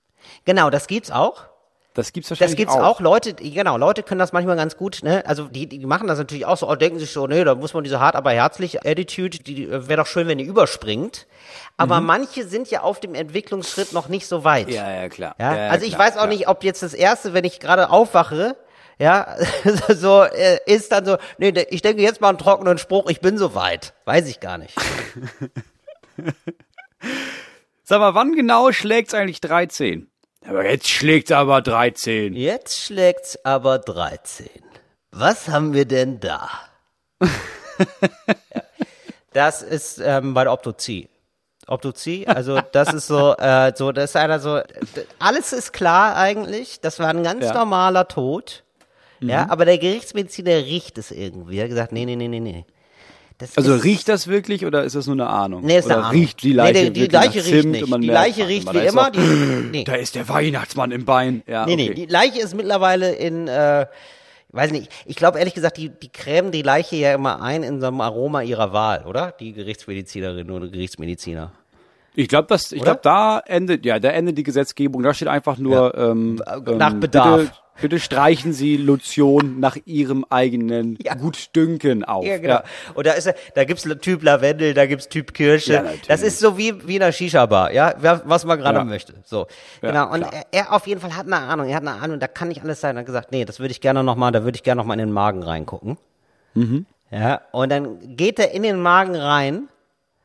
Genau, 0.44 0.70
das 0.70 0.86
gibt's 0.86 1.10
auch. 1.10 1.44
Das 1.98 2.12
gibt's 2.12 2.28
Das 2.28 2.38
wahrscheinlich 2.38 2.56
gibt's 2.58 2.76
auch. 2.76 3.00
Leute, 3.00 3.34
die- 3.34 3.50
genau, 3.50 3.76
Leute 3.76 4.04
können 4.04 4.20
das 4.20 4.32
manchmal 4.32 4.54
ganz 4.54 4.76
gut, 4.76 5.00
ne? 5.02 5.24
Also 5.26 5.48
die, 5.48 5.66
die 5.66 5.84
machen 5.84 6.06
das 6.06 6.16
natürlich 6.18 6.46
auch 6.46 6.56
so, 6.56 6.68
oh, 6.70 6.76
denken 6.76 7.00
sich 7.00 7.10
so, 7.10 7.26
nee, 7.26 7.42
da 7.42 7.56
muss 7.56 7.74
man 7.74 7.82
diese 7.82 7.98
hart, 7.98 8.14
aber 8.14 8.30
herzlich 8.30 8.86
Attitude, 8.86 9.38
die 9.40 9.64
äh, 9.64 9.88
wäre 9.88 10.02
doch 10.02 10.06
schön, 10.06 10.28
wenn 10.28 10.38
die 10.38 10.44
überspringt. 10.44 11.26
Aber 11.76 12.00
manche 12.00 12.46
sind 12.46 12.70
ja 12.70 12.82
auf 12.82 13.00
dem 13.00 13.16
Entwicklungsschritt 13.16 13.92
noch 13.92 14.08
nicht 14.08 14.28
so 14.28 14.44
weit. 14.44 14.68
Mhm. 14.68 14.74
Ja, 14.74 14.92
ja, 14.92 15.08
klar. 15.08 15.34
Ja? 15.40 15.52
Ja, 15.56 15.64
ja, 15.64 15.70
also 15.70 15.84
ich 15.86 15.94
klar, 15.96 16.06
weiß 16.06 16.12
auch 16.14 16.18
klar. 16.18 16.26
nicht, 16.28 16.46
ob 16.46 16.62
jetzt 16.62 16.84
das 16.84 16.94
erste, 16.94 17.34
wenn 17.34 17.44
ich 17.44 17.58
gerade 17.58 17.90
aufwache, 17.90 18.56
ja, 19.00 19.34
so 19.88 20.22
äh, 20.22 20.60
ist 20.66 20.92
dann 20.92 21.04
so, 21.04 21.16
nee, 21.38 21.52
ich 21.70 21.82
denke 21.82 22.00
jetzt 22.02 22.20
mal 22.20 22.28
einen 22.28 22.38
trockenen 22.38 22.78
Spruch, 22.78 23.10
ich 23.10 23.20
bin 23.20 23.38
so 23.38 23.56
weit. 23.56 23.92
Weiß 24.04 24.28
ich 24.28 24.38
gar 24.38 24.56
nicht. 24.58 24.76
Sag 27.82 27.98
mal, 28.00 28.14
wann 28.14 28.34
genau 28.36 28.70
schlägt's 28.70 29.14
eigentlich 29.14 29.40
13? 29.40 30.08
Aber 30.48 30.64
jetzt 30.68 30.88
schlägt's 30.88 31.30
aber 31.30 31.60
13. 31.60 32.32
Jetzt 32.34 32.78
schlägt's 32.82 33.38
aber 33.44 33.78
13. 33.78 34.48
Was 35.10 35.48
haben 35.48 35.74
wir 35.74 35.84
denn 35.84 36.20
da? 36.20 36.48
Das 39.32 39.62
ist 39.62 40.00
ähm, 40.02 40.32
bei 40.34 40.44
der 40.44 40.52
Obduzie. 40.52 41.08
Obduzie, 41.66 42.26
also 42.26 42.60
das 42.72 42.94
ist 42.94 43.06
so, 43.06 43.36
äh, 43.36 43.72
so, 43.76 43.92
das 43.92 44.10
ist 44.10 44.16
einer 44.16 44.40
so, 44.40 44.60
alles 45.18 45.52
ist 45.52 45.72
klar 45.74 46.16
eigentlich, 46.16 46.80
das 46.80 46.98
war 46.98 47.08
ein 47.08 47.22
ganz 47.22 47.44
Ja. 47.44 47.52
normaler 47.52 48.08
Tod, 48.08 48.64
ja, 49.20 49.46
aber 49.50 49.66
der 49.66 49.76
Gerichtsmediziner 49.76 50.56
riecht 50.56 50.96
es 50.96 51.10
irgendwie. 51.10 51.58
Er 51.58 51.64
hat 51.64 51.68
gesagt, 51.70 51.92
nee, 51.92 52.06
nee, 52.06 52.16
nee, 52.16 52.26
nee, 52.26 52.40
nee. 52.40 52.64
Das 53.38 53.56
Also 53.56 53.76
riecht 53.76 54.08
das 54.08 54.26
wirklich 54.26 54.66
oder 54.66 54.82
ist 54.84 54.96
das 54.96 55.06
nur 55.06 55.14
eine 55.14 55.28
Ahnung? 55.28 55.64
Nee, 55.64 55.78
ist 55.78 55.86
oder 55.86 55.96
eine 55.98 56.04
Ahnung. 56.06 56.20
riecht 56.20 56.42
die 56.42 56.52
Leiche 56.52 56.72
nee, 56.84 56.90
die, 56.90 57.00
die 57.08 57.14
Leiche 57.14 57.38
riecht 57.38 57.46
Zimt 57.62 57.70
nicht. 57.70 57.94
Die 58.02 58.06
Leiche 58.08 58.48
riecht 58.48 58.74
wie 58.74 58.78
immer. 58.78 59.10
doch- 59.12 59.20
Die, 59.20 59.68
nee. 59.72 59.84
Da 59.84 59.94
ist 59.94 60.14
der 60.16 60.28
Weihnachtsmann 60.28 60.90
im 60.90 61.04
Bein. 61.04 61.42
Ja, 61.46 61.64
Nee, 61.64 61.74
okay. 61.74 61.88
nee, 61.90 61.94
die 61.94 62.06
Leiche 62.06 62.40
ist 62.40 62.54
mittlerweile 62.56 63.12
in, 63.14 63.46
äh, 63.46 63.86
weiß 64.50 64.72
nicht, 64.72 64.90
ich 65.06 65.14
glaube 65.14 65.38
ehrlich 65.38 65.54
gesagt, 65.54 65.76
die, 65.76 65.88
die 65.88 66.08
cremen 66.08 66.50
die 66.50 66.62
Leiche 66.62 66.96
ja 66.96 67.14
immer 67.14 67.40
ein 67.40 67.62
in 67.62 67.80
so 67.80 67.86
einem 67.86 68.00
Aroma 68.00 68.42
ihrer 68.42 68.72
Wahl, 68.72 69.04
oder? 69.06 69.32
Die 69.38 69.52
Gerichtsmedizinerin 69.52 70.50
oder 70.50 70.66
Gerichtsmediziner. 70.68 71.52
Ich 72.18 72.26
glaube, 72.26 72.48
das, 72.48 72.72
ich 72.72 72.82
glaube, 72.82 72.98
da 73.04 73.38
endet, 73.46 73.86
ja, 73.86 74.00
da 74.00 74.08
endet 74.08 74.36
die 74.36 74.42
Gesetzgebung. 74.42 75.04
Da 75.04 75.14
steht 75.14 75.28
einfach 75.28 75.56
nur 75.56 75.96
ähm, 75.96 76.42
Nach 76.76 76.90
ähm, 76.92 76.98
Bedarf. 76.98 77.40
Bitte, 77.42 77.52
bitte 77.80 78.00
streichen 78.00 78.52
Sie 78.52 78.76
Lotion 78.76 79.60
nach 79.60 79.76
Ihrem 79.84 80.24
eigenen 80.28 80.98
Ja. 81.00 81.14
Gutdünken 81.14 82.02
auf. 82.02 82.24
Ja, 82.26 82.38
genau. 82.38 82.58
Und 82.94 83.06
da 83.06 83.12
ist 83.12 83.32
da 83.54 83.62
gibt's 83.62 83.84
Typ 84.00 84.24
Lavendel, 84.24 84.74
da 84.74 84.86
gibt's 84.86 85.08
Typ 85.08 85.32
Kirsche. 85.32 85.74
Ja, 85.74 85.84
das 86.08 86.22
ist 86.22 86.40
so 86.40 86.58
wie 86.58 86.88
wie 86.88 86.96
in 86.96 87.02
einer 87.04 87.12
Shisha 87.12 87.46
Bar, 87.46 87.72
ja, 87.72 87.94
was 88.00 88.44
man 88.44 88.58
gerade 88.58 88.78
Ja. 88.78 88.84
möchte. 88.84 89.14
So. 89.24 89.46
Ja, 89.80 89.92
genau 89.92 90.12
und 90.12 90.22
er, 90.22 90.46
er 90.50 90.72
auf 90.72 90.88
jeden 90.88 91.00
Fall 91.00 91.14
hat 91.14 91.26
eine 91.26 91.36
Ahnung, 91.36 91.68
er 91.68 91.76
hat 91.76 91.86
eine 91.86 92.02
Ahnung, 92.02 92.18
da 92.18 92.26
kann 92.26 92.48
nicht 92.48 92.64
alles 92.64 92.80
sein. 92.80 92.96
Er 92.96 93.00
hat 93.00 93.06
gesagt, 93.06 93.30
nee, 93.30 93.44
das 93.44 93.60
würde 93.60 93.70
ich 93.70 93.80
gerne 93.80 94.02
noch 94.02 94.16
mal, 94.16 94.32
da 94.32 94.42
würde 94.42 94.56
ich 94.56 94.64
gerne 94.64 94.80
noch 94.80 94.86
mal 94.86 94.94
in 94.94 94.98
den 95.06 95.12
Magen 95.12 95.44
reingucken. 95.44 95.98
Mhm. 96.54 96.84
Ja, 97.12 97.42
und 97.52 97.70
dann 97.70 98.16
geht 98.16 98.40
er 98.40 98.50
in 98.50 98.64
den 98.64 98.80
Magen 98.82 99.14
rein. 99.14 99.68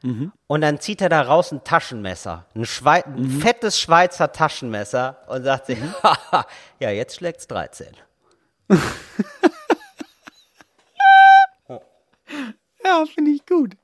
Mhm. 0.03 0.31
Und 0.47 0.61
dann 0.61 0.79
zieht 0.79 1.01
er 1.01 1.09
da 1.09 1.21
raus 1.21 1.51
ein 1.51 1.63
Taschenmesser, 1.63 2.45
ein, 2.55 2.65
Schwei 2.65 3.03
ein 3.05 3.21
Mhm. 3.23 3.39
fettes 3.41 3.79
Schweizer 3.79 4.31
Taschenmesser 4.31 5.17
und 5.27 5.43
sagt 5.43 5.65
sich, 5.67 5.79
haha, 6.03 6.45
ja, 6.79 6.89
jetzt 6.91 7.15
schlägt's 7.15 7.47
13. 7.47 7.87
Ja, 12.85 13.05
finde 13.05 13.31
ich 13.31 13.45
gut. 13.45 13.75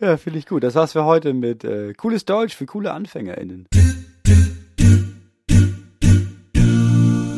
Ja, 0.00 0.16
finde 0.16 0.38
ich 0.38 0.46
gut. 0.46 0.62
Das 0.62 0.74
war's 0.76 0.92
für 0.92 1.04
heute 1.04 1.34
mit 1.34 1.64
äh, 1.64 1.92
cooles 1.94 2.24
Deutsch 2.24 2.54
für 2.54 2.64
coole 2.66 2.92
AnfängerInnen. 2.92 3.66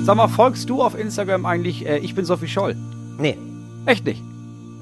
Sag 0.05 0.17
mal, 0.17 0.29
folgst 0.29 0.69
du 0.69 0.83
auf 0.83 0.95
Instagram 0.99 1.47
eigentlich, 1.47 1.87
äh, 1.87 1.99
ich 1.99 2.15
bin 2.15 2.25
Sophie 2.27 2.49
Scholl? 2.49 2.75
Nee, 3.19 3.39
Echt 3.87 4.05
nicht? 4.05 4.23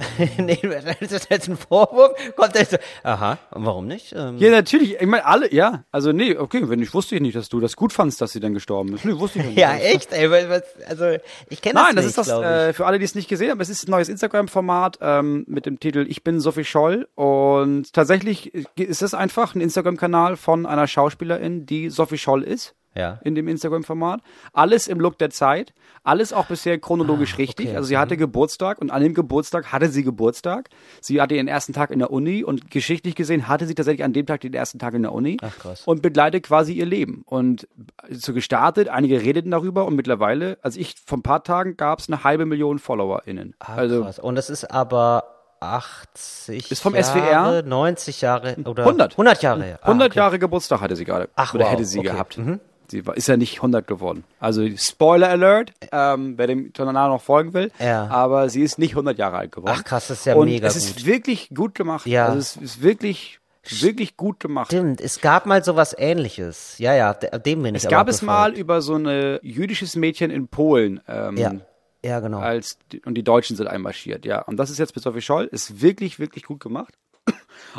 nee, 0.38 0.61
ist 1.01 1.12
das 1.12 1.28
jetzt 1.28 1.49
ein 1.49 1.57
Vorwurf? 1.57 2.12
Kommt 2.36 2.57
so, 2.57 2.76
aha, 3.03 3.38
und 3.51 3.64
warum 3.64 3.86
nicht? 3.86 4.12
Ähm, 4.16 4.38
Ja, 4.38 4.51
natürlich. 4.51 5.01
Ich 5.01 5.07
meine, 5.07 5.24
alle, 5.24 5.53
ja. 5.53 5.84
Also, 5.90 6.12
nee, 6.12 6.36
okay, 6.36 6.68
wenn 6.68 6.80
ich 6.82 6.92
wusste 6.94 7.16
ich 7.16 7.20
nicht, 7.20 7.36
dass 7.36 7.49
du 7.49 7.61
das 7.61 7.76
gut 7.76 7.92
fandst, 7.92 8.20
dass 8.20 8.32
sie 8.32 8.40
dann 8.40 8.55
gestorben 8.55 8.94
ist. 8.94 9.05
Nee, 9.05 9.18
wusste 9.18 9.40
ich 9.40 9.44
nicht. 9.46 9.59
ja, 9.59 9.76
echt, 9.76 10.12
ey, 10.12 10.30
was, 10.30 10.62
also, 10.88 11.16
ich 11.49 11.62
kenne 11.62 11.74
das 11.74 11.84
Nein, 11.84 11.96
das 11.96 12.05
nicht, 12.07 12.18
ist 12.18 12.28
das, 12.28 12.28
äh, 12.28 12.72
für 12.72 12.86
alle, 12.86 12.99
die 12.99 13.05
es 13.05 13.14
nicht 13.14 13.28
gesehen 13.28 13.51
haben, 13.51 13.61
es 13.61 13.68
ist 13.68 13.86
ein 13.88 13.90
neues 13.90 14.09
Instagram-Format 14.09 14.99
ähm, 15.01 15.44
mit 15.49 15.66
dem 15.66 15.80
Titel 15.80 16.07
Ich 16.09 16.24
bin 16.24 16.40
Sophie 16.40 16.64
Scholl 16.64 17.09
und 17.14 17.92
tatsächlich 17.92 18.55
ist 18.76 19.03
es 19.03 19.14
einfach 19.14 19.55
ein 19.55 19.61
Instagram-Kanal 19.61 20.36
von 20.36 20.66
einer 20.66 20.86
Schauspielerin, 20.86 21.66
die 21.66 21.90
Sophie 21.90 22.18
Scholl 22.18 22.42
ist. 22.42 22.74
Ja. 22.95 23.20
In 23.22 23.34
dem 23.34 23.49
Instagram-Format. 23.49 24.20
Alles 24.53 24.89
im 24.89 24.99
Look 25.01 25.18
der 25.18 25.30
Zeit. 25.30 25.72
Alles 26.03 26.32
auch 26.32 26.47
bisher 26.47 26.78
chronologisch 26.78 27.39
richtig. 27.39 27.66
Ah, 27.66 27.70
okay. 27.70 27.76
Also 27.76 27.89
sie 27.89 27.99
hatte 27.99 28.16
Geburtstag 28.16 28.80
und 28.80 28.91
an 28.91 29.03
dem 29.03 29.14
Geburtstag 29.14 29.72
hatte 29.72 29.89
sie 29.89 30.03
Geburtstag. 30.03 30.68
Sie 31.01 31.20
hatte 31.20 31.34
ihren 31.34 31.49
ersten 31.49 31.72
Tag 31.72 31.91
in 31.91 31.99
der 31.99 32.11
Uni 32.11 32.43
und 32.43 32.70
geschichtlich 32.70 33.14
gesehen 33.14 33.47
hatte 33.47 33.66
sie 33.66 33.74
tatsächlich 33.74 34.05
an 34.05 34.12
dem 34.12 34.26
Tag 34.26 34.41
den 34.41 34.55
ersten 34.55 34.78
Tag 34.78 34.95
in 34.95 35.03
der 35.03 35.12
Uni. 35.12 35.36
Ach, 35.43 35.57
krass. 35.59 35.82
Und 35.84 36.03
begleitet 36.03 36.45
quasi 36.45 36.72
ihr 36.72 36.86
Leben. 36.86 37.22
Und 37.26 37.68
so 38.11 38.32
gestartet, 38.32 38.89
einige 38.89 39.22
redeten 39.22 39.51
darüber 39.51 39.86
und 39.86 39.95
mittlerweile, 39.95 40.59
also 40.62 40.80
ich, 40.80 40.97
vor 41.05 41.18
ein 41.18 41.22
paar 41.22 41.45
Tagen 41.45 41.76
gab 41.76 42.01
es 42.01 42.09
eine 42.09 42.24
halbe 42.24 42.47
Million 42.47 42.78
FollowerInnen. 42.78 43.55
Ah, 43.61 43.74
also 43.76 44.03
krass. 44.03 44.18
Und 44.18 44.34
das 44.34 44.51
ist 44.51 44.70
aber 44.70 45.39
80 45.61 46.70
Ist 46.70 46.82
vom 46.82 46.95
Jahre, 46.95 47.05
SWR? 47.05 47.62
90 47.62 48.20
Jahre 48.20 48.57
oder 48.64 48.84
100. 48.84 49.12
100 49.12 49.43
Jahre. 49.43 49.78
Ah, 49.82 49.86
100 49.86 50.11
okay. 50.11 50.18
Jahre 50.18 50.39
Geburtstag 50.39 50.80
hatte 50.80 50.97
sie 50.97 51.05
gerade. 51.05 51.28
Ach, 51.34 51.55
Oder 51.55 51.64
wow, 51.64 51.72
hätte 51.72 51.84
sie 51.84 51.99
okay. 51.99 52.09
gehabt. 52.09 52.39
Mhm. 52.39 52.61
Sie 52.91 53.07
war, 53.07 53.16
ist 53.16 53.28
ja 53.28 53.36
nicht 53.36 53.57
100 53.57 53.86
geworden. 53.86 54.24
Also 54.41 54.66
Spoiler 54.76 55.28
Alert, 55.28 55.72
ähm, 55.93 56.34
wer 56.39 56.47
dem 56.47 56.72
danach 56.72 57.09
noch 57.09 57.22
folgen 57.22 57.53
will. 57.55 57.70
Ja. 57.78 58.07
Aber 58.09 58.49
sie 58.49 58.62
ist 58.62 58.78
nicht 58.78 58.93
100 58.93 59.18
Jahre 59.18 59.36
alt 59.39 59.53
geworden. 59.53 59.74
Ach, 59.76 59.84
krass, 59.84 60.09
das 60.09 60.20
ist 60.20 60.24
ja 60.24 60.34
Und 60.34 60.47
mega 60.49 60.66
es 60.66 60.74
gut. 60.74 60.82
ist 60.82 61.07
wirklich 61.07 61.51
gut 61.55 61.74
gemacht. 61.74 62.07
Ja. 62.07 62.26
Also 62.26 62.39
es 62.39 62.57
ist 62.57 62.82
wirklich, 62.82 63.41
wirklich 63.68 64.16
gut 64.16 64.41
gemacht. 64.41 64.68
Stimmt, 64.68 65.01
es 65.03 65.20
gab 65.20 65.45
mal 65.45 65.62
sowas 65.62 65.95
ähnliches. 65.99 66.78
Ja, 66.78 66.95
ja, 66.95 67.12
de- 67.12 67.39
dem 67.41 67.62
bin 67.62 67.74
ich 67.74 67.84
Es 67.84 67.91
gab 67.91 68.09
es 68.09 68.22
mal 68.22 68.55
über 68.55 68.80
so 68.80 68.95
ein 68.97 69.39
jüdisches 69.43 69.95
Mädchen 69.95 70.30
in 70.30 70.49
Polen. 70.49 71.01
Ähm, 71.07 71.36
Ja, 71.36 71.53
ja, 72.03 72.20
genau. 72.20 72.39
als 72.39 72.78
und 73.05 73.14
die 73.16 73.24
Deutschen 73.24 73.57
sind 73.57 73.66
einmarschiert, 73.66 74.24
ja. 74.24 74.41
Und 74.43 74.57
das 74.57 74.70
ist 74.70 74.78
jetzt 74.78 74.95
mit 74.97 75.03
Sophie 75.03 75.20
Scholl, 75.20 75.45
ist 75.53 75.82
wirklich, 75.82 76.18
wirklich 76.18 76.45
gut 76.45 76.61
gemacht. 76.61 76.95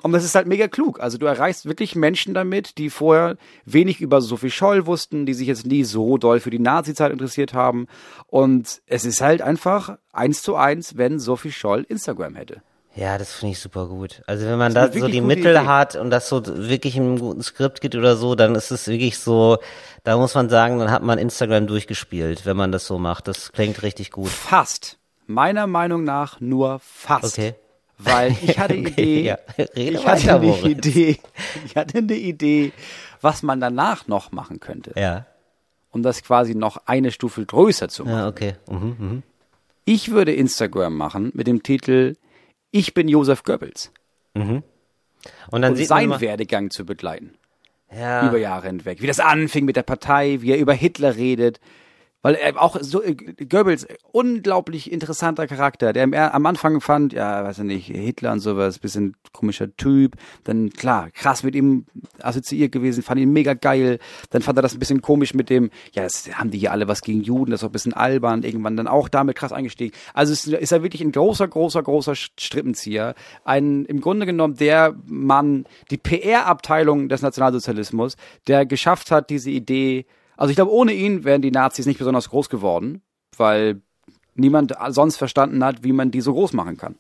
Und 0.04 0.12
das 0.14 0.24
ist 0.24 0.36
halt 0.36 0.48
mega 0.48 0.68
klug. 0.68 1.00
Also 1.02 1.18
du 1.18 1.26
erreichst 1.26 1.66
wirklich 1.66 1.96
Menschen 1.96 2.34
damit, 2.34 2.78
die 2.78 2.90
vorher 2.90 3.38
wenig 3.66 4.00
über 4.02 4.22
Sophie 4.22 4.52
Scholl 4.52 4.86
wussten, 4.86 5.26
die 5.26 5.34
sich 5.34 5.48
jetzt 5.48 5.66
nie 5.66 5.84
so 5.84 6.18
doll 6.18 6.40
für 6.40 6.52
die 6.52 6.60
Nazi-Zeit 6.60 7.12
interessiert 7.12 7.54
haben. 7.54 7.88
Und 8.28 8.82
es 8.86 9.04
ist 9.04 9.20
halt 9.22 9.42
einfach 9.42 9.98
eins 10.14 10.42
zu 10.42 10.56
eins, 10.56 10.96
wenn 10.96 11.20
Sophie 11.20 11.52
Scholl 11.52 11.86
Instagram 11.90 12.36
hätte. 12.36 12.62
Ja, 12.96 13.18
das 13.18 13.34
finde 13.34 13.54
ich 13.54 13.60
super 13.60 13.88
gut. 13.88 14.22
Also 14.26 14.46
wenn 14.46 14.58
man 14.58 14.74
Das 14.74 14.92
da 14.92 15.00
so 15.00 15.08
die 15.08 15.22
Mittel 15.22 15.56
Idee. 15.56 15.66
hat 15.68 15.96
und 15.96 16.10
das 16.10 16.28
so 16.30 16.42
wirklich 16.46 16.96
in 16.96 17.04
einem 17.04 17.20
guten 17.20 17.42
Skript 17.44 17.82
geht 17.82 17.96
oder 17.96 18.16
so, 18.16 18.36
dann 18.36 18.56
ist 18.56 18.72
es 18.72 18.88
wirklich 18.88 19.18
so, 19.20 19.58
da 20.04 20.18
muss 20.18 20.34
man 20.34 20.50
sagen, 20.50 20.80
dann 20.80 20.92
hat 20.92 21.04
man 21.04 21.18
Instagram 21.20 21.68
durchgespielt, 21.68 22.46
wenn 22.46 22.58
man 22.58 22.72
das 22.72 22.88
so 22.88 22.98
macht. 22.98 23.28
Das 23.28 23.52
klingt 23.52 23.84
richtig 23.84 24.12
gut. 24.12 24.30
Fast. 24.30 24.98
Meiner 25.28 25.68
Meinung 25.68 26.04
nach 26.04 26.40
nur 26.40 26.80
fast. 26.80 27.38
Okay. 27.38 27.56
Weil 28.00 28.32
ich 28.42 28.58
hatte 28.58 28.76
Okay, 28.78 28.90
Idee, 28.90 29.22
ja. 29.24 29.38
Ich 29.76 30.06
hatte 30.08 30.36
eine 30.36 30.46
Moritz. 30.48 30.66
Idee, 30.88 31.20
ich 31.66 31.76
hatte 31.76 31.98
eine 32.00 32.14
Idee, 32.16 32.72
was 33.22 33.44
man 33.44 33.60
danach 33.60 34.08
noch 34.08 34.32
machen 34.32 34.60
könnte, 34.60 34.94
Ja. 34.96 35.26
um 35.92 36.02
das 36.02 36.24
quasi 36.24 36.56
noch 36.56 36.78
eine 36.88 37.12
Stufe 37.12 37.46
größer 37.46 37.90
zu 37.90 38.06
machen. 38.06 38.16
Ja, 38.16 38.28
okay. 38.28 38.54
Mhm, 38.70 38.96
mhm. 38.98 39.24
Ich 39.86 40.12
würde 40.12 40.34
Instagram 40.34 40.96
machen 40.96 41.32
mit 41.34 41.48
dem 41.48 41.62
Titel 41.64 42.16
Ich 42.72 42.94
bin 42.94 43.08
Josef 43.10 43.44
Goebbels 43.44 43.92
Und 44.34 44.64
dann 45.52 45.72
und 45.72 45.76
sieht 45.76 45.90
man 45.90 46.10
seinen 46.10 46.22
Werdegang 46.22 46.70
zu 46.70 46.86
begleiten, 46.86 47.34
ja, 47.92 48.28
über 48.28 48.38
Jahre 48.38 48.68
hinweg. 48.68 49.02
Wie 49.02 49.08
das 49.08 49.20
anfing 49.20 49.66
mit 49.66 49.76
der 49.76 49.84
Partei, 49.84 50.38
wie 50.42 50.52
er 50.52 50.58
über 50.60 50.74
Hitler 50.74 51.16
redet. 51.18 51.60
Weil 52.22 52.36
er 52.36 52.62
auch 52.62 52.78
so, 52.82 53.02
äh, 53.02 53.16
Goebbels, 53.16 53.88
unglaublich 54.12 54.92
interessanter 54.92 55.48
Charakter, 55.48 55.94
der 55.94 56.12
er- 56.12 56.34
am 56.34 56.46
Anfang 56.46 56.82
fand, 56.82 57.14
ja, 57.14 57.44
weiß 57.46 57.60
ich 57.60 57.64
nicht, 57.64 57.86
Hitler 57.88 58.34
und 58.34 58.42
sowas, 58.42 58.80
bisschen 58.80 59.16
komischer 59.32 59.74
Typ. 59.78 60.16
Dann, 60.44 60.70
klar, 60.72 61.10
krass 61.12 61.44
mit 61.44 61.56
ihm 61.56 61.86
assoziiert 62.22 62.74
gewesen, 62.74 63.04
fand 63.04 63.22
ihn 63.22 63.32
mega 63.32 63.54
geil. 63.54 64.00
Dann 64.32 64.42
fand 64.42 64.58
er 64.60 64.62
das 64.62 64.74
ein 64.74 64.80
bisschen 64.80 65.02
komisch 65.02 65.34
mit 65.34 65.50
dem, 65.50 65.70
ja, 65.94 66.04
das 66.04 66.30
haben 66.38 66.52
die 66.52 66.58
hier 66.60 66.74
alle 66.74 66.88
was 66.90 67.02
gegen 67.02 67.22
Juden, 67.22 67.52
das 67.52 67.62
ist 67.62 67.64
auch 67.64 67.70
ein 67.70 67.74
bisschen 67.74 67.94
albern. 67.94 68.44
Irgendwann 68.44 68.76
dann 68.76 68.88
auch 68.88 69.08
damit 69.08 69.38
krass 69.38 69.54
eingestiegen. 69.54 69.96
Also 70.14 70.34
ist, 70.34 70.48
ist 70.48 70.72
er 70.74 70.84
wirklich 70.84 71.02
ein 71.02 71.14
großer, 71.14 71.48
großer, 71.48 71.82
großer 71.84 72.16
Strippenzieher. 72.16 73.16
Ein, 73.46 73.86
im 73.86 74.02
Grunde 74.02 74.26
genommen 74.26 74.56
der 74.56 74.94
Mann, 75.06 75.66
die 75.90 75.98
PR-Abteilung 75.98 77.08
des 77.10 77.22
Nationalsozialismus, 77.22 78.18
der 78.48 78.66
geschafft 78.66 79.12
hat, 79.12 79.30
diese 79.30 79.52
Idee 79.52 80.06
also 80.40 80.52
ich 80.52 80.56
glaube, 80.56 80.72
ohne 80.72 80.94
ihn 80.94 81.26
wären 81.26 81.42
die 81.42 81.52
Nazis 81.52 81.86
nicht 81.86 82.00
besonders 82.00 82.30
groß 82.30 82.48
geworden, 82.48 83.02
weil 83.36 83.82
niemand 84.36 84.74
sonst 84.88 85.18
verstanden 85.18 85.62
hat, 85.66 85.84
wie 85.84 85.92
man 85.92 86.12
die 86.12 86.22
so 86.22 86.34
groß 86.34 86.54
machen 86.54 86.78
kann. 86.78 86.96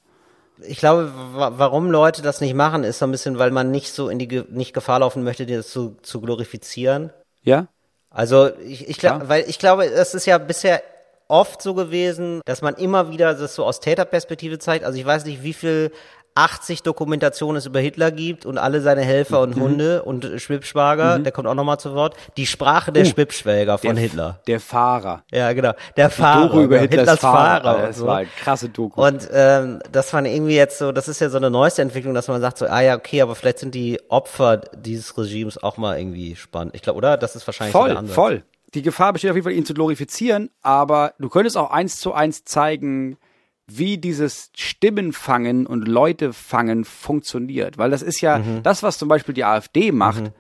ich 0.68 0.78
glaube, 0.78 1.14
wa 1.34 1.54
warum 1.56 1.90
Leute 1.90 2.22
das 2.22 2.42
nicht 2.42 2.54
machen, 2.54 2.84
ist 2.84 3.00
so 3.00 3.06
ein 3.06 3.12
bisschen, 3.12 3.40
weil 3.40 3.52
man 3.52 3.72
nicht 3.72 3.94
so 3.94 4.10
in 4.10 4.20
die 4.20 4.28
Ge 4.28 4.44
nicht 4.50 4.74
Gefahr 4.74 5.00
laufen 5.00 5.24
möchte, 5.24 5.46
das 5.46 5.70
zu, 5.70 5.96
zu 6.02 6.20
glorifizieren. 6.20 7.12
Ja? 7.42 7.68
Also 8.10 8.50
ich, 8.58 8.90
ich 8.90 8.98
glaube, 8.98 9.20
Klar. 9.20 9.30
weil 9.30 9.46
ich 9.48 9.58
glaube, 9.58 9.86
es 9.86 10.14
ist 10.14 10.26
ja 10.26 10.38
bisher 10.38 10.82
oft 11.30 11.62
so 11.62 11.74
gewesen, 11.76 12.42
dass 12.44 12.62
man 12.62 12.76
immer 12.76 13.10
wieder 13.10 13.36
das 13.36 13.56
so 13.56 13.64
aus 13.64 13.80
Täterperspektive 13.80 14.60
zeigt. 14.60 14.84
Also 14.84 15.00
ich 15.00 15.06
weiß 15.06 15.24
nicht, 15.24 15.44
wie 15.44 15.54
viel 15.54 15.92
80 16.36 16.84
Dokumentationen 16.84 17.58
es 17.58 17.66
über 17.66 17.80
Hitler 17.80 18.12
gibt 18.12 18.46
und 18.46 18.58
alle 18.58 18.82
seine 18.82 19.02
Helfer 19.02 19.38
Mhm. 19.46 19.54
und 19.54 19.60
Hunde 19.62 20.04
und 20.04 20.30
Schwibschwager, 20.38 21.20
der 21.20 21.32
kommt 21.32 21.48
auch 21.48 21.54
nochmal 21.56 21.80
zu 21.80 21.94
Wort. 21.96 22.16
Die 22.38 22.46
Sprache 22.46 22.92
der 22.92 23.06
Schwibschwäger 23.06 23.78
von 23.78 23.90
Uh, 23.90 23.94
der, 23.94 24.02
Hitler. 24.02 24.40
Der 24.48 24.60
Fahrer. 24.60 25.24
Ja, 25.32 25.52
genau. 25.54 25.74
Der 25.98 26.10
Fahrer. 26.10 26.48
Doku 26.48 26.62
über 26.62 26.76
ja, 26.78 26.82
Hitlers, 26.84 27.20
Fahrer. 27.20 27.76
und 27.76 27.82
Das 27.84 27.98
so. 27.98 28.06
war 28.08 28.18
eine 28.18 28.30
krasse 28.42 28.70
Doku. 28.70 29.02
Und 29.06 29.28
ähm, 29.32 29.80
das 29.92 30.14
war 30.14 30.24
irgendwie 30.26 30.56
jetzt 30.56 30.78
so, 30.78 30.92
das 30.92 31.08
ist 31.08 31.20
ja 31.20 31.30
so 31.30 31.38
eine 31.38 31.50
neueste 31.50 31.82
Entwicklung, 31.82 32.14
dass 32.14 32.28
man 32.28 32.40
sagt 32.42 32.58
so, 32.58 32.66
ah 32.68 32.82
ja, 32.82 32.96
okay, 32.96 33.22
aber 33.22 33.36
vielleicht 33.36 33.60
sind 33.60 33.76
die 33.76 34.00
Opfer 34.10 34.58
dieses 34.76 35.18
Regimes 35.18 35.62
auch 35.62 35.78
mal 35.78 35.98
irgendwie 36.00 36.36
spannend. 36.36 36.76
Ich 36.76 36.82
glaube, 36.82 36.98
oder? 36.98 37.18
Das 37.18 37.36
ist 37.36 37.46
wahrscheinlich 37.48 37.74
so 37.74 37.80
voll, 37.80 37.90
der 37.90 37.98
Ansatz. 38.00 38.16
voll. 38.16 38.44
Die 38.76 38.82
Gefahr 38.84 39.14
besteht 39.14 39.32
auf 39.32 39.36
jeden 39.36 39.44
Fall, 39.46 39.54
ihn 39.54 39.66
zu 39.66 39.74
glorifizieren, 39.74 40.52
aber 40.62 41.14
du 41.18 41.28
könntest 41.28 41.58
auch 41.58 41.72
eins 41.72 42.00
zu 42.00 42.14
eins 42.14 42.44
zeigen, 42.46 43.18
wie 43.72 43.98
dieses 43.98 44.52
Stimmenfangen 44.56 45.66
und 45.68 45.88
Leute 45.88 46.34
fangen 46.34 46.86
funktioniert. 46.86 47.78
Weil 47.78 47.92
das 47.92 48.02
ist 48.02 48.22
ja, 48.22 48.40
Mhm. 48.40 48.64
das, 48.64 48.84
was 48.84 48.98
zum 48.98 49.08
Beispiel 49.10 49.34
die 49.34 49.44
AfD 49.46 49.92
macht, 49.92 50.32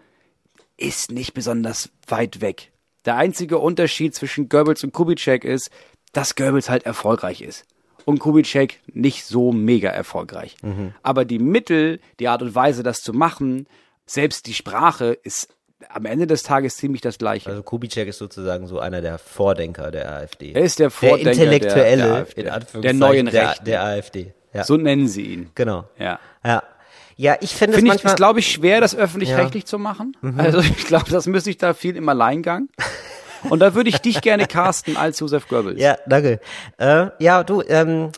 ist 0.77 1.11
nicht 1.11 1.34
besonders 1.34 1.89
weit 2.07 2.41
weg. 2.41 2.71
Der 3.05 3.15
einzige 3.15 3.57
Unterschied 3.59 4.15
zwischen 4.15 4.49
Goebbels 4.49 4.84
und 4.84 4.93
Kubitschek 4.93 5.43
ist, 5.43 5.69
dass 6.13 6.36
Goebbels 6.36 6.69
halt 6.69 6.86
erfolgreich 6.86 7.41
ist. 7.41 7.65
Und 8.05 8.19
Kubitschek 8.19 8.80
nicht 8.91 9.25
so 9.25 9.51
mega 9.51 9.89
erfolgreich. 9.89 10.55
Mhm. 10.63 10.93
Aber 11.03 11.25
die 11.25 11.39
Mittel, 11.39 11.99
die 12.19 12.27
Art 12.27 12.41
und 12.41 12.55
Weise, 12.55 12.82
das 12.82 13.01
zu 13.01 13.13
machen, 13.13 13.67
selbst 14.05 14.47
die 14.47 14.53
Sprache 14.55 15.17
ist 15.23 15.49
am 15.88 16.05
Ende 16.05 16.27
des 16.27 16.43
Tages 16.43 16.77
ziemlich 16.77 17.01
das 17.01 17.17
Gleiche. 17.17 17.49
Also 17.49 17.63
Kubitschek 17.63 18.07
ist 18.07 18.17
sozusagen 18.17 18.67
so 18.67 18.80
einer 18.80 19.01
der 19.01 19.17
Vordenker 19.17 19.91
der 19.91 20.11
AfD. 20.11 20.51
Er 20.51 20.63
ist 20.63 20.80
der 20.80 20.89
Vordenker 20.89 21.23
der 21.23 21.34
Intellektuelle, 21.34 21.97
der, 21.97 22.07
der, 22.07 22.15
AfD, 22.15 22.39
in 22.39 22.45
der 22.45 22.53
Anführungszeichen, 22.53 22.99
neuen 22.99 23.25
der, 23.27 23.49
Rechten. 23.49 23.65
der 23.65 23.84
AfD. 23.84 24.34
Ja. 24.53 24.63
So 24.63 24.77
nennen 24.77 25.07
sie 25.07 25.23
ihn. 25.23 25.51
Genau. 25.55 25.86
Ja. 25.97 26.19
Ja. 26.43 26.63
Ja, 27.15 27.36
ich 27.41 27.53
finde 27.53 27.73
es 27.73 27.80
Finde 27.80 27.80
ich, 27.80 28.03
manchmal. 28.03 28.15
glaube 28.15 28.39
ich, 28.39 28.49
schwer, 28.49 28.80
das 28.80 28.95
öffentlich-rechtlich 28.95 29.65
zu 29.65 29.77
machen. 29.77 30.15
Also 30.38 30.59
ich 30.59 30.86
glaube, 30.86 31.11
das 31.11 31.27
müsste 31.27 31.49
ich 31.49 31.57
da 31.57 31.73
viel 31.73 31.97
im 31.97 32.07
Alleingang. 32.07 32.69
Und 33.49 33.59
da 33.59 33.75
würde 33.75 33.89
ich 33.89 33.99
dich 33.99 34.21
gerne 34.21 34.47
casten 34.47 34.95
als 34.95 35.19
Josef 35.19 35.47
Goebbels. 35.49 35.82
ja, 35.82 35.97
danke. 36.07 36.39
Äh, 36.77 37.07
ja, 37.19 37.43
du, 37.43 37.61
ähm, 37.61 38.11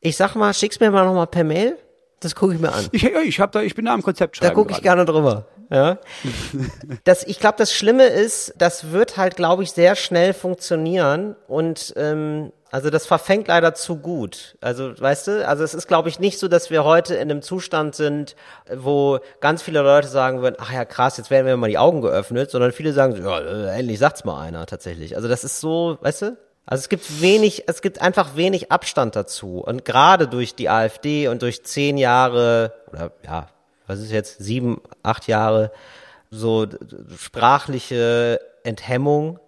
ich 0.00 0.16
sag 0.16 0.36
mal, 0.36 0.54
schick's 0.54 0.78
mir 0.78 0.92
mal 0.92 1.04
nochmal 1.04 1.26
per 1.26 1.42
Mail. 1.42 1.76
Das 2.20 2.34
gucke 2.34 2.54
ich 2.54 2.60
mir 2.60 2.72
an. 2.72 2.86
Ich, 2.92 3.02
ja, 3.02 3.20
ich, 3.20 3.40
hab 3.40 3.52
da, 3.52 3.62
ich 3.62 3.74
bin 3.74 3.84
da 3.84 3.94
am 3.94 4.02
Konzept 4.02 4.42
Da 4.42 4.50
gucke 4.50 4.72
ich 4.72 4.82
gerne 4.82 5.04
drüber. 5.04 5.46
Ja. 5.70 5.98
Das, 7.04 7.24
ich 7.24 7.38
glaube, 7.38 7.56
das 7.58 7.72
Schlimme 7.72 8.06
ist, 8.06 8.54
das 8.58 8.90
wird 8.90 9.16
halt, 9.16 9.36
glaube 9.36 9.62
ich, 9.62 9.72
sehr 9.72 9.96
schnell 9.96 10.32
funktionieren 10.32 11.36
und 11.46 11.94
ähm, 11.96 12.52
also 12.70 12.90
das 12.90 13.06
verfängt 13.06 13.48
leider 13.48 13.74
zu 13.74 13.96
gut. 13.96 14.56
Also, 14.60 15.00
weißt 15.00 15.28
du, 15.28 15.48
also 15.48 15.62
es 15.62 15.72
ist, 15.72 15.86
glaube 15.86 16.08
ich, 16.08 16.18
nicht 16.18 16.38
so, 16.38 16.48
dass 16.48 16.70
wir 16.70 16.84
heute 16.84 17.14
in 17.14 17.30
einem 17.30 17.42
Zustand 17.42 17.94
sind, 17.94 18.34
wo 18.74 19.20
ganz 19.40 19.62
viele 19.62 19.82
Leute 19.82 20.08
sagen 20.08 20.42
würden, 20.42 20.56
ach 20.58 20.72
ja, 20.72 20.84
krass, 20.84 21.16
jetzt 21.16 21.30
werden 21.30 21.46
wir 21.46 21.56
mal 21.56 21.70
die 21.70 21.78
Augen 21.78 22.02
geöffnet, 22.02 22.50
sondern 22.50 22.72
viele 22.72 22.92
sagen, 22.92 23.14
so, 23.16 23.22
ja, 23.22 23.40
äh, 23.40 23.78
endlich 23.78 23.98
sagt's 23.98 24.24
mal 24.24 24.40
einer 24.42 24.66
tatsächlich. 24.66 25.16
Also 25.16 25.28
das 25.28 25.44
ist 25.44 25.60
so, 25.60 25.98
weißt 26.00 26.22
du? 26.22 26.36
Also 26.66 26.80
es 26.80 26.88
gibt 26.88 27.20
wenig, 27.22 27.64
es 27.68 27.80
gibt 27.80 28.02
einfach 28.02 28.34
wenig 28.34 28.72
Abstand 28.72 29.14
dazu. 29.14 29.60
Und 29.60 29.84
gerade 29.84 30.26
durch 30.26 30.56
die 30.56 30.68
AfD 30.68 31.28
und 31.28 31.42
durch 31.42 31.64
zehn 31.64 31.96
Jahre, 31.96 32.72
oder 32.92 33.12
ja, 33.24 33.46
was 33.86 34.00
ist 34.00 34.10
jetzt, 34.12 34.38
sieben, 34.38 34.80
acht 35.02 35.26
Jahre, 35.28 35.70
so 36.30 36.66
sprachliche 37.18 38.40
Enthemmung, 38.64 39.38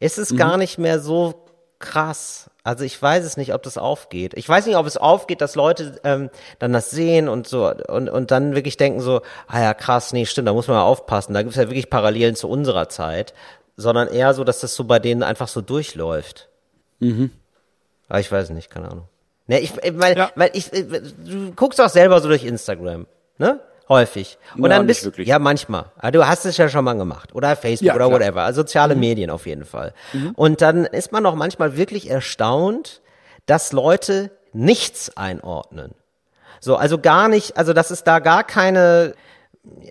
ist 0.00 0.18
es 0.18 0.36
gar 0.36 0.56
nicht 0.56 0.78
mehr 0.78 1.00
so 1.00 1.44
krass. 1.78 2.50
Also 2.62 2.84
ich 2.84 3.00
weiß 3.00 3.24
es 3.24 3.36
nicht, 3.36 3.52
ob 3.52 3.62
das 3.62 3.76
aufgeht. 3.76 4.32
Ich 4.34 4.48
weiß 4.48 4.66
nicht, 4.66 4.76
ob 4.76 4.86
es 4.86 4.96
aufgeht, 4.96 5.40
dass 5.40 5.54
Leute 5.54 6.00
ähm, 6.04 6.30
dann 6.58 6.72
das 6.72 6.90
sehen 6.90 7.28
und 7.28 7.46
so 7.46 7.70
und, 7.88 8.08
und 8.08 8.30
dann 8.30 8.54
wirklich 8.54 8.76
denken 8.76 9.00
so, 9.00 9.20
ah 9.48 9.60
ja, 9.60 9.74
krass, 9.74 10.12
nee, 10.12 10.24
stimmt, 10.24 10.48
da 10.48 10.52
muss 10.52 10.68
man 10.68 10.76
mal 10.78 10.82
aufpassen. 10.84 11.34
Da 11.34 11.42
gibt 11.42 11.50
es 11.54 11.60
ja 11.60 11.68
wirklich 11.68 11.90
Parallelen 11.90 12.36
zu 12.36 12.48
unserer 12.48 12.88
Zeit, 12.88 13.34
sondern 13.76 14.08
eher 14.08 14.32
so, 14.34 14.44
dass 14.44 14.60
das 14.60 14.74
so 14.74 14.84
bei 14.84 14.98
denen 14.98 15.22
einfach 15.22 15.48
so 15.48 15.60
durchläuft. 15.60 16.48
Mhm. 17.00 17.30
Aber 18.08 18.20
ich 18.20 18.30
weiß 18.32 18.50
nicht, 18.50 18.70
keine 18.70 18.90
Ahnung. 18.90 19.08
Ne, 19.46 19.60
ich, 19.60 19.72
ich- 19.82 19.98
weil, 19.98 20.16
Ja. 20.16 20.30
weil 20.36 20.50
ich, 20.54 20.72
äh, 20.72 20.84
du 20.84 21.52
guckst 21.54 21.80
auch 21.80 21.90
selber 21.90 22.20
so 22.20 22.28
durch 22.28 22.44
Instagram, 22.44 23.06
ne? 23.38 23.60
Häufig. 23.88 24.38
Und 24.56 24.62
Ja, 24.62 24.68
dann 24.70 24.86
bist 24.86 25.04
wirklich. 25.04 25.28
ja 25.28 25.38
manchmal. 25.38 25.86
Aber 25.98 26.10
du 26.12 26.26
hast 26.26 26.46
es 26.46 26.56
ja 26.56 26.70
schon 26.70 26.84
mal 26.86 26.94
gemacht. 26.94 27.34
Oder 27.34 27.54
Facebook 27.54 27.86
Ja, 27.88 27.94
oder 27.94 28.06
klar. 28.08 28.18
whatever. 28.20 28.42
Also 28.42 28.62
soziale 28.62 28.94
Medien 28.94 29.28
auf 29.28 29.46
jeden 29.46 29.66
Fall. 29.66 29.92
Und 30.36 30.62
dann 30.62 30.86
ist 30.86 31.12
man 31.12 31.26
auch 31.26 31.34
manchmal 31.34 31.76
wirklich 31.76 32.08
erstaunt, 32.08 33.02
dass 33.44 33.72
Leute 33.72 34.30
nichts 34.54 35.14
einordnen. 35.18 35.94
So, 36.60 36.76
also 36.76 36.98
gar 36.98 37.28
nicht, 37.28 37.58
also 37.58 37.74
dass 37.74 37.90
es 37.90 38.04
da 38.04 38.20
gar 38.20 38.42
keine, 38.42 39.12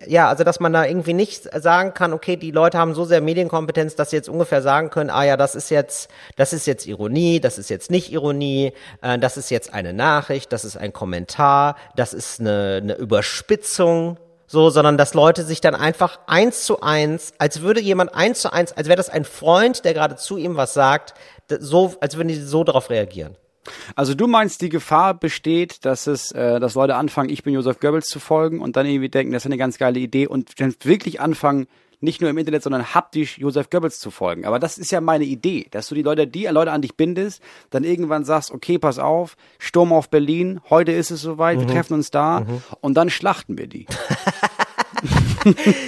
ja, 0.06 0.30
also 0.30 0.44
dass 0.44 0.60
man 0.60 0.72
da 0.72 0.86
irgendwie 0.86 1.14
nicht 1.14 1.50
sagen 1.62 1.94
kann, 1.94 2.14
okay, 2.14 2.36
die 2.36 2.52
Leute 2.52 2.78
haben 2.78 2.94
so 2.94 3.06
sehr 3.06 3.22
Medienkompetenz, 3.22 3.96
dass 3.96 4.12
sie 4.12 4.16
jetzt 4.16 4.30
ungefähr 4.30 4.62
sagen 4.62 4.90
können, 4.90 5.10
ah 5.10 5.24
ja, 5.24 5.36
das 5.36 5.56
ist 5.56 5.70
jetzt, 5.70 6.10
das 6.36 6.54
ist 6.54 6.68
jetzt 6.68 6.86
Ironie, 6.86 7.40
das 7.40 7.58
ist 7.58 7.70
jetzt 7.70 7.90
nicht 7.90 8.12
Ironie, 8.12 8.74
äh, 9.02 9.18
das 9.18 9.38
ist 9.38 9.50
jetzt 9.50 9.74
eine 9.74 9.94
Nachricht, 9.94 10.54
das 10.54 10.64
ist 10.64 10.78
ein 10.78 10.94
Kommentar, 10.94 11.76
das 11.96 12.14
ist 12.14 12.40
eine, 12.40 12.80
eine 12.82 12.96
Überspitzung, 12.96 14.18
so, 14.46 14.70
sondern 14.70 14.98
dass 14.98 15.16
Leute 15.16 15.44
sich 15.44 15.62
dann 15.62 15.74
einfach 15.74 16.20
eins 16.28 16.64
zu 16.64 16.82
eins, 16.82 17.34
als 17.40 17.62
würde 17.62 17.82
jemand 17.82 18.14
eins 18.14 18.42
zu 18.42 18.54
eins, 18.54 18.74
als 18.74 18.88
wäre 18.88 18.98
das 18.98 19.10
ein 19.10 19.26
Freund, 19.26 19.86
der 19.86 19.96
gerade 19.96 20.18
zu 20.18 20.38
ihm 20.38 20.56
was 20.56 20.74
sagt, 20.74 21.16
so, 21.50 21.94
als 22.00 22.16
würden 22.18 22.28
die 22.28 22.36
so 22.36 22.64
darauf 22.64 22.92
reagieren. 22.92 23.36
Also 23.96 24.14
du 24.14 24.28
meinst, 24.28 24.62
die 24.62 24.70
Gefahr 24.70 25.14
besteht, 25.14 25.86
dass 25.86 26.08
es, 26.08 26.32
äh, 26.32 26.60
dass 26.60 26.76
Leute 26.76 26.96
anfangen, 26.96 27.30
ich 27.30 27.44
bin 27.44 27.54
Josef 27.54 27.80
Goebbels 27.80 28.08
zu 28.08 28.20
folgen 28.20 28.60
und 28.60 28.76
dann 28.76 28.86
irgendwie 28.86 29.10
denken, 29.10 29.34
das 29.34 29.44
ist 29.44 29.48
eine 29.48 29.58
ganz 29.58 29.78
geile 29.78 30.00
Idee 30.00 30.28
und 30.28 30.60
dann 30.60 30.76
wirklich 30.84 31.22
anfangen, 31.22 31.68
nicht 32.04 32.20
nur 32.20 32.30
im 32.30 32.38
Internet, 32.38 32.64
sondern 32.64 32.94
haptisch 32.94 33.38
Josef 33.38 33.70
Goebbels 33.70 34.00
zu 34.00 34.12
folgen. 34.12 34.46
Aber 34.46 34.60
das 34.60 34.78
ist 34.78 34.92
ja 34.92 35.00
meine 35.00 35.24
Idee, 35.24 35.68
dass 35.72 35.88
du 35.88 35.96
die 35.96 36.02
Leute, 36.02 36.28
die 36.28 36.46
Leute 36.48 36.74
an 36.74 36.82
dich 36.82 36.98
bindest, 36.98 37.42
dann 37.70 37.86
irgendwann 37.86 38.26
sagst, 38.26 38.52
okay, 38.52 38.78
pass 38.78 39.00
auf, 39.00 39.38
Sturm 39.58 39.94
auf 39.94 40.10
Berlin, 40.10 40.60
heute 40.70 40.92
ist 40.92 41.12
es 41.12 41.22
soweit, 41.22 41.60
wir 41.60 41.68
treffen 41.68 41.94
uns 41.94 42.12
da 42.12 42.46
und 42.82 42.96
dann 42.96 43.10
schlachten 43.10 43.58
wir 43.58 43.68
die. 43.68 43.88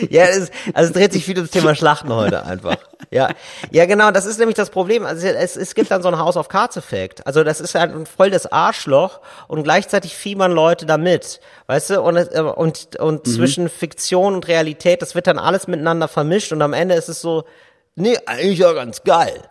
Ja, 0.10 0.26
es, 0.26 0.52
also 0.74 0.90
es 0.90 0.94
dreht 0.94 1.14
sich 1.14 1.26
viel 1.26 1.36
ums 1.38 1.52
Thema 1.52 1.76
Schlachten 1.76 2.12
heute 2.14 2.46
einfach. 2.46 2.78
Ja, 3.12 3.30
ja, 3.72 3.86
genau, 3.86 4.12
das 4.12 4.26
ist 4.26 4.40
nämlich 4.40 4.56
das 4.56 4.70
Problem. 4.70 5.06
Also 5.06 5.28
es, 5.28 5.56
es 5.56 5.76
gibt 5.76 5.92
dann 5.92 6.02
so 6.02 6.08
einen 6.08 6.20
House 6.20 6.38
of 6.38 6.48
Cards 6.50 6.78
Effekt. 6.78 7.26
Also 7.26 7.44
das 7.44 7.62
ist 7.62 7.76
halt 7.76 7.94
ein 7.94 8.06
voll 8.06 8.30
das 8.30 8.52
Arschloch 8.52 9.22
und 9.48 9.64
gleichzeitig 9.64 10.16
fiebern 10.16 10.52
Leute 10.52 10.86
damit, 10.86 11.40
weißt 11.68 11.92
du? 11.92 12.02
Und 12.02 12.18
äh, 12.18 12.42
und 12.42 12.96
und 12.98 13.28
zwischen 13.28 13.70
Fiktion 13.70 14.36
und 14.36 14.48
Realität, 14.48 15.02
das 15.02 15.16
wird 15.16 15.28
dann 15.28 15.40
alles 15.40 15.68
miteinander 15.68 16.08
vermischt 16.08 16.52
und 16.52 16.62
am 16.62 16.74
Ende 16.74 16.96
ist 16.96 17.10
es 17.10 17.22
so, 17.22 17.46
nee, 17.96 18.18
eigentlich 18.26 18.60
ja 18.60 18.74
ganz 18.74 19.04
geil. 19.04 19.42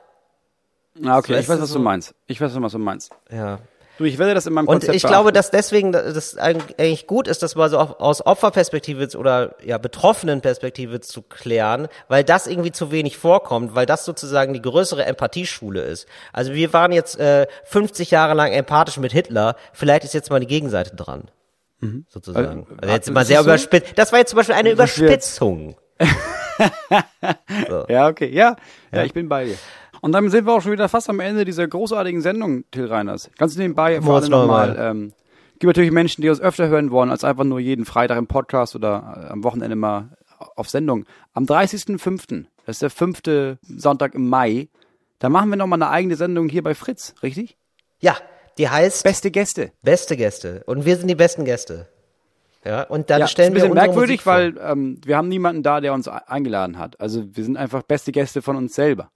Ah, 1.04 1.18
okay, 1.18 1.40
ich 1.40 1.48
weiß, 1.48 1.60
was 1.60 1.72
du 1.72 1.80
meinst. 1.80 2.14
Ich 2.26 2.40
weiß, 2.40 2.52
was 2.54 2.72
du 2.72 2.78
meinst. 2.78 3.10
Ja. 3.30 3.58
Du, 3.98 4.04
ich 4.04 4.18
werde 4.18 4.34
das 4.34 4.46
in 4.46 4.52
meinem 4.52 4.66
Und 4.66 4.74
Konzept 4.80 4.96
ich 4.96 5.02
glaube, 5.02 5.32
beachten. 5.32 5.34
dass 5.34 5.50
deswegen 5.50 5.92
das 5.92 6.36
eigentlich 6.36 7.06
gut 7.06 7.28
ist, 7.28 7.42
das 7.42 7.54
mal 7.54 7.70
so 7.70 7.78
aus 7.78 8.26
Opferperspektive 8.26 9.16
oder 9.16 9.54
ja 9.64 9.78
betroffenen 9.78 10.40
Perspektive 10.40 11.00
zu 11.00 11.22
klären, 11.22 11.88
weil 12.08 12.24
das 12.24 12.46
irgendwie 12.46 12.72
zu 12.72 12.90
wenig 12.90 13.16
vorkommt, 13.18 13.74
weil 13.74 13.86
das 13.86 14.04
sozusagen 14.04 14.52
die 14.52 14.62
größere 14.62 15.04
Empathieschule 15.04 15.82
ist. 15.82 16.08
Also 16.32 16.54
wir 16.54 16.72
waren 16.72 16.90
jetzt 16.92 17.18
äh, 17.20 17.46
50 17.64 18.10
Jahre 18.10 18.34
lang 18.34 18.52
empathisch 18.52 18.96
mit 18.96 19.12
Hitler, 19.12 19.54
vielleicht 19.72 20.04
ist 20.04 20.14
jetzt 20.14 20.30
mal 20.30 20.40
die 20.40 20.46
Gegenseite 20.46 20.96
dran. 20.96 21.30
Sozusagen. 22.08 22.66
Also, 22.66 22.76
Also 22.80 22.94
jetzt 22.94 23.10
mal 23.12 23.24
sehr 23.26 23.40
so? 23.40 23.44
überspitzt. 23.44 23.92
Das 23.96 24.10
war 24.10 24.18
jetzt 24.18 24.30
zum 24.30 24.38
Beispiel 24.38 24.54
eine 24.54 24.70
Überspitzung. 24.70 25.76
Ja, 27.88 28.08
okay, 28.08 28.30
ja, 28.32 28.54
ja, 28.92 29.02
ich 29.02 29.12
bin 29.12 29.28
bei 29.28 29.44
dir. 29.44 29.56
Und 30.04 30.12
dann 30.12 30.28
sind 30.28 30.44
wir 30.44 30.52
auch 30.52 30.60
schon 30.60 30.72
wieder 30.72 30.90
fast 30.90 31.08
am 31.08 31.18
Ende 31.18 31.46
dieser 31.46 31.66
großartigen 31.66 32.20
Sendung, 32.20 32.64
Till 32.70 32.84
Reiners. 32.86 33.30
Ganz 33.38 33.56
nebenbei 33.56 34.02
vor 34.02 34.16
allem 34.16 34.30
nochmal. 34.30 34.76
Ähm, 34.78 35.12
gibt 35.58 35.68
natürlich 35.68 35.92
Menschen, 35.92 36.20
die 36.20 36.28
uns 36.28 36.42
öfter 36.42 36.68
hören 36.68 36.90
wollen, 36.90 37.10
als 37.10 37.24
einfach 37.24 37.44
nur 37.44 37.58
jeden 37.58 37.86
Freitag 37.86 38.18
im 38.18 38.26
Podcast 38.26 38.76
oder 38.76 39.24
äh, 39.28 39.32
am 39.32 39.42
Wochenende 39.44 39.76
mal 39.76 40.10
auf 40.56 40.68
Sendung. 40.68 41.06
Am 41.32 41.44
30.05., 41.44 42.44
das 42.66 42.76
ist 42.76 42.82
der 42.82 42.90
fünfte 42.90 43.58
Sonntag 43.62 44.14
im 44.14 44.28
Mai, 44.28 44.68
da 45.20 45.30
machen 45.30 45.48
wir 45.48 45.56
nochmal 45.56 45.80
eine 45.82 45.90
eigene 45.90 46.16
Sendung 46.16 46.50
hier 46.50 46.62
bei 46.62 46.74
Fritz, 46.74 47.14
richtig? 47.22 47.56
Ja, 48.00 48.14
die 48.58 48.68
heißt 48.68 49.04
Beste 49.04 49.30
Gäste. 49.30 49.72
beste 49.80 50.18
Gäste 50.18 50.64
und 50.66 50.84
wir 50.84 50.98
sind 50.98 51.08
die 51.08 51.14
besten 51.14 51.46
Gäste. 51.46 51.88
Ja, 52.62 52.82
und 52.82 53.08
dann 53.08 53.20
Ja, 53.20 53.26
stellen 53.26 53.54
ist 53.54 53.62
wir 53.62 53.64
ein 53.64 53.70
bisschen 53.70 53.78
unsere 53.78 53.86
merkwürdig, 53.86 54.16
Musik 54.16 54.22
vor. 54.22 54.32
weil 54.34 54.72
ähm, 54.72 55.00
wir 55.04 55.16
haben 55.16 55.28
niemanden 55.28 55.62
da, 55.62 55.80
der 55.80 55.94
uns 55.94 56.06
e- 56.08 56.10
eingeladen 56.26 56.78
hat. 56.78 57.00
Also 57.00 57.24
wir 57.34 57.42
sind 57.44 57.56
einfach 57.56 57.82
beste 57.84 58.12
Gäste 58.12 58.42
von 58.42 58.56
uns 58.56 58.74
selber. 58.74 59.10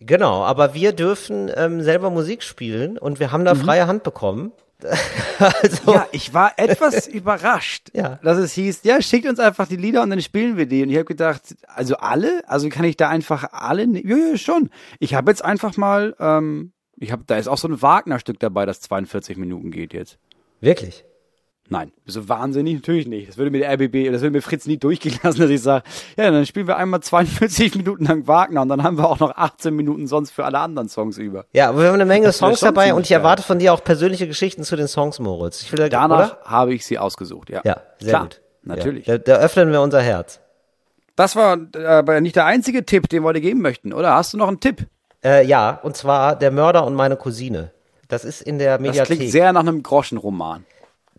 Genau, 0.00 0.44
aber 0.44 0.74
wir 0.74 0.92
dürfen 0.92 1.50
ähm, 1.54 1.82
selber 1.82 2.10
Musik 2.10 2.42
spielen 2.42 2.98
und 2.98 3.18
wir 3.20 3.32
haben 3.32 3.44
da 3.44 3.54
freie 3.54 3.86
Hand 3.86 4.02
bekommen. 4.04 4.52
also, 5.38 5.90
Mhm. 5.90 5.92
Ja, 5.92 6.06
ich 6.12 6.32
war 6.34 6.52
etwas 6.56 7.06
überrascht, 7.08 7.88
Ja. 7.94 8.20
dass 8.22 8.38
es 8.38 8.52
hieß, 8.52 8.80
ja, 8.84 9.02
schickt 9.02 9.26
uns 9.28 9.40
einfach 9.40 9.66
die 9.66 9.76
Lieder 9.76 10.02
und 10.02 10.10
dann 10.10 10.20
spielen 10.22 10.56
wir 10.56 10.66
die. 10.66 10.82
Und 10.84 10.90
ich 10.90 10.94
habe 10.96 11.04
gedacht, 11.04 11.56
also 11.66 11.96
alle? 11.96 12.42
Also 12.46 12.68
kann 12.68 12.84
ich 12.84 12.96
da 12.96 13.08
einfach 13.08 13.48
alle? 13.52 13.86
ne- 13.88 14.06
Ja, 14.06 14.16
ja, 14.16 14.36
schon. 14.36 14.70
Ich 15.00 15.14
habe 15.14 15.32
jetzt 15.32 15.44
einfach 15.44 15.76
mal, 15.76 16.14
ähm, 16.20 16.72
ich 16.96 17.10
habe, 17.10 17.24
da 17.26 17.36
ist 17.36 17.48
auch 17.48 17.58
so 17.58 17.66
ein 17.68 17.82
Wagner-Stück 17.82 18.38
dabei, 18.38 18.66
das 18.66 18.80
42 18.80 19.36
Minuten 19.36 19.70
geht 19.72 19.92
jetzt. 19.92 20.18
wirklich. 20.60 21.04
Nein, 21.70 21.92
so 22.06 22.28
wahnsinnig 22.30 22.76
natürlich 22.76 23.06
nicht. 23.06 23.28
Das 23.28 23.36
würde 23.36 23.50
mir 23.50 23.58
der 23.58 23.72
RBB, 23.74 24.10
das 24.10 24.22
würde 24.22 24.30
mir 24.30 24.40
Fritz 24.42 24.66
nie 24.66 24.78
durchgehen 24.78 25.18
lassen, 25.22 25.40
dass 25.40 25.50
ich 25.50 25.60
sage, 25.60 25.84
ja, 26.16 26.30
dann 26.30 26.46
spielen 26.46 26.66
wir 26.66 26.76
einmal 26.78 27.00
42 27.00 27.74
Minuten 27.76 28.06
lang 28.06 28.26
Wagner 28.26 28.62
und 28.62 28.70
dann 28.70 28.82
haben 28.82 28.96
wir 28.96 29.08
auch 29.08 29.18
noch 29.20 29.36
18 29.36 29.74
Minuten 29.74 30.06
sonst 30.06 30.30
für 30.30 30.44
alle 30.46 30.58
anderen 30.60 30.88
Songs 30.88 31.18
über. 31.18 31.44
Ja, 31.52 31.68
aber 31.68 31.80
wir 31.80 31.88
haben 31.88 31.94
eine 31.94 32.06
Menge 32.06 32.32
Songs 32.32 32.60
dabei 32.60 32.94
und 32.94 33.02
ich 33.02 33.12
erwarte 33.12 33.42
von 33.42 33.58
dir 33.58 33.74
auch 33.74 33.84
persönliche 33.84 34.26
Geschichten 34.26 34.62
zu 34.64 34.76
den 34.76 34.88
Songs, 34.88 35.18
Moritz. 35.18 35.62
Ich 35.62 35.70
will 35.72 35.78
da, 35.78 35.88
Danach 35.90 36.32
oder? 36.38 36.44
habe 36.44 36.72
ich 36.74 36.86
sie 36.86 36.98
ausgesucht, 36.98 37.50
ja. 37.50 37.60
Ja, 37.64 37.82
sehr 37.98 38.08
Klar, 38.08 38.22
gut. 38.22 38.40
Natürlich. 38.62 39.06
Ja, 39.06 39.18
da, 39.18 39.34
da 39.36 39.40
öffnen 39.42 39.70
wir 39.70 39.82
unser 39.82 40.00
Herz. 40.00 40.40
Das 41.16 41.36
war 41.36 41.58
aber 41.84 42.20
nicht 42.20 42.36
der 42.36 42.46
einzige 42.46 42.86
Tipp, 42.86 43.08
den 43.08 43.24
wir 43.24 43.32
dir 43.32 43.40
geben 43.40 43.60
möchten, 43.60 43.92
oder? 43.92 44.14
Hast 44.14 44.32
du 44.32 44.38
noch 44.38 44.48
einen 44.48 44.60
Tipp? 44.60 44.86
Äh, 45.22 45.44
ja, 45.46 45.80
und 45.82 45.96
zwar 45.96 46.36
Der 46.36 46.50
Mörder 46.50 46.86
und 46.86 46.94
meine 46.94 47.16
Cousine. 47.16 47.72
Das 48.06 48.24
ist 48.24 48.40
in 48.40 48.58
der 48.58 48.78
Das 48.78 48.80
Mediathek. 48.80 49.18
klingt 49.18 49.32
sehr 49.32 49.52
nach 49.52 49.60
einem 49.60 49.82
Groschenroman. 49.82 50.64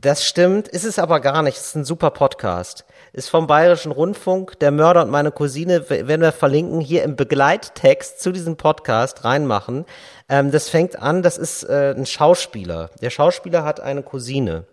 Das 0.01 0.23
stimmt, 0.23 0.69
ist 0.69 0.85
es 0.85 0.97
aber 0.97 1.19
gar 1.19 1.41
nicht. 1.43 1.57
Es 1.57 1.67
ist 1.67 1.75
ein 1.75 1.83
super 1.83 2.09
Podcast. 2.11 2.85
Ist 3.11 3.29
vom 3.29 3.47
Bayerischen 3.47 3.91
Rundfunk, 3.91 4.57
der 4.59 4.71
Mörder 4.71 5.01
und 5.01 5.11
meine 5.11 5.29
Cousine, 5.29 5.89
werden 5.89 6.21
wir 6.21 6.31
verlinken, 6.31 6.79
hier 6.79 7.03
im 7.03 7.17
Begleittext 7.17 8.21
zu 8.21 8.31
diesem 8.31 8.55
Podcast 8.55 9.25
reinmachen. 9.25 9.83
Ähm, 10.29 10.51
das 10.51 10.69
fängt 10.69 10.97
an, 10.97 11.21
das 11.21 11.37
ist 11.37 11.63
äh, 11.63 11.93
ein 11.97 12.05
Schauspieler. 12.05 12.91
Der 13.01 13.09
Schauspieler 13.09 13.65
hat 13.65 13.81
eine 13.81 14.01
Cousine. 14.01 14.63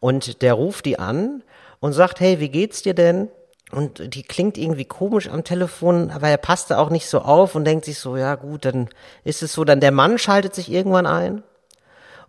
Und 0.00 0.40
der 0.40 0.54
ruft 0.54 0.86
die 0.86 0.98
an 0.98 1.42
und 1.80 1.92
sagt, 1.92 2.20
hey, 2.20 2.40
wie 2.40 2.48
geht's 2.48 2.80
dir 2.80 2.94
denn? 2.94 3.28
Und 3.72 4.14
die 4.14 4.22
klingt 4.22 4.56
irgendwie 4.56 4.86
komisch 4.86 5.28
am 5.28 5.44
Telefon, 5.44 6.10
aber 6.10 6.28
er 6.28 6.38
passt 6.38 6.70
da 6.70 6.78
auch 6.78 6.88
nicht 6.88 7.08
so 7.08 7.20
auf 7.20 7.54
und 7.54 7.66
denkt 7.66 7.84
sich 7.84 7.98
so, 7.98 8.16
ja 8.16 8.36
gut, 8.36 8.64
dann 8.64 8.88
ist 9.22 9.42
es 9.42 9.52
so, 9.52 9.64
dann 9.64 9.80
der 9.80 9.92
Mann 9.92 10.16
schaltet 10.16 10.54
sich 10.54 10.72
irgendwann 10.72 11.04
ein 11.04 11.42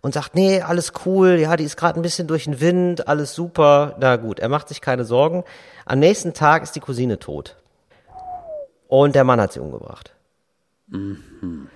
und 0.04 0.12
sagt, 0.12 0.34
nee, 0.34 0.60
alles 0.60 0.92
cool, 1.06 1.38
ja, 1.40 1.56
die 1.56 1.64
ist 1.64 1.78
gerade 1.78 1.98
ein 1.98 2.02
bisschen 2.02 2.26
durch 2.28 2.44
den 2.44 2.60
Wind, 2.60 3.08
alles 3.08 3.34
super. 3.34 3.96
Na 3.98 4.16
gut, 4.16 4.38
er 4.38 4.50
macht 4.50 4.68
sich 4.68 4.82
keine 4.82 5.06
Sorgen. 5.06 5.44
Am 5.86 5.98
nächsten 5.98 6.34
Tag 6.34 6.62
ist 6.62 6.76
die 6.76 6.80
Cousine 6.80 7.18
tot. 7.18 7.56
Und 8.86 9.14
der 9.14 9.24
Mann 9.24 9.40
hat 9.40 9.54
sie 9.54 9.60
umgebracht. 9.60 10.12
Mhm. 10.88 11.68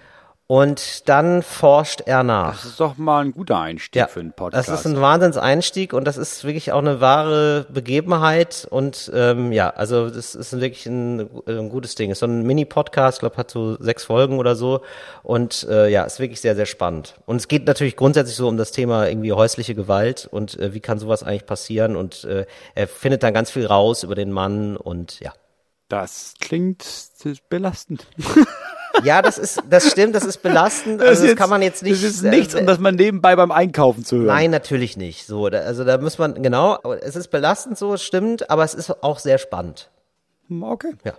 Und 0.51 1.11
dann 1.11 1.43
forscht 1.43 2.01
er 2.07 2.23
nach. 2.23 2.63
Das 2.63 2.65
ist 2.65 2.81
doch 2.81 2.97
mal 2.97 3.23
ein 3.23 3.33
guter 3.33 3.61
Einstieg 3.61 4.09
für 4.09 4.21
einen 4.21 4.33
Podcast. 4.33 4.67
Das 4.67 4.81
ist 4.81 4.87
ein 4.87 4.99
Wahnsinnseinstieg 4.99 5.93
und 5.93 6.07
das 6.07 6.17
ist 6.17 6.43
wirklich 6.43 6.73
auch 6.73 6.79
eine 6.79 7.03
wahre 7.03 7.67
Begebenheit 7.69 8.67
und 8.71 9.13
ähm, 9.15 9.53
ja, 9.53 9.69
also 9.69 10.09
das 10.09 10.35
ist 10.35 10.59
wirklich 10.59 10.87
ein, 10.87 11.29
ein 11.47 11.69
gutes 11.69 11.97
Ding. 11.97 12.11
Ist 12.11 12.21
so 12.21 12.27
ein 12.27 12.45
Mini-Podcast, 12.45 13.21
glaube 13.21 13.37
hat 13.37 13.51
so 13.51 13.77
sechs 13.77 14.05
Folgen 14.05 14.39
oder 14.39 14.57
so 14.57 14.81
und 15.23 15.67
äh, 15.69 15.91
ja, 15.91 16.05
ist 16.05 16.19
wirklich 16.19 16.41
sehr 16.41 16.57
sehr 16.57 16.65
spannend. 16.65 17.21
Und 17.27 17.37
es 17.37 17.49
geht 17.49 17.67
natürlich 17.67 17.95
grundsätzlich 17.95 18.37
so 18.37 18.49
um 18.49 18.57
das 18.57 18.73
Thema 18.73 19.07
irgendwie 19.07 19.35
häusliche 19.35 19.75
Gewalt 19.75 20.27
und 20.31 20.59
äh, 20.59 20.73
wie 20.73 20.81
kann 20.81 20.99
sowas 20.99 21.23
eigentlich 21.23 21.45
passieren 21.45 21.95
und 21.95 22.25
äh, 22.25 22.47
er 22.75 22.89
findet 22.89 23.23
dann 23.23 23.35
ganz 23.35 23.51
viel 23.51 23.67
raus 23.67 24.03
über 24.03 24.15
den 24.15 24.33
Mann 24.33 24.79
und 24.79 25.21
ja. 25.21 25.35
Das 25.91 26.35
klingt 26.41 26.87
belastend. 27.51 28.07
Ja, 29.05 29.23
das 29.23 29.39
ist, 29.39 29.63
das 29.69 29.91
stimmt, 29.91 30.15
das 30.15 30.25
ist 30.25 30.43
belastend. 30.43 31.01
Also 31.01 31.23
das, 31.23 31.31
das 31.31 31.39
kann 31.39 31.51
man 31.51 31.63
jetzt 31.63 31.83
nicht. 31.83 32.03
Das 32.03 32.11
ist 32.11 32.23
nichts, 32.23 32.55
um 32.55 32.67
das 32.67 32.79
man 32.79 32.95
nebenbei 32.95 33.37
beim 33.37 33.51
Einkaufen 33.51 34.05
zu 34.05 34.17
hören. 34.17 34.27
Nein, 34.27 34.51
natürlich 34.51 34.97
nicht. 34.97 35.27
So, 35.27 35.49
da, 35.49 35.61
also 35.61 35.85
da 35.85 35.99
muss 35.99 36.19
man 36.19 36.43
genau. 36.43 36.79
Es 37.01 37.17
ist 37.17 37.29
belastend, 37.29 37.79
so 37.79 37.95
es 37.95 38.03
stimmt, 38.03 38.51
aber 38.51 38.65
es 38.65 38.75
ist 38.75 39.03
auch 39.03 39.19
sehr 39.19 39.39
spannend. 39.39 39.91
Okay. 40.51 40.93
Ja. 41.05 41.15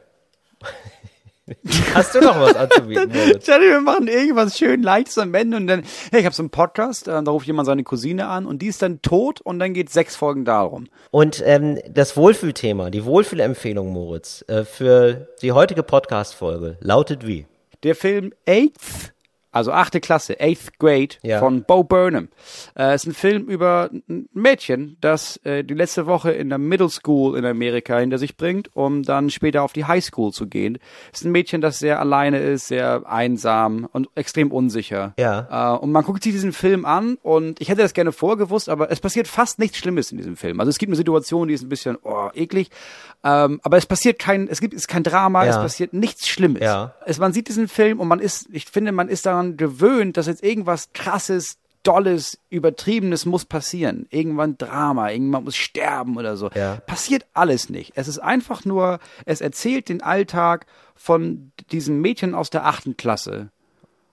Hast 1.93 2.13
du 2.15 2.19
noch 2.19 2.39
was 2.39 2.55
anzubieten? 2.55 3.11
Moritz? 3.11 3.47
wir 3.47 3.81
machen 3.81 4.07
irgendwas 4.07 4.57
schön 4.57 4.83
Leichtes 4.83 5.17
am 5.17 5.33
Ende 5.33 5.57
und 5.57 5.67
dann, 5.67 5.83
hey, 6.11 6.19
ich 6.19 6.25
habe 6.25 6.35
so 6.35 6.43
einen 6.43 6.49
Podcast, 6.51 7.07
äh, 7.07 7.23
da 7.23 7.31
ruft 7.31 7.47
jemand 7.47 7.65
seine 7.65 7.83
Cousine 7.83 8.27
an 8.27 8.45
und 8.45 8.61
die 8.61 8.67
ist 8.67 8.81
dann 8.81 9.01
tot 9.01 9.41
und 9.41 9.59
dann 9.59 9.73
geht 9.73 9.89
sechs 9.89 10.15
Folgen 10.15 10.45
darum. 10.45 10.87
Und 11.11 11.41
ähm, 11.45 11.79
das 11.89 12.15
Wohlfühlthema, 12.15 12.89
die 12.89 13.03
Wohlfühlempfehlung, 13.03 13.89
Moritz, 13.89 14.45
äh, 14.47 14.63
für 14.63 15.27
die 15.41 15.51
heutige 15.51 15.83
Podcast-Folge 15.83 16.77
lautet 16.81 17.25
wie? 17.25 17.47
Der 17.83 17.95
Film 17.95 18.33
Eighth 18.45 19.13
also 19.51 19.71
achte 19.71 19.99
Klasse, 19.99 20.39
Eighth 20.39 20.77
Grade 20.79 21.15
Ja. 21.23 21.39
von 21.39 21.63
Bo 21.63 21.83
Burnham. 21.83 22.29
Äh, 22.77 22.95
ist 22.95 23.05
ein 23.07 23.13
Film 23.13 23.47
über 23.47 23.89
ein 23.91 24.27
Mädchen, 24.33 24.97
das 25.01 25.37
äh, 25.43 25.63
die 25.63 25.73
letzte 25.73 26.05
Woche 26.05 26.31
in 26.31 26.49
der 26.49 26.57
Middle 26.57 26.89
School 26.89 27.37
in 27.37 27.45
Amerika 27.45 27.97
hinter 27.97 28.17
sich 28.17 28.37
bringt, 28.37 28.69
um 28.75 29.03
dann 29.03 29.29
später 29.29 29.63
auf 29.63 29.73
die 29.73 29.85
High 29.85 30.03
School 30.03 30.31
zu 30.31 30.47
gehen. 30.47 30.77
Ist 31.11 31.25
ein 31.25 31.31
Mädchen, 31.31 31.61
das 31.61 31.79
sehr 31.79 31.99
alleine 31.99 32.39
ist, 32.39 32.67
sehr 32.67 33.03
einsam 33.07 33.87
und 33.91 34.07
extrem 34.15 34.51
unsicher. 34.51 35.13
Ja. 35.17 35.75
Äh, 35.75 35.77
und 35.79 35.91
man 35.91 36.03
guckt 36.03 36.23
sich 36.23 36.33
diesen 36.33 36.53
Film 36.53 36.85
an 36.85 37.17
und 37.21 37.59
ich 37.61 37.69
hätte 37.69 37.81
das 37.81 37.93
gerne 37.93 38.11
vorgewusst, 38.11 38.69
aber 38.69 38.91
es 38.91 38.99
passiert 38.99 39.27
fast 39.27 39.59
nichts 39.59 39.77
Schlimmes 39.77 40.11
in 40.11 40.17
diesem 40.17 40.37
Film. 40.37 40.59
Also 40.59 40.69
es 40.69 40.77
gibt 40.77 40.89
eine 40.89 40.95
Situation, 40.97 41.47
die 41.47 41.53
ist 41.53 41.63
ein 41.63 41.69
bisschen 41.69 41.97
oh, 42.03 42.29
eklig, 42.33 42.69
ähm, 43.23 43.59
aber 43.63 43.77
es 43.77 43.85
passiert 43.85 44.19
kein, 44.19 44.47
es 44.47 44.61
gibt 44.61 44.73
es 44.73 44.87
kein 44.87 45.03
Drama, 45.03 45.43
Ja. 45.43 45.51
es 45.51 45.57
passiert 45.57 45.93
nichts 45.93 46.27
Schlimmes. 46.27 46.61
Ja. 46.61 46.93
Es, 47.05 47.19
man 47.19 47.33
sieht 47.33 47.47
diesen 47.47 47.67
Film 47.67 47.99
und 47.99 48.07
man 48.07 48.19
ist, 48.19 48.47
ich 48.51 48.65
finde, 48.65 48.91
man 48.91 49.09
ist 49.09 49.25
daran 49.39 49.57
gewöhnt, 49.57 50.17
dass 50.17 50.27
jetzt 50.27 50.43
irgendwas 50.43 50.89
krasses, 50.93 51.57
dolles, 51.83 52.37
übertriebenes 52.49 53.25
muss 53.25 53.45
passieren. 53.45 54.05
Irgendwann 54.09 54.57
Drama, 54.57 55.09
irgendwann 55.11 55.45
muss 55.45 55.55
sterben 55.55 56.17
oder 56.17 56.35
so. 56.35 56.49
Ja. 56.53 56.75
Passiert 56.85 57.25
alles 57.33 57.69
nicht. 57.69 57.93
Es 57.95 58.07
ist 58.07 58.19
einfach 58.19 58.65
nur, 58.65 58.99
es 59.25 59.41
erzählt 59.41 59.89
den 59.89 60.01
Alltag 60.03 60.65
von 60.95 61.51
diesem 61.71 62.01
Mädchen 62.01 62.35
aus 62.35 62.49
der 62.49 62.65
achten 62.65 62.97
Klasse. 62.97 63.49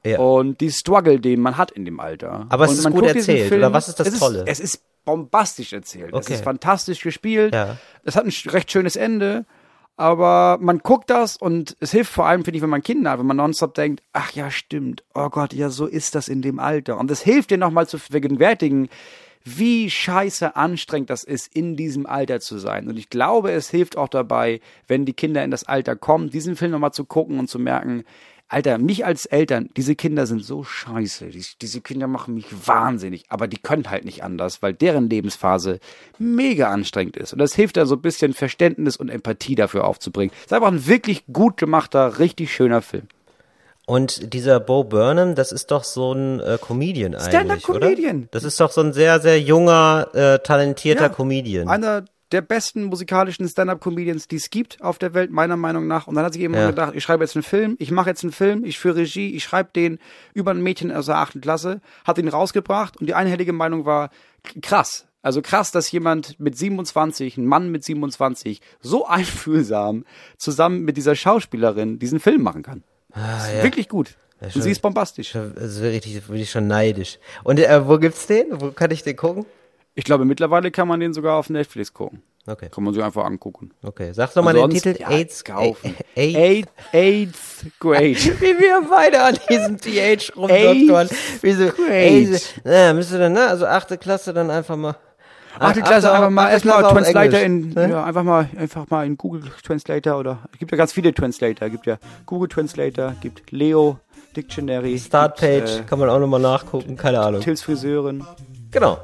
Ja. 0.05 0.21
Und 0.21 0.61
die 0.61 0.71
Struggle, 0.71 1.19
den 1.19 1.41
man 1.41 1.57
hat 1.57 1.73
in 1.73 1.85
dem 1.85 1.99
Alter. 1.99 2.47
Aber 2.49 2.65
es 2.65 2.71
und 2.71 2.79
ist 2.79 2.85
man 2.85 2.93
gut 2.93 3.07
erzählt, 3.07 3.53
oder 3.53 3.73
was 3.73 3.89
ist 3.89 3.99
das 3.99 4.09
es 4.09 4.19
Tolle? 4.21 4.43
Ist, 4.43 4.49
es 4.49 4.61
ist 4.61 4.83
bombastisch 5.05 5.73
erzählt. 5.73 6.11
Es 6.13 6.27
Okay. 6.27 6.35
ist 6.35 6.45
fantastisch 6.45 7.01
gespielt. 7.01 7.53
Ja. 7.53 7.77
Es 8.05 8.15
hat 8.15 8.25
ein 8.25 8.33
recht 8.53 8.71
schönes 8.71 8.95
Ende. 8.95 9.45
Aber 9.97 10.59
man 10.61 10.81
guckt 10.81 11.09
das 11.09 11.39
und 11.39 11.77
es 11.81 11.91
hilft 11.91 12.13
vor 12.13 12.27
allem, 12.27 12.45
finde 12.45 12.59
ich, 12.59 12.63
wenn 12.63 12.71
man 12.71 12.83
Kinder 12.83 13.13
hat, 13.13 13.19
wenn 13.19 13.27
man 13.27 13.39
nonstop 13.39 13.75
denkt, 13.75 14.03
ach 14.13 14.33
ja, 14.33 14.51
stimmt, 14.51 15.03
oh 15.15 15.31
Gott, 15.31 15.55
ja, 15.55 15.71
so 15.71 15.87
ist 15.87 16.15
das 16.15 16.29
in 16.29 16.43
dem 16.43 16.59
Alter. 16.59 16.99
Und 16.99 17.11
es 17.11 17.23
hilft 17.23 17.51
dir 17.51 17.57
nochmal 17.57 17.89
zu 17.89 17.99
vergegenwärtigen, 17.99 18.91
wie 19.43 19.89
scheiße 19.89 20.57
anstrengend 20.57 21.09
das 21.09 21.25
ist, 21.25 21.55
in 21.55 21.77
diesem 21.77 22.05
Alter 22.05 22.41
zu 22.41 22.59
sein. 22.59 22.89
Und 22.89 22.99
ich 22.99 23.09
glaube, 23.09 23.53
es 23.53 23.71
hilft 23.71 23.97
auch 23.97 24.09
dabei, 24.09 24.61
wenn 24.89 25.07
die 25.07 25.15
Kinder 25.15 25.45
in 25.45 25.53
das 25.53 25.65
Alter 25.65 25.97
kommen, 25.97 26.31
diesen 26.31 26.57
Film 26.57 26.73
nochmal 26.73 26.93
zu 26.93 27.05
gucken 27.05 27.39
und 27.39 27.49
zu 27.49 27.59
merken, 27.59 28.05
Alter, 28.49 28.79
mich 28.79 29.05
als 29.05 29.27
Eltern, 29.27 29.71
diese 29.77 29.97
Kinder 29.97 30.25
sind 30.27 30.45
so 30.45 30.63
scheiße. 30.63 31.27
Die, 31.27 31.45
diese 31.61 31.81
Kinder 31.81 32.07
machen 32.07 32.35
mich 32.35 32.47
wahnsinnig. 32.67 33.25
Aber 33.29 33.49
die 33.49 33.57
können 33.59 33.91
halt 33.91 34.05
nicht 34.05 34.23
anders, 34.23 34.63
weil 34.63 34.73
deren 34.73 35.11
Lebensphase 35.11 35.81
mega 36.19 36.71
anstrengend 36.71 37.17
ist. 37.17 37.33
Und 37.33 37.41
das 37.41 37.55
hilft 37.55 37.77
da 37.77 37.87
so 37.87 37.97
ein 37.97 38.03
bisschen 38.03 38.35
Verständnis 38.35 38.97
und 38.97 39.09
Empathie 39.09 39.57
dafür 39.57 39.85
aufzubringen. 39.85 40.33
ist 40.45 40.53
einfach 40.53 40.69
ein 40.71 40.87
wirklich 40.87 41.25
gut 41.33 41.57
gemachter, 41.57 42.21
richtig 42.21 42.53
schöner 42.55 42.83
Film. 42.83 43.09
Und 43.85 44.33
dieser 44.33 44.59
Bo 44.61 44.83
Burnham, 44.85 45.35
das 45.37 45.53
ist 45.53 45.71
doch 45.71 45.85
so 45.85 46.13
ein 46.13 46.41
äh, 46.41 46.59
Comedian 46.61 47.15
eigentlich, 47.15 47.29
Stand-up-Comedian. 47.29 48.17
oder? 48.19 48.29
Das 48.33 48.43
ist 48.45 48.59
doch 48.61 48.71
so 48.73 48.81
ein 48.81 48.93
sehr, 48.93 49.21
sehr 49.21 49.41
junger, 49.41 50.09
äh, 50.13 50.39
talentierter 50.41 51.05
Ja. 51.05 51.09
Comedian. 51.09 51.69
Einer 51.69 52.05
der 52.33 52.41
besten 52.41 52.85
musikalischen 52.85 53.49
Stand-up-Comedians, 53.49 54.27
die 54.29 54.37
es 54.37 54.51
gibt 54.51 54.83
auf 54.83 54.99
der 54.99 55.15
Welt, 55.15 55.31
meiner 55.31 55.57
Meinung 55.57 55.87
nach. 55.87 56.07
Und 56.07 56.17
dann 56.17 56.25
hat 56.25 56.33
sich 56.33 56.43
jemand 56.43 56.63
Ja. 56.63 56.71
gedacht, 56.71 56.93
ich 56.97 57.03
schreibe 57.05 57.23
jetzt 57.25 57.37
einen 57.37 57.43
Film, 57.45 57.77
ich 57.79 57.91
mache 57.93 58.11
jetzt 58.11 58.25
einen 58.25 58.33
Film, 58.33 58.65
ich 58.65 58.79
führe 58.79 58.97
Regie, 58.97 59.35
ich 59.37 59.45
schreibe 59.45 59.71
den 59.75 59.99
über 60.35 60.51
ein 60.51 60.61
Mädchen 60.63 60.91
aus 60.91 61.07
der 61.07 61.19
achten 61.19 61.41
Klasse, 61.41 61.81
hat 62.05 62.19
ihn 62.19 62.29
rausgebracht 62.29 62.97
und 62.97 63.07
die 63.07 63.15
einhellige 63.15 63.53
Meinung 63.53 63.85
war, 63.85 64.11
krass. 64.63 65.07
Also 65.23 65.43
krass, 65.43 65.73
dass 65.73 65.91
jemand 65.91 66.39
mit 66.39 66.57
27, 66.57 67.37
ein 67.37 67.47
Mann 67.47 67.71
mit 67.71 67.83
27, 67.85 68.61
so 68.81 69.07
einfühlsam 69.07 70.05
zusammen 70.37 70.83
mit 70.85 70.97
dieser 70.97 71.15
Schauspielerin 71.17 71.99
diesen 71.99 72.21
Film 72.21 72.43
machen 72.43 72.63
kann. 72.63 72.83
Ist 73.15 73.55
ja. 73.57 73.63
Wirklich 73.63 73.89
gut. 73.89 74.17
und 74.41 74.53
schon- 74.53 74.63
sie 74.63 74.71
ist 74.71 74.83
bombastisch. 74.83 75.33
Das 75.33 75.73
ist 75.77 75.81
wirklich, 75.81 76.23
bin 76.25 76.37
ich 76.37 76.51
schon 76.51 76.67
neidisch. 76.67 77.19
Und 77.43 77.59
äh, 77.59 77.89
wo 77.89 77.99
gibt's 77.99 78.27
den? 78.27 78.47
Wo 78.61 78.71
kann 78.71 78.91
ich 78.91 79.03
den 79.03 79.17
gucken? 79.17 79.47
Ich 79.99 80.05
glaube, 80.05 80.27
mittlerweile 80.27 80.71
kann 80.71 80.87
man 80.87 81.01
den 81.01 81.15
sogar 81.15 81.37
auf 81.39 81.49
Netflix 81.49 81.93
gucken. 81.95 82.23
Okay, 82.47 82.69
Kann 82.69 82.85
man 82.85 82.95
sich 82.95 83.03
einfach 83.03 83.25
angucken. 83.25 83.71
okay. 83.83 84.13
Sag 84.13 84.33
doch 84.35 84.45
mal 84.45 84.53
den 84.53 84.71
Titel 84.71 84.95
ja, 85.01 85.09
AIDS 85.09 85.43
kaufen. 85.43 85.97
AIDS. 86.15 86.69
Eighth 86.93 87.67
grade. 87.81 88.15
Wie 88.15 88.59
wir 88.61 88.87
beide 88.89 89.23
an 89.23 89.37
diesem 89.49 89.79
TH 89.79 90.37
rumdoktern. 90.37 91.09
Wie 91.41 91.53
so, 91.53 91.65
ey, 91.89 92.39
na, 92.63 92.93
müsst 92.93 93.11
ihr 93.11 93.19
dann, 93.19 93.33
ne? 93.33 93.49
Also 93.49 93.67
achte 93.67 93.97
Klasse 93.97 94.33
dann 94.33 94.51
einfach 94.51 94.77
mal. 94.77 94.97
Achte 95.59 95.81
Klasse 95.81 96.13
einfach 96.13 96.31
mal 96.31 96.51
erstmal 96.51 96.83
Translator 96.83 97.41
in 97.41 97.71
ne? 97.71 97.89
ja, 97.89 98.05
einfach 98.05 98.23
mal 98.23 98.51
einfach 98.59 98.89
mal 98.91 99.07
in 99.07 99.17
Google 99.17 99.51
Translator 99.65 100.19
oder 100.19 100.41
es 100.53 100.59
gibt 100.59 100.71
ja 100.71 100.77
ganz 100.77 100.93
viele 100.93 101.15
Translator, 101.15 101.71
gibt 101.71 101.87
ja 101.87 101.97
Google 102.27 102.51
Translator, 102.51 103.15
gibt 103.23 103.51
Leo 103.51 103.99
Dictionary, 104.37 104.99
Startpage, 104.99 105.77
gibt, 105.77 105.81
äh, 105.81 105.89
kann 105.89 105.99
man 105.99 106.11
auch 106.11 106.19
nochmal 106.19 106.41
nachgucken, 106.41 106.97
keine 106.97 107.21
Ahnung. 107.21 107.41
Tills 107.41 107.63
Friseurin. 107.63 108.23
Genau. 108.71 108.99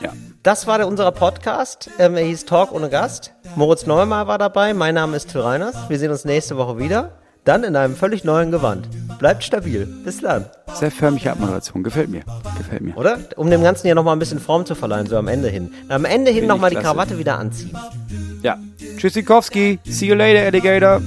Ja. 0.00 0.12
Das 0.42 0.66
war 0.66 0.78
der, 0.78 0.86
unser 0.86 1.10
Podcast. 1.12 1.90
Ähm, 1.98 2.16
er 2.16 2.24
hieß 2.24 2.44
Talk 2.44 2.72
ohne 2.72 2.88
Gast. 2.88 3.32
Moritz 3.56 3.86
Neumar 3.86 4.26
war 4.26 4.38
dabei. 4.38 4.74
Mein 4.74 4.94
Name 4.94 5.16
ist 5.16 5.30
Till 5.30 5.40
Reiners. 5.40 5.74
Wir 5.88 5.98
sehen 5.98 6.10
uns 6.10 6.24
nächste 6.24 6.56
Woche 6.56 6.78
wieder. 6.78 7.12
Dann 7.44 7.62
in 7.62 7.76
einem 7.76 7.94
völlig 7.94 8.24
neuen 8.24 8.50
Gewand. 8.50 8.88
Bleibt 9.18 9.44
stabil. 9.44 9.86
Bis 10.04 10.20
dann. 10.20 10.46
Sehr 10.74 10.90
förmliche 10.90 11.30
Abmoderation, 11.30 11.84
gefällt 11.84 12.10
mir. 12.10 12.22
Gefällt 12.58 12.82
mir. 12.82 12.96
Oder? 12.96 13.18
Um 13.36 13.50
dem 13.50 13.62
Ganzen 13.62 13.86
ja 13.86 13.94
nochmal 13.94 14.16
ein 14.16 14.18
bisschen 14.18 14.40
Form 14.40 14.66
zu 14.66 14.74
verleihen, 14.74 15.06
so 15.06 15.16
am 15.16 15.28
Ende 15.28 15.48
hin. 15.48 15.72
Am 15.88 16.04
Ende 16.04 16.32
hin 16.32 16.46
nochmal 16.46 16.70
die. 16.70 16.76
Krawatte 16.76 17.18
wieder 17.18 17.38
anziehen. 17.38 17.76
Ja. 18.42 18.58
Tschüssikowski, 18.98 19.78
see 19.84 20.06
you 20.06 20.14
later 20.14 20.44
Alligator. 20.44 21.00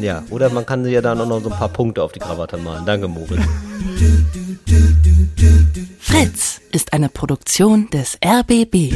Ja, 0.00 0.22
oder 0.30 0.50
man 0.50 0.64
kann 0.64 0.84
ja 0.86 1.00
dann 1.00 1.20
auch 1.20 1.26
noch 1.26 1.42
so 1.42 1.50
ein 1.50 1.58
paar 1.58 1.68
Punkte 1.68 2.02
auf 2.02 2.12
die 2.12 2.20
Krawatte 2.20 2.56
malen. 2.56 2.84
Danke, 2.86 3.08
Moritz. 3.08 3.42
Fritz 5.98 6.60
ist 6.70 6.92
eine 6.92 7.08
Produktion 7.08 7.88
des 7.90 8.18
RBB. 8.24 8.92